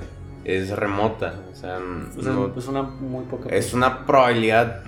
es 0.46 0.70
remota. 0.70 1.34
O 1.52 1.56
sea, 1.56 1.78
O 2.18 2.22
sea, 2.22 2.32
no- 2.34 2.54
es 2.56 2.68
una 2.68 2.84
muy 2.84 3.26
poca. 3.26 3.50
Es 3.50 3.74
una 3.74 4.06
probabilidad 4.06 4.84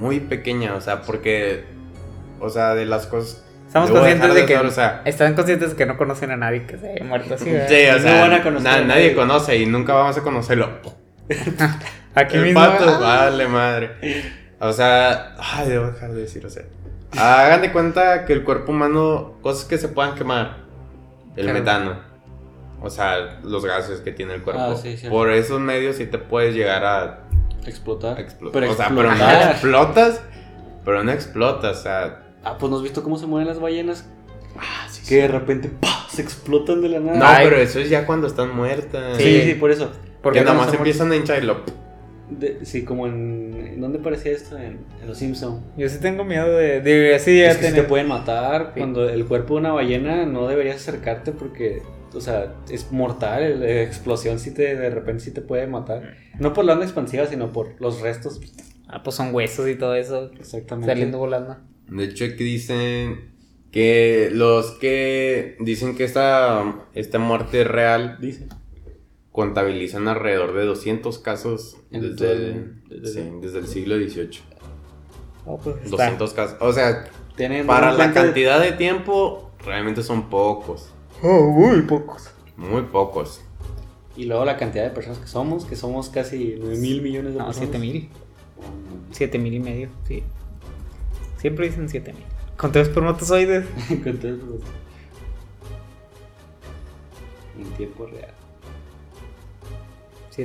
muy 0.00 0.20
pequeña, 0.20 0.74
o 0.74 0.80
sea, 0.82 1.02
porque, 1.02 1.64
o 2.40 2.50
sea, 2.50 2.74
de 2.74 2.84
las 2.86 3.06
cosas... 3.06 3.44
Estamos 3.66 3.90
conscientes 3.90 4.34
de 4.34 4.46
que. 4.46 4.56
hacer, 4.56 4.66
o 4.66 4.70
sea, 4.72 5.02
Están 5.04 5.34
conscientes 5.34 5.70
de 5.70 5.76
que 5.76 5.86
no 5.86 5.96
conocen 5.96 6.30
a 6.32 6.36
nadie 6.36 6.66
que 6.66 6.76
se 6.76 6.90
haya 6.90 7.04
muerto 7.04 7.34
así. 7.34 7.44
sí, 7.44 7.50
o 7.88 7.92
no 7.94 7.98
sea, 8.00 8.20
van 8.20 8.32
a 8.32 8.42
conocer 8.42 8.64
na- 8.64 8.74
a 8.74 8.80
nadie 8.80 9.02
nadie. 9.04 9.14
conoce 9.14 9.56
y 9.58 9.66
nunca 9.66 9.94
vamos 9.94 10.18
a 10.18 10.22
conocerlo. 10.22 10.68
Aquí 12.14 12.36
El 12.36 12.42
mismo. 12.44 12.60
pato, 12.60 12.84
ah, 12.88 12.98
vale 12.98 13.46
madre. 13.48 13.90
O 14.60 14.72
sea, 14.72 15.34
ay, 15.38 15.68
debo 15.68 15.86
dejar 15.86 16.12
de 16.12 16.20
decir, 16.20 16.44
o 16.44 16.50
sea, 16.50 16.64
hagan 17.16 17.62
de 17.62 17.72
cuenta 17.72 18.26
que 18.26 18.32
el 18.34 18.44
cuerpo 18.44 18.72
humano, 18.72 19.32
cosas 19.42 19.64
que 19.64 19.78
se 19.78 19.88
puedan 19.88 20.14
quemar, 20.14 20.58
el 21.36 21.44
Claro. 21.44 21.58
metano, 21.58 21.94
o 22.82 22.90
sea, 22.90 23.40
los 23.42 23.64
gases 23.64 24.00
que 24.00 24.12
tiene 24.12 24.34
el 24.34 24.42
cuerpo, 24.42 24.60
Ah, 24.62 24.76
sí, 24.76 24.96
por 25.08 25.30
esos 25.30 25.60
medios 25.60 25.96
sí 25.96 26.06
te 26.06 26.18
puedes 26.18 26.54
llegar 26.54 26.84
a 26.84 27.20
explotar. 27.66 28.20
explotar. 28.20 28.60
Pero 28.60 28.72
o 28.72 28.76
sea, 28.76 28.88
pero 28.88 29.14
no 29.14 29.30
explotas, 29.50 30.20
pero 30.84 31.04
no 31.04 31.10
explotas, 31.12 31.78
o 31.78 31.82
sea, 31.82 32.22
Ah, 32.44 32.56
pues 32.58 32.70
no 32.70 32.76
has 32.76 32.82
visto 32.82 33.02
cómo 33.02 33.16
se 33.18 33.26
mueren 33.26 33.48
las 33.48 33.60
ballenas 33.60 34.08
ah, 34.58 34.86
sí, 34.90 35.06
que 35.08 35.16
de 35.22 35.28
repente 35.28 35.68
¡pah! 35.68 36.06
se 36.10 36.22
explotan 36.22 36.80
de 36.82 36.88
la 36.90 37.00
nada. 37.00 37.18
No, 37.18 37.26
Ay. 37.26 37.46
pero 37.48 37.56
eso 37.60 37.78
es 37.80 37.88
ya 37.90 38.04
cuando 38.06 38.26
están 38.26 38.54
muertas. 38.54 39.16
Sí, 39.18 39.22
Sí. 39.22 39.42
sí, 39.42 39.54
por 39.54 39.70
eso. 39.70 39.90
porque 40.22 40.38
que 40.40 40.44
nada 40.44 40.56
más 40.56 40.72
empiezan 40.74 41.12
a 41.12 41.16
hinchar 41.16 41.42
y 41.42 41.46
lo. 41.46 41.60
De- 42.38 42.64
sí, 42.64 42.84
como 42.84 43.06
en. 43.06 43.54
¿en 43.74 43.80
¿Dónde 43.80 43.98
parecía 43.98 44.32
esto? 44.32 44.56
En, 44.56 44.78
en 45.00 45.06
Los 45.08 45.18
Simpsons. 45.18 45.60
Yo 45.76 45.88
sí 45.88 45.98
tengo 46.00 46.24
miedo 46.24 46.56
de. 46.56 46.80
de 46.80 47.14
así 47.14 47.38
ya 47.38 47.50
Es 47.50 47.56
que 47.56 47.66
tener- 47.66 47.82
te 47.82 47.88
pueden 47.88 48.08
matar. 48.08 48.72
Sí. 48.74 48.80
Cuando 48.80 49.08
el 49.08 49.24
cuerpo 49.26 49.54
de 49.54 49.60
una 49.60 49.72
ballena 49.72 50.24
no 50.26 50.46
deberías 50.48 50.76
acercarte 50.76 51.32
porque. 51.32 51.82
O 52.12 52.20
sea, 52.20 52.54
es 52.70 52.90
mortal. 52.92 53.60
La 53.60 53.82
explosión 53.82 54.38
sí 54.38 54.52
te, 54.52 54.74
de 54.76 54.90
repente 54.90 55.22
sí 55.24 55.30
te 55.32 55.40
puede 55.40 55.66
matar. 55.66 56.14
No 56.38 56.52
por 56.52 56.64
la 56.64 56.72
onda 56.72 56.84
expansiva, 56.84 57.26
sino 57.26 57.52
por 57.52 57.80
los 57.80 58.00
restos. 58.00 58.40
Ah, 58.88 59.02
pues 59.04 59.14
son 59.16 59.32
huesos 59.34 59.68
y 59.68 59.76
todo 59.76 59.94
eso. 59.94 60.30
Exactamente. 60.38 60.90
Saliendo 60.90 61.18
volando. 61.18 61.56
De 61.88 62.04
hecho, 62.04 62.24
aquí 62.24 62.42
dicen 62.44 63.30
que 63.70 64.30
los 64.32 64.72
que 64.72 65.56
dicen 65.60 65.96
que 65.96 66.02
esta, 66.04 66.86
esta 66.94 67.18
muerte 67.20 67.60
es 67.62 67.66
real 67.68 68.18
Dice. 68.20 68.48
Contabilizan 69.32 70.08
alrededor 70.08 70.52
de 70.54 70.64
200 70.64 71.18
casos 71.18 71.76
desde 71.90 72.32
el, 72.32 72.82
desde- 72.88 73.12
sí, 73.12 73.30
desde 73.40 73.58
el 73.60 73.66
siglo 73.68 73.96
XVIII. 73.96 74.40
Oh, 75.46 75.58
pues 75.58 75.76
está. 75.76 75.90
200 75.90 76.32
casos. 76.34 76.56
O 76.60 76.72
sea, 76.72 77.04
Tienen 77.36 77.66
para 77.66 77.90
la 77.92 77.96
cuenta 77.96 78.20
de- 78.20 78.26
cantidad 78.26 78.60
de 78.60 78.72
tiempo, 78.72 79.50
realmente 79.64 80.02
son 80.02 80.28
pocos. 80.28 80.90
Oh, 81.22 81.42
muy 81.50 81.82
pocos. 81.82 82.30
Muy 82.56 82.82
pocos. 82.82 83.40
Y 84.16 84.24
luego 84.24 84.44
la 84.44 84.56
cantidad 84.56 84.84
de 84.84 84.90
personas 84.90 85.18
que 85.18 85.28
somos, 85.28 85.64
que 85.64 85.76
somos 85.76 86.08
casi 86.10 86.56
9 86.58 86.76
mil 86.76 87.00
millones 87.00 87.32
de 87.34 87.38
No, 87.38 87.46
personas. 87.46 87.70
7 87.70 87.78
mil. 87.78 88.08
7 89.12 89.38
mil 89.38 89.54
y 89.54 89.60
medio, 89.60 89.88
sí. 90.06 90.22
Siempre 91.38 91.68
dicen 91.68 91.88
7 91.88 92.12
mil. 92.12 92.24
Con 92.56 92.72
tres 92.72 92.88
espermatozoides. 92.88 93.64
Con 93.88 94.08
el- 94.08 94.40
En 97.58 97.64
tiempo 97.76 98.06
real. 98.06 98.34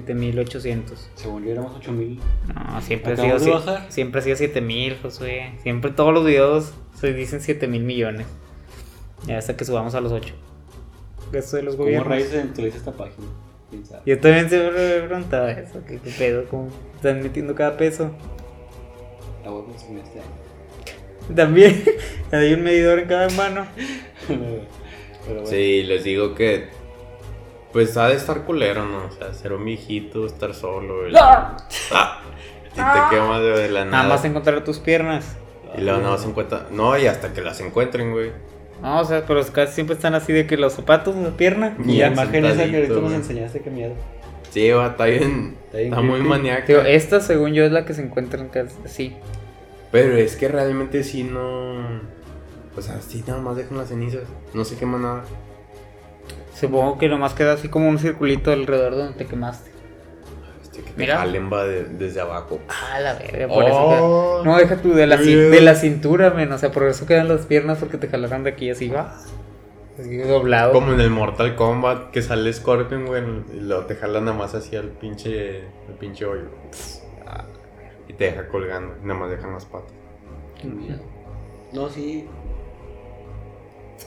7800. 0.01 1.09
Según 1.15 1.45
yo 1.45 1.51
éramos 1.51 1.73
8 1.77 1.91
mil. 1.91 2.19
No, 2.53 2.81
siempre 2.81 3.13
ha 3.13 3.39
sido. 3.39 3.63
Siempre 3.89 4.19
ha 4.19 4.23
sido 4.23 4.35
7000, 4.35 4.97
Josué. 5.01 5.53
Siempre 5.63 5.91
todos 5.91 6.13
los 6.13 6.25
videos 6.25 6.73
se 6.99 7.13
dicen 7.13 7.41
7000 7.41 7.83
millones. 7.83 8.27
Ya 9.25 9.37
hasta 9.37 9.55
que 9.55 9.65
subamos 9.65 9.95
a 9.95 10.01
los 10.01 10.11
8. 10.11 10.33
Esto 11.33 11.57
de 11.57 11.63
los 11.63 11.75
¿Cómo 11.75 11.85
gobiernos. 11.85 12.07
raíz 12.07 12.27
se 12.27 12.39
actualiza 12.39 12.77
esta 12.77 12.91
página? 12.91 13.27
Yo 14.05 14.19
también 14.19 14.49
siempre 14.49 14.71
me 14.71 14.95
he 14.97 15.01
preguntado 15.01 15.47
eso. 15.49 15.81
¿Qué, 15.87 15.99
qué 15.99 16.11
pedo? 16.11 16.45
¿Cómo 16.49 16.69
están 16.95 17.21
metiendo 17.21 17.55
cada 17.55 17.75
peso? 17.77 18.11
La 19.43 19.49
voy 19.49 19.63
a 19.63 19.65
consumir 19.65 20.03
este 20.03 20.19
año. 20.19 21.35
También 21.35 21.83
hay 22.31 22.53
un 22.53 22.63
medidor 22.63 22.99
en 22.99 23.07
cada 23.07 23.29
mano. 23.29 23.65
Pero 24.27 25.41
bueno. 25.41 25.47
Sí, 25.47 25.83
les 25.83 26.03
digo 26.03 26.35
que. 26.35 26.67
Pues 27.76 27.97
ha 27.97 28.07
de 28.07 28.15
estar 28.15 28.43
culero, 28.43 28.86
¿no? 28.86 29.07
O 29.07 29.11
sea, 29.11 29.34
ser 29.34 29.51
un 29.51 29.65
viejito, 29.65 30.26
estar 30.26 30.53
solo. 30.53 31.09
y- 31.09 31.13
Ah, 31.17 31.57
y 32.71 32.76
te 32.76 33.15
quemas 33.15 33.41
de, 33.41 33.49
de 33.49 33.67
la 33.69 33.84
nada. 33.84 33.97
Nada 34.03 34.15
más 34.15 34.23
encontrar 34.23 34.63
tus 34.63 34.80
piernas. 34.80 35.36
Y 35.78 35.82
luego 35.82 35.99
no 35.99 36.17
se 36.17 36.30
encuentra. 36.30 36.67
No, 36.71 36.97
y 36.97 37.05
hasta 37.05 37.34
que 37.34 37.41
las 37.41 37.59
encuentren, 37.59 38.13
güey. 38.13 38.32
No, 38.82 39.01
o 39.01 39.03
sea, 39.03 39.26
pero 39.26 39.45
casi 39.51 39.73
siempre 39.73 39.97
están 39.97 40.15
así 40.15 40.32
de 40.32 40.47
que 40.47 40.55
los 40.55 40.71
zapatos, 40.71 41.17
la 41.17 41.32
pierna. 41.32 41.76
Y 41.86 41.97
la 41.97 42.07
imagen 42.07 42.45
esa 42.45 42.63
que 42.63 42.76
ahorita 42.78 42.93
nos 42.93 43.11
enseñaste, 43.11 43.59
que 43.59 43.69
miedo. 43.69 43.93
Sí, 44.51 44.69
va, 44.71 44.88
está 44.88 45.03
bien. 45.07 45.57
Está 45.65 45.78
bien 45.80 45.89
Está 45.89 46.01
muy 46.01 46.21
maníaca. 46.21 46.65
Digo, 46.67 46.80
esta 46.80 47.19
según 47.19 47.51
yo 47.53 47.65
es 47.65 47.73
la 47.73 47.84
que 47.84 47.93
se 47.93 48.03
encuentra 48.03 48.39
en 48.39 48.47
casa. 48.47 48.78
Sí. 48.86 49.17
Pero 49.91 50.15
es 50.15 50.38
que 50.38 50.47
realmente 50.47 51.03
sí 51.03 51.26
no. 51.26 51.73
O 52.78 52.82
sea, 52.82 53.01
sí, 53.01 53.21
nada 53.28 53.41
más 53.41 53.57
dejan 53.57 53.78
las 53.78 53.89
cenizas. 53.89 54.23
No 54.53 54.63
se 54.63 54.78
quema 54.78 54.97
nada. 54.97 55.23
Supongo 56.55 56.97
que 56.97 57.09
nomás 57.09 57.33
queda 57.33 57.53
así 57.53 57.67
como 57.69 57.89
un 57.89 57.99
circulito 57.99 58.51
alrededor 58.51 58.95
donde 58.95 59.13
te 59.17 59.25
quemaste. 59.25 59.71
Este, 60.63 60.81
que 60.81 60.91
te 60.91 60.97
Mira. 60.97 61.17
jalen 61.17 61.51
va 61.51 61.65
de- 61.65 61.83
desde 61.85 62.21
abajo. 62.21 62.59
Ah, 62.69 62.99
la 62.99 63.13
verga, 63.15 63.47
por 63.47 63.63
eso 63.65 63.75
Oh, 63.77 64.41
queda- 64.41 64.51
No, 64.51 64.57
deja 64.57 64.77
tú 64.77 64.93
de 64.93 65.07
la, 65.07 65.17
qué 65.17 65.23
cin- 65.23 65.35
miedo. 65.35 65.49
de 65.51 65.61
la 65.61 65.75
cintura, 65.75 66.29
men. 66.31 66.51
O 66.51 66.57
sea, 66.57 66.71
por 66.71 66.83
eso 66.83 67.05
quedan 67.05 67.27
las 67.27 67.45
piernas 67.45 67.77
porque 67.79 67.97
te 67.97 68.07
jalaron 68.07 68.43
de 68.43 68.51
aquí 68.51 68.69
así, 68.69 68.89
va. 68.89 69.15
Así 69.99 70.17
doblado. 70.17 70.73
Como 70.73 70.91
en 70.93 70.99
el 70.99 71.09
Mortal 71.09 71.55
Kombat 71.55 72.11
que 72.11 72.21
sale 72.21 72.51
Scorpion, 72.51 73.05
güey. 73.05 73.23
Y 73.53 73.59
luego 73.61 73.85
te 73.85 73.95
jalan 73.95 74.25
nada 74.25 74.37
más 74.37 74.53
hacia 74.55 74.79
el 74.81 74.89
pinche. 74.89 75.59
El 75.59 75.95
pinche 75.99 76.25
hoyo. 76.25 76.49
Ah, 77.25 77.45
Y 78.09 78.13
te 78.13 78.25
deja 78.25 78.47
colgando. 78.49 78.95
y 79.01 79.05
Nada 79.05 79.19
más 79.21 79.29
dejan 79.29 79.53
las 79.53 79.65
patas. 79.65 79.93
Qué 80.61 80.67
miedo. 80.67 80.99
No, 81.73 81.89
sí. 81.89 82.27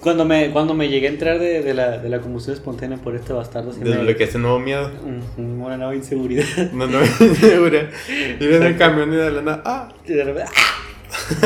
Cuando 0.01 0.25
me, 0.25 0.51
cuando 0.53 0.75
me 0.75 0.89
llegué 0.89 1.09
a 1.09 1.11
entrar 1.11 1.39
de, 1.41 1.63
de 1.63 1.75
la, 1.75 1.99
de 1.99 2.09
la 2.09 2.21
combustión 2.21 2.55
espontánea 2.55 2.99
por 2.99 3.17
este 3.17 3.33
bastardo, 3.33 3.73
sí 3.73 3.81
me... 3.81 3.91
Desbloqueaste 3.91 4.39
nuevo 4.39 4.61
miedo. 4.61 4.91
Mm, 5.37 5.61
Una 5.63 5.77
nueva 5.77 5.95
inseguridad. 5.97 6.45
No, 6.73 6.87
no, 6.87 7.01
segura. 7.35 7.91
Y 8.39 8.47
ven 8.47 8.63
el 8.63 8.77
camión 8.77 9.13
y 9.13 9.17
de 9.17 9.31
la 9.31 9.43
nada. 9.43 9.63
Ah, 9.65 9.89
Y 10.07 10.13
de 10.13 10.25
repente, 10.25 10.51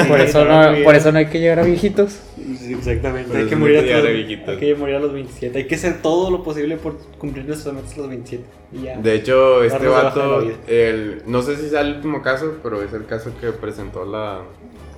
Por 0.08 0.20
eso, 0.20 0.44
no, 0.44 0.84
por 0.84 0.94
eso 0.96 1.12
no 1.12 1.18
hay 1.18 1.26
que 1.26 1.38
llegar 1.40 1.60
a 1.60 1.62
viejitos. 1.62 2.18
Sí, 2.58 2.74
exactamente. 2.74 3.28
Por 3.30 3.36
Hay 3.38 3.46
que 3.46 3.56
morir 3.56 3.78
a 3.78 3.80
que 3.80 3.86
llegar 3.86 4.00
todos- 4.02 4.10
a 4.12 4.16
viejitos. 4.16 4.48
Hay 4.48 4.56
que 4.58 4.74
morir 4.74 4.94
a 4.96 5.00
los 5.00 5.12
27. 5.14 5.58
Hay 5.58 5.66
que 5.66 5.74
hacer 5.76 6.02
todo 6.02 6.30
lo 6.30 6.42
posible 6.42 6.76
por 6.76 6.98
cumplir 7.18 7.46
nuestras 7.46 7.74
metas 7.74 7.94
a 7.94 7.98
los 8.00 8.08
27. 8.08 8.44
Y 8.72 8.82
ya. 8.82 8.98
De 8.98 9.14
hecho, 9.14 9.62
este 9.64 9.86
vato, 9.86 10.42
el, 10.66 11.22
no 11.26 11.42
sé 11.42 11.56
si 11.56 11.70
sea 11.70 11.80
el 11.82 11.94
último 11.96 12.20
caso, 12.22 12.56
pero 12.62 12.82
es 12.82 12.92
el 12.92 13.06
caso 13.06 13.30
que 13.40 13.50
presentó 13.52 14.04
la 14.04 14.40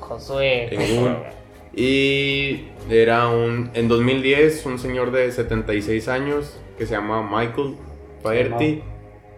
Josué. 0.01 0.74
En 0.74 0.97
Google. 0.97 1.16
Y 1.77 2.68
era 2.89 3.29
un. 3.29 3.70
En 3.75 3.89
2010, 3.89 4.66
un 4.66 4.79
señor 4.79 5.11
de 5.11 5.31
76 5.33 6.09
años 6.09 6.61
que 6.79 6.87
se 6.87 6.95
llama 6.95 7.22
Michael 7.22 7.77
Faherty 8.22 8.83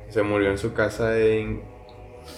se 0.08 0.22
murió 0.22 0.50
en 0.50 0.58
su 0.58 0.72
casa 0.72 1.18
en 1.18 1.62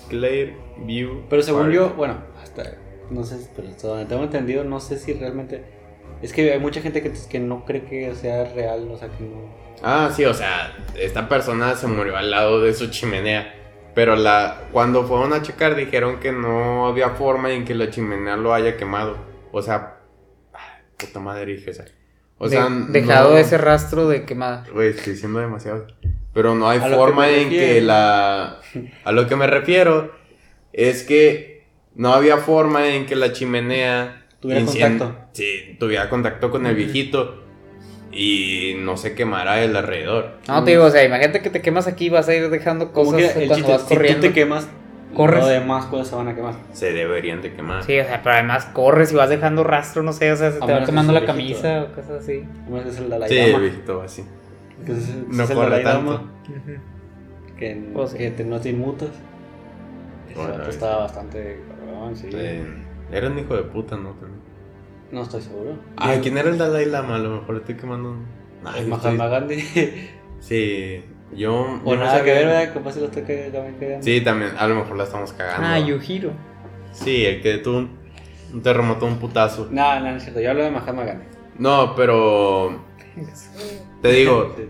Clairview. 0.08 1.22
Pero 1.28 1.42
según 1.42 1.62
Park. 1.62 1.74
yo, 1.74 1.90
bueno, 1.90 2.16
hasta, 2.42 2.78
no 3.10 3.24
sé, 3.24 3.48
pero 3.54 3.68
hasta 3.68 3.88
donde 3.88 4.06
tengo 4.06 4.22
entendido, 4.24 4.64
no 4.64 4.80
sé 4.80 4.98
si 4.98 5.12
realmente... 5.12 5.76
Es 6.22 6.32
que 6.32 6.52
hay 6.52 6.58
mucha 6.58 6.80
gente 6.80 7.02
que, 7.02 7.12
que 7.30 7.38
no 7.38 7.64
cree 7.64 7.84
que 7.84 8.14
sea 8.14 8.44
real, 8.52 8.88
o 8.90 8.96
sea, 8.96 9.08
que 9.08 9.22
no... 9.22 9.54
Ah, 9.82 10.10
sí, 10.12 10.24
o 10.24 10.34
sea, 10.34 10.76
esta 10.96 11.28
persona 11.28 11.76
se 11.76 11.86
murió 11.86 12.16
al 12.16 12.30
lado 12.30 12.60
de 12.60 12.74
su 12.74 12.90
chimenea. 12.90 13.54
Pero 13.94 14.16
la, 14.16 14.68
cuando 14.72 15.04
fueron 15.04 15.32
a 15.32 15.42
checar 15.42 15.76
dijeron 15.76 16.18
que 16.18 16.32
no 16.32 16.86
había 16.86 17.10
forma 17.10 17.52
en 17.52 17.64
que 17.64 17.74
la 17.74 17.90
chimenea 17.90 18.36
lo 18.36 18.52
haya 18.52 18.76
quemado. 18.76 19.16
O 19.52 19.62
sea, 19.62 19.98
puta 20.96 21.20
madre 21.20 21.46
dije 21.54 21.70
esa. 21.70 21.84
O 22.38 22.48
De- 22.48 22.56
sea, 22.56 22.68
dejado 22.88 23.30
no- 23.32 23.38
ese 23.38 23.58
rastro 23.58 24.08
de 24.08 24.24
quemada. 24.24 24.64
Güey, 24.72 24.90
estoy 24.90 25.14
diciendo 25.14 25.40
demasiado. 25.40 25.86
Pero 26.32 26.54
no 26.54 26.68
hay 26.68 26.78
A 26.78 26.88
forma 26.88 27.26
que 27.26 27.42
en 27.42 27.48
que 27.50 27.80
la... 27.80 28.60
A 29.04 29.12
lo 29.12 29.26
que 29.26 29.34
me 29.36 29.46
refiero 29.46 30.12
es 30.72 31.02
que 31.02 31.66
no 31.94 32.12
había 32.14 32.36
forma 32.38 32.88
en 32.88 33.06
que 33.06 33.16
la 33.16 33.32
chimenea... 33.32 34.26
Tuviera 34.40 34.60
incien- 34.60 34.98
contacto. 34.98 35.28
Sí, 35.32 35.76
tuviera 35.80 36.08
contacto 36.08 36.50
con 36.50 36.64
el 36.66 36.76
viejito 36.76 37.42
y 38.12 38.74
no 38.78 38.96
se 38.96 39.14
quemara 39.16 39.62
el 39.64 39.74
alrededor. 39.74 40.34
No, 40.46 40.62
te 40.62 40.70
digo, 40.70 40.84
o 40.84 40.90
sea, 40.90 41.02
imagínate 41.04 41.42
que 41.42 41.50
te 41.50 41.60
quemas 41.60 41.88
aquí 41.88 42.06
y 42.06 42.08
vas 42.10 42.28
a 42.28 42.34
ir 42.36 42.48
dejando 42.50 42.92
cosas 42.92 43.32
que 43.32 43.42
el 43.42 43.48
cuando 43.48 43.54
chiste, 43.56 43.72
vas 43.72 43.82
si 43.82 43.88
tú 43.88 43.94
corriendo. 43.94 44.20
te 44.20 44.32
quemas, 44.32 44.68
Corres. 45.14 45.40
Lo 45.40 45.46
demás 45.48 45.86
cosas 45.86 46.08
se 46.08 46.14
van 46.16 46.28
a 46.28 46.34
quemar. 46.34 46.54
Se 46.72 46.92
deberían 46.92 47.40
de 47.42 47.52
quemar. 47.54 47.82
Sí, 47.82 47.98
o 47.98 48.04
sea, 48.04 48.22
pero 48.22 48.34
además 48.34 48.66
corres 48.66 49.12
y 49.12 49.16
vas 49.16 49.30
dejando 49.30 49.64
rastro, 49.64 50.02
no 50.02 50.12
sé, 50.12 50.30
o 50.32 50.36
sea, 50.36 50.50
se 50.52 50.58
A 50.58 50.66
te 50.66 50.72
va 50.72 50.80
que 50.80 50.86
quemando 50.86 51.12
la 51.12 51.20
viejito. 51.20 51.62
camisa 51.62 51.82
o 51.84 51.94
cosas 51.94 52.22
así. 52.22 52.44
Como 52.66 52.78
es 52.78 52.98
el 52.98 53.08
Dalai 53.10 53.28
Sí, 53.28 53.50
Lama. 53.52 53.58
viejito 53.62 54.02
así. 54.02 54.24
Que 54.84 54.92
es- 54.92 55.08
es 55.08 55.16
No 55.28 55.42
el 55.44 55.48
corre 55.48 55.70
Dalai 55.70 55.84
tanto. 55.84 56.12
Lama, 56.12 56.32
Que, 57.58 57.90
Pues 57.92 58.10
sí. 58.10 58.18
que 58.18 58.30
te, 58.30 58.44
no 58.44 58.60
te 58.60 58.70
inmutas. 58.70 59.08
Bueno, 60.36 60.62
estaba 60.68 60.98
bastante 60.98 61.60
cabrón, 61.68 62.14
sí. 62.16 62.28
Eh, 62.32 62.62
era 63.10 63.26
un 63.28 63.38
hijo 63.38 63.56
de 63.56 63.62
puta, 63.64 63.96
¿no? 63.96 64.10
También. 64.10 64.40
No 65.10 65.22
estoy 65.22 65.40
seguro. 65.40 65.72
Ay, 65.96 66.20
¿quién 66.22 66.36
era 66.38 66.50
el 66.50 66.58
Dalai 66.58 66.84
Lama? 66.84 67.16
A 67.16 67.18
lo 67.18 67.30
mejor 67.40 67.56
estoy 67.56 67.74
quemando 67.76 68.10
un... 68.10 68.26
Ay, 68.64 68.86
Mahatma 68.86 69.26
Gandhi. 69.28 69.56
Sí, 70.40 71.02
yo... 71.34 71.80
o 71.84 71.90
yo 71.92 71.96
no 71.96 72.04
nada 72.04 72.22
que 72.24 72.30
ver, 72.32 72.46
¿verdad? 72.46 72.74
Capaz 72.74 72.92
se 72.92 73.00
lo 73.00 73.06
estoy 73.06 73.22
cagando. 73.22 74.02
Sí, 74.02 74.20
también, 74.20 74.52
a 74.58 74.66
lo 74.66 74.74
mejor 74.76 74.96
la 74.96 75.04
estamos 75.04 75.32
cagando. 75.32 75.66
Ah, 75.66 75.78
Yujiro. 75.78 76.30
Sí, 76.92 77.24
el 77.26 77.42
que 77.42 77.58
tuvo 77.58 77.78
un, 77.78 77.98
un 78.54 78.62
terremoto, 78.62 79.06
un 79.06 79.18
putazo. 79.18 79.68
No, 79.70 80.00
no, 80.00 80.10
no 80.10 80.16
es 80.16 80.22
cierto. 80.22 80.40
Yo 80.40 80.50
hablo 80.50 80.64
de 80.64 80.70
Mahatma 80.70 81.04
Gandhi. 81.04 81.24
No, 81.58 81.94
pero 81.94 82.80
te 84.02 84.08
digo, 84.12 84.54
Sí. 84.56 84.68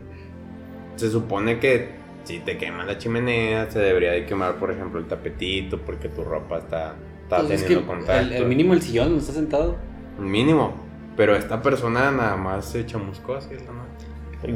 se 0.96 1.10
supone 1.10 1.58
que 1.58 1.96
si 2.24 2.40
te 2.40 2.58
quema 2.58 2.84
la 2.84 2.98
chimenea, 2.98 3.70
se 3.70 3.78
debería 3.78 4.12
de 4.12 4.26
quemar, 4.26 4.56
por 4.56 4.70
ejemplo, 4.70 5.00
el 5.00 5.06
tapetito, 5.06 5.78
porque 5.80 6.08
tu 6.08 6.24
ropa 6.24 6.58
está, 6.58 6.94
está 7.22 7.38
Pues 7.38 7.50
es 7.52 7.62
teniendo 7.62 7.80
que 7.80 7.86
contacto. 7.98 8.20
el, 8.20 8.32
el 8.32 8.46
mínimo 8.46 8.74
el 8.74 8.82
sillón 8.82 9.06
donde 9.08 9.20
está 9.20 9.32
sentado. 9.32 9.76
Mínimo. 10.18 10.74
Pero 11.16 11.34
esta 11.36 11.62
persona 11.62 12.10
nada 12.10 12.36
más 12.36 12.66
se 12.66 12.84
chamuscó 12.86 13.34
así, 13.36 13.54
¿no? 13.54 13.58
Pues 13.96 14.06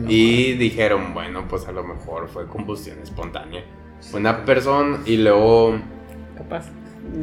Y 0.09 0.53
dijeron, 0.55 1.13
bueno, 1.15 1.47
pues 1.49 1.67
a 1.67 1.73
lo 1.73 1.83
mejor 1.83 2.29
fue 2.29 2.47
combustión 2.47 2.99
espontánea. 3.03 3.65
Fue 4.01 4.21
una 4.21 4.45
persona 4.45 5.01
y 5.07 5.17
luego 5.17 5.79
Capaz. 6.37 6.67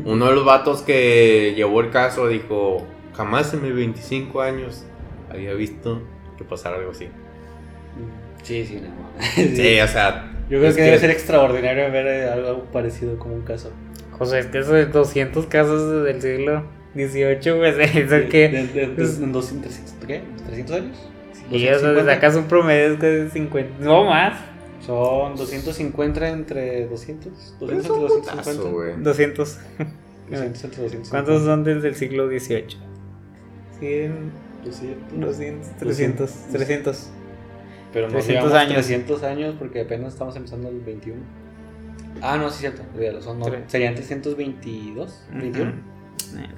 uno 0.06 0.28
de 0.28 0.36
los 0.36 0.46
vatos 0.46 0.82
que 0.82 1.54
llevó 1.56 1.82
el 1.82 1.90
caso 1.90 2.28
dijo, 2.28 2.86
jamás 3.14 3.54
en 3.54 3.64
mis 3.64 3.74
25 3.76 4.42
años 4.42 4.86
había 5.30 5.54
visto 5.54 6.02
que 6.38 6.44
pasara 6.44 6.78
algo 6.78 6.92
así. 6.92 7.08
Sí, 8.44 8.66
sí, 8.66 8.82
no. 8.82 9.22
Sí, 9.34 9.80
o 9.84 9.88
sea, 9.88 10.32
Yo 10.50 10.58
creo 10.60 10.70
es 10.70 10.76
que, 10.76 10.82
debe 10.84 11.00
ser 11.00 11.12
extraordinario 11.12 11.92
ver 11.92 12.08
eh, 12.08 12.30
algo 12.30 12.64
parecido 12.66 13.18
como 13.20 13.36
un 13.36 13.42
caso. 13.42 13.72
José, 14.12 14.40
es 14.40 14.46
que 14.48 14.60
eso 14.60 14.74
de 14.74 14.86
200 14.86 15.46
casos 15.48 16.04
del 16.06 16.22
siglo 16.22 16.64
XVIII, 16.94 17.58
pues, 17.58 17.78
eso 17.96 18.30
que... 18.30 18.50
De, 18.50 18.68
de- 18.68 18.88
de- 18.88 19.24
en 19.24 19.32
200, 19.32 19.62
300, 19.62 20.06
¿qué? 20.08 20.22
¿300 20.50 20.72
años? 20.76 21.10
Y 21.52 21.68
eso, 21.68 21.88
250. 21.88 22.14
sacas 22.14 22.36
un 22.36 22.44
promedio 22.46 22.96
de 22.98 22.98
casi 23.26 23.32
50, 23.32 23.84
no 23.84 24.06
más, 24.06 24.40
Son 24.86 25.36
250 25.36 26.30
entre 26.30 26.88
200. 26.88 27.58
200 27.60 27.86
es 27.86 27.92
un 27.92 28.02
entre 28.02 28.16
putazo, 28.16 28.54
250. 28.54 28.70
güey. 28.70 29.04
200. 29.04 29.58
200 30.30 30.64
entre 30.64 30.84
250. 30.84 31.10
¿Cuántos 31.10 31.44
son 31.44 31.64
desde 31.64 31.88
el 31.88 31.96
siglo 31.96 32.28
XVIII? 32.28 32.78
100, 33.80 34.32
200. 34.66 35.20
200, 35.20 35.68
300, 35.80 36.32
300. 36.52 37.10
Pero 37.92 38.08
no 38.08 38.14
300 38.14 38.52
300 38.52 38.54
años. 38.54 38.72
años. 38.72 38.86
300 38.86 39.24
años 39.24 39.56
porque 39.58 39.82
apenas 39.82 40.14
estamos 40.14 40.36
empezando 40.36 40.70
el 40.70 40.80
21. 40.80 41.20
Ah, 42.22 42.38
no, 42.38 42.50
sí, 42.50 42.60
cierto. 42.60 42.84
Son, 43.22 43.40
no, 43.40 43.46
serían 43.68 43.96
322, 43.96 45.24
21. 45.34 45.74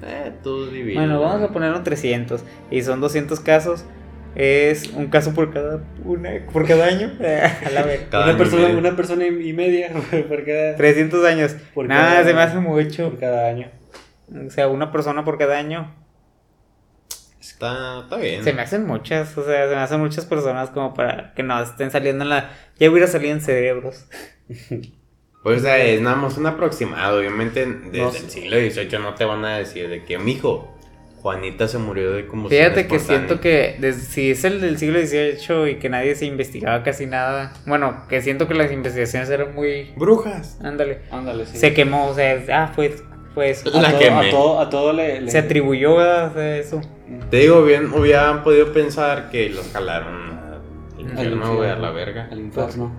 Eh, 0.04 0.32
tú 0.42 0.66
divino. 0.66 1.00
Bueno, 1.00 1.20
vamos 1.20 1.42
a 1.42 1.52
ponerlo 1.52 1.82
300. 1.82 2.42
Y 2.70 2.82
son 2.82 3.00
200 3.00 3.40
casos. 3.40 3.84
Es 4.34 4.88
un 4.88 5.08
caso 5.08 5.34
por 5.34 5.52
cada, 5.52 5.82
una, 6.04 6.30
por 6.52 6.66
cada 6.66 6.86
año. 6.86 7.12
a 7.20 7.70
la 7.70 7.82
vez. 7.82 8.06
Cada 8.10 8.24
Una 8.30 8.38
persona, 8.38 8.62
medio. 8.64 8.78
una 8.78 8.96
persona 8.96 9.26
y 9.26 9.52
media 9.52 9.90
por 10.28 10.44
cada, 10.44 10.76
300 10.76 11.24
años. 11.26 11.56
Por 11.74 11.86
Nada, 11.86 12.12
cada- 12.12 12.24
se 12.24 12.34
me 12.34 12.40
hace 12.42 12.56
mucho. 12.58 13.10
por 13.10 13.18
cada 13.20 13.48
año. 13.48 13.70
O 14.46 14.50
sea, 14.50 14.68
una 14.68 14.90
persona 14.90 15.24
por 15.24 15.36
cada 15.38 15.58
año. 15.58 15.94
Está, 17.40 18.00
está 18.04 18.16
bien. 18.16 18.42
Se 18.44 18.52
me 18.52 18.62
hacen 18.62 18.86
muchas. 18.86 19.36
O 19.36 19.44
sea, 19.44 19.68
se 19.68 19.74
me 19.74 19.80
hacen 19.80 20.00
muchas 20.00 20.24
personas 20.26 20.70
como 20.70 20.94
para 20.94 21.34
que 21.34 21.42
no 21.42 21.60
estén 21.62 21.90
saliendo 21.90 22.24
en 22.24 22.30
la. 22.30 22.50
Ya 22.78 22.90
hubiera 22.90 23.06
salido 23.06 23.32
en 23.34 23.40
cerebros. 23.40 24.06
Pues 25.42 25.58
o 25.58 25.62
sea, 25.64 25.76
es 25.84 26.00
nada 26.00 26.14
más 26.14 26.36
un 26.38 26.46
aproximado. 26.46 27.18
Obviamente, 27.18 27.66
desde 27.66 27.98
No 27.98 28.10
el 28.10 28.30
siglo 28.30 28.56
XVIII 28.60 29.00
no 29.00 29.14
te 29.16 29.24
van 29.24 29.44
a 29.44 29.58
decir 29.58 29.88
de 29.88 30.04
que, 30.04 30.16
mijo, 30.16 30.71
Juanita 31.22 31.68
se 31.68 31.78
murió 31.78 32.12
de 32.12 32.26
combustión 32.26 32.60
Fíjate 32.64 32.88
que 32.88 32.96
espontánea". 32.96 33.26
siento 33.28 33.40
que 33.40 33.92
si 33.92 34.32
es 34.32 34.42
el 34.44 34.60
del 34.60 34.76
siglo 34.76 34.98
XVIII 34.98 35.70
y 35.70 35.74
que 35.76 35.88
nadie 35.88 36.16
se 36.16 36.26
investigaba 36.26 36.82
casi 36.82 37.06
nada. 37.06 37.52
Bueno, 37.64 38.02
que 38.08 38.20
siento 38.20 38.48
que 38.48 38.54
las 38.54 38.72
investigaciones 38.72 39.30
eran 39.30 39.54
muy. 39.54 39.92
Brujas. 39.96 40.58
Ándale. 40.62 41.02
Ándale, 41.12 41.46
sí. 41.46 41.56
Se 41.58 41.74
quemó, 41.74 42.08
o 42.08 42.14
sea, 42.14 42.42
ah, 42.52 42.72
fue, 42.74 42.92
fue 43.34 43.50
eso. 43.50 43.68
a, 43.72 43.80
La 43.80 43.90
todo, 43.90 43.98
quemé. 44.00 44.28
a 44.28 44.30
todo, 44.32 44.60
a 44.60 44.68
todo 44.68 44.92
le, 44.92 45.20
le- 45.20 45.30
Se 45.30 45.38
atribuyó 45.38 46.00
a 46.00 46.32
eso. 46.56 46.80
Te 47.30 47.36
digo, 47.36 47.62
bien, 47.64 47.92
hubieran 47.92 48.42
podido 48.42 48.72
pensar 48.72 49.30
que 49.30 49.48
los 49.50 49.70
jalaron 49.72 50.32
al 50.96 50.98
infierno, 50.98 51.54
güey, 51.54 51.70
a 51.70 51.76
la 51.76 51.90
verga. 51.92 52.28
Al 52.32 52.40
infierno. 52.40 52.90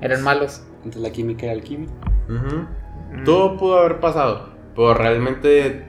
Eran 0.00 0.22
malos. 0.22 0.62
Entre 0.84 1.00
la 1.00 1.10
química 1.10 1.46
la 1.46 1.52
alquimia. 1.52 1.88
Mm. 2.28 3.24
Todo 3.24 3.56
pudo 3.56 3.78
haber 3.80 3.98
pasado. 3.98 4.50
Pero 4.76 4.94
realmente, 4.94 5.84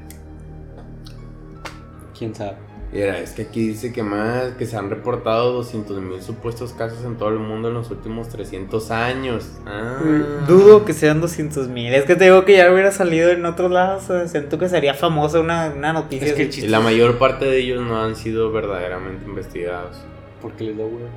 ¿Quién 2.18 2.34
sabe? 2.34 2.54
mira, 2.92 3.20
es 3.20 3.32
que 3.32 3.42
aquí 3.44 3.68
dice 3.68 3.92
que 3.92 4.02
más, 4.02 4.54
que 4.54 4.66
se 4.66 4.78
han 4.78 4.90
reportado 4.90 5.52
200 5.52 6.02
mil 6.02 6.22
supuestos 6.22 6.72
casos 6.72 7.04
en 7.04 7.18
todo 7.18 7.30
el 7.30 7.40
mundo 7.40 7.68
en 7.68 7.74
los 7.74 7.92
últimos 7.92 8.30
300 8.30 8.92
años. 8.92 9.52
Ah. 9.66 10.00
Dudo 10.48 10.86
que 10.86 10.94
sean 10.94 11.20
200 11.20 11.68
mil. 11.68 11.94
Es 11.94 12.06
que 12.06 12.16
te 12.16 12.24
digo 12.26 12.46
que 12.46 12.56
ya 12.58 12.72
hubiera 12.72 12.92
salido 12.92 13.30
en 13.30 13.46
otros 13.46 13.70
lados. 13.72 14.04
o 14.04 14.08
sea, 14.08 14.28
Siento 14.28 14.58
que 14.58 14.70
sería 14.70 14.94
famosa 14.94 15.40
una, 15.42 15.74
una 15.76 15.92
noticia. 15.94 16.28
Es 16.28 16.34
que 16.34 16.44
el 16.44 16.48
así. 16.48 16.56
chiste 16.56 16.68
Y 16.68 16.72
la 16.72 16.80
mayor 16.80 17.18
parte 17.18 17.46
de 17.46 17.58
ellos 17.58 17.86
no 17.86 18.02
han 18.02 18.16
sido 18.16 18.52
verdaderamente 18.52 19.26
investigados. 19.26 19.98
Porque 20.42 20.64
les 20.64 20.78
da 20.78 20.86
huevo. 20.86 21.10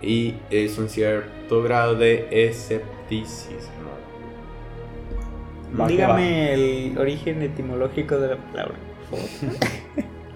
Y 0.00 0.36
es 0.50 0.78
un 0.78 0.88
cierto 0.88 1.62
grado 1.62 1.96
de 1.96 2.28
escepticismo. 2.30 3.66
Dígame 5.88 6.54
el 6.54 6.96
origen 6.98 7.42
etimológico 7.42 8.18
de 8.18 8.28
la 8.28 8.36
palabra. 8.36 8.74
por 9.10 9.18
favor. 9.18 9.56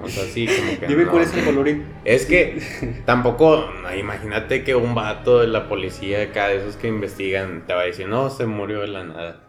O 0.02 0.08
sea, 0.08 0.24
sí, 0.24 0.46
como 0.46 0.78
que. 0.80 0.86
Dime 0.86 1.04
no. 1.04 1.10
cuál 1.10 1.22
es 1.24 1.34
el 1.34 1.44
colorín. 1.44 1.84
Es 2.04 2.26
que 2.26 2.60
tampoco, 3.06 3.68
no, 3.82 3.94
imagínate 3.94 4.64
que 4.64 4.74
un 4.74 4.94
vato 4.94 5.40
de 5.40 5.46
la 5.48 5.68
policía 5.68 6.22
acá, 6.22 6.48
de 6.48 6.56
esos 6.56 6.76
que 6.76 6.88
investigan, 6.88 7.64
te 7.66 7.74
va 7.74 7.80
a 7.82 7.84
decir, 7.84 8.08
no, 8.08 8.30
se 8.30 8.46
murió 8.46 8.80
de 8.80 8.88
la 8.88 9.04
nada. 9.04 9.40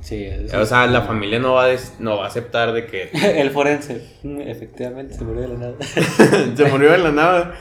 Sí, 0.00 0.24
es- 0.24 0.54
O 0.54 0.64
sea, 0.64 0.86
la 0.86 1.02
familia 1.02 1.38
no 1.40 1.54
va 1.54 1.64
a, 1.64 1.66
des- 1.68 1.96
no 1.98 2.16
va 2.16 2.24
a 2.24 2.28
aceptar 2.28 2.72
de 2.72 2.86
que 2.86 3.10
El 3.40 3.50
forense. 3.50 4.02
Efectivamente, 4.24 5.14
se 5.14 5.24
murió 5.24 5.42
de 5.42 5.48
la 5.48 5.54
nada. 5.58 5.74
se 6.56 6.64
murió 6.66 6.90
de 6.92 6.98
la 6.98 7.12
nada. 7.12 7.54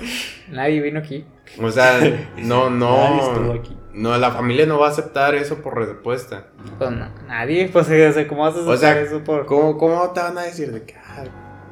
Nadie 0.49 0.79
vino 0.81 0.99
aquí. 0.99 1.25
O 1.61 1.69
sea, 1.71 1.99
no, 2.37 2.69
Nadie 2.69 3.17
estuvo 3.21 3.53
no. 3.53 3.53
aquí. 3.53 3.75
No, 3.93 4.17
la 4.17 4.31
familia 4.31 4.65
no 4.65 4.79
va 4.79 4.87
a 4.87 4.91
aceptar 4.91 5.35
eso 5.35 5.61
por 5.61 5.75
respuesta. 5.77 6.47
Pues 6.77 6.91
no, 6.91 7.09
nadie. 7.27 7.67
Pues, 7.73 7.87
o 7.89 8.13
sea, 8.13 8.27
¿cómo 8.27 8.43
vas 8.43 8.55
a 8.55 8.59
O 8.59 8.71
aceptar 8.71 8.93
sea, 8.95 9.01
eso 9.01 9.23
por.? 9.23 9.45
¿cómo, 9.45 9.77
¿cómo 9.77 10.11
te 10.11 10.21
van 10.21 10.37
a 10.37 10.43
decir 10.43 10.71
de 10.71 10.83
que, 10.83 10.95
ah, 10.95 11.23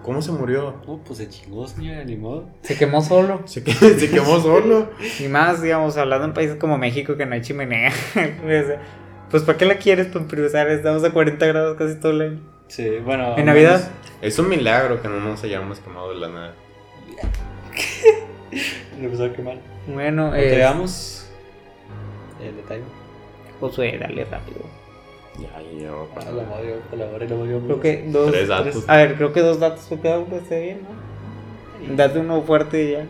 cómo 0.08 0.22
se 0.24 0.32
murió? 0.32 0.74
No, 0.88 0.98
pues 1.06 1.20
se 1.20 1.30
chingó, 1.30 1.68
señora, 1.68 2.04
ni 2.06 2.16
modo. 2.16 2.48
Se 2.64 2.76
quemó 2.78 3.02
solo. 3.04 3.42
Se, 3.46 3.64
que- 3.64 3.74
se 4.00 4.10
quemó 4.10 4.40
solo. 4.40 4.90
Y 5.20 5.28
más, 5.28 5.62
digamos, 5.62 5.98
hablando 5.98 6.26
en 6.26 6.34
países 6.34 6.56
como 6.56 6.78
México 6.80 7.16
que 7.18 7.26
no 7.28 7.36
hay 7.36 7.42
chimenea. 7.42 7.92
Pues, 9.30 9.44
¿para 9.44 9.58
qué 9.58 9.66
la 9.66 9.76
quieres 9.76 10.08
para 10.08 10.22
empezar? 10.22 10.70
Estamos 10.70 11.04
a 11.04 11.12
40 11.12 11.46
grados 11.48 11.76
casi 11.78 12.00
todo 12.00 12.14
el 12.14 12.22
año. 12.22 12.40
Sí, 12.70 12.90
bueno. 13.04 13.38
¿En 13.38 13.46
Navidad? 13.48 13.92
Es 14.22 14.40
un 14.40 14.48
milagro 14.48 15.02
que 15.02 15.10
no 15.10 15.20
nos 15.20 15.44
hayamos 15.44 15.80
quemado 15.82 16.14
de 16.14 16.16
la 16.22 16.30
nada. 16.30 16.54
Me 18.98 19.04
empezó 19.06 19.26
a 19.26 19.34
quemar. 19.34 19.58
Bueno, 19.86 20.34
Eh, 20.34 20.54
eh, 20.54 20.56
Veamos 20.56 21.28
el 22.42 22.56
detalle. 22.56 22.84
Josué, 23.60 23.98
dale 24.00 24.24
rápido. 24.24 24.62
Ya, 25.40 25.62
yo. 25.80 26.08
Ah, 26.16 26.20
la 26.32 26.44
madre, 26.44 26.76
la 26.92 27.06
madre, 27.06 27.30
la 27.30 27.36
madre. 27.36 27.60
Creo 27.66 27.80
que 27.80 28.06
dos. 28.08 28.32
Tres 28.32 28.48
datos. 28.48 28.84
A 28.88 28.98
ver, 28.98 29.16
creo 29.16 29.34
que 29.34 29.42
dos 29.42 29.60
datos 29.60 29.86
por 29.86 30.00
cada 30.02 30.20
uno 30.20 30.36
está 30.38 30.56
bien, 30.58 30.80
¿no? 30.82 31.96
Date 31.96 32.20
uno 32.20 32.42
fuerte 32.42 32.84
y 32.84 32.92
ya. 32.94 33.06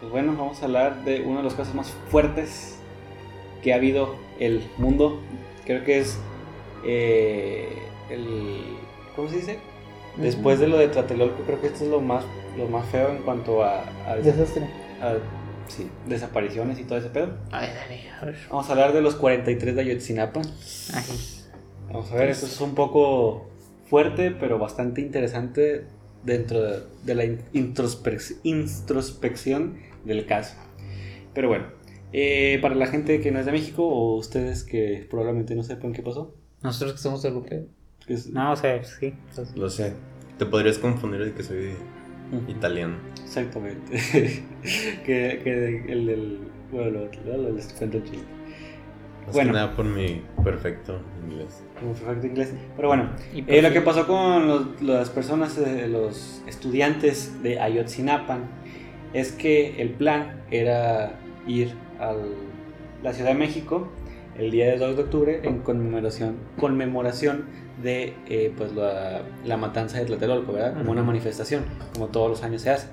Pues 0.00 0.10
bueno, 0.12 0.34
vamos 0.36 0.60
a 0.62 0.64
hablar 0.66 1.04
de 1.04 1.22
uno 1.22 1.38
de 1.38 1.44
los 1.44 1.54
casos 1.54 1.74
más 1.74 1.90
fuertes 2.10 2.78
que 3.62 3.72
ha 3.72 3.76
habido 3.76 4.16
el 4.40 4.62
mundo. 4.76 5.20
Creo 5.64 5.84
que 5.84 5.98
es 6.00 6.18
eh, 6.84 7.68
el. 8.10 8.76
¿Cómo 9.14 9.28
se 9.28 9.36
dice? 9.36 9.58
Después 10.16 10.58
de 10.60 10.66
lo 10.68 10.78
de 10.78 10.88
Tlatelolco, 10.88 11.42
creo 11.44 11.60
que 11.60 11.66
esto 11.68 11.84
es 11.84 11.90
lo 11.90 12.00
más, 12.00 12.24
lo 12.56 12.66
más 12.68 12.86
feo 12.88 13.10
en 13.10 13.18
cuanto 13.18 13.62
a, 13.62 13.84
a, 14.06 14.16
Desastre. 14.16 14.64
a- 15.00 15.16
sí, 15.68 15.90
desapariciones 16.06 16.78
y 16.78 16.84
todo 16.84 16.98
ese 16.98 17.08
pedo. 17.10 17.28
Ay, 17.52 17.68
dale, 17.74 18.10
a 18.10 18.24
ver. 18.24 18.36
Vamos 18.48 18.68
a 18.68 18.72
hablar 18.72 18.92
de 18.94 19.02
los 19.02 19.14
43 19.14 19.74
de 19.76 19.80
Ayotzinapa. 19.82 20.40
Ay. 20.94 21.02
Vamos 21.88 22.10
a 22.12 22.16
ver, 22.16 22.30
esto 22.30 22.46
es 22.46 22.60
un 22.60 22.74
poco 22.74 23.48
fuerte, 23.88 24.30
pero 24.32 24.58
bastante 24.58 25.00
interesante 25.00 25.84
dentro 26.24 26.60
de, 26.62 26.80
de 27.04 27.14
la 27.14 27.24
in- 27.24 27.38
introspec- 27.54 28.36
introspección 28.42 29.76
del 30.04 30.26
caso. 30.26 30.56
Pero 31.34 31.48
bueno, 31.48 31.66
eh, 32.12 32.58
para 32.62 32.74
la 32.74 32.86
gente 32.86 33.20
que 33.20 33.30
no 33.30 33.38
es 33.40 33.46
de 33.46 33.52
México 33.52 33.86
o 33.86 34.16
ustedes 34.16 34.64
que 34.64 35.06
probablemente 35.10 35.54
no 35.54 35.62
sepan 35.62 35.92
qué 35.92 36.02
pasó, 36.02 36.34
Nosotros 36.62 36.92
que 36.94 36.98
somos 36.98 37.24
europeos. 37.24 37.66
es- 38.08 38.28
No, 38.30 38.52
o 38.52 38.56
sea, 38.56 38.82
sí. 38.84 39.14
entonces- 39.30 39.56
Lo 39.56 39.68
sé. 39.70 39.92
Te 40.38 40.46
podrías 40.46 40.78
confundir 40.78 41.24
de 41.24 41.32
que 41.32 41.42
soy 41.42 41.70
italiano. 42.48 42.96
exactamente, 43.24 43.96
que, 45.04 45.40
que 45.44 45.84
el, 45.92 46.08
el- 46.08 46.38
bueno, 46.72 46.90
lo, 47.24 47.36
lo- 47.36 47.52
les 47.52 47.72
cuento 47.74 47.98
el 47.98 48.04
chiste. 48.04 48.26
Más 49.26 49.34
Bueno. 49.34 49.50
que 49.50 49.54
nada 49.58 49.72
por 49.74 49.84
mi 49.84 50.22
perfecto 50.44 51.00
inglés. 51.28 51.62
Como 51.80 51.92
perfecto 51.94 52.26
inglés. 52.28 52.54
Pero 52.76 52.88
bueno, 52.88 53.10
Y 53.34 53.44
Eh, 53.48 53.60
lo 53.60 53.72
que 53.72 53.80
pasó 53.80 54.06
con 54.06 54.46
los- 54.46 54.80
las 54.82 55.10
personas, 55.10 55.58
eh, 55.58 55.88
los 55.88 56.42
estudiantes 56.46 57.42
de 57.42 57.60
Ayotzinapan, 57.60 58.44
es 59.12 59.32
que 59.32 59.80
el 59.82 59.90
plan 59.90 60.42
era 60.50 61.18
ir 61.46 61.74
a 61.98 62.14
la 63.02 63.12
Ciudad 63.12 63.30
de 63.30 63.36
México 63.36 63.88
el 64.38 64.50
día 64.50 64.66
del 64.66 64.78
2 64.78 64.96
de 64.96 65.02
octubre 65.02 65.40
en 65.44 65.60
conmemoración, 65.60 66.36
conmemoración 66.58 67.44
de 67.82 68.14
eh, 68.28 68.52
pues 68.56 68.72
la, 68.74 69.22
la 69.44 69.56
matanza 69.56 69.98
de 69.98 70.04
Tlatelolco, 70.06 70.52
¿verdad? 70.52 70.74
Como 70.78 70.92
una 70.92 71.02
manifestación, 71.02 71.64
como 71.94 72.08
todos 72.08 72.30
los 72.30 72.42
años 72.42 72.62
se 72.62 72.70
hace, 72.70 72.88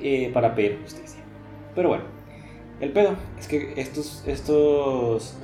eh, 0.00 0.30
para 0.32 0.54
pedir 0.54 0.78
justicia. 0.82 1.20
Pero 1.74 1.88
bueno, 1.90 2.04
el 2.80 2.90
pedo 2.92 3.14
es 3.38 3.48
que 3.48 3.74
estos, 3.80 4.22
estos 4.26 5.36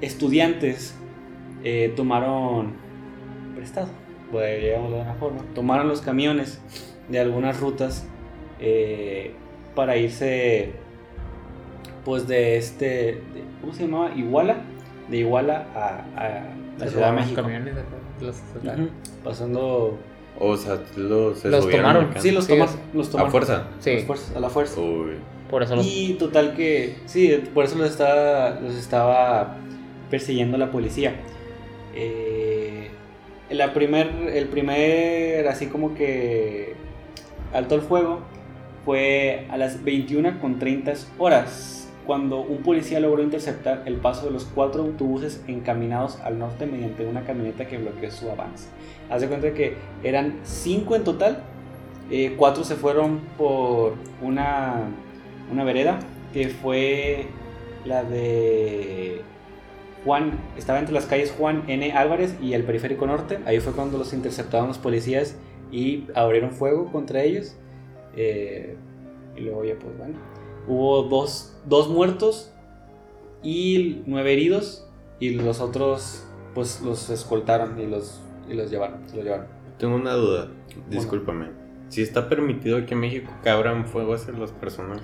estudiantes 0.00 0.94
eh, 1.64 1.92
tomaron 1.96 2.72
prestado, 3.54 3.88
digámoslo 4.32 4.96
de 4.96 5.02
una 5.02 5.14
forma, 5.14 5.38
tomaron 5.54 5.88
los 5.88 6.00
camiones 6.00 6.60
de 7.08 7.18
algunas 7.20 7.60
rutas 7.60 8.06
eh, 8.60 9.32
para 9.74 9.96
irse, 9.96 10.72
pues 12.04 12.26
de 12.28 12.56
este, 12.56 12.86
de- 12.86 13.44
¿cómo 13.60 13.72
se 13.72 13.84
llamaba? 13.86 14.14
Iguala, 14.14 14.56
de 15.10 15.16
Iguala 15.18 15.66
a, 15.74 16.04
a 16.16 16.42
la 16.78 16.88
Ciudad 16.88 17.10
de 17.10 17.16
México. 17.20 17.42
camiones 17.42 17.74
los 18.20 18.36
Pasando, 19.22 19.98
O 20.38 20.56
sea, 20.56 20.78
los, 20.96 21.38
se 21.38 21.48
Los 21.50 21.64
subieron 21.64 21.84
tomaron. 21.92 22.14
sí, 22.22 22.30
los 22.30 22.44
Sí, 22.44 22.52
es- 22.54 22.78
los 22.94 23.08
A 23.08 23.10
tomaron 23.12 23.30
fuerza. 23.30 23.68
Sí, 23.80 23.98
fuerzas- 24.06 24.34
a 24.36 24.40
la 24.40 24.48
fuerza. 24.50 24.80
Uy. 24.80 25.12
Por 25.50 25.62
eso 25.62 25.76
los. 25.76 25.86
Y 25.86 26.14
total 26.14 26.54
que, 26.54 26.96
sí, 27.06 27.42
por 27.54 27.64
eso 27.64 27.76
los 27.76 27.90
estaba, 27.90 28.60
los 28.60 28.74
estaba 28.74 29.56
persiguiendo 30.10 30.58
la 30.58 30.70
policía. 30.70 31.14
Eh, 31.94 32.90
la 33.50 33.72
primer, 33.72 34.08
el 34.32 34.48
primer, 34.48 35.46
así 35.48 35.66
como 35.66 35.94
que 35.94 36.74
alto 37.52 37.74
el 37.74 37.80
fuego, 37.80 38.20
fue 38.84 39.46
a 39.50 39.56
las 39.56 39.82
21 39.84 40.40
con 40.40 40.58
30 40.58 40.94
horas, 41.18 41.88
cuando 42.06 42.40
un 42.40 42.58
policía 42.58 43.00
logró 43.00 43.22
interceptar 43.22 43.82
el 43.86 43.96
paso 43.96 44.26
de 44.26 44.32
los 44.32 44.44
cuatro 44.44 44.82
autobuses 44.82 45.42
encaminados 45.48 46.20
al 46.20 46.38
norte 46.38 46.66
mediante 46.66 47.04
una 47.04 47.22
camioneta 47.22 47.66
que 47.66 47.78
bloqueó 47.78 48.10
su 48.10 48.30
avance. 48.30 48.68
Haz 49.10 49.22
de 49.22 49.28
cuenta 49.28 49.52
que 49.52 49.76
eran 50.04 50.38
cinco 50.44 50.94
en 50.94 51.02
total, 51.02 51.42
eh, 52.10 52.34
cuatro 52.36 52.62
se 52.62 52.76
fueron 52.76 53.20
por 53.36 53.94
una 54.22 54.88
una 55.50 55.64
vereda 55.64 55.98
que 56.32 56.48
fue 56.48 57.26
la 57.84 58.02
de 58.02 59.22
Juan, 60.04 60.38
estaba 60.56 60.78
entre 60.78 60.94
las 60.94 61.06
calles 61.06 61.34
Juan 61.36 61.64
N. 61.66 61.92
Álvarez 61.92 62.36
y 62.40 62.52
el 62.52 62.64
Periférico 62.64 63.06
Norte. 63.06 63.38
Ahí 63.44 63.60
fue 63.60 63.72
cuando 63.72 63.98
los 63.98 64.12
interceptaron 64.12 64.68
los 64.68 64.78
policías 64.78 65.36
y 65.72 66.06
abrieron 66.14 66.52
fuego 66.52 66.90
contra 66.92 67.22
ellos. 67.22 67.56
Eh, 68.16 68.76
y 69.36 69.40
luego 69.40 69.64
ya 69.64 69.74
pues 69.78 69.96
bueno, 69.98 70.14
hubo 70.66 71.02
dos, 71.02 71.54
dos 71.66 71.88
muertos 71.88 72.52
y 73.42 74.02
nueve 74.06 74.32
heridos 74.32 74.88
y 75.20 75.30
los 75.30 75.60
otros 75.60 76.26
pues 76.54 76.80
los 76.80 77.10
escoltaron 77.10 77.78
y 77.78 77.86
los, 77.86 78.22
y 78.48 78.54
los 78.54 78.70
llevaron, 78.70 79.06
se 79.08 79.16
los 79.16 79.24
llevaron. 79.24 79.46
Tengo 79.78 79.96
una 79.96 80.14
duda. 80.14 80.48
Discúlpame. 80.88 81.48
Si 81.88 82.00
está 82.00 82.28
permitido 82.28 82.78
aquí 82.78 82.94
en 82.94 83.00
México 83.00 83.30
que 83.42 83.50
abran 83.50 83.86
fuego 83.86 84.14
hacia 84.14 84.32
las 84.32 84.52
personas. 84.52 85.02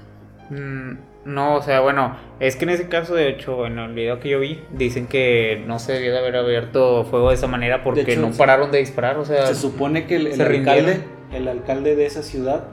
Mm, 0.53 0.99
No, 1.25 1.55
o 1.57 1.63
sea, 1.63 1.81
bueno, 1.81 2.17
es 2.41 2.57
que 2.57 2.65
en 2.65 2.71
ese 2.71 2.89
caso, 2.89 3.15
de 3.15 3.29
hecho, 3.29 3.65
en 3.67 3.79
el 3.79 3.95
video 3.95 4.19
que 4.19 4.29
yo 4.29 4.41
vi, 4.41 4.61
dicen 4.73 5.07
que 5.07 5.63
no 5.67 5.79
se 5.79 5.93
debió 5.93 6.13
de 6.13 6.19
haber 6.19 6.35
abierto 6.37 7.05
fuego 7.05 7.29
de 7.29 7.37
esa 7.37 7.47
manera 7.47 7.83
porque 7.85 8.01
hecho, 8.03 8.21
no 8.21 8.33
pararon 8.33 8.71
de 8.73 8.79
disparar, 8.79 9.17
o 9.19 9.25
sea, 9.25 9.47
Se 9.47 9.55
supone 9.55 10.07
que 10.07 10.17
el, 10.17 10.41
alcalde, 10.41 11.01
el 11.33 11.47
alcalde 11.49 11.97
de 11.97 12.07
esa 12.07 12.23
ciudad 12.23 12.65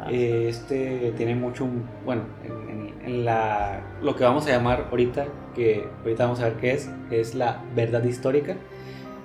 Ah. 0.00 0.08
Eh, 0.10 0.48
este 0.50 1.14
tiene 1.16 1.34
mucho, 1.34 1.66
bueno, 2.04 2.22
en, 2.44 2.68
en- 2.68 2.94
en 3.06 3.24
la, 3.24 3.80
lo 4.02 4.16
que 4.16 4.24
vamos 4.24 4.44
a 4.46 4.50
llamar 4.50 4.88
ahorita, 4.90 5.26
que 5.54 5.86
ahorita 6.02 6.24
vamos 6.24 6.40
a 6.40 6.44
ver 6.44 6.54
qué 6.54 6.72
es, 6.72 6.90
que 7.08 7.20
es 7.20 7.34
la 7.34 7.62
verdad 7.76 8.02
histórica, 8.04 8.56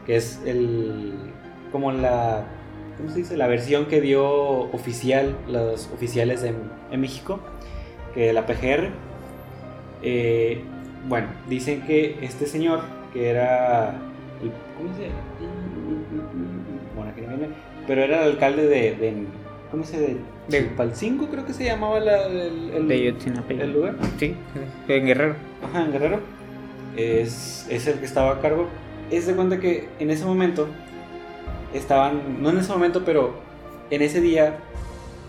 que 0.06 0.16
es 0.16 0.40
el, 0.46 1.16
como 1.72 1.92
la, 1.92 2.46
¿cómo 2.98 3.10
se 3.10 3.18
dice? 3.18 3.36
La 3.36 3.48
versión 3.48 3.88
que 3.88 4.00
dio 4.00 4.30
oficial, 4.72 5.36
los 5.50 5.90
oficiales 5.94 6.44
en, 6.44 6.56
en 6.92 7.02
México, 7.02 7.40
que 8.14 8.34
la 8.34 8.46
PGR. 8.46 8.90
Eh, 10.02 10.62
bueno, 11.08 11.28
dicen 11.48 11.82
que 11.82 12.18
este 12.22 12.46
señor, 12.46 12.82
que 13.14 13.30
era, 13.30 13.90
el- 14.42 14.52
¿cómo 14.78 14.94
se 14.96 15.10
Bueno, 16.96 17.12
aquí 17.12 17.22
viene, 17.22 17.48
pero 17.88 18.04
era 18.04 18.24
el 18.26 18.32
alcalde 18.34 18.68
de, 18.68 18.96
de 18.96 19.14
¿cómo 19.72 19.84
se 19.84 20.00
dice? 20.00 20.18
De- 20.48 20.62
Palcingo 20.64 21.28
creo 21.30 21.46
que 21.46 21.54
se 21.54 21.66
llamaba 21.66 22.00
la- 22.00 22.26
el, 22.26 22.88
de 22.88 23.08
el 23.64 23.74
lugar. 23.74 23.96
Sí, 24.20 24.36
en 24.88 25.06
Guerrero. 25.06 25.36
Ajá, 25.64 25.86
en 25.86 25.92
Guerrero. 25.92 26.20
Es, 26.98 27.68
es 27.70 27.88
el 27.88 28.00
que 28.00 28.06
estaba 28.06 28.32
a 28.34 28.42
cargo. 28.42 28.68
Es 29.12 29.28
de 29.28 29.34
cuenta 29.36 29.60
que 29.60 29.88
en 30.00 30.10
ese 30.12 30.26
momento 30.26 30.68
estaban, 31.74 32.42
no 32.42 32.50
en 32.50 32.58
ese 32.60 32.72
momento, 32.72 33.04
pero 33.06 33.34
en 33.90 34.02
ese 34.02 34.22
día, 34.22 34.56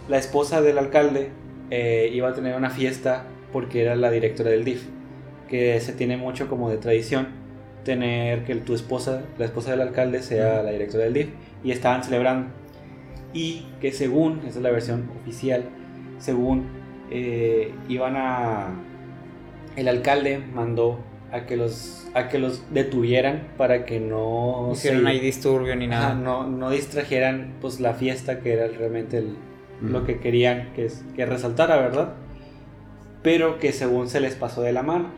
la 0.08 0.18
esposa 0.18 0.60
del 0.62 0.78
alcalde 0.78 1.30
eh, 1.70 2.10
iba 2.12 2.28
a 2.28 2.34
tener 2.34 2.56
una 2.56 2.70
fiesta 2.70 3.24
porque 3.52 3.82
era 3.82 3.96
la 3.96 4.10
directora 4.10 4.50
del 4.50 4.64
DIF. 4.64 4.86
Que 5.48 5.80
se 5.80 5.92
tiene 5.92 6.16
mucho 6.16 6.48
como 6.48 6.70
de 6.70 6.76
tradición 6.76 7.28
tener 7.84 8.44
que 8.44 8.54
tu 8.56 8.74
esposa, 8.74 9.22
la 9.38 9.44
esposa 9.46 9.70
del 9.72 9.80
alcalde, 9.80 10.22
sea 10.22 10.62
la 10.62 10.70
directora 10.70 11.04
del 11.04 11.14
DIF. 11.14 11.28
Y 11.64 11.70
estaban 11.72 12.04
celebrando. 12.04 12.48
Y 13.32 13.66
que 13.80 13.92
según, 13.92 14.40
esa 14.40 14.58
es 14.58 14.62
la 14.62 14.70
versión 14.70 15.10
oficial, 15.22 15.64
según 16.18 16.66
eh, 17.10 17.72
iban 17.88 18.14
a 18.16 18.68
el 19.76 19.88
alcalde 19.88 20.38
mandó 20.52 20.98
a 21.32 21.46
que 21.46 21.56
los 21.56 22.08
a 22.14 22.28
que 22.28 22.38
los 22.40 22.64
detuvieran 22.74 23.48
para 23.56 23.84
que 23.84 24.00
no 24.00 24.72
se- 24.74 24.94
ahí 25.06 25.20
disturbio 25.20 25.76
ni 25.76 25.86
nada. 25.86 26.14
no, 26.14 26.46
no 26.46 26.70
distrajeran 26.70 27.54
pues 27.60 27.78
la 27.80 27.94
fiesta 27.94 28.40
que 28.40 28.52
era 28.52 28.66
realmente 28.66 29.18
el- 29.18 29.36
lo 29.82 30.04
que 30.04 30.18
querían 30.20 30.72
que, 30.74 30.88
que 31.16 31.26
resaltara, 31.26 31.76
¿verdad? 31.76 32.14
Pero 33.22 33.58
que 33.58 33.72
según 33.72 34.08
se 34.08 34.20
les 34.20 34.34
pasó 34.34 34.62
de 34.62 34.72
la 34.72 34.82
mano. 34.82 35.10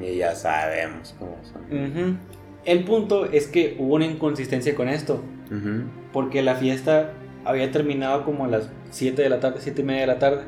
Y 0.00 0.16
ya 0.16 0.34
sabemos 0.34 1.14
cómo 1.18 1.36
son. 1.44 1.62
Ujú. 1.64 2.16
El 2.64 2.84
punto 2.84 3.26
es 3.26 3.46
que 3.46 3.76
hubo 3.78 3.94
una 3.94 4.06
inconsistencia 4.06 4.74
con 4.74 4.88
esto, 4.88 5.22
Ujú. 5.50 5.84
porque 6.12 6.42
la 6.42 6.56
fiesta 6.56 7.12
había 7.44 7.70
terminado 7.70 8.24
como 8.24 8.44
a 8.44 8.48
las 8.48 8.68
7 8.90 9.22
de 9.22 9.28
la 9.28 9.38
tarde, 9.38 9.58
7 9.60 9.82
y 9.82 9.84
media 9.84 10.00
de 10.00 10.06
la 10.08 10.18
tarde, 10.18 10.42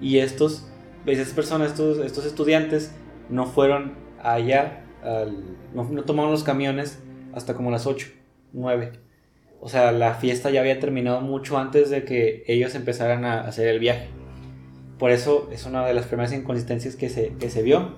y 0.00 0.18
estos, 0.18 0.66
esas 1.04 1.28
personas, 1.34 1.72
estos, 1.72 1.98
estos 1.98 2.24
estudiantes, 2.24 2.94
no 3.28 3.44
fueron 3.44 3.92
allá, 4.22 4.82
al- 5.04 5.44
no, 5.74 5.84
no 5.84 6.02
tomaron 6.04 6.30
los 6.32 6.42
camiones 6.42 7.02
hasta 7.34 7.52
como 7.54 7.70
las 7.70 7.86
8. 7.86 8.08
nueve. 8.54 8.92
O 9.60 9.68
sea, 9.68 9.92
la 9.92 10.14
fiesta 10.14 10.50
ya 10.50 10.60
había 10.60 10.80
terminado 10.80 11.20
mucho 11.20 11.58
antes 11.58 11.90
de 11.90 12.04
que 12.04 12.44
ellos 12.46 12.74
empezaran 12.74 13.24
a 13.24 13.42
hacer 13.42 13.68
el 13.68 13.78
viaje. 13.78 14.08
Por 14.98 15.10
eso 15.10 15.48
es 15.52 15.66
una 15.66 15.86
de 15.86 15.94
las 15.94 16.06
primeras 16.06 16.32
inconsistencias 16.32 16.96
que 16.96 17.08
se, 17.08 17.34
que 17.38 17.50
se 17.50 17.62
vio. 17.62 17.94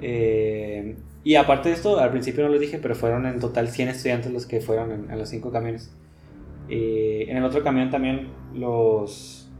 Eh, 0.00 0.96
y 1.24 1.34
aparte 1.34 1.68
de 1.68 1.74
esto, 1.74 1.98
al 1.98 2.10
principio 2.10 2.44
no 2.44 2.50
lo 2.50 2.58
dije, 2.58 2.78
pero 2.78 2.94
fueron 2.94 3.26
en 3.26 3.38
total 3.38 3.68
100 3.68 3.88
estudiantes 3.88 4.32
los 4.32 4.46
que 4.46 4.60
fueron 4.60 4.92
en, 4.92 5.10
en 5.10 5.18
los 5.18 5.28
cinco 5.28 5.50
camiones. 5.50 5.94
Eh, 6.68 7.26
en 7.28 7.36
el 7.36 7.44
otro 7.44 7.62
camión 7.62 7.90
también 7.90 8.28
los... 8.54 9.50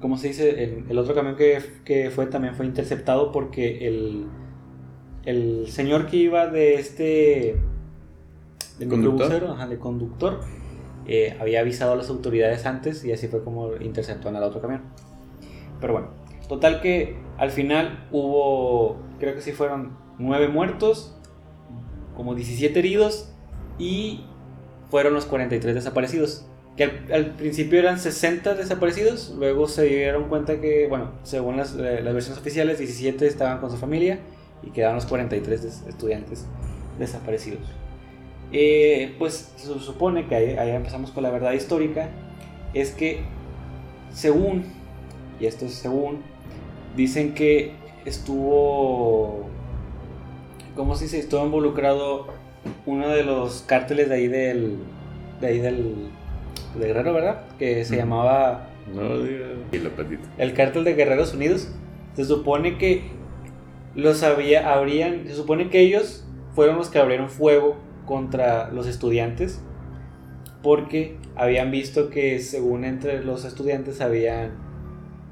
¿Cómo 0.00 0.18
se 0.18 0.28
dice? 0.28 0.62
El, 0.62 0.84
el 0.88 0.98
otro 0.98 1.14
camión 1.14 1.36
que, 1.36 1.58
que, 1.84 2.10
fue 2.10 2.26
también 2.26 2.54
fue 2.54 2.66
interceptado 2.66 3.32
porque 3.32 3.86
el, 3.86 4.26
el 5.24 5.68
señor 5.68 6.06
que 6.06 6.16
iba 6.18 6.48
de 6.48 6.74
este... 6.74 7.56
De 8.78 8.88
¿Conductor? 8.88 9.44
Ajá, 9.50 9.66
de 9.66 9.78
conductor, 9.78 10.40
eh, 11.06 11.36
había 11.40 11.60
avisado 11.60 11.92
a 11.92 11.96
las 11.96 12.10
autoridades 12.10 12.66
antes 12.66 13.04
y 13.04 13.12
así 13.12 13.28
fue 13.28 13.42
como 13.42 13.74
interceptó 13.76 14.28
el 14.28 14.36
otro 14.36 14.60
camión. 14.60 14.82
Pero 15.80 15.92
bueno, 15.92 16.08
total 16.48 16.80
que 16.80 17.16
al 17.38 17.50
final 17.50 18.06
hubo, 18.10 18.96
creo 19.18 19.34
que 19.34 19.40
sí 19.40 19.52
fueron 19.52 19.96
9 20.18 20.48
muertos, 20.48 21.16
como 22.16 22.34
17 22.34 22.78
heridos 22.78 23.30
y 23.78 24.24
fueron 24.90 25.14
los 25.14 25.26
43 25.26 25.74
desaparecidos. 25.74 26.46
Que 26.76 26.84
al, 26.84 27.12
al, 27.12 27.36
principio 27.36 27.78
eran 27.78 27.98
60 27.98 28.54
desaparecidos, 28.54 29.34
luego 29.38 29.66
se 29.66 29.84
dieron 29.84 30.28
cuenta 30.28 30.60
que, 30.60 30.88
bueno, 30.88 31.12
según 31.22 31.56
las, 31.56 31.74
eh, 31.74 32.02
las 32.02 32.12
versiones 32.12 32.38
oficiales, 32.38 32.78
17 32.78 33.26
estaban 33.26 33.60
con 33.60 33.70
su 33.70 33.78
familia 33.78 34.20
y 34.62 34.70
quedaron 34.70 34.96
los 34.96 35.06
43 35.06 35.62
des 35.62 35.84
estudiantes 35.86 36.46
desaparecidos. 36.98 37.62
Eh, 38.52 39.14
pues 39.18 39.52
se 39.56 39.78
supone 39.80 40.26
que 40.26 40.34
ahí, 40.34 40.50
ahí, 40.56 40.70
empezamos 40.70 41.10
con 41.10 41.22
la 41.22 41.30
verdad 41.30 41.52
histórica, 41.52 42.08
es 42.74 42.92
que 42.92 43.20
según, 44.12 44.64
y 45.40 45.46
esto 45.46 45.66
es 45.66 45.74
según, 45.74 46.22
dicen 46.96 47.34
que 47.34 47.72
estuvo, 48.04 49.48
¿cómo 50.76 50.94
se 50.94 51.04
dice? 51.04 51.18
Estuvo 51.18 51.44
involucrado 51.44 52.28
uno 52.86 53.08
de 53.08 53.24
los 53.24 53.62
cárteles 53.62 54.08
de 54.08 54.14
ahí 54.14 54.28
del, 54.28 54.78
de 55.40 55.46
ahí 55.46 55.58
del, 55.58 56.08
de 56.78 56.86
Guerrero, 56.86 57.14
¿verdad? 57.14 57.42
Que 57.58 57.84
se 57.84 57.94
mm. 57.94 57.98
llamaba... 57.98 58.70
No, 58.94 59.18
diga. 59.18 59.46
El 60.38 60.54
cártel 60.54 60.84
de 60.84 60.94
Guerreros 60.94 61.34
Unidos. 61.34 61.68
Se 62.14 62.24
supone 62.24 62.78
que 62.78 63.02
los 63.96 64.22
había, 64.22 64.72
habrían, 64.72 65.26
se 65.26 65.34
supone 65.34 65.68
que 65.70 65.80
ellos 65.80 66.24
fueron 66.54 66.76
los 66.76 66.88
que 66.88 66.98
abrieron 66.98 67.28
fuego 67.28 67.76
contra 68.06 68.70
los 68.70 68.86
estudiantes 68.86 69.60
porque 70.62 71.18
habían 71.36 71.70
visto 71.70 72.08
que 72.10 72.40
según 72.40 72.84
entre 72.84 73.22
los 73.22 73.44
estudiantes 73.44 74.00
habían 74.00 74.52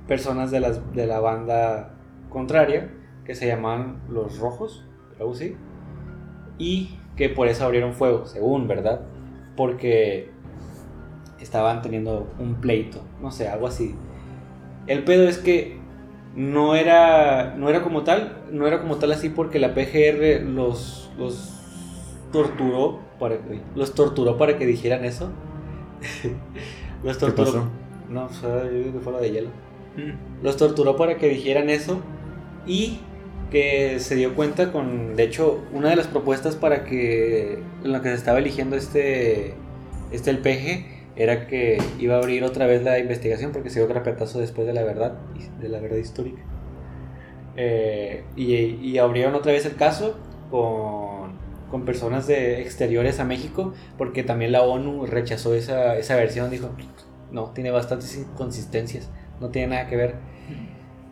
personas 0.06 0.50
de, 0.50 0.60
las, 0.60 0.94
de 0.94 1.06
la 1.06 1.18
banda 1.18 1.94
contraria 2.28 2.90
que 3.24 3.34
se 3.34 3.46
llamaban 3.46 4.02
los 4.08 4.38
rojos, 4.38 4.84
y 6.58 6.98
que 7.16 7.28
por 7.28 7.48
eso 7.48 7.64
abrieron 7.64 7.94
fuego, 7.94 8.26
según, 8.26 8.68
¿verdad? 8.68 9.00
Porque 9.56 10.30
estaban 11.40 11.82
teniendo 11.82 12.28
un 12.38 12.56
pleito, 12.60 13.00
no 13.20 13.30
sé, 13.30 13.48
algo 13.48 13.66
así. 13.66 13.94
El 14.86 15.04
pedo 15.04 15.28
es 15.28 15.38
que 15.38 15.78
no 16.36 16.74
era, 16.74 17.54
no 17.56 17.68
era 17.68 17.82
como 17.82 18.02
tal, 18.02 18.44
no 18.50 18.66
era 18.66 18.80
como 18.80 18.96
tal 18.96 19.12
así 19.12 19.28
porque 19.30 19.58
la 19.58 19.74
PGR 19.74 20.42
los, 20.44 21.10
los 21.18 21.53
torturó 22.34 22.98
para 23.20 23.36
que, 23.38 23.60
los 23.76 23.94
torturó 23.94 24.36
para 24.36 24.58
que 24.58 24.66
dijeran 24.66 25.04
eso. 25.04 25.30
los 27.04 27.16
torturó. 27.16 27.46
¿Qué 27.46 27.58
pasó? 27.58 27.68
No, 28.10 28.24
o 28.24 28.32
sea, 28.32 28.64
yo 28.64 28.72
digo 28.72 28.92
que 28.94 28.98
fue 28.98 29.12
lo 29.12 29.20
de 29.20 29.30
hielo. 29.30 29.48
Mm. 29.96 30.42
Los 30.44 30.56
torturó 30.56 30.96
para 30.96 31.16
que 31.16 31.28
dijeran 31.28 31.70
eso 31.70 32.00
y 32.66 32.98
que 33.52 34.00
se 34.00 34.16
dio 34.16 34.34
cuenta 34.34 34.72
con, 34.72 35.14
de 35.14 35.22
hecho, 35.22 35.60
una 35.72 35.90
de 35.90 35.96
las 35.96 36.08
propuestas 36.08 36.56
para 36.56 36.84
que 36.84 37.62
en 37.84 37.92
la 37.92 38.02
que 38.02 38.08
se 38.08 38.16
estaba 38.16 38.40
eligiendo 38.40 38.74
este, 38.74 39.54
este 40.10 40.30
el 40.30 40.38
PG 40.38 40.86
era 41.14 41.46
que 41.46 41.78
iba 42.00 42.16
a 42.16 42.18
abrir 42.18 42.42
otra 42.42 42.66
vez 42.66 42.82
la 42.82 42.98
investigación 42.98 43.52
porque 43.52 43.70
se 43.70 43.78
dio 43.78 43.86
carpetazo 43.86 44.40
después 44.40 44.66
de 44.66 44.72
la 44.72 44.82
verdad, 44.82 45.18
de 45.60 45.68
la 45.68 45.78
verdad 45.78 45.98
histórica. 45.98 46.42
Eh, 47.56 48.24
y, 48.34 48.54
y 48.56 48.98
abrieron 48.98 49.36
otra 49.36 49.52
vez 49.52 49.64
el 49.66 49.76
caso 49.76 50.16
con 50.50 51.13
con 51.74 51.84
personas 51.84 52.28
de 52.28 52.62
exteriores 52.62 53.18
a 53.18 53.24
México, 53.24 53.74
porque 53.98 54.22
también 54.22 54.52
la 54.52 54.62
ONU 54.62 55.06
rechazó 55.06 55.56
esa, 55.56 55.98
esa 55.98 56.14
versión, 56.14 56.48
dijo, 56.48 56.70
no, 57.32 57.50
tiene 57.50 57.72
bastantes 57.72 58.16
inconsistencias, 58.16 59.10
no 59.40 59.48
tiene 59.48 59.74
nada 59.74 59.88
que 59.88 59.96
ver. 59.96 60.14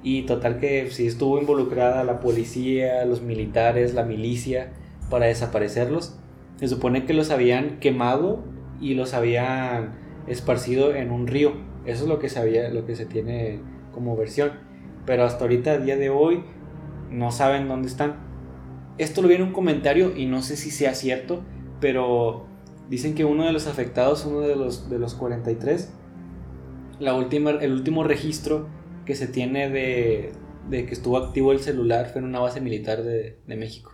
Y 0.05 0.23
total 0.23 0.61
que 0.61 0.89
sí 0.89 1.09
estuvo 1.09 1.41
involucrada 1.41 2.05
la 2.05 2.21
policía, 2.21 3.05
los 3.07 3.23
militares, 3.23 3.93
la 3.93 4.05
milicia 4.05 4.71
para 5.11 5.27
desaparecerlos. 5.27 6.17
Se 6.61 6.69
supone 6.69 7.07
que 7.07 7.13
los 7.13 7.33
habían 7.33 7.81
quemado 7.81 8.45
y 8.81 8.95
los 8.95 9.15
habían 9.15 9.95
esparcido 10.29 10.95
en 10.95 11.11
un 11.11 11.27
río. 11.27 11.55
Eso 11.87 12.05
es 12.05 12.09
lo 12.09 12.21
que, 12.21 12.29
sabía, 12.29 12.69
lo 12.69 12.87
que 12.87 12.95
se 12.95 13.05
tiene 13.05 13.59
como 13.91 14.17
versión. 14.17 14.53
Pero 15.07 15.25
hasta 15.25 15.43
ahorita, 15.43 15.73
a 15.73 15.79
día 15.79 15.97
de 15.97 16.11
hoy, 16.11 16.45
no 17.11 17.33
saben 17.33 17.67
dónde 17.67 17.89
están 17.89 18.31
esto 18.99 19.23
lo 19.23 19.29
vi 19.29 19.35
en 19.35 19.43
un 19.43 19.53
comentario 19.53 20.17
y 20.17 20.27
no 20.27 20.43
sé 20.43 20.57
si 20.57 20.71
sea 20.71 20.95
cierto, 20.95 21.43
pero 21.81 22.47
dicen 22.89 23.15
que 23.15 23.25
uno 23.25 23.45
de 23.45 23.53
los 23.53 23.67
afectados, 23.67 24.25
uno 24.27 24.41
de 24.41 24.57
los, 24.57 24.91
de 24.91 24.99
los 24.99 25.15
43, 25.15 25.93
la 26.99 27.15
última, 27.15 27.51
el 27.51 27.73
último 27.73 28.05
registro 28.05 28.69
que 29.07 29.15
se 29.15 29.27
tiene 29.27 29.71
de, 29.71 30.33
de 30.69 30.87
que 30.87 30.93
estuvo 30.93 31.17
activo 31.17 31.53
el 31.53 31.61
celular 31.61 32.11
fue 32.11 32.21
en 32.21 32.27
una 32.27 32.41
base 32.41 32.61
militar 32.61 33.03
de, 33.03 33.39
de 33.47 33.57
México, 33.57 33.93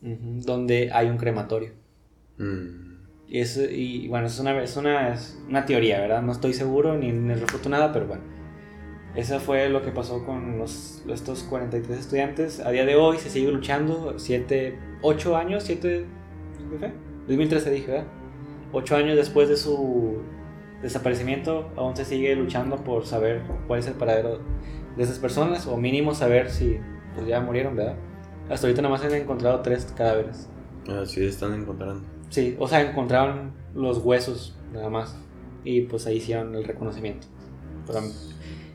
donde 0.00 0.90
hay 0.92 1.08
un 1.08 1.18
crematorio. 1.18 1.72
Mm. 2.38 2.90
Y, 3.28 3.38
es, 3.38 3.56
y 3.56 4.08
bueno, 4.08 4.26
es 4.26 4.40
una, 4.40 4.60
es, 4.60 4.76
una, 4.76 5.12
es 5.12 5.40
una 5.48 5.64
teoría, 5.64 6.00
¿verdad? 6.00 6.22
No 6.22 6.32
estoy 6.32 6.52
seguro 6.52 6.96
ni, 6.96 7.12
ni 7.12 7.34
refuto 7.34 7.68
nada, 7.68 7.92
pero 7.92 8.06
bueno. 8.08 8.39
Eso 9.14 9.40
fue 9.40 9.68
lo 9.68 9.82
que 9.82 9.90
pasó 9.90 10.24
con 10.24 10.58
los, 10.58 11.02
estos 11.08 11.42
43 11.44 11.98
estudiantes. 11.98 12.60
A 12.60 12.70
día 12.70 12.84
de 12.84 12.94
hoy 12.94 13.18
se 13.18 13.28
sigue 13.28 13.50
luchando. 13.50 14.18
7, 14.18 14.78
8 15.02 15.36
años, 15.36 15.64
7, 15.64 16.06
¿qué 16.70 16.78
fue? 16.78 16.92
2013 17.26 17.70
dije, 17.70 17.90
¿verdad? 17.90 18.06
8 18.72 18.96
años 18.96 19.16
después 19.16 19.48
de 19.48 19.56
su 19.56 20.22
desaparecimiento, 20.82 21.70
aún 21.76 21.94
se 21.96 22.04
sigue 22.04 22.34
luchando 22.36 22.76
por 22.76 23.04
saber 23.04 23.42
cuál 23.66 23.80
es 23.80 23.86
el 23.86 23.94
paradero 23.94 24.40
de 24.96 25.02
esas 25.02 25.18
personas, 25.18 25.66
o 25.66 25.76
mínimo 25.76 26.14
saber 26.14 26.50
si 26.50 26.78
pues, 27.14 27.26
ya 27.26 27.40
murieron, 27.40 27.76
¿verdad? 27.76 27.96
Hasta 28.48 28.66
ahorita 28.66 28.82
nada 28.82 28.94
más 28.94 29.04
han 29.04 29.14
encontrado 29.14 29.60
3 29.60 29.92
cadáveres. 29.96 30.48
Ah, 30.88 31.02
sí, 31.04 31.24
están 31.24 31.54
encontrando. 31.54 32.02
Sí, 32.30 32.56
o 32.58 32.66
sea, 32.68 32.80
encontraron 32.82 33.52
los 33.74 33.98
huesos, 33.98 34.56
nada 34.72 34.88
más. 34.88 35.16
Y 35.64 35.82
pues 35.82 36.06
ahí 36.06 36.16
hicieron 36.16 36.54
el 36.54 36.64
reconocimiento. 36.64 37.26
Pero, 37.86 38.00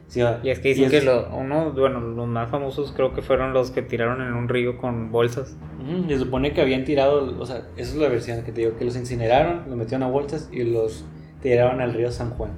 Sí, 0.08 0.22
y 0.44 0.50
es 0.50 0.60
que 0.60 0.70
dicen 0.70 0.86
es... 0.86 0.92
que 0.92 1.02
lo, 1.02 1.28
uno, 1.36 1.72
bueno, 1.72 2.00
los 2.00 2.28
más 2.28 2.50
famosos 2.50 2.94
creo 2.96 3.14
que 3.14 3.22
fueron 3.22 3.54
los 3.54 3.72
que 3.72 3.82
tiraron 3.82 4.22
en 4.22 4.34
un 4.34 4.48
río 4.48 4.78
con 4.78 5.12
bolsas. 5.12 5.58
Uh 5.80 5.84
-huh. 5.84 6.08
Se 6.08 6.20
supone 6.20 6.54
que 6.54 6.62
habían 6.62 6.86
tirado, 6.86 7.40
o 7.40 7.46
sea, 7.46 7.64
esa 7.76 7.92
es 7.92 7.96
la 7.96 8.08
versión 8.08 8.44
que 8.44 8.52
te 8.52 8.62
digo, 8.62 8.78
que 8.78 8.86
los 8.86 8.96
incineraron, 8.96 9.64
los 9.68 9.76
metieron 9.76 10.04
a 10.04 10.08
bolsas 10.08 10.50
y 10.52 10.64
los 10.64 11.06
tiraron 11.42 11.82
al 11.82 11.94
río 11.94 12.12
San 12.12 12.30
Juan. 12.32 12.52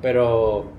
Pero 0.00 0.70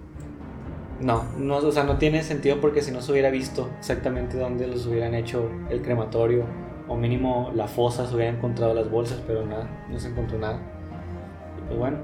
no, 1.02 1.26
no, 1.38 1.58
o 1.58 1.72
sea, 1.72 1.84
no 1.84 1.98
tiene 1.98 2.24
sentido 2.24 2.62
porque 2.62 2.82
si 2.82 2.92
no 2.92 3.02
se 3.02 3.12
hubiera 3.12 3.30
visto 3.30 3.70
exactamente 3.80 4.38
dónde 4.38 4.68
los 4.68 4.86
hubieran 4.86 5.14
hecho 5.16 5.50
el 5.70 5.82
crematorio 5.82 6.46
o 6.88 6.96
mínimo 6.96 7.52
la 7.56 7.68
fosa 7.68 8.06
se 8.08 8.16
hubieran 8.16 8.36
encontrado 8.36 8.74
las 8.74 8.90
bolsas, 8.90 9.22
pero 9.26 9.46
nada, 9.46 9.70
no 9.90 10.00
se 10.00 10.10
encontró 10.10 10.38
nada. 10.40 10.60
Y 11.58 11.68
pues 11.68 11.80
bueno, 11.80 11.98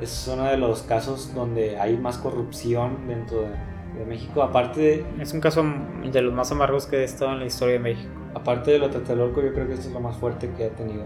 es 0.00 0.30
uno 0.32 0.44
de 0.44 0.56
los 0.56 0.82
casos 0.82 1.34
donde 1.34 1.78
hay 1.78 1.96
más 1.96 2.18
corrupción 2.18 3.06
dentro 3.06 3.42
de, 3.42 3.98
de, 3.98 4.06
México. 4.06 4.42
Aparte 4.42 4.80
de. 4.80 5.04
Es 5.20 5.32
un 5.32 5.40
caso 5.40 5.64
de 6.10 6.22
los 6.22 6.32
más 6.32 6.50
amargos 6.52 6.86
que 6.86 6.98
he 6.98 7.04
estado 7.04 7.32
en 7.32 7.40
la 7.40 7.46
historia 7.46 7.74
de 7.74 7.80
México. 7.80 8.10
Aparte 8.34 8.70
de 8.70 8.78
lo 8.78 8.90
Tlatelolco, 8.90 9.42
yo 9.42 9.52
creo 9.52 9.66
que 9.66 9.74
esto 9.74 9.88
es 9.88 9.92
lo 9.92 10.00
más 10.00 10.16
fuerte 10.16 10.50
que 10.56 10.64
ha 10.64 10.70
tenido 10.70 11.04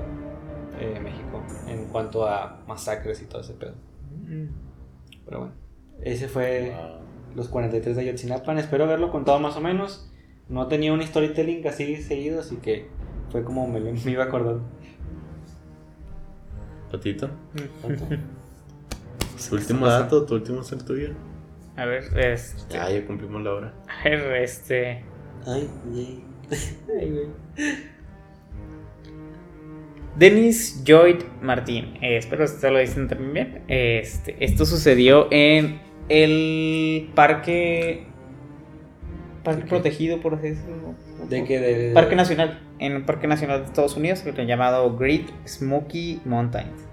eh, 0.79 1.01
México 1.03 1.43
en 1.69 1.87
cuanto 1.87 2.29
a 2.29 2.63
masacres 2.67 3.23
y 3.23 3.27
todo 3.27 3.41
ese 3.41 3.55
pedo. 3.55 3.75
Mm. 4.27 4.49
Pero 5.25 5.39
bueno, 5.41 5.55
ese 6.03 6.29
fue 6.29 6.75
wow. 6.77 7.01
los 7.35 7.49
43 7.49 7.97
de 7.97 8.03
Ayotzinapa. 8.03 8.53
Espero 8.59 8.85
haberlo 8.85 9.11
contado 9.11 9.41
más 9.41 9.57
o 9.57 9.61
menos. 9.61 10.11
No 10.49 10.67
tenía 10.69 10.93
un 10.93 11.03
storytelling 11.03 11.67
así 11.67 11.97
seguido, 11.97 12.41
así 12.41 12.57
que 12.57 12.89
fue 13.31 13.43
como 13.43 13.67
me, 13.67 13.81
me 13.81 14.11
iba 14.11 14.25
acordando. 14.25 14.63
¿Patito? 16.91 17.31
Tu 19.49 19.57
último 19.57 19.87
dato, 19.87 20.25
tu 20.25 20.35
último 20.35 20.63
ser 20.63 20.83
tuyo. 20.83 21.15
A 21.77 21.85
ver, 21.87 22.05
este. 22.19 22.79
Ah, 22.79 22.91
ya 22.91 23.05
cumplimos 23.07 23.43
la 23.43 23.53
hora. 23.53 23.75
A 23.89 24.09
ver, 24.09 24.43
este. 24.43 25.03
Ay, 25.47 25.69
yay. 25.93 26.25
Ay, 27.01 27.11
güey. 27.11 27.27
Dennis 30.17 30.85
Lloyd 30.85 31.23
Martín. 31.43 31.97
Eh, 32.01 32.19
espero 32.19 32.45
que 32.45 32.53
ustedes 32.53 32.73
lo 32.73 32.79
dicen 32.79 33.09
también 33.09 33.33
bien. 33.33 33.65
Este, 33.69 34.37
esto 34.45 34.65
sucedió 34.65 35.29
en 35.31 35.81
el 36.09 37.11
parque. 37.15 38.07
Parque 39.43 39.67
protegido, 39.67 40.21
por 40.21 40.35
así 40.35 40.51
decirlo. 40.51 40.95
¿De 41.29 41.45
qué? 41.45 41.59
De, 41.59 41.93
Parque 41.93 42.15
Nacional. 42.15 42.61
En 42.79 42.97
un 42.97 43.05
parque 43.05 43.27
nacional 43.27 43.61
de 43.61 43.67
Estados 43.67 43.97
Unidos, 43.97 44.25
el 44.25 44.47
llamado 44.47 44.97
Great 44.97 45.29
Smoky 45.47 46.21
Mountains. 46.25 46.87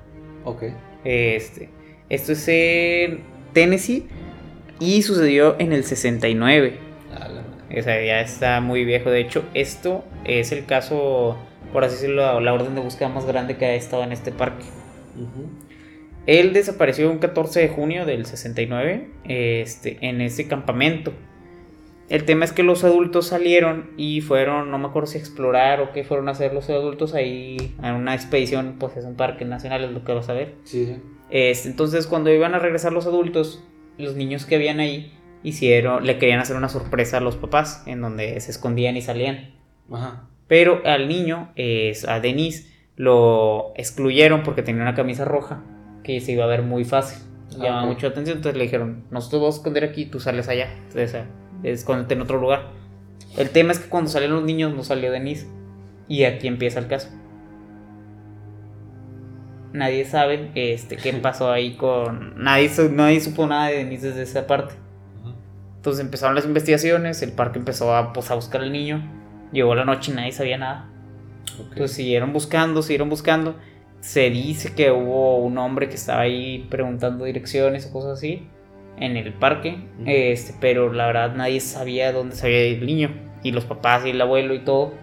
Ok. 0.44 0.64
Este, 1.04 1.70
esto 2.12 2.34
es 2.34 2.46
en 2.50 3.22
Tennessee 3.54 4.06
y 4.82 5.02
sucedió 5.02 5.56
en 5.60 5.72
el 5.72 5.86
69. 5.86 6.74
A 7.10 7.20
la 7.30 7.42
madre. 7.42 7.80
O 7.80 7.84
sea, 7.84 8.06
ya 8.06 8.20
está 8.20 8.60
muy 8.60 8.84
viejo. 8.84 9.10
De 9.10 9.22
hecho, 9.22 9.46
esto 9.54 10.04
es 10.26 10.52
el 10.52 10.66
caso, 10.66 11.38
por 11.72 11.86
así 11.86 11.96
decirlo, 11.96 12.42
la 12.42 12.54
orden 12.54 12.76
de 12.76 12.82
búsqueda 12.82 13.08
más 13.08 13.26
grande 13.26 13.56
que 13.56 13.66
ha 13.66 13.76
estado 13.76 14.04
en 14.04 14.12
este 14.12 14.34
parque. 14.34 14.66
Él 16.26 16.52
desapareció 16.52 17.10
un 17.10 17.20
14 17.20 17.62
de 17.62 17.70
junio 17.70 18.06
del 18.06 18.26
69 18.26 19.08
este, 19.24 19.98
en 20.02 20.20
ese 20.20 20.50
campamento. 20.50 21.14
El 22.10 22.26
tema 22.26 22.44
es 22.44 22.52
que 22.52 22.64
los 22.64 22.84
adultos 22.84 23.28
salieron 23.28 23.92
y 23.96 24.20
fueron, 24.20 24.70
no 24.70 24.78
me 24.78 24.88
acuerdo 24.88 25.08
si 25.08 25.18
explorar 25.18 25.80
o 25.80 25.94
qué 25.94 26.04
fueron 26.04 26.28
a 26.28 26.32
hacer 26.32 26.54
los 26.54 26.70
adultos 26.70 27.14
ahí 27.14 27.74
en 27.82 27.94
una 27.94 28.14
expedición, 28.16 28.76
pues 28.80 28.98
es 28.98 29.06
un 29.06 29.16
parque 29.16 29.46
nacional, 29.46 29.86
es 29.86 29.92
lo 29.92 30.04
que 30.04 30.12
vas 30.12 30.28
a 30.28 30.34
ver. 30.34 30.56
Sí, 30.66 30.86
sí. 30.88 30.98
Este, 31.32 31.70
entonces, 31.70 32.08
cuando 32.08 32.30
iban 32.32 32.54
a 32.54 32.60
regresar 32.60 32.92
los 32.92 33.06
adultos, 33.06 33.64
los 33.98 34.16
niños 34.16 34.46
que 34.46 34.56
habían 34.56 34.80
ahí 34.80 35.14
hicieron, 35.44 36.06
le 36.06 36.18
querían 36.18 36.40
hacer 36.40 36.56
una 36.56 36.70
sorpresa 36.70 37.18
a 37.18 37.22
los 37.22 37.36
papás, 37.38 37.84
en 37.88 38.02
donde 38.02 38.40
se 38.40 38.52
escondían 38.52 38.98
y 38.98 39.02
salían. 39.02 39.56
Ajá. 39.92 40.28
Pero 40.48 40.82
al 40.86 41.08
niño, 41.08 41.52
eh, 41.56 41.94
a 42.08 42.20
Denis, 42.20 42.72
lo 42.98 43.72
excluyeron 43.76 44.44
porque 44.44 44.62
tenía 44.64 44.82
una 44.82 44.94
camisa 44.94 45.26
roja 45.26 45.64
que 46.04 46.20
se 46.20 46.34
iba 46.34 46.44
a 46.44 46.48
ver 46.48 46.62
muy 46.62 46.84
fácil. 46.84 47.24
Ah, 47.54 47.64
Llamaba 47.64 47.84
ok. 47.84 47.88
mucho 47.90 48.08
la 48.08 48.12
atención, 48.12 48.38
entonces 48.38 48.58
le 48.58 48.66
dijeron, 48.66 49.06
nosotros 49.12 49.42
vamos 49.42 49.56
a 49.56 49.58
esconder 49.60 49.84
aquí, 49.86 50.06
tú 50.06 50.20
sales 50.20 50.50
allá. 50.50 50.70
Sea, 50.90 51.28
escóndete 51.64 52.14
en 52.14 52.22
otro 52.22 52.40
lugar. 52.40 52.70
El 53.38 53.50
tema 53.50 53.72
es 53.72 53.80
que 53.80 53.90
cuando 53.90 54.10
salieron 54.10 54.38
los 54.38 54.46
niños 54.46 54.76
no 54.76 54.84
salió 54.84 55.12
Denis. 55.12 55.48
Y 56.08 56.26
aquí 56.26 56.48
empieza 56.48 56.80
el 56.80 56.88
caso. 56.88 57.08
Nadie 59.74 60.06
sabe 60.06 60.52
este, 60.56 60.98
qué 60.98 61.14
pasó 61.14 61.52
ahí 61.52 61.76
con... 61.76 62.44
Nadie, 62.44 62.70
nadie 62.92 63.22
supo 63.22 63.48
nada 63.48 63.68
de 63.68 63.78
Denis 63.78 64.02
desde 64.02 64.24
esa 64.24 64.46
parte. 64.48 64.76
Entonces 65.78 66.04
empezaron 66.04 66.36
las 66.36 66.46
investigaciones, 66.46 67.22
el 67.22 67.32
parque 67.32 67.58
empezó 67.58 67.96
a, 67.96 68.14
pues, 68.14 68.30
a 68.32 68.36
buscar 68.36 68.62
al 68.62 68.72
niño. 68.72 69.02
Llegó 69.52 69.74
la 69.74 69.86
noche 69.86 70.12
y 70.12 70.16
nadie 70.16 70.32
sabía 70.32 70.58
nada. 70.58 70.90
Ok. 71.60 71.72
Entonces 71.72 71.96
siguieron 71.96 72.34
buscando, 72.34 72.82
siguieron 72.82 73.10
buscando. 73.10 73.56
Se 74.02 74.30
dice 74.30 74.74
que 74.76 74.92
hubo 74.92 75.38
un 75.38 75.58
hombre 75.58 75.88
que 75.88 75.96
estaba 75.96 76.22
ahí 76.22 76.68
preguntando 76.70 77.26
direcciones 77.26 77.88
o 77.88 77.94
cosas 77.94 78.18
así 78.18 78.48
en 78.98 79.18
el 79.18 79.34
parque, 79.34 79.78
Ujú. 80.00 80.04
este, 80.06 80.54
pero 80.60 80.92
la 80.94 81.08
verdad 81.08 81.36
nadie 81.36 81.60
sabía 81.60 82.12
dónde 82.12 82.36
se 82.36 82.46
había 82.46 82.68
ido 82.68 82.82
el 82.82 82.86
niño. 82.86 83.10
Y 83.42 83.52
los 83.52 83.66
papás 83.66 84.06
y 84.06 84.12
el 84.12 84.22
abuelo 84.22 84.54
y 84.54 84.60
todo 84.60 84.94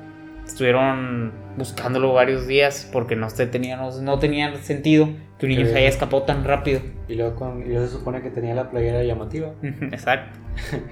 estuvieron 0.46 1.32
buscándolo 1.58 2.12
varios 2.12 2.46
días 2.46 2.88
porque 2.92 3.16
no, 3.16 3.28
se 3.28 3.46
tenían, 3.46 3.80
no, 3.80 3.90
no 4.00 4.18
tenían 4.18 4.56
sentido 4.58 5.08
que 5.38 5.46
un 5.46 5.50
niño 5.52 5.66
se 5.66 5.76
haya 5.76 5.88
escapado 5.88 6.22
tan 6.22 6.44
rápido. 6.44 6.80
Y 7.08 7.14
luego, 7.16 7.34
con, 7.36 7.62
y 7.62 7.68
luego 7.68 7.86
se 7.86 7.92
supone 7.92 8.22
que 8.22 8.30
tenía 8.30 8.54
la 8.54 8.70
playera 8.70 9.02
llamativa. 9.02 9.50
Exacto. 9.62 10.38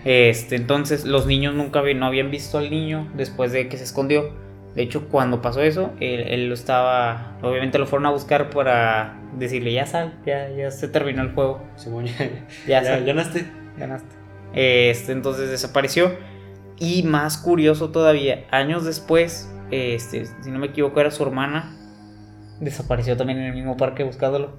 Este, 0.05 0.57
entonces 0.57 1.05
los 1.05 1.27
niños 1.27 1.55
nunca 1.55 1.81
vi- 1.83 1.95
no 1.95 2.07
habían 2.07 2.31
visto 2.31 2.59
al 2.59 2.71
niño 2.71 3.11
después 3.17 3.53
de 3.53 3.69
que 3.69 3.77
se 3.77 3.85
escondió. 3.85 4.31
De 4.75 4.83
hecho, 4.83 5.09
cuando 5.09 5.41
pasó 5.41 5.63
eso, 5.63 5.93
él, 6.01 6.21
él 6.29 6.49
lo 6.49 6.55
estaba. 6.55 7.39
Obviamente 7.43 7.79
lo 7.79 7.87
fueron 7.87 8.05
a 8.07 8.11
buscar 8.11 8.51
para 8.51 9.19
decirle: 9.39 9.73
Ya 9.73 9.87
sal, 9.87 10.19
ya, 10.27 10.51
ya 10.51 10.71
se 10.71 10.87
terminó 10.89 11.23
el 11.23 11.33
juego. 11.33 11.63
Simón, 11.77 12.05
ya, 12.07 12.13
Ya, 12.69 12.83
ya, 12.83 12.85
sal, 12.85 13.05
ganaste. 13.07 13.47
ganaste. 13.79 14.15
Este, 14.53 15.13
entonces 15.13 15.51
desapareció. 15.51 16.13
Y 16.79 17.05
más 17.05 17.39
curioso 17.39 17.89
todavía, 17.91 18.45
años 18.51 18.85
después, 18.85 19.51
este, 19.71 20.27
si 20.27 20.51
no 20.51 20.59
me 20.59 20.67
equivoco, 20.69 21.01
era 21.01 21.11
su 21.11 21.23
hermana. 21.23 21.77
Desapareció 22.61 23.17
también 23.17 23.39
en 23.41 23.47
el 23.47 23.55
mismo 23.55 23.77
parque 23.77 24.05
buscándolo. 24.05 24.59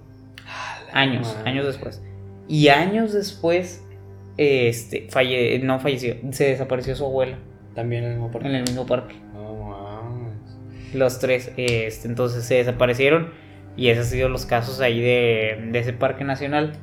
Años, 0.94 1.34
madre. 1.36 1.50
años 1.52 1.66
después. 1.66 2.02
Y 2.48 2.70
años 2.70 3.14
después, 3.14 3.84
este, 4.38 5.08
falle, 5.10 5.60
no 5.60 5.80
falleció, 5.80 6.16
se 6.32 6.46
desapareció 6.46 6.96
su 6.96 7.06
abuela 7.06 7.38
También 7.76 8.04
en 8.04 8.12
el 8.12 8.16
mismo 8.18 8.32
parque. 8.32 8.48
en 8.48 8.56
el 8.56 8.62
mismo 8.64 8.86
parque. 8.86 9.16
Mames. 9.34 10.94
Los 10.94 11.20
tres, 11.20 11.52
este, 11.58 12.08
entonces 12.08 12.44
se 12.46 12.56
desaparecieron. 12.56 13.32
Y 13.76 13.90
esos 13.90 14.06
han 14.06 14.12
sido 14.12 14.30
los 14.30 14.46
casos 14.48 14.80
ahí 14.80 15.00
de, 15.02 15.68
de 15.72 15.80
ese 15.80 15.94
parque 15.94 16.24
nacional. 16.24 16.74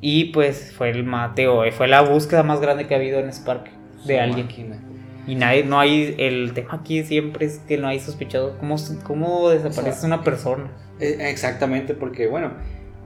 Y 0.00 0.26
pues 0.26 0.72
fue 0.76 0.90
el 0.90 1.04
mateo, 1.04 1.62
fue 1.72 1.88
la 1.88 2.00
búsqueda 2.02 2.42
más 2.44 2.60
grande 2.60 2.86
que 2.86 2.94
ha 2.94 2.98
habido 2.98 3.18
en 3.18 3.28
ese 3.28 3.44
parque 3.44 3.72
de 4.06 4.14
Su 4.16 4.22
alguien. 4.22 4.46
máquina. 4.46 4.76
Y 5.28 5.34
nadie, 5.34 5.62
no 5.62 5.78
hay, 5.78 6.14
el 6.18 6.54
tema 6.54 6.70
aquí 6.72 7.04
siempre 7.04 7.44
es 7.44 7.58
que 7.68 7.76
no 7.76 7.86
hay 7.86 8.00
sospechado 8.00 8.56
cómo, 8.58 8.76
cómo 9.04 9.50
desaparece 9.50 9.98
O 9.98 10.00
sea, 10.00 10.06
una 10.06 10.24
persona. 10.24 10.72
Eh, 11.00 11.18
Exactamente, 11.20 11.92
porque 11.92 12.26
bueno, 12.28 12.52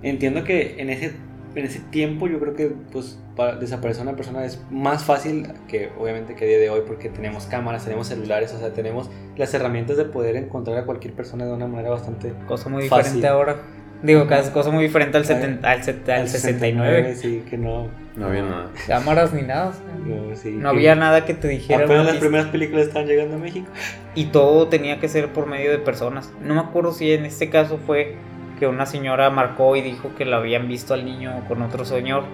entiendo 0.04 0.44
que 0.44 0.80
en 0.80 0.88
ese, 0.88 1.14
en 1.56 1.64
ese 1.64 1.80
tiempo 1.90 2.28
yo 2.28 2.38
creo 2.38 2.54
que 2.54 2.72
pues 2.92 3.18
para 3.34 3.56
desaparecer 3.56 4.02
una 4.02 4.14
persona 4.14 4.44
es 4.44 4.62
más 4.70 5.02
fácil 5.04 5.48
que 5.66 5.90
obviamente 5.98 6.36
que 6.36 6.44
a 6.44 6.48
día 6.48 6.58
de 6.58 6.70
hoy 6.70 6.82
porque 6.86 7.08
tenemos 7.08 7.46
cámaras, 7.46 7.84
tenemos 7.84 8.06
celulares, 8.06 8.52
o 8.54 8.58
sea, 8.58 8.72
tenemos 8.72 9.10
las 9.36 9.52
herramientas 9.54 9.96
de 9.96 10.04
poder 10.04 10.36
encontrar 10.36 10.78
a 10.78 10.84
cualquier 10.84 11.14
persona 11.14 11.44
de 11.44 11.52
una 11.52 11.66
manera 11.66 11.90
bastante... 11.90 12.32
Cosa 12.46 12.68
muy 12.68 12.88
Fácil. 12.88 13.14
diferente 13.14 13.26
ahora. 13.26 13.56
Digo, 14.02 14.22
Ajá. 14.22 14.52
cosa 14.52 14.70
muy 14.70 14.82
diferente 14.84 15.16
al, 15.16 15.22
Ay, 15.22 15.28
70, 15.28 15.70
al, 15.70 15.82
set- 15.84 16.08
al 16.08 16.20
al 16.22 16.28
69. 16.28 17.14
Sí, 17.14 17.44
que 17.48 17.56
no... 17.56 17.88
No 18.16 18.26
había 18.26 18.42
nada. 18.42 18.70
Cámaras 18.86 19.32
ni 19.32 19.42
nada. 19.42 19.68
o 19.68 19.72
sea, 19.72 19.82
No, 20.04 20.36
sí, 20.36 20.50
no 20.50 20.68
había 20.70 20.94
nada 20.94 21.24
que 21.24 21.34
te 21.34 21.48
dijera. 21.48 21.84
Apenas 21.84 22.06
las 22.06 22.16
primeras 22.16 22.46
películas 22.48 22.88
estaban 22.88 23.06
llegando 23.08 23.36
a 23.36 23.38
México. 23.38 23.68
Y 24.14 24.26
todo 24.26 24.68
tenía 24.68 24.98
que 25.00 25.08
ser 25.08 25.28
por 25.32 25.46
medio 25.46 25.70
de 25.70 25.78
personas. 25.78 26.30
No 26.42 26.54
me 26.54 26.60
acuerdo 26.60 26.92
si 26.92 27.12
en 27.12 27.24
este 27.24 27.48
caso 27.48 27.78
fue 27.78 28.16
que 28.58 28.66
una 28.66 28.84
señora 28.86 29.30
marcó 29.30 29.76
y 29.76 29.80
dijo 29.80 30.14
que 30.16 30.24
la 30.26 30.36
habían 30.38 30.68
visto 30.68 30.92
al 30.94 31.04
niño 31.04 31.44
con 31.48 31.62
otro 31.62 31.84
señor. 31.84 32.24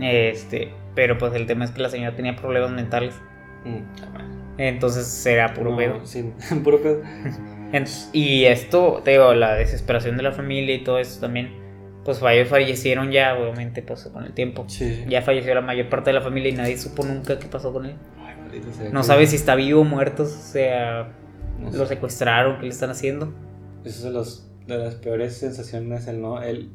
Este, 0.00 0.72
pero 0.94 1.18
pues 1.18 1.34
el 1.34 1.46
tema 1.46 1.64
es 1.64 1.70
que 1.72 1.80
la 1.82 1.88
señora 1.88 2.14
tenía 2.14 2.36
problemas 2.36 2.70
mentales. 2.70 3.14
Entonces 4.58 5.06
será 5.06 5.52
puro 5.54 5.70
No, 5.72 5.76
pedo. 5.76 6.00
sí, 6.06 6.32
puro 6.62 6.80
pedo. 6.80 7.02
Y 8.12 8.44
esto, 8.44 9.00
te 9.04 9.12
digo, 9.12 9.34
la 9.34 9.54
desesperación 9.54 10.16
de 10.16 10.22
la 10.22 10.32
familia 10.32 10.74
y 10.74 10.84
todo 10.84 10.98
eso 10.98 11.20
también, 11.20 11.50
pues 12.04 12.20
ellos 12.22 12.48
fallecieron 12.48 13.10
ya, 13.10 13.34
obviamente, 13.36 13.82
pues 13.82 14.04
con 14.12 14.24
el 14.24 14.32
tiempo. 14.32 14.64
Sí. 14.68 15.04
Ya 15.08 15.22
falleció 15.22 15.54
la 15.54 15.60
mayor 15.60 15.88
parte 15.88 16.10
de 16.10 16.14
la 16.14 16.20
familia 16.20 16.50
y 16.50 16.52
nadie 16.52 16.76
supo 16.76 17.04
nunca 17.04 17.38
qué 17.38 17.46
pasó 17.46 17.72
con 17.72 17.86
él. 17.86 17.94
Ay, 18.18 18.34
maldito 18.40 18.70
sea, 18.72 18.90
No 18.90 19.02
sabe 19.02 19.26
si 19.26 19.36
está 19.36 19.54
vivo 19.54 19.80
o 19.80 19.84
muerto, 19.84 20.24
o 20.24 20.26
sea, 20.26 21.08
no 21.60 21.72
sé. 21.72 21.78
lo 21.78 21.86
secuestraron, 21.86 22.58
qué 22.58 22.64
le 22.66 22.68
están 22.72 22.90
haciendo. 22.90 23.32
Eso 23.84 23.98
es 23.98 24.04
de, 24.04 24.10
los, 24.10 24.50
de 24.66 24.78
las 24.78 24.94
peores 24.96 25.36
sensaciones, 25.36 26.06
el 26.06 26.20
no, 26.20 26.42
el, 26.42 26.70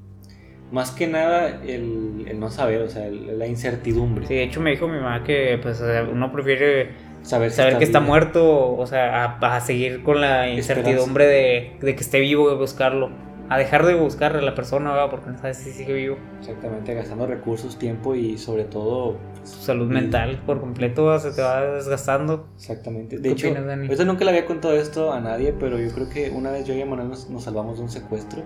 más 0.71 0.91
que 0.91 1.07
nada 1.07 1.47
el, 1.63 2.25
el 2.27 2.39
no 2.39 2.49
saber, 2.51 2.81
o 2.81 2.89
sea, 2.89 3.07
el- 3.07 3.39
la 3.39 3.47
incertidumbre. 3.47 4.27
Sí, 4.27 4.33
de 4.35 4.43
hecho 4.43 4.61
me 4.61 4.71
dijo 4.71 4.87
mi 4.87 4.97
mamá 4.97 5.23
que 5.23 5.59
pues 5.61 5.81
uno 6.11 6.31
prefiere 6.31 6.89
Saber, 7.21 7.51
saber 7.51 7.77
que 7.77 7.83
está 7.83 7.99
vivo. 7.99 8.09
muerto, 8.11 8.75
o 8.75 8.85
sea, 8.87 9.25
a, 9.41 9.55
a 9.55 9.61
seguir 9.61 10.03
con 10.03 10.21
la 10.21 10.49
incertidumbre 10.49 11.25
de, 11.27 11.77
de 11.81 11.95
que 11.95 12.01
esté 12.01 12.19
vivo, 12.19 12.49
de 12.49 12.55
buscarlo. 12.55 13.09
A 13.51 13.57
dejar 13.57 13.83
de 13.83 13.95
buscar 13.95 14.35
a 14.37 14.41
la 14.41 14.53
persona, 14.53 14.91
¿verdad? 14.91 15.09
porque 15.09 15.31
no 15.31 15.37
sabes 15.39 15.57
si 15.57 15.71
sigue 15.71 15.91
vivo. 15.93 16.17
Exactamente, 16.39 16.93
gastando 16.93 17.25
recursos, 17.25 17.79
tiempo 17.79 18.13
y 18.13 18.37
sobre 18.37 18.63
todo, 18.65 19.17
Su 19.43 19.61
salud 19.63 19.89
Y- 19.89 19.93
mental 19.95 20.39
por 20.45 20.59
completo 20.61 21.17
se 21.17 21.31
te 21.31 21.41
va 21.41 21.61
desgastando. 21.65 22.47
exactamente. 22.55 23.15
¿Qué 23.15 23.21
De 23.23 23.29
hecho, 23.31 23.47
opinas, 23.47 23.65
Dani? 23.65 23.87
nunca 24.05 24.23
le 24.23 24.29
había 24.31 24.45
contado 24.45 24.75
esto 24.75 25.11
a 25.11 25.19
nadie, 25.19 25.51
pero 25.59 25.79
yo 25.79 25.91
creo 25.91 26.09
que 26.09 26.29
una 26.29 26.51
vez 26.51 26.65
yo 26.67 26.75
y 26.75 26.81
Emanuel 26.81 27.09
nos, 27.09 27.27
nos 27.31 27.43
salvamos 27.43 27.77
de 27.77 27.83
un 27.85 27.89
secuestro. 27.89 28.43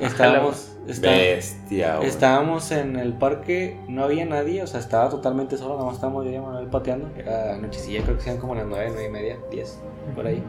Estábamos, 0.00 0.76
está- 0.86 1.10
Bestia, 1.10 1.96
güey. 1.96 2.08
Estábamos 2.08 2.70
en 2.72 2.96
el 2.96 3.14
parque, 3.14 3.80
no 3.88 4.04
había 4.04 4.24
nadie, 4.26 4.62
o 4.62 4.66
sea, 4.66 4.80
estaba 4.80 5.08
totalmente 5.08 5.56
solo, 5.56 5.74
nada 5.74 5.86
más 5.86 5.94
estábamos 5.96 6.24
yo 6.24 6.32
y 6.32 6.38
Manuel 6.38 6.66
pateando. 6.68 7.08
Era 7.16 7.56
nochecilla, 7.56 8.02
creo 8.02 8.16
que 8.16 8.22
sean 8.22 8.38
como 8.38 8.54
las 8.54 8.66
9, 8.66 8.88
9 8.92 9.06
y 9.08 9.10
media, 9.10 9.38
10, 9.50 9.78
por 10.14 10.26
ahí. 10.26 10.42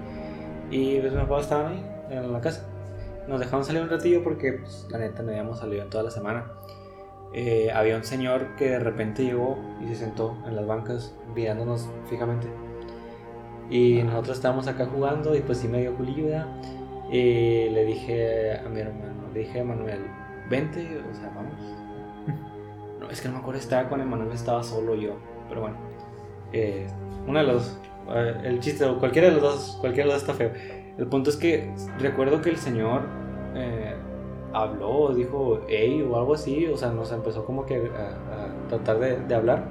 Y 0.69 0.99
pues 0.99 1.13
mis 1.13 1.21
papás 1.23 1.43
estaban 1.43 1.71
ahí, 1.73 1.85
en 2.09 2.33
la 2.33 2.41
casa. 2.41 2.65
Nos 3.27 3.39
dejaron 3.39 3.63
salir 3.65 3.81
un 3.81 3.89
ratillo 3.89 4.23
porque, 4.23 4.53
pues, 4.53 4.85
la 4.89 4.97
neta, 4.99 5.21
no 5.23 5.29
habíamos 5.31 5.59
salido 5.59 5.83
en 5.83 5.89
toda 5.89 6.03
la 6.03 6.11
semana. 6.11 6.45
Eh, 7.33 7.69
había 7.73 7.97
un 7.97 8.05
señor 8.05 8.55
que 8.55 8.69
de 8.69 8.79
repente 8.79 9.23
llegó 9.23 9.57
y 9.83 9.87
se 9.89 9.95
sentó 9.97 10.37
en 10.47 10.55
las 10.55 10.65
bancas, 10.65 11.13
mirándonos 11.35 11.89
fijamente. 12.09 12.47
Y 13.69 14.01
nosotros 14.03 14.37
estábamos 14.37 14.67
acá 14.67 14.85
jugando 14.85 15.35
y 15.35 15.41
pues 15.41 15.57
sí 15.57 15.67
me 15.67 15.81
dio 15.81 15.93
culillo. 15.95 16.45
Y 17.09 17.69
le 17.69 17.85
dije 17.85 18.59
a 18.59 18.67
mi 18.67 18.81
hermano, 18.81 19.29
le 19.33 19.39
dije 19.39 19.61
a 19.61 19.63
Manuel, 19.63 20.07
vente, 20.49 21.01
o 21.09 21.15
sea, 21.15 21.31
vamos. 21.35 21.53
No, 22.99 23.07
es 23.11 23.21
que 23.21 23.27
no 23.27 23.35
me 23.35 23.41
acuerdo, 23.41 23.59
estaba 23.59 23.87
con 23.89 24.01
Emanuel, 24.01 24.31
estaba 24.31 24.63
solo 24.63 24.95
yo, 24.95 25.17
pero 25.47 25.61
bueno. 25.61 25.77
Eh, 26.51 26.87
uno 27.27 27.37
de 27.37 27.45
los, 27.45 27.79
eh, 28.09 28.41
el 28.43 28.59
chiste, 28.59 28.85
o 28.85 28.97
cualquiera 28.97 29.27
de 29.27 29.35
los 29.35 29.43
dos, 29.43 29.77
cualquiera 29.79 30.07
de 30.07 30.13
los 30.13 30.25
dos 30.25 30.29
está 30.29 30.33
feo. 30.33 30.51
El 30.97 31.05
punto 31.05 31.29
es 31.29 31.37
que 31.37 31.71
recuerdo 31.99 32.41
que 32.41 32.49
el 32.49 32.57
señor 32.57 33.03
eh, 33.53 33.93
habló, 34.51 35.13
dijo, 35.13 35.61
hey, 35.69 36.05
o 36.09 36.17
algo 36.17 36.33
así, 36.33 36.65
o 36.65 36.75
sea, 36.75 36.89
nos 36.89 37.11
empezó 37.11 37.45
como 37.45 37.67
que 37.67 37.75
a, 37.75 38.45
a 38.45 38.67
tratar 38.67 38.97
de, 38.97 39.17
de 39.19 39.35
hablar. 39.35 39.63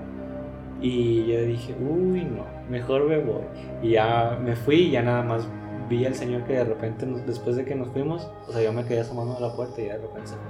Y 0.81 1.27
yo 1.27 1.41
dije, 1.43 1.75
uy, 1.81 2.25
no, 2.25 2.45
mejor 2.71 3.09
me 3.09 3.19
voy. 3.19 3.43
Y 3.83 3.91
ya 3.93 4.39
me 4.41 4.55
fui 4.55 4.77
y 4.77 4.91
ya 4.93 5.03
nada 5.03 5.23
más 5.23 5.49
vi 5.89 6.05
al 6.07 6.15
señor 6.15 6.43
que 6.45 6.55
de 6.55 6.65
repente, 6.65 7.07
nos- 7.07 7.27
después 7.27 7.57
de 7.57 7.65
que 7.65 7.75
nos 7.75 7.89
fuimos, 7.89 8.29
o 8.49 8.53
sea, 8.53 8.63
yo 8.63 8.73
me 8.73 8.85
quedé 8.85 9.01
asomando 9.01 9.37
a 9.37 9.41
la 9.41 9.55
puerta 9.55 9.81
y 9.81 9.85
de 9.87 9.97
repente 9.99 10.29
se 10.29 10.35
fue. 10.35 10.43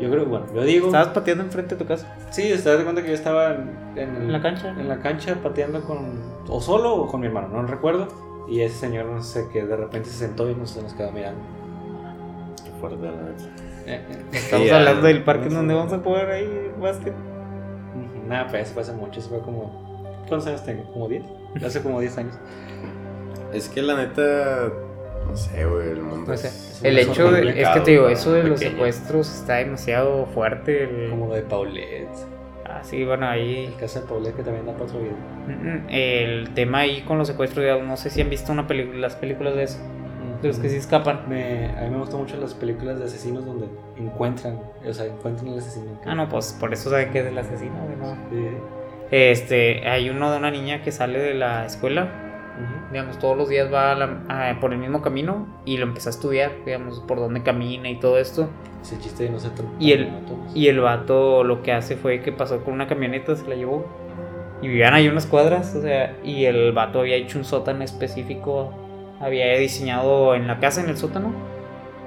Yo 0.00 0.10
creo, 0.10 0.24
bueno, 0.26 0.46
yo 0.54 0.62
digo... 0.62 0.86
¿Estabas 0.86 1.08
pateando 1.08 1.44
enfrente 1.44 1.74
de 1.74 1.78
tu 1.82 1.86
casa? 1.86 2.06
Sí, 2.30 2.42
te 2.44 2.56
das 2.70 2.82
cuenta 2.84 3.02
que 3.02 3.08
yo 3.08 3.14
estaba 3.14 3.54
en, 3.54 3.70
en 3.96 4.16
el- 4.16 4.22
¿En 4.22 4.32
la 4.32 4.40
cancha? 4.40 4.70
En 4.70 4.88
la 4.88 4.98
cancha 5.00 5.36
pateando 5.42 5.82
con. 5.82 6.20
O 6.48 6.60
solo 6.60 6.94
o 6.94 7.06
con 7.06 7.20
mi 7.20 7.26
hermano, 7.26 7.48
no 7.48 7.66
recuerdo. 7.66 8.08
Y 8.48 8.62
ese 8.62 8.76
señor, 8.78 9.06
no 9.06 9.22
sé, 9.22 9.46
que 9.52 9.64
de 9.64 9.76
repente 9.76 10.08
se 10.08 10.16
sentó 10.26 10.48
y 10.50 10.54
nos, 10.54 10.74
nos 10.82 10.94
quedó 10.94 11.12
mirando. 11.12 11.40
Qué 12.64 12.70
fuerte, 12.80 12.96
la 13.04 13.10
neta. 13.12 13.44
Eh, 13.86 14.04
eh. 14.10 14.24
Estamos 14.32 14.66
Ya, 14.68 14.78
hablando 14.78 15.06
del 15.06 15.22
parque 15.22 15.44
no 15.44 15.50
sé. 15.50 15.56
donde 15.58 15.74
vamos 15.74 15.92
a 15.92 15.98
jugar 15.98 16.30
ahí 16.30 16.72
básquet. 16.80 17.14
Nada, 18.26 18.46
pues 18.48 18.62
eso 18.62 18.72
fue 18.74 18.82
hace 18.82 18.92
mucho, 18.92 19.20
eso 19.20 19.28
fue 19.28 19.40
como. 19.40 19.90
¿Cuántos 20.28 20.46
años 20.46 20.64
tengo? 20.64 20.84
¿Como 20.92 21.08
10? 21.08 21.24
Hace 21.64 21.82
como 21.82 22.00
10 22.00 22.16
años. 22.18 22.34
Es 23.52 23.68
que 23.68 23.82
la 23.82 23.96
neta, 23.96 24.70
no 25.26 25.36
sé, 25.36 25.64
güey, 25.66 25.90
el 25.90 26.02
mundo 26.02 26.32
es- 26.32 26.80
el 26.82 26.98
hecho 26.98 27.30
de, 27.30 27.60
es 27.60 27.68
que 27.68 27.80
te 27.80 27.90
digo, 27.92 28.08
eso 28.08 28.32
de 28.32 28.44
los 28.44 28.60
secuestros 28.60 29.28
está 29.34 29.56
demasiado 29.56 30.26
fuerte. 30.26 30.84
el- 30.84 31.10
Como 31.10 31.26
lo 31.28 31.34
de 31.34 31.42
Paulette. 31.42 32.08
Ah, 32.64 32.80
sí, 32.84 33.04
bueno, 33.04 33.26
ahí 33.28 33.66
El 33.66 33.76
caso 33.76 34.00
de 34.00 34.06
Paulette 34.06 34.36
que 34.36 34.42
también 34.44 34.64
da 34.64 34.72
para 34.72 34.84
otro 34.84 35.00
video. 35.00 35.12
Mm, 35.48 35.86
El 35.88 36.50
tema 36.54 36.78
ahí 36.80 37.02
con 37.02 37.18
los 37.18 37.26
secuestros, 37.26 37.64
digamos, 37.64 37.86
no 37.86 37.96
sé 37.96 38.10
si 38.10 38.20
han 38.20 38.30
visto 38.30 38.52
una 38.52 38.66
peli- 38.68 38.96
las 38.98 39.16
películas 39.16 39.56
de 39.56 39.64
eso, 39.64 39.78
de 40.40 40.48
los 40.48 40.58
que 40.60 40.68
sí 40.68 40.76
escapan. 40.76 41.24
Me, 41.28 41.66
a 41.76 41.82
mí 41.82 41.90
me 41.90 41.98
gustan 41.98 42.20
mucho 42.20 42.36
las 42.36 42.54
películas 42.54 42.98
de 43.00 43.06
asesinos 43.06 43.44
donde 43.44 43.66
encuentran, 43.98 44.60
o 44.88 44.92
sea, 44.94 45.06
encuentran 45.06 45.48
al 45.52 45.58
asesino. 45.58 46.00
Ah, 46.06 46.14
no, 46.14 46.28
pues 46.28 46.56
por 46.60 46.72
eso 46.72 46.90
sabe 46.90 47.10
que 47.10 47.18
es 47.20 47.26
el 47.26 47.36
asesino, 47.36 47.74
güey, 47.84 47.96
no. 47.96 48.14
Sí. 48.30 48.56
Este, 49.10 49.88
hay 49.88 50.08
uno 50.08 50.30
de 50.30 50.38
una 50.38 50.50
niña 50.52 50.82
que 50.82 50.92
sale 50.92 51.18
de 51.18 51.34
la 51.34 51.66
escuela, 51.66 52.08
Digamos, 52.90 53.18
todos 53.18 53.36
los 53.36 53.48
días 53.48 53.72
va 53.72 53.92
a 53.92 53.94
la- 53.94 54.20
a- 54.28 54.60
por 54.60 54.72
el 54.72 54.78
mismo 54.78 55.02
camino 55.02 55.46
y 55.64 55.76
lo 55.76 55.84
empieza 55.84 56.08
a 56.08 56.12
estudiar, 56.12 56.52
digamos, 56.64 57.00
por 57.00 57.18
dónde 57.18 57.42
camina 57.42 57.88
y 57.88 57.98
todo 58.00 58.18
esto. 58.18 58.48
Ese 58.82 58.98
chiste 58.98 59.24
de 59.24 59.30
no. 59.30 59.38
Y 59.78 59.92
el-. 59.92 60.08
Y 60.54 60.68
el 60.68 60.80
vato 60.80 61.44
lo 61.44 61.62
que 61.62 61.72
hace 61.72 61.96
fue 61.96 62.20
que 62.22 62.32
pasó 62.32 62.62
con 62.64 62.74
una 62.74 62.86
camioneta, 62.86 63.36
se 63.36 63.48
la 63.48 63.54
llevó. 63.54 63.86
Y 64.62 64.68
vivían 64.68 64.92
ahí 64.94 65.08
unas 65.08 65.26
cuadras, 65.26 65.74
o 65.74 65.80
sea, 65.82 66.16
y 66.22 66.44
el 66.44 66.72
vato 66.72 67.00
había 67.00 67.16
hecho 67.16 67.38
un 67.38 67.44
sótano 67.44 67.82
específico, 67.82 68.72
había 69.20 69.56
diseñado 69.56 70.34
en 70.34 70.46
la 70.46 70.58
casa, 70.58 70.82
en 70.82 70.90
el 70.90 70.96
sótano, 70.98 71.32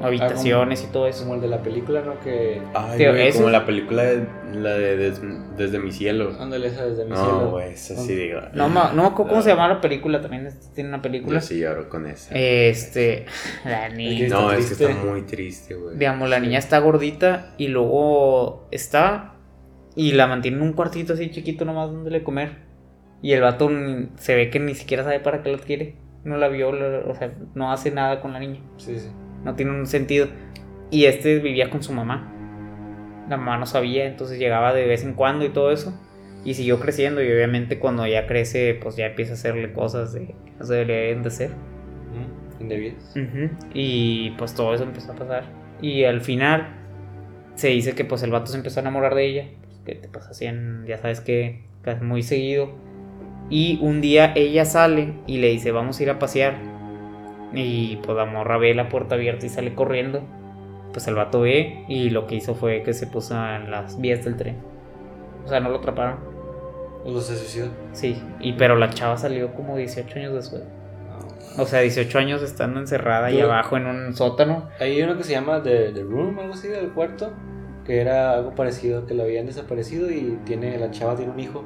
habitaciones 0.07 0.83
y 0.83 0.91
todo 0.91 1.07
eso. 1.07 1.23
Como 1.23 1.35
el 1.35 1.41
de 1.41 1.47
la 1.47 1.61
película, 1.61 2.01
¿no? 2.01 2.19
Que. 2.19 2.61
Ay, 2.73 2.97
Tío, 2.97 3.11
güey, 3.11 3.31
como 3.33 3.49
la 3.49 3.65
película 3.65 4.03
de, 4.03 4.27
la 4.53 4.71
de 4.73 4.97
Des- 4.97 5.21
Desde 5.57 5.79
mi 5.79 5.91
cielo. 5.91 6.31
Ándale, 6.39 6.67
esa 6.67 6.85
desde 6.85 7.05
mi 7.05 7.15
cielo. 7.15 7.41
No, 7.41 7.49
güey, 7.51 7.73
esa 7.73 7.95
sí 7.95 8.15
digo. 8.15 8.39
No, 8.53 8.69
ma- 8.69 8.91
no 8.93 9.03
me 9.03 9.07
acuerdo 9.09 9.29
cómo 9.31 9.41
se 9.41 9.49
llama 9.49 9.67
la 9.67 9.81
película, 9.81 10.21
también 10.21 10.49
tiene 10.75 10.89
una 10.89 11.01
película. 11.01 11.39
Yo 11.39 11.41
sí 11.45 11.59
lloro 11.59 11.89
con 11.89 12.05
esa. 12.07 12.33
Este, 12.35 13.25
la 13.65 13.87
Es 13.87 13.93
niña, 13.95 14.17
que- 14.19 14.27
no, 14.29 14.51
es 14.51 14.67
que 14.73 14.85
está 14.85 14.95
muy 15.05 15.21
triste, 15.23 15.75
güey. 15.75 15.97
digamos, 15.97 16.29
la 16.29 16.39
niña 16.39 16.59
está 16.59 16.79
gordita 16.79 17.53
y 17.57 17.67
luego 17.69 18.67
está 18.71 19.35
y 19.95 20.13
la 20.13 20.27
mantiene 20.27 20.57
en 20.57 20.63
un 20.63 20.73
cuartito 20.73 21.13
así 21.13 21.29
chiquito 21.29 21.65
nomás 21.65 21.91
donde 21.91 22.09
le 22.11 22.23
comer. 22.23 22.63
Y 23.21 23.31
el 23.31 23.41
vato 23.41 23.69
se 24.17 24.35
ve 24.35 24.49
que 24.49 24.59
ni 24.59 24.75
siquiera 24.75 25.03
sabe 25.03 25.19
para 25.21 25.43
qué 25.43 25.51
la 25.51 25.57
quiere. 25.59 25.95
No 26.25 26.37
la 26.37 26.47
vio, 26.47 26.71
la- 26.73 27.03
o 27.09 27.15
sea, 27.15 27.33
no 27.53 27.71
hace 27.71 27.91
nada 27.91 28.19
con 28.21 28.33
la 28.33 28.39
niña. 28.39 28.59
Sí, 28.77 28.97
sí. 28.99 29.09
No 29.43 29.55
tiene 29.55 29.71
un 29.71 29.87
sentido. 29.87 30.27
Y 30.91 31.05
este 31.05 31.39
vivía 31.39 31.69
con 31.69 31.83
su 31.83 31.93
mamá. 31.93 32.29
La 33.29 33.37
mamá 33.37 33.57
no 33.57 33.65
sabía, 33.65 34.05
entonces 34.05 34.37
llegaba 34.37 34.73
de 34.73 34.85
vez 34.85 35.03
en 35.03 35.13
cuando 35.13 35.45
y 35.45 35.49
todo 35.49 35.71
eso. 35.71 35.93
Y 36.45 36.55
siguió 36.55 36.79
creciendo 36.79 37.23
y 37.23 37.31
obviamente 37.31 37.79
cuando 37.79 38.05
ya 38.05 38.27
crece, 38.27 38.77
pues 38.81 38.95
ya 38.97 39.07
empieza 39.07 39.31
a 39.31 39.35
hacerle 39.35 39.71
cosas 39.71 40.13
de, 40.13 40.27
que 40.27 40.51
no 40.59 40.65
se 40.65 40.73
deberían 40.73 41.23
de 41.23 41.29
hacer. 41.29 41.51
Indebidas. 42.59 43.15
Ujú, 43.15 43.49
Y 43.73 44.31
pues 44.31 44.53
todo 44.53 44.73
eso 44.73 44.83
empezó 44.83 45.13
a 45.13 45.15
pasar. 45.15 45.45
Y 45.81 46.03
al 46.03 46.21
final 46.21 46.67
se 47.55 47.69
dice 47.69 47.93
que 47.93 48.05
pues 48.05 48.23
el 48.23 48.31
vato 48.31 48.47
se 48.47 48.57
empezó 48.57 48.79
a 48.79 48.81
enamorar 48.81 49.15
de 49.15 49.25
ella. 49.25 49.45
que 49.85 49.95
te 49.95 50.07
pues 50.07 50.27
hacían, 50.27 50.85
ya 50.85 50.97
sabes 50.97 51.21
que 51.21 51.63
muy 52.01 52.23
seguido. 52.23 52.71
Y 53.49 53.79
un 53.81 54.01
día 54.01 54.33
ella 54.35 54.65
sale 54.65 55.13
y 55.27 55.37
le 55.37 55.49
dice 55.49 55.71
vamos 55.71 55.99
a 55.99 56.03
ir 56.03 56.09
a 56.09 56.19
pasear. 56.19 56.72
Y 57.53 57.97
pues 57.97 58.17
la 58.17 58.25
morra 58.25 58.57
ve 58.57 58.73
la 58.73 58.89
puerta 58.89 59.15
abierta 59.15 59.45
y 59.45 59.49
sale 59.49 59.75
corriendo. 59.75 60.23
Pues 60.91 61.07
el 61.07 61.15
vato 61.15 61.41
ve 61.41 61.85
y 61.87 62.09
lo 62.09 62.27
que 62.27 62.35
hizo 62.35 62.55
fue 62.55 62.83
que 62.83 62.93
se 62.93 63.07
puso 63.07 63.35
en 63.35 63.71
las 63.71 63.99
vías 63.99 64.23
del 64.23 64.37
tren. 64.37 64.57
O 65.45 65.47
sea, 65.47 65.59
no 65.59 65.69
lo 65.69 65.77
atraparon. 65.77 66.17
O 67.05 67.19
se 67.19 67.35
suicidó. 67.35 67.67
Sí, 67.91 68.21
y 68.39 68.53
pero 68.53 68.75
la 68.75 68.89
chava 68.89 69.17
salió 69.17 69.53
como 69.53 69.75
18 69.75 70.19
años 70.19 70.33
después. 70.33 70.63
O 71.57 71.65
sea, 71.65 71.81
18 71.81 72.17
años 72.17 72.41
estando 72.41 72.79
encerrada 72.79 73.27
ahí 73.27 73.39
abajo 73.39 73.77
en 73.77 73.85
un 73.85 74.13
sótano. 74.15 74.69
Hay 74.79 75.01
uno 75.01 75.17
que 75.17 75.23
se 75.23 75.33
llama 75.33 75.61
The, 75.61 75.91
The 75.91 76.03
Room, 76.03 76.39
algo 76.39 76.53
así, 76.53 76.67
del 76.67 76.89
cuarto. 76.89 77.33
Que 77.85 77.99
era 77.99 78.33
algo 78.33 78.55
parecido, 78.55 79.05
que 79.05 79.13
lo 79.13 79.23
habían 79.23 79.45
desaparecido 79.45 80.09
y 80.09 80.39
tiene, 80.45 80.77
la 80.79 80.89
chava 80.89 81.15
tiene 81.15 81.31
un 81.31 81.39
hijo. 81.39 81.65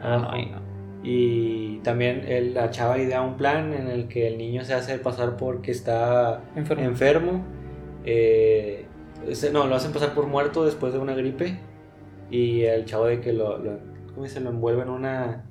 Ah, 0.00 0.16
no, 0.16 0.30
ahí 0.30 0.46
no. 0.46 0.75
Y 1.08 1.78
también 1.84 2.24
el- 2.26 2.52
la 2.54 2.70
chava 2.70 2.98
idea 2.98 3.22
un 3.22 3.36
plan 3.36 3.72
en 3.72 3.86
el 3.86 4.08
que 4.08 4.26
el 4.26 4.38
niño 4.38 4.64
se 4.64 4.74
hace 4.74 4.98
pasar 4.98 5.36
porque 5.36 5.70
está 5.70 6.42
Enfermo. 6.56 6.84
enfermo. 6.84 7.44
eh, 8.04 8.86
ese- 9.28 9.50
no, 9.52 9.66
lo 9.66 9.74
hacen 9.76 9.92
pasar 9.92 10.14
por 10.14 10.26
muerto 10.26 10.64
después 10.64 10.92
de 10.92 10.98
una 10.98 11.14
gripe. 11.14 11.58
Y 12.30 12.62
el 12.62 12.84
chavo 12.86 13.06
de 13.06 13.20
que 13.20 13.32
lo, 13.32 13.58
lo, 13.58 13.78
¿cómo 14.12 14.24
dice? 14.24 14.40
lo 14.40 14.50
envuelve 14.50 14.82
en 14.82 14.90
una... 14.90 15.44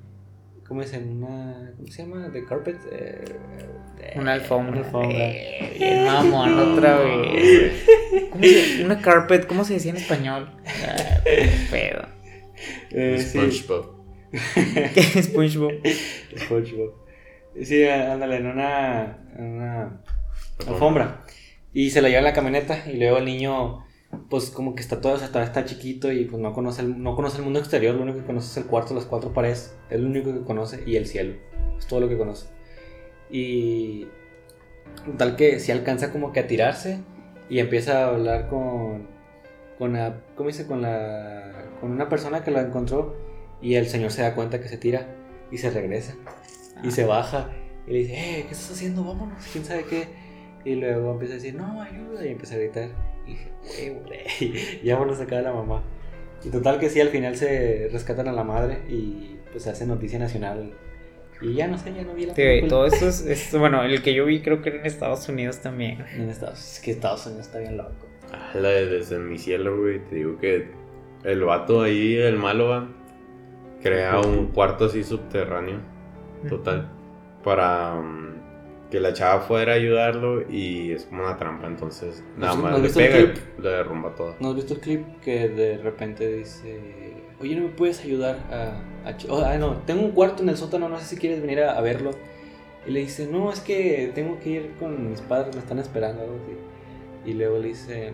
¿Cómo 0.67 0.81
dice? 0.81 0.97
En 0.97 1.23
una... 1.23 1.71
¿Cómo 1.77 1.87
se 1.87 2.03
llama? 2.03 2.27
¿De 2.29 2.43
carpet? 2.45 2.75
Eh, 2.91 3.23
eh, 4.01 4.13
Una 4.19 4.33
alfombra. 4.33 4.71
Una 4.79 4.85
alfombra. 4.87 5.17
Eh, 5.19 6.03
mamón, 6.05 6.59
otra 6.73 6.97
vez. 6.99 7.85
¿Cómo 8.31 8.43
se- 8.43 8.83
Una 8.85 9.01
carpet, 9.01 9.45
¿cómo 9.47 9.63
se 9.63 9.73
decía 9.75 9.91
en 9.91 9.97
español? 9.97 10.49
Ah, 10.65 11.21
pedo. 11.71 12.01
Eh, 12.91 13.19
sí. 13.19 13.37
SpongeBob. 14.37 14.91
¿Qué 14.93 14.99
es 14.99 15.25
SpongeBob? 15.25 15.71
SpongeBob. 16.37 17.05
Sí, 17.63 17.87
ándale, 17.87 18.37
en 18.37 18.47
una, 18.47 19.17
en 19.37 19.45
una 19.45 20.01
alfombra. 20.67 21.23
Y 21.73 21.89
se 21.89 22.01
la 22.01 22.09
lleva 22.09 22.19
en 22.19 22.25
la 22.25 22.33
camioneta 22.33 22.83
y 22.89 22.97
luego 22.97 23.17
el 23.17 23.25
niño, 23.25 23.85
pues 24.29 24.49
como 24.49 24.75
que 24.75 24.81
está 24.81 25.01
todo, 25.01 25.13
o 25.13 25.17
sea, 25.17 25.27
todavía 25.27 25.47
está 25.47 25.65
chiquito 25.65 26.11
y 26.11 26.25
pues 26.25 26.41
no 26.41 26.53
conoce, 26.53 26.81
el, 26.81 27.01
no 27.01 27.15
conoce 27.15 27.37
el 27.37 27.43
mundo 27.43 27.59
exterior, 27.59 27.95
lo 27.95 28.03
único 28.03 28.19
que 28.19 28.25
conoce 28.25 28.47
es 28.47 28.57
el 28.57 28.69
cuarto, 28.69 28.93
las 28.93 29.05
cuatro 29.05 29.33
paredes, 29.33 29.75
es 29.89 29.99
lo 29.99 30.07
único 30.07 30.33
que 30.33 30.41
conoce 30.41 30.83
y 30.85 30.95
el 30.95 31.05
cielo, 31.05 31.35
es 31.77 31.87
todo 31.87 31.99
lo 31.99 32.09
que 32.09 32.17
conoce. 32.17 32.47
Y 33.29 34.07
tal 35.17 35.35
que 35.35 35.59
si 35.59 35.71
alcanza 35.71 36.11
como 36.11 36.31
que 36.31 36.41
a 36.41 36.47
tirarse 36.47 36.99
y 37.49 37.59
empieza 37.59 38.05
a 38.05 38.07
hablar 38.09 38.47
con, 38.47 39.07
con 39.77 39.93
la, 39.93 40.21
¿cómo 40.35 40.47
dice? 40.47 40.67
Con 40.67 40.81
la, 40.81 41.65
con 41.81 41.91
una 41.91 42.09
persona 42.09 42.43
que 42.43 42.51
lo 42.51 42.59
encontró 42.59 43.15
y 43.65 43.75
el 43.75 43.87
señor 43.87 44.11
se 44.11 44.21
da 44.21 44.35
cuenta 44.35 44.59
que 44.61 44.67
se 44.67 44.77
tira 44.77 45.07
y 45.51 45.57
se 45.57 45.69
regresa 45.69 46.15
y 46.83 46.91
se 46.91 47.05
baja 47.05 47.49
y 47.87 47.91
le 47.91 47.97
dice, 47.99 48.13
eh, 48.13 48.43
¿qué 48.47 48.53
estás 48.53 48.71
haciendo? 48.71 49.03
Vámonos, 49.03 49.43
quién 49.51 49.63
sabe 49.65 49.85
qué. 49.89 50.07
Y 50.65 50.75
luego 50.75 51.11
empieza 51.13 51.33
a 51.33 51.37
decir, 51.37 51.53
no, 51.55 51.81
ayuda, 51.81 52.25
y 52.25 52.29
empieza 52.29 52.55
a 52.55 52.57
gritar. 52.57 52.89
Y 53.27 53.31
dije, 53.31 53.51
"Eh, 53.79 54.01
güey", 54.03 54.79
y 54.83 54.91
vámonos 54.91 55.19
acá 55.19 55.37
de 55.37 55.43
la 55.43 55.53
mamá. 55.53 55.83
Y 56.43 56.49
total 56.49 56.79
que 56.79 56.89
sí, 56.89 56.99
al 57.01 57.09
final 57.09 57.35
se 57.35 57.87
rescatan 57.91 58.27
a 58.27 58.31
la 58.31 58.43
madre 58.43 58.79
y 58.89 59.37
pues 59.51 59.63
se 59.63 59.69
hace 59.69 59.85
noticia 59.85 60.17
nacional. 60.19 60.73
Y 61.41 61.53
ya 61.53 61.67
no 61.67 61.77
sé, 61.77 61.93
ya 61.93 62.03
no 62.03 62.13
vi 62.15 62.25
la 62.25 62.33
Sí, 62.33 62.41
película. 62.41 62.69
todo 62.69 62.85
esto 62.87 63.07
es, 63.07 63.21
es- 63.53 63.57
bueno, 63.59 63.83
el 63.83 64.01
que 64.01 64.13
yo 64.15 64.25
vi 64.25 64.41
creo 64.41 64.61
que 64.61 64.69
era 64.69 64.79
en 64.79 64.85
Estados 64.87 65.27
Unidos 65.29 65.59
también. 65.61 66.03
En 66.15 66.29
Estados 66.29 66.59
es 66.59 66.79
que 66.79 66.91
Estados 66.91 67.25
Unidos 67.27 67.45
está 67.47 67.59
bien 67.59 67.77
loco. 67.77 68.07
Ah, 68.33 68.51
la 68.55 68.69
de 68.69 68.85
Desde 68.87 69.19
mi 69.19 69.37
cielo, 69.37 69.77
güey. 69.79 69.99
Te 70.09 70.15
digo 70.15 70.37
que 70.39 70.67
el 71.23 71.43
vato 71.43 71.83
ahí, 71.83 72.15
el 72.15 72.37
malo, 72.37 72.69
va, 72.69 72.89
crea 73.85 74.19
un 74.19 74.47
cuarto 74.47 74.85
así 74.85 75.03
subterráneo, 75.03 75.77
total, 76.49 76.89
para 77.43 78.01
mm, 78.01 78.89
que 78.89 78.99
la 78.99 79.13
chava 79.13 79.41
fuera 79.41 79.73
a 79.73 79.75
ayudarlo 79.75 80.49
y 80.49 80.91
es 80.91 81.05
como 81.05 81.23
una 81.23 81.37
trampa, 81.37 81.67
entonces 81.67 82.23
nada 82.35 82.55
¿No 82.55 82.63
más 82.63 82.73
has 82.73 82.81
le 82.81 82.89
pega 82.89 83.19
y 83.19 83.61
le 83.61 83.69
derrumba 83.69 84.15
todo. 84.15 84.35
¿No 84.39 84.49
has 84.49 84.55
visto 84.55 84.73
el 84.73 84.79
clip 84.79 85.05
que 85.21 85.49
de 85.49 85.77
repente 85.77 86.37
dice, 86.37 87.13
oye, 87.39 87.55
¿no 87.55 87.67
me 87.67 87.69
puedes 87.69 88.01
ayudar 88.01 88.37
a... 88.51 88.81
oh, 89.29 89.43
ah, 89.45 89.55
no, 89.59 89.73
tengo 89.85 90.01
un 90.01 90.11
cuarto 90.11 90.41
en 90.41 90.49
el 90.49 90.57
sótano, 90.57 90.89
no 90.89 90.97
sé 90.97 91.05
si 91.05 91.17
quieres 91.17 91.39
venir 91.41 91.61
a, 91.61 91.77
a 91.77 91.81
verlo. 91.81 92.09
Y 92.87 92.91
le 92.91 93.01
dice, 93.01 93.27
no, 93.27 93.51
es 93.51 93.59
que 93.59 94.11
tengo 94.15 94.39
que 94.39 94.49
ir 94.49 94.71
con 94.79 95.11
mis 95.11 95.21
padres, 95.21 95.53
me 95.55 95.61
están 95.61 95.77
esperando. 95.77 96.23
algo 96.23 96.37
así. 96.43 97.29
Y 97.29 97.33
luego 97.35 97.59
le 97.59 97.67
dice, 97.67 98.13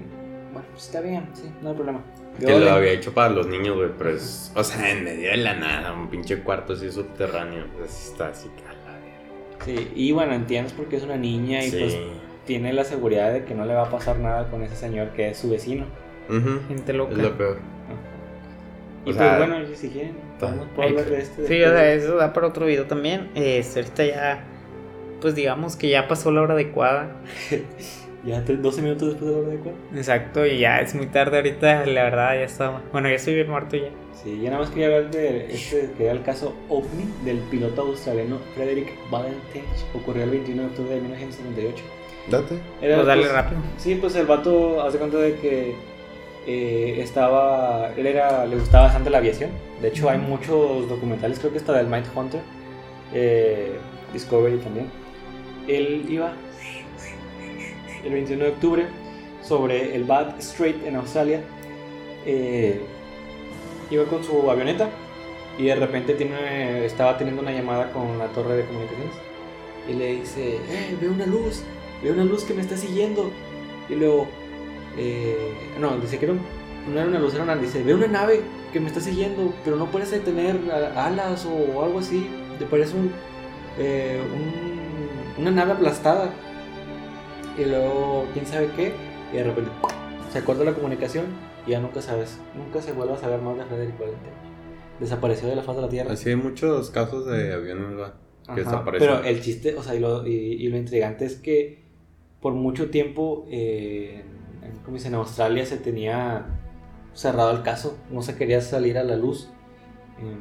bueno, 0.51 0.67
pues 0.71 0.85
está 0.85 0.99
bien, 0.99 1.29
sí, 1.33 1.49
no 1.61 1.69
hay 1.69 1.75
problema. 1.75 2.01
Que 2.39 2.47
Yo 2.47 2.59
lo 2.59 2.71
había 2.71 2.91
hecho 2.91 3.13
para 3.13 3.29
los 3.29 3.47
niños, 3.47 3.75
güey, 3.75 3.89
pero 3.97 4.11
es, 4.11 4.51
o 4.55 4.63
sea, 4.63 4.89
en 4.91 5.03
medio 5.03 5.29
de 5.31 5.37
la 5.37 5.53
nada, 5.55 5.93
un 5.93 6.09
pinche 6.09 6.39
cuarto 6.41 6.73
así 6.73 6.89
subterráneo, 6.91 7.65
así 7.85 8.11
está 8.11 8.27
así 8.29 8.49
que 8.55 8.63
a 8.63 8.73
la 8.73 8.99
verga. 8.99 9.65
Sí, 9.65 9.91
y 9.95 10.11
bueno, 10.11 10.33
entiendes 10.33 10.73
porque 10.73 10.95
es 10.95 11.03
una 11.03 11.17
niña 11.17 11.63
y 11.63 11.69
Sí. 11.69 11.77
pues 11.79 11.97
tiene 12.45 12.73
la 12.73 12.83
seguridad 12.83 13.31
de 13.33 13.43
que 13.43 13.53
no 13.53 13.65
le 13.65 13.73
va 13.75 13.83
a 13.83 13.89
pasar 13.91 14.17
nada 14.17 14.49
con 14.49 14.63
ese 14.63 14.75
señor 14.75 15.09
que 15.09 15.29
es 15.29 15.37
su 15.37 15.49
vecino. 15.49 15.85
Ujú, 16.29 16.61
Gente 16.69 16.93
loca. 16.93 17.11
Es 17.11 17.17
lo 17.19 17.37
peor. 17.37 17.57
Y 19.05 19.11
O 19.11 19.13
pues 19.13 19.17
sea, 19.17 19.37
bueno, 19.37 19.55
si 19.75 19.89
quieren, 19.89 20.15
podemos 20.39 20.67
hablar 20.77 21.05
de 21.05 21.19
este. 21.21 21.47
Sí, 21.47 21.63
o 21.63 21.69
sea, 21.69 21.93
eso 21.93 22.15
da 22.17 22.33
para 22.33 22.47
otro 22.47 22.65
video 22.67 22.85
también. 22.85 23.29
Este, 23.35 23.79
ahorita 23.81 24.05
ya, 24.05 24.43
pues 25.19 25.35
digamos 25.35 25.75
que 25.75 25.89
ya 25.89 26.07
pasó 26.07 26.31
la 26.31 26.41
hora 26.41 26.53
adecuada. 26.53 27.15
Ya 28.25 28.45
tre- 28.45 28.57
12 28.57 28.81
minutos 28.83 29.09
después 29.09 29.29
de 29.29 29.35
la 29.35 29.41
hora 29.41 29.49
de 29.49 29.57
cuál. 29.57 29.75
Exacto, 29.95 30.45
y 30.45 30.59
ya 30.59 30.79
es 30.79 30.93
muy 30.93 31.07
tarde 31.07 31.37
ahorita, 31.37 31.85
la 31.87 32.03
verdad, 32.03 32.35
ya 32.35 32.43
está. 32.43 32.81
Bueno, 32.91 33.09
ya 33.09 33.15
estoy 33.15 33.33
bien 33.35 33.49
muerto 33.49 33.77
ya. 33.77 33.89
Sí, 34.13 34.39
ya 34.41 34.51
nada 34.51 34.61
más 34.61 34.69
quería 34.69 34.87
hablar 34.95 35.09
de 35.09 35.51
este, 35.51 35.89
que 35.97 36.03
era 36.03 36.11
el 36.13 36.21
caso 36.21 36.53
OVNI 36.69 37.05
del 37.25 37.37
piloto 37.39 37.81
australiano 37.81 38.37
Frederick 38.53 38.91
Valentine. 39.09 39.65
Ocurrió 39.95 40.23
el 40.25 40.29
21 40.29 40.61
de 40.61 40.67
octubre 40.67 40.93
de 40.93 41.01
1978. 41.01 41.83
Date. 42.29 42.59
Era, 42.81 42.95
Pues 42.97 43.07
dale 43.07 43.21
pues, 43.23 43.33
rápido. 43.33 43.61
Sí, 43.77 43.95
pues 43.95 44.15
el 44.15 44.27
vato 44.27 44.83
hace 44.83 44.99
cuenta 44.99 45.17
de 45.17 45.35
que 45.37 45.73
eh, 46.45 47.01
estaba, 47.01 47.89
él 47.97 48.05
era, 48.05 48.45
le 48.45 48.55
gustaba 48.57 48.83
bastante 48.83 49.09
la 49.09 49.17
aviación. 49.17 49.49
De 49.81 49.87
hecho, 49.87 50.07
hay 50.11 50.19
muchos 50.19 50.87
documentales, 50.87 51.39
creo 51.39 51.51
que 51.51 51.57
está 51.57 51.73
del 51.73 51.87
Mind 51.87 52.05
Hunter, 52.15 52.41
eh, 53.13 53.71
Discovery 54.13 54.57
también. 54.57 54.87
Él 55.67 56.05
iba 56.09 56.33
el 58.05 58.11
21 58.13 58.43
de 58.45 58.49
octubre 58.51 58.85
sobre 59.43 59.95
el 59.95 60.03
Bath 60.03 60.39
Strait 60.41 60.85
en 60.85 60.95
Australia. 60.95 61.41
eh, 62.25 62.79
iba 63.89 64.05
con 64.05 64.23
su 64.23 64.49
avioneta 64.49 64.89
y 65.57 65.65
de 65.65 65.75
repente 65.75 66.13
tiene, 66.13 66.85
estaba 66.85 67.17
teniendo 67.17 67.41
una 67.41 67.51
llamada 67.51 67.91
con 67.91 68.17
la 68.19 68.27
torre 68.27 68.55
de 68.55 68.65
comunicaciones 68.65 69.13
y 69.89 69.93
le 69.93 70.13
dice, 70.17 70.55
eh, 70.69 70.97
veo 71.01 71.11
una 71.11 71.25
luz, 71.25 71.63
veo 72.03 72.13
una 72.13 72.23
luz 72.23 72.43
que 72.45 72.53
me 72.53 72.61
está 72.61 72.77
siguiendo. 72.77 73.31
Y 73.89 73.95
luego, 73.95 74.27
eh, 74.97 75.35
no, 75.79 75.97
dice 75.97 76.19
que 76.19 76.29
un- 76.29 76.39
no 76.93 76.99
era 76.99 77.09
una 77.09 77.19
luz, 77.19 77.33
era 77.33 77.43
una, 77.43 77.55
dice, 77.57 77.83
veo 77.83 77.97
una 77.97 78.07
nave 78.07 78.41
que 78.71 78.79
me 78.79 78.87
está 78.87 79.01
siguiendo, 79.01 79.51
pero 79.65 79.75
no 79.75 79.87
parece 79.87 80.19
tener 80.19 80.55
alas 80.95 81.45
o 81.45 81.83
algo 81.83 81.99
así, 81.99 82.27
te 82.59 82.65
parece 82.65 82.95
un, 82.95 83.11
eh, 83.77 84.21
un- 84.33 85.41
una 85.41 85.51
nave 85.51 85.73
aplastada. 85.73 86.29
Y 87.57 87.65
luego, 87.65 88.25
quién 88.33 88.45
sabe 88.45 88.69
qué, 88.75 88.93
y 89.33 89.37
de 89.37 89.43
repente 89.43 89.71
se 90.31 90.43
corta 90.43 90.63
la 90.63 90.73
comunicación 90.73 91.25
y 91.67 91.71
ya 91.71 91.79
nunca 91.79 92.01
sabes, 92.01 92.39
nunca 92.55 92.81
se 92.81 92.93
vuelve 92.93 93.13
a 93.13 93.17
saber 93.17 93.41
más 93.41 93.57
de 93.57 93.65
Frederick 93.65 93.99
Valentine. 93.99 94.31
Desapareció 94.99 95.47
de 95.49 95.55
la 95.55 95.63
faz 95.63 95.75
de 95.75 95.81
la 95.81 95.89
Tierra. 95.89 96.11
Así 96.13 96.29
hay 96.29 96.35
muchos 96.35 96.89
casos 96.91 97.25
de 97.25 97.53
aviones, 97.53 97.89
¿verdad? 97.95 98.13
que 98.45 98.51
Ajá, 98.51 98.61
desaparecen. 98.61 99.07
Pero 99.09 99.23
el 99.23 99.41
chiste, 99.41 99.75
o 99.75 99.83
sea, 99.83 99.95
y 99.95 99.99
lo, 99.99 100.25
y, 100.25 100.31
y 100.31 100.67
lo 100.69 100.77
intrigante 100.77 101.25
es 101.25 101.35
que 101.35 101.83
por 102.39 102.53
mucho 102.53 102.89
tiempo, 102.89 103.45
eh, 103.49 104.23
en, 104.63 104.77
como 104.83 104.97
dicen, 104.97 105.13
en 105.13 105.19
Australia 105.19 105.65
se 105.65 105.77
tenía 105.77 106.45
cerrado 107.13 107.51
el 107.51 107.61
caso, 107.61 107.97
no 108.09 108.21
se 108.21 108.35
quería 108.35 108.61
salir 108.61 108.97
a 108.97 109.03
la 109.03 109.15
luz. 109.17 109.49
eh, 110.19 110.35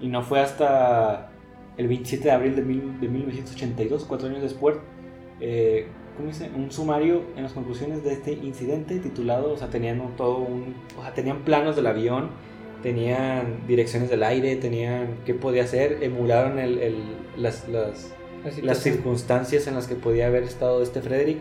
y 0.00 0.08
no 0.08 0.22
fue 0.22 0.40
hasta 0.40 1.30
el 1.78 1.88
27 1.88 2.24
de 2.24 2.30
abril 2.32 2.54
de, 2.56 2.62
mil- 2.62 3.00
de 3.00 3.08
1982, 3.08 4.04
cuatro 4.04 4.28
años 4.28 4.42
después, 4.42 4.76
eh, 5.40 5.86
¿cómo 6.16 6.28
dice? 6.28 6.50
Un 6.56 6.70
sumario 6.70 7.22
en 7.36 7.42
las 7.44 7.52
conclusiones 7.52 8.02
de 8.04 8.12
este 8.12 8.32
incidente 8.32 8.98
titulado, 8.98 9.52
o 9.52 9.56
sea, 9.56 9.68
tenían 9.68 10.00
todo 10.16 10.38
un, 10.38 10.74
o 10.98 11.02
sea, 11.02 11.12
tenían 11.14 11.38
planos 11.44 11.76
del 11.76 11.86
avión, 11.86 12.30
tenían 12.82 13.66
direcciones 13.66 14.10
del 14.10 14.22
aire, 14.22 14.56
tenían 14.56 15.16
qué 15.24 15.34
podía 15.34 15.64
hacer, 15.64 15.98
emularon 16.02 16.58
el, 16.58 16.78
el- 16.78 17.04
las, 17.36 17.68
las, 17.68 18.12
las 18.62 18.78
circunstancias 18.78 19.66
en 19.66 19.74
las 19.74 19.86
que 19.88 19.94
podía 19.94 20.26
haber 20.28 20.42
estado 20.44 20.82
este 20.82 21.02
Frederick 21.02 21.40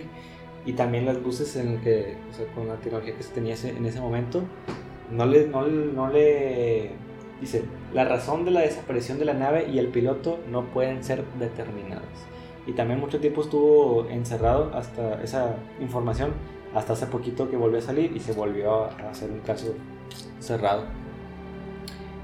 y 0.66 0.74
también 0.74 1.06
las 1.06 1.18
luces 1.22 1.56
en 1.56 1.68
el 1.74 1.80
que, 1.82 2.16
o 2.32 2.34
sea, 2.36 2.46
con 2.56 2.68
la 2.68 2.76
tecnología 2.76 3.16
que 3.16 3.24
se 3.24 3.32
tenía 3.34 3.56
en 3.64 3.86
ese 3.86 4.00
momento, 4.02 4.44
no 5.12 5.26
le, 5.26 5.48
no, 5.48 5.68
no 5.68 6.10
le... 6.12 6.92
Dice, 7.40 7.64
la 7.94 8.06
razón 8.06 8.46
de 8.46 8.52
la 8.52 8.62
desaparición 8.62 9.20
de 9.20 9.26
la 9.26 9.34
nave 9.34 9.68
y 9.70 9.78
el 9.78 9.90
piloto 9.90 10.40
no 10.50 10.64
pueden 10.66 11.04
ser 11.04 11.24
determinadas. 11.38 12.04
Y 12.68 12.74
también 12.74 13.00
mucho 13.00 13.20
tiempo 13.20 13.42
estuvo 13.42 14.08
encerrado 14.10 14.72
hasta 14.74 15.22
esa 15.24 15.56
información, 15.80 16.34
hasta 16.74 16.94
hace 16.94 17.06
poquito 17.06 17.50
que 17.50 17.58
volvió 17.58 17.80
a 17.80 17.82
salir 17.82 18.16
y 18.16 18.20
se 18.20 18.34
volvió 18.34 18.86
a 18.86 19.10
hacer 19.12 19.30
un 19.30 19.40
caso 19.42 19.76
cerrado. 20.40 20.84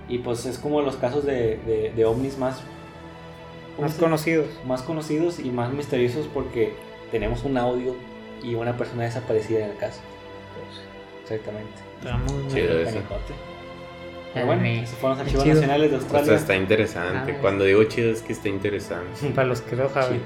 Y 0.10 0.18
pues 0.20 0.46
es 0.46 0.58
como 0.58 0.82
los 0.82 0.98
casos 0.98 1.26
de, 1.26 1.58
de, 1.58 1.94
de 1.96 2.06
ovnis 2.06 2.38
más, 2.38 2.62
¿cómo 3.76 3.88
Más 3.88 3.98
conocidos. 3.98 4.48
más 4.66 4.82
conocidos 4.82 5.40
y 5.40 5.52
más 5.52 5.72
misteriosos 5.72 6.28
porque 6.34 6.74
tenemos 7.12 7.44
un 7.44 7.58
audio 7.58 7.96
y 8.44 8.56
una 8.56 8.76
persona 8.76 9.04
desaparecida 9.04 9.66
en 9.66 9.72
el 9.72 9.78
caso. 9.78 10.02
Exactamente. 11.24 11.72
Está 12.00 12.18
muy, 12.18 12.44
muy 12.44 12.52
Chido. 12.52 12.74
Pero 14.34 14.46
bueno, 14.46 14.64
sí. 14.64 14.80
esos 14.84 14.96
fueron 14.98 15.18
los 15.18 15.26
archivos 15.28 15.44
chido. 15.44 15.56
nacionales 15.56 15.92
de 15.92 15.98
O 15.98 16.00
Australia. 16.00 16.26
sea, 16.28 16.36
está 16.38 16.56
interesante. 16.56 17.32
Ah, 17.34 17.38
Cuando 17.42 17.64
digo 17.66 17.84
chido 17.86 18.12
es 18.12 18.22
que 18.22 18.34
está 18.34 18.48
interesante. 18.50 19.28
Para 19.36 19.48
los 19.48 19.62
que 19.62 19.76
no 19.76 19.90
saben, 19.90 20.22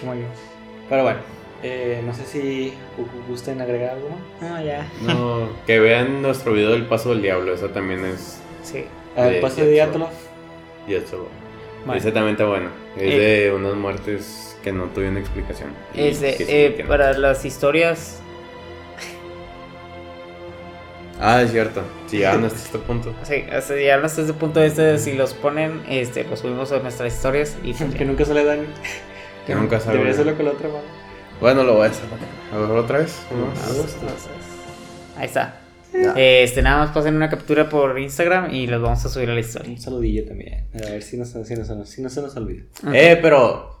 como 0.00 0.14
yo. 0.14 0.26
Pero 0.88 1.02
bueno, 1.04 1.20
eh, 1.62 2.02
no 2.04 2.12
sé 2.14 2.24
si 2.26 2.74
gu- 2.98 3.28
gusten 3.28 3.60
agregar 3.60 3.90
algo 3.90 4.08
más. 4.10 4.50
No, 4.50 4.64
ya. 4.64 4.86
No, 5.02 5.48
que 5.66 5.78
vean 5.80 6.20
nuestro 6.22 6.52
video 6.52 6.70
del 6.72 6.86
paso 6.86 7.10
del 7.10 7.22
diablo. 7.22 7.54
Eso 7.54 7.68
también 7.70 8.04
es. 8.04 8.38
Sí. 8.62 8.84
El 9.16 9.34
De 9.34 9.40
paso 9.40 9.64
de. 9.64 9.76
Ya 9.76 9.86
solo. 11.06 11.28
Vale. 11.86 12.00
Ese 12.00 12.12
también 12.12 12.32
está 12.32 12.46
bueno. 12.46 12.68
Es 12.96 13.02
Eh. 13.14 13.18
de 13.18 13.52
unas 13.52 13.74
muertes 13.74 14.56
que 14.64 14.72
no 14.72 14.84
tuvieron 14.86 15.16
explicación. 15.18 15.70
Y 15.94 16.12
sí, 16.14 16.26
eh, 16.40 16.84
para 16.88 17.12
las 17.18 17.44
historias, 17.44 18.20
Ah, 21.20 21.42
es 21.42 21.52
cierto. 21.52 21.82
Si 22.08 22.16
llegaron 22.18 22.44
hasta 22.44 22.58
este 22.58 22.78
punto. 22.78 23.14
sí, 23.22 23.44
hasta 23.52 23.74
llegar 23.74 24.04
hasta 24.04 24.20
este 24.22 24.32
punto 24.34 24.60
este, 24.62 24.98
si 24.98 25.12
los 25.14 25.32
ponen, 25.34 25.82
este, 25.88 26.24
los 26.24 26.40
subimos 26.40 26.72
a 26.72 26.80
nuestras 26.80 27.14
historias 27.14 27.56
y 27.62 27.72
pues, 27.74 27.94
Que 27.94 28.04
nunca 28.04 28.24
sale 28.24 28.44
daño. 28.44 28.64
Que 29.46 29.54
nunca 29.54 29.78
sabe. 29.78 29.92
Debería 29.98 30.12
hacerlo 30.14 30.34
con 30.36 30.44
la 30.46 30.50
otra 30.52 30.68
mano. 30.68 30.80
Bueno, 31.40 31.62
lo 31.64 31.74
voy 31.74 31.86
a 31.86 31.90
hacer. 31.90 32.04
A 32.52 32.56
ver, 32.58 32.70
otra 32.70 32.98
vez. 32.98 33.16
Ah, 33.30 35.20
Ahí 35.20 35.26
está. 35.26 35.60
Este, 36.16 36.60
nada 36.62 36.78
más 36.78 36.90
pasen 36.94 37.14
una 37.14 37.28
captura 37.28 37.68
por 37.68 37.96
Instagram 37.98 38.52
y 38.52 38.66
los 38.66 38.82
vamos 38.82 39.04
a 39.04 39.08
subir 39.08 39.30
a 39.30 39.34
la 39.34 39.40
historia. 39.40 39.70
Un 39.70 39.78
saludillo 39.80 40.24
también. 40.26 40.66
A 40.74 40.90
ver 40.90 41.02
si 41.02 41.16
no, 41.16 41.24
se- 41.24 41.44
si 41.44 41.54
no, 41.54 41.64
se 41.64 41.74
nos- 41.76 41.88
si 41.88 42.02
no 42.02 42.08
se 42.08 42.20
nos 42.20 42.34
olvida. 42.36 42.64
Eh, 42.92 43.18
pero. 43.22 43.73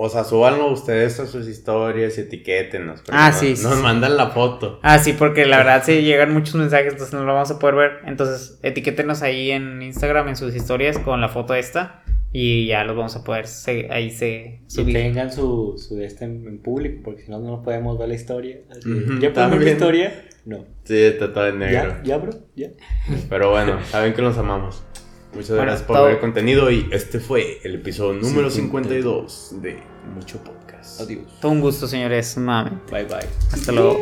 O 0.00 0.08
sea, 0.08 0.22
súbanlo 0.22 0.70
ustedes 0.70 1.18
a 1.18 1.26
sus 1.26 1.48
historias 1.48 2.16
y 2.18 2.20
etiquétenos. 2.20 3.02
Ah, 3.10 3.30
nos- 3.30 3.40
sí, 3.40 3.48
Nos 3.64 3.74
sí. 3.76 3.82
mandan 3.82 4.16
la 4.16 4.28
foto. 4.30 4.78
Ah, 4.84 5.00
sí, 5.00 5.12
porque 5.12 5.44
la 5.44 5.56
verdad 5.58 5.82
sí 5.84 6.02
llegan 6.02 6.32
muchos 6.32 6.54
mensajes, 6.54 6.92
entonces 6.92 7.12
no 7.12 7.24
lo 7.24 7.34
vamos 7.34 7.50
a 7.50 7.58
poder 7.58 7.74
ver. 7.74 7.90
Entonces, 8.06 8.60
etiquétenos 8.62 9.22
ahí 9.22 9.50
en 9.50 9.82
Instagram, 9.82 10.28
en 10.28 10.36
sus 10.36 10.54
historias, 10.54 10.98
con 11.00 11.20
la 11.20 11.28
foto 11.28 11.52
esta. 11.54 12.04
Y 12.32 12.66
ya 12.66 12.84
los 12.84 12.94
vamos 12.94 13.16
a 13.16 13.24
poder 13.24 13.46
se- 13.48 13.88
ahí 13.90 14.10
se 14.10 14.60
Y 14.68 14.70
subir. 14.70 14.94
tengan 14.94 15.32
su, 15.32 15.74
su 15.78 15.96
de 15.96 16.04
este 16.06 16.26
en, 16.26 16.58
público, 16.62 17.00
porque 17.04 17.22
si 17.22 17.30
no, 17.32 17.40
no 17.40 17.62
podemos 17.64 17.98
ver 17.98 18.08
la 18.08 18.14
historia. 18.14 18.58
Así, 18.70 18.82
¿Ya 19.20 19.32
podemos 19.32 19.56
ver 19.58 19.66
la 19.66 19.72
historia? 19.72 20.24
No. 20.44 20.64
Sí, 20.84 20.96
está 20.96 21.32
todo 21.32 21.48
en 21.48 21.58
negro. 21.58 21.96
¿Ya? 21.96 22.02
¿Ya, 22.04 22.16
bro? 22.18 22.32
¿Ya? 22.54 22.68
Pero 23.28 23.50
bueno, 23.50 23.84
saben 23.84 24.14
que 24.14 24.22
los 24.22 24.38
amamos. 24.38 24.84
Muchas 25.34 25.50
gracias 25.50 25.82
por 25.82 26.02
ver 26.02 26.14
el 26.14 26.20
contenido 26.20 26.70
y 26.70 26.88
este 26.90 27.20
fue 27.20 27.60
el 27.62 27.76
episodio 27.76 28.20
número 28.20 28.50
52 28.50 29.56
de 29.60 29.78
Mucho 30.14 30.38
Podcast. 30.42 31.00
Adiós. 31.00 31.26
Todo 31.40 31.52
un 31.52 31.60
gusto, 31.60 31.86
señores. 31.86 32.36
Mame. 32.38 32.72
Bye 32.90 33.04
bye. 33.04 33.28
Hasta 33.52 33.72
luego. 33.72 33.98